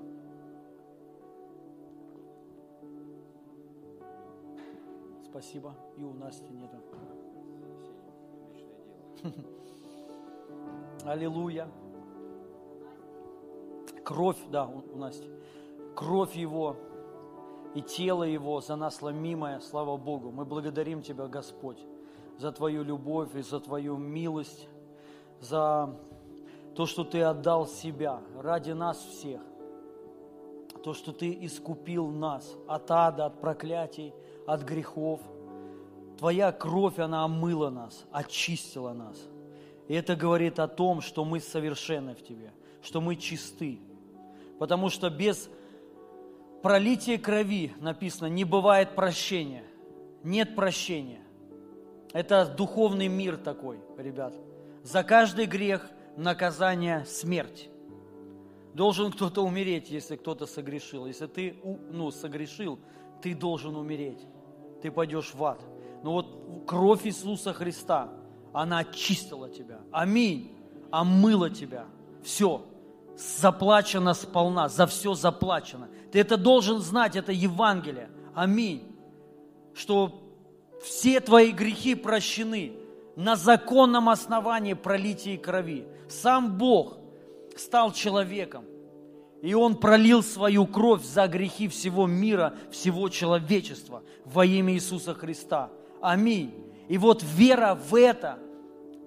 Спасибо. 5.25 5.75
И 5.97 6.05
у 6.05 6.13
Насти 6.13 6.53
нету. 6.53 6.77
Аллилуйя. 11.05 11.69
Кровь, 14.05 14.39
да, 14.53 14.65
у, 14.65 14.97
Насти. 14.97 15.29
Кровь 15.97 16.37
Его 16.37 16.77
и 17.75 17.83
тело 17.83 18.23
Его 18.23 18.61
за 18.61 18.77
нас 18.77 19.03
ломимое, 19.03 19.59
слава 19.59 19.97
Богу. 19.97 20.31
Мы 20.31 20.45
благодарим 20.45 21.03
Тебя, 21.03 21.27
Господь, 21.27 21.85
за 22.37 22.53
Твою 22.53 22.85
любовь 22.85 23.35
и 23.35 23.43
за 23.43 23.59
Твою 23.59 23.97
милость, 23.97 24.69
за 25.41 25.95
то, 26.75 26.87
что 26.87 27.05
Ты 27.05 27.23
отдал 27.23 27.67
себя 27.67 28.21
ради 28.41 28.71
нас 28.71 28.99
всех, 28.99 29.41
то, 30.83 30.95
что 30.95 31.13
Ты 31.13 31.37
искупил 31.41 32.09
нас 32.09 32.57
от 32.67 32.91
ада, 32.91 33.27
от 33.27 33.41
проклятий, 33.41 34.15
от 34.47 34.63
грехов. 34.63 35.21
Твоя 36.19 36.53
кровь, 36.53 36.99
она 36.99 37.25
омыла 37.25 37.71
нас, 37.71 38.05
очистила 38.11 38.93
нас. 38.93 39.17
И 39.89 39.95
это 39.95 40.17
говорит 40.17 40.59
о 40.59 40.69
том, 40.69 41.01
что 41.01 41.25
мы 41.25 41.41
совершенны 41.41 42.15
в 42.15 42.23
Тебе, 42.23 42.53
что 42.83 43.01
мы 43.01 43.17
чисты. 43.17 43.81
Потому 44.59 44.89
что 44.89 45.11
без 45.11 45.49
пролития 46.63 47.19
крови, 47.19 47.73
написано, 47.81 48.27
не 48.27 48.45
бывает 48.45 48.95
прощения. 48.95 49.65
Нет 50.23 50.55
прощения. 50.57 51.21
Это 52.13 52.47
духовный 52.47 53.09
мир 53.09 53.37
такой, 53.37 53.79
ребят. 53.97 54.35
За 54.91 55.05
каждый 55.05 55.45
грех 55.45 55.87
наказание 56.17 57.05
смерть. 57.05 57.69
Должен 58.73 59.13
кто-то 59.13 59.45
умереть, 59.45 59.91
если 59.91 60.17
кто-то 60.17 60.47
согрешил. 60.47 61.05
Если 61.05 61.27
ты 61.27 61.61
ну, 61.91 62.11
согрешил, 62.11 62.79
ты 63.21 63.35
должен 63.35 63.77
умереть. 63.77 64.21
Ты 64.81 64.91
пойдешь 64.91 65.35
в 65.35 65.45
ад. 65.45 65.61
Но 66.03 66.13
вот 66.13 66.65
кровь 66.67 67.07
Иисуса 67.07 67.53
Христа, 67.53 68.11
она 68.55 68.79
очистила 68.79 69.51
тебя. 69.51 69.81
Аминь. 69.93 70.57
Омыла 70.91 71.51
тебя. 71.51 71.85
Все. 72.23 72.65
Заплачено 73.15 74.15
сполна. 74.15 74.71
За 74.71 74.87
все 74.87 75.13
заплачено. 75.13 75.91
Ты 76.13 76.21
это 76.21 76.39
должен 76.39 76.79
знать, 76.79 77.15
это 77.15 77.31
Евангелие. 77.31 78.09
Аминь. 78.35 78.97
Что 79.75 80.19
все 80.83 81.21
твои 81.21 81.53
грехи 81.53 81.95
прощены 81.95 82.88
на 83.19 83.35
законном 83.35 84.09
основании 84.09 84.75
пролития 84.75 85.37
крови. 85.37 85.89
Сам 86.09 86.57
Бог 86.57 86.99
стал 87.57 87.93
человеком, 87.93 88.65
и 89.43 89.55
Он 89.55 89.75
пролил 89.75 90.23
свою 90.23 90.67
кровь 90.69 91.03
за 91.03 91.27
грехи 91.27 91.67
всего 91.67 92.07
мира, 92.07 92.55
всего 92.71 93.09
человечества 93.09 94.05
во 94.25 94.47
имя 94.47 94.73
Иисуса 94.73 95.15
Христа. 95.15 95.69
Аминь. 96.01 96.55
И 96.87 96.97
вот 96.97 97.25
вера 97.25 97.75
в 97.75 97.97
это, 97.97 98.39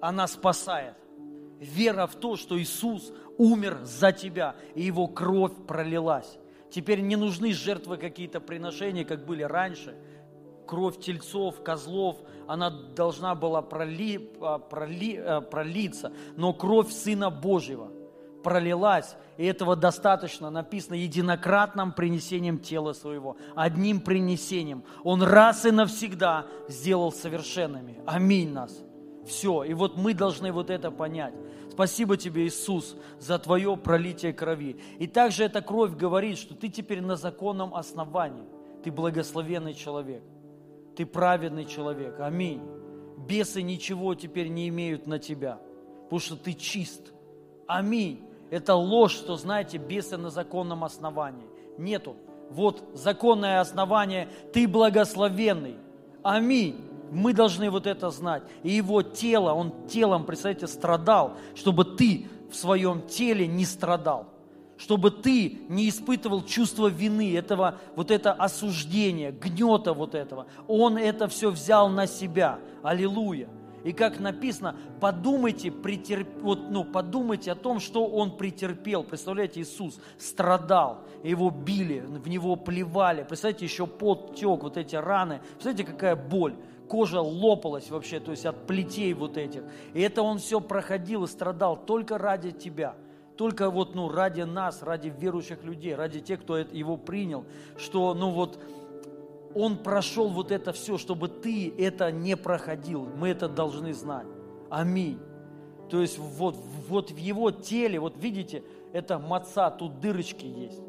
она 0.02 0.26
спасает. 0.26 0.94
Вера 1.58 2.06
в 2.06 2.14
то, 2.14 2.36
что 2.36 2.60
Иисус 2.60 3.12
умер 3.38 3.78
за 3.84 4.12
тебя, 4.12 4.56
и 4.74 4.82
Его 4.82 5.06
кровь 5.06 5.54
пролилась. 5.66 6.36
Теперь 6.70 7.00
не 7.00 7.16
нужны 7.16 7.54
жертвы 7.54 7.96
какие-то 7.96 8.40
приношения, 8.40 9.06
как 9.06 9.24
были 9.24 9.42
раньше– 9.42 9.96
кровь 10.66 10.98
тельцов, 10.98 11.62
козлов, 11.62 12.18
она 12.46 12.70
должна 12.70 13.34
была 13.34 13.62
проли, 13.62 14.30
а, 14.40 14.58
проли, 14.58 15.16
а, 15.16 15.40
пролиться, 15.40 16.12
но 16.36 16.52
кровь 16.52 16.90
Сына 16.92 17.30
Божьего 17.30 17.90
пролилась, 18.42 19.16
и 19.36 19.46
этого 19.46 19.76
достаточно, 19.76 20.50
написано, 20.50 20.94
единократным 20.94 21.92
принесением 21.92 22.58
тела 22.58 22.92
своего, 22.92 23.36
одним 23.54 24.00
принесением. 24.00 24.84
Он 25.04 25.22
раз 25.22 25.64
и 25.64 25.70
навсегда 25.70 26.46
сделал 26.68 27.12
совершенными. 27.12 28.00
Аминь 28.06 28.52
нас. 28.52 28.82
Все, 29.26 29.62
и 29.62 29.72
вот 29.72 29.96
мы 29.96 30.14
должны 30.14 30.50
вот 30.50 30.68
это 30.68 30.90
понять. 30.90 31.34
Спасибо 31.70 32.16
тебе, 32.16 32.46
Иисус, 32.46 32.96
за 33.18 33.38
твое 33.38 33.76
пролитие 33.76 34.32
крови. 34.32 34.78
И 34.98 35.06
также 35.06 35.44
эта 35.44 35.62
кровь 35.62 35.92
говорит, 35.92 36.36
что 36.36 36.54
ты 36.54 36.68
теперь 36.68 37.00
на 37.00 37.16
законном 37.16 37.74
основании. 37.74 38.44
Ты 38.84 38.90
благословенный 38.90 39.74
человек. 39.74 40.22
Ты 40.96 41.06
праведный 41.06 41.64
человек. 41.64 42.20
Аминь. 42.20 42.62
Бесы 43.16 43.62
ничего 43.62 44.14
теперь 44.14 44.48
не 44.48 44.68
имеют 44.68 45.06
на 45.06 45.18
тебя, 45.18 45.60
потому 46.04 46.20
что 46.20 46.36
ты 46.36 46.54
чист. 46.54 47.12
Аминь. 47.66 48.24
Это 48.50 48.74
ложь, 48.74 49.12
что, 49.12 49.36
знаете, 49.36 49.78
бесы 49.78 50.16
на 50.16 50.30
законном 50.30 50.84
основании. 50.84 51.46
Нету. 51.78 52.16
Вот 52.50 52.84
законное 52.92 53.60
основание, 53.60 54.28
ты 54.52 54.68
благословенный. 54.68 55.76
Аминь. 56.22 56.76
Мы 57.10 57.32
должны 57.32 57.70
вот 57.70 57.86
это 57.86 58.10
знать. 58.10 58.42
И 58.62 58.70
его 58.70 59.02
тело, 59.02 59.52
он 59.52 59.86
телом, 59.86 60.26
представьте, 60.26 60.66
страдал, 60.66 61.34
чтобы 61.54 61.84
ты 61.84 62.26
в 62.50 62.56
своем 62.56 63.06
теле 63.06 63.46
не 63.46 63.64
страдал 63.64 64.31
чтобы 64.82 65.12
ты 65.12 65.60
не 65.68 65.88
испытывал 65.88 66.42
чувство 66.42 66.88
вины, 66.88 67.36
этого, 67.36 67.78
вот 67.94 68.10
это 68.10 68.32
осуждение, 68.32 69.30
гнета 69.30 69.92
вот 69.92 70.16
этого. 70.16 70.48
Он 70.66 70.98
это 70.98 71.28
все 71.28 71.50
взял 71.50 71.88
на 71.88 72.08
себя. 72.08 72.58
Аллилуйя. 72.82 73.48
И 73.84 73.92
как 73.92 74.18
написано, 74.18 74.76
подумайте, 75.00 75.70
претерп... 75.70 76.28
вот, 76.40 76.70
ну, 76.70 76.82
подумайте 76.82 77.52
о 77.52 77.54
том, 77.54 77.78
что 77.78 78.06
Он 78.06 78.36
претерпел. 78.36 79.04
Представляете, 79.04 79.60
Иисус 79.60 80.00
страдал, 80.18 81.02
его 81.22 81.50
били, 81.50 82.00
в 82.00 82.28
него 82.28 82.56
плевали. 82.56 83.22
Представляете, 83.22 83.66
еще 83.66 83.86
пот 83.86 84.34
тек, 84.34 84.64
вот 84.64 84.76
эти 84.76 84.96
раны. 84.96 85.40
Представляете, 85.54 85.84
какая 85.84 86.16
боль 86.16 86.56
кожа 86.88 87.20
лопалась 87.20 87.88
вообще, 87.88 88.20
то 88.20 88.32
есть 88.32 88.44
от 88.44 88.66
плетей 88.66 89.14
вот 89.14 89.36
этих. 89.36 89.62
И 89.94 90.00
это 90.00 90.22
он 90.22 90.38
все 90.38 90.60
проходил 90.60 91.24
и 91.24 91.28
страдал 91.28 91.76
только 91.76 92.18
ради 92.18 92.50
тебя 92.50 92.96
только 93.36 93.70
вот, 93.70 93.94
ну, 93.94 94.08
ради 94.08 94.42
нас, 94.42 94.82
ради 94.82 95.08
верующих 95.08 95.64
людей, 95.64 95.94
ради 95.94 96.20
тех, 96.20 96.42
кто 96.42 96.58
его 96.58 96.96
принял, 96.96 97.44
что, 97.76 98.14
ну, 98.14 98.30
вот, 98.30 98.58
он 99.54 99.78
прошел 99.78 100.28
вот 100.28 100.50
это 100.50 100.72
все, 100.72 100.98
чтобы 100.98 101.28
ты 101.28 101.72
это 101.76 102.10
не 102.10 102.36
проходил. 102.36 103.06
Мы 103.16 103.28
это 103.28 103.48
должны 103.48 103.92
знать. 103.92 104.26
Аминь. 104.70 105.18
То 105.90 106.00
есть 106.00 106.18
вот, 106.18 106.56
вот 106.88 107.10
в 107.10 107.16
его 107.16 107.50
теле, 107.50 108.00
вот 108.00 108.16
видите, 108.16 108.62
это 108.92 109.18
маца, 109.18 109.70
тут 109.70 110.00
дырочки 110.00 110.46
есть. 110.46 110.80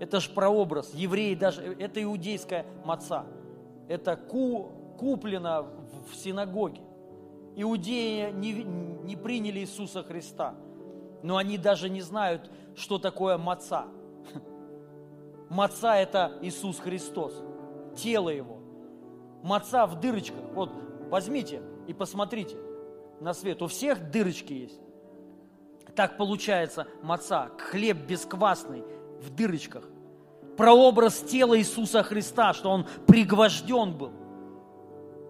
Это 0.00 0.20
ж 0.20 0.28
прообраз. 0.28 0.92
Евреи 0.92 1.34
даже, 1.34 1.62
это 1.62 2.02
иудейская 2.02 2.66
маца. 2.84 3.24
Это 3.88 4.16
ку, 4.16 4.70
куплено 4.98 5.66
в 6.10 6.14
синагоге. 6.14 6.82
Иудеи 7.56 8.32
не, 8.32 8.64
не 9.04 9.16
приняли 9.16 9.60
Иисуса 9.60 10.02
Христа 10.02 10.54
но 11.24 11.38
они 11.38 11.56
даже 11.56 11.88
не 11.88 12.02
знают, 12.02 12.50
что 12.76 12.98
такое 12.98 13.38
маца. 13.38 13.86
Маца– 15.48 15.94
это 15.96 16.36
Иисус 16.42 16.78
Христос, 16.78 17.32
тело 17.96 18.28
Его. 18.28 18.58
Маца 19.42 19.86
в 19.86 19.98
дырочках. 20.00 20.44
Вот 20.52 20.70
возьмите 21.08 21.62
и 21.86 21.94
посмотрите 21.94 22.58
на 23.20 23.32
свет. 23.32 23.62
У 23.62 23.68
всех 23.68 24.10
дырочки 24.10 24.52
есть. 24.52 24.78
Так 25.96 26.18
получается 26.18 26.86
маца, 27.02 27.50
хлеб 27.56 28.06
бесквасный 28.06 28.84
в 29.22 29.30
дырочках. 29.34 29.84
Прообраз 30.58 31.20
тела 31.20 31.58
Иисуса 31.58 32.02
Христа, 32.02 32.52
что 32.52 32.70
Он 32.70 32.86
пригвожден 33.06 33.96
был. 33.96 34.12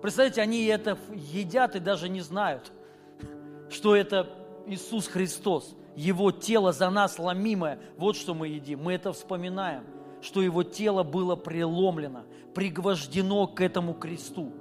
Представляете, 0.02 0.42
они 0.42 0.64
это 0.64 0.98
едят 1.12 1.76
и 1.76 1.78
даже 1.78 2.08
не 2.08 2.20
знают, 2.20 2.72
что 3.70 3.94
это 3.94 4.28
Иисус 4.66 5.06
Христос. 5.06 5.76
Его 5.96 6.32
тело 6.32 6.72
за 6.72 6.90
нас 6.90 7.18
ломимое. 7.18 7.78
Вот 7.96 8.16
что 8.16 8.34
мы 8.34 8.48
едим. 8.48 8.82
Мы 8.82 8.94
это 8.94 9.12
вспоминаем, 9.12 9.84
что 10.20 10.42
Его 10.42 10.62
тело 10.62 11.02
было 11.02 11.36
преломлено, 11.36 12.24
пригвождено 12.54 13.46
к 13.46 13.60
этому 13.60 13.94
кресту. 13.94 14.52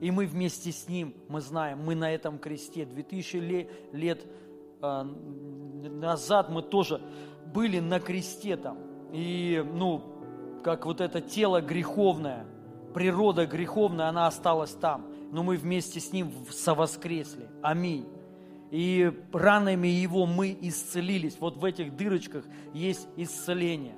И 0.00 0.10
мы 0.10 0.26
вместе 0.26 0.72
с 0.72 0.88
Ним, 0.88 1.14
мы 1.28 1.40
знаем, 1.40 1.82
мы 1.82 1.94
на 1.94 2.12
этом 2.12 2.38
кресте. 2.38 2.84
2000 2.84 3.68
лет, 3.92 4.26
э, 4.82 5.02
назад 5.02 6.50
мы 6.50 6.62
тоже 6.62 7.00
были 7.54 7.80
на 7.80 7.98
кресте 7.98 8.56
там. 8.56 8.78
И, 9.12 9.64
ну, 9.74 10.02
как 10.62 10.84
вот 10.84 11.00
это 11.00 11.20
тело 11.20 11.62
греховное, 11.62 12.46
природа 12.92 13.46
греховная, 13.46 14.08
она 14.08 14.26
осталась 14.26 14.72
там. 14.72 15.06
Но 15.32 15.42
мы 15.42 15.56
вместе 15.56 16.00
с 16.00 16.12
Ним 16.12 16.30
совоскресли. 16.50 17.48
Аминь. 17.62 18.06
И 18.70 19.12
ранами 19.32 19.88
Его 19.88 20.26
мы 20.26 20.56
исцелились. 20.60 21.36
Вот 21.38 21.56
в 21.56 21.64
этих 21.64 21.96
дырочках 21.96 22.44
есть 22.72 23.06
исцеление. 23.16 23.94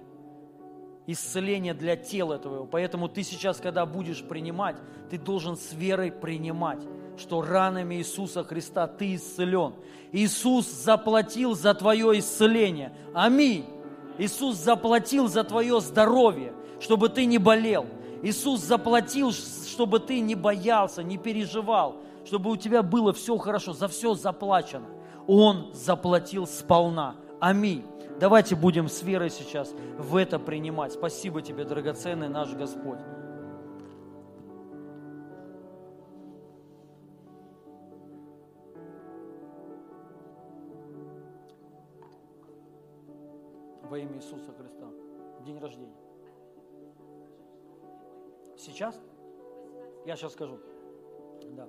Исцеление 1.06 1.72
для 1.72 1.96
тела 1.96 2.38
твоего. 2.38 2.66
Поэтому 2.66 3.08
ты 3.08 3.22
сейчас, 3.22 3.58
когда 3.58 3.86
будешь 3.86 4.22
принимать, 4.22 4.76
ты 5.10 5.18
должен 5.18 5.56
с 5.56 5.72
верой 5.72 6.12
принимать, 6.12 6.82
что 7.16 7.40
ранами 7.40 7.96
Иисуса 7.96 8.44
Христа 8.44 8.86
ты 8.86 9.14
исцелен. 9.14 9.74
Иисус 10.12 10.66
заплатил 10.66 11.54
за 11.54 11.72
твое 11.74 12.18
исцеление. 12.18 12.92
Аминь. 13.14 13.64
Иисус 14.18 14.56
заплатил 14.56 15.28
за 15.28 15.44
твое 15.44 15.80
здоровье, 15.80 16.52
чтобы 16.80 17.08
ты 17.08 17.24
не 17.24 17.38
болел. 17.38 17.86
Иисус 18.22 18.60
заплатил, 18.60 19.32
чтобы 19.32 20.00
ты 20.00 20.20
не 20.20 20.34
боялся, 20.34 21.02
не 21.02 21.18
переживал, 21.18 22.02
чтобы 22.28 22.50
у 22.50 22.56
тебя 22.56 22.82
было 22.82 23.14
все 23.14 23.38
хорошо, 23.38 23.72
за 23.72 23.88
все 23.88 24.12
заплачено. 24.12 24.86
Он 25.26 25.72
заплатил 25.72 26.46
сполна. 26.46 27.16
Аминь. 27.40 27.86
Давайте 28.20 28.54
будем 28.54 28.88
с 28.88 29.02
верой 29.02 29.30
сейчас 29.30 29.72
в 29.96 30.14
это 30.14 30.38
принимать. 30.38 30.92
Спасибо 30.92 31.40
тебе, 31.40 31.64
драгоценный 31.64 32.28
наш 32.28 32.52
Господь. 32.52 32.98
Во 43.84 43.98
имя 43.98 44.16
Иисуса 44.16 44.52
Христа. 44.52 44.86
День 45.46 45.58
рождения. 45.58 45.96
Сейчас? 48.58 49.00
Я 50.04 50.14
сейчас 50.14 50.34
скажу. 50.34 50.58
Да. 51.52 51.66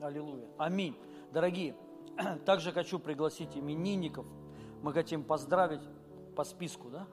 Аллилуйя. 0.00 0.46
Аминь. 0.58 0.96
Дорогие, 1.32 1.74
также 2.46 2.72
хочу 2.72 2.98
пригласить 2.98 3.56
именинников. 3.56 4.26
Мы 4.82 4.92
хотим 4.92 5.22
поздравить 5.24 5.82
по 6.36 6.44
списку, 6.44 6.90
да? 6.90 7.06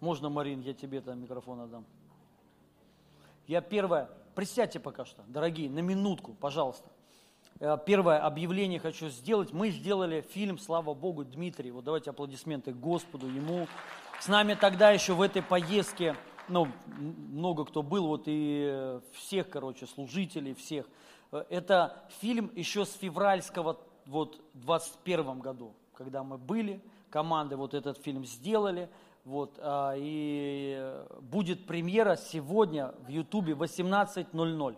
Можно, 0.00 0.30
Марин, 0.30 0.60
я 0.60 0.72
тебе 0.72 1.00
там 1.00 1.20
микрофон 1.20 1.60
отдам. 1.60 1.84
Я 3.46 3.60
первое, 3.60 4.08
присядьте 4.34 4.80
пока 4.80 5.04
что, 5.04 5.22
дорогие, 5.26 5.68
на 5.68 5.80
минутку, 5.80 6.34
пожалуйста. 6.34 6.88
Э, 7.58 7.76
первое 7.84 8.18
объявление 8.18 8.80
хочу 8.80 9.08
сделать. 9.08 9.52
Мы 9.52 9.70
сделали 9.70 10.22
фильм, 10.22 10.58
слава 10.58 10.94
Богу, 10.94 11.24
Дмитрий. 11.24 11.70
Вот 11.70 11.84
давайте 11.84 12.10
аплодисменты 12.10 12.72
Господу, 12.72 13.26
ему. 13.26 13.66
С 14.20 14.28
нами 14.28 14.54
тогда 14.54 14.90
еще 14.90 15.14
в 15.14 15.20
этой 15.20 15.42
поездке, 15.42 16.16
ну, 16.50 16.68
много 16.96 17.64
кто 17.64 17.82
был, 17.82 18.06
вот 18.06 18.24
и 18.26 18.68
э, 18.70 19.00
всех, 19.12 19.48
короче, 19.48 19.86
служителей, 19.86 20.54
всех. 20.54 20.86
Э, 21.32 21.44
это 21.48 22.04
фильм 22.20 22.50
еще 22.54 22.84
с 22.84 22.92
февральского, 22.94 23.78
вот, 24.06 24.40
21 24.54 25.40
году, 25.40 25.72
когда 25.94 26.22
мы 26.22 26.38
были, 26.38 26.82
команды 27.10 27.56
вот 27.56 27.74
этот 27.74 27.98
фильм 27.98 28.24
сделали, 28.24 28.90
вот, 29.24 29.58
а, 29.58 29.94
и 29.96 31.04
будет 31.20 31.66
премьера 31.66 32.16
сегодня 32.16 32.94
в 33.06 33.08
Ютубе 33.08 33.52
18.00. 33.52 34.76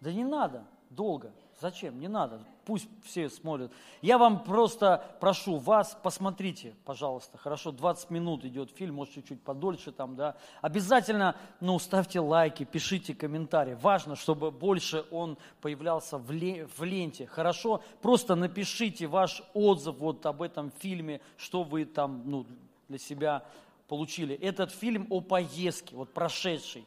Да 0.00 0.12
не 0.12 0.24
надо, 0.24 0.64
долго. 0.90 1.32
Зачем? 1.60 1.98
Не 2.00 2.08
надо. 2.08 2.40
Пусть 2.64 2.88
все 3.02 3.28
смотрят. 3.28 3.72
Я 4.02 4.18
вам 4.18 4.44
просто 4.44 5.04
прошу 5.20 5.56
вас, 5.56 5.98
посмотрите, 6.02 6.74
пожалуйста, 6.84 7.36
хорошо, 7.36 7.72
20 7.72 8.10
минут 8.10 8.44
идет 8.44 8.70
фильм, 8.70 8.94
может 8.96 9.14
чуть-чуть 9.14 9.42
подольше 9.42 9.90
там, 9.90 10.14
да. 10.14 10.36
Обязательно, 10.60 11.34
ну, 11.60 11.78
ставьте 11.80 12.20
лайки, 12.20 12.64
пишите 12.64 13.14
комментарии. 13.14 13.76
Важно, 13.80 14.14
чтобы 14.14 14.52
больше 14.52 15.04
он 15.10 15.38
появлялся 15.60 16.18
в, 16.18 16.26
в 16.28 16.84
ленте. 16.84 17.26
Хорошо, 17.26 17.82
просто 18.00 18.36
напишите 18.36 19.08
ваш 19.08 19.42
отзыв 19.54 19.96
вот 19.96 20.24
об 20.24 20.42
этом 20.42 20.70
фильме, 20.78 21.20
что 21.36 21.64
вы 21.64 21.84
там, 21.84 22.22
ну, 22.26 22.46
для 22.88 22.98
себя 22.98 23.44
получили. 23.88 24.36
Этот 24.36 24.70
фильм 24.70 25.06
о 25.10 25.20
поездке, 25.20 25.96
вот 25.96 26.12
прошедший. 26.12 26.86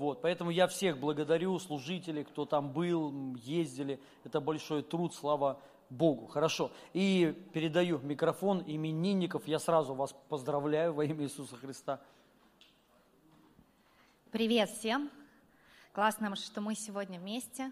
Вот, 0.00 0.22
поэтому 0.22 0.50
я 0.50 0.66
всех 0.66 0.96
благодарю, 0.96 1.58
служителей, 1.58 2.24
кто 2.24 2.46
там 2.46 2.72
был, 2.72 3.34
ездили. 3.36 4.00
Это 4.24 4.40
большой 4.40 4.82
труд, 4.82 5.14
слава 5.14 5.60
Богу. 5.90 6.26
Хорошо. 6.26 6.72
И 6.94 7.36
передаю 7.52 7.98
микрофон 7.98 8.64
именинников. 8.66 9.46
Я 9.46 9.58
сразу 9.58 9.92
вас 9.92 10.14
поздравляю 10.30 10.94
во 10.94 11.04
имя 11.04 11.24
Иисуса 11.24 11.54
Христа. 11.56 12.00
Привет 14.30 14.70
всем. 14.70 15.10
Классно, 15.92 16.34
что 16.34 16.62
мы 16.62 16.74
сегодня 16.76 17.20
вместе. 17.20 17.70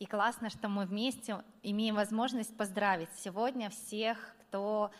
И 0.00 0.06
классно, 0.06 0.50
что 0.50 0.68
мы 0.68 0.84
вместе 0.84 1.44
имеем 1.62 1.94
возможность 1.94 2.56
поздравить 2.56 3.10
сегодня 3.18 3.70
всех, 3.70 4.34
кто 4.40 4.90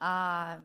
а, 0.00 0.60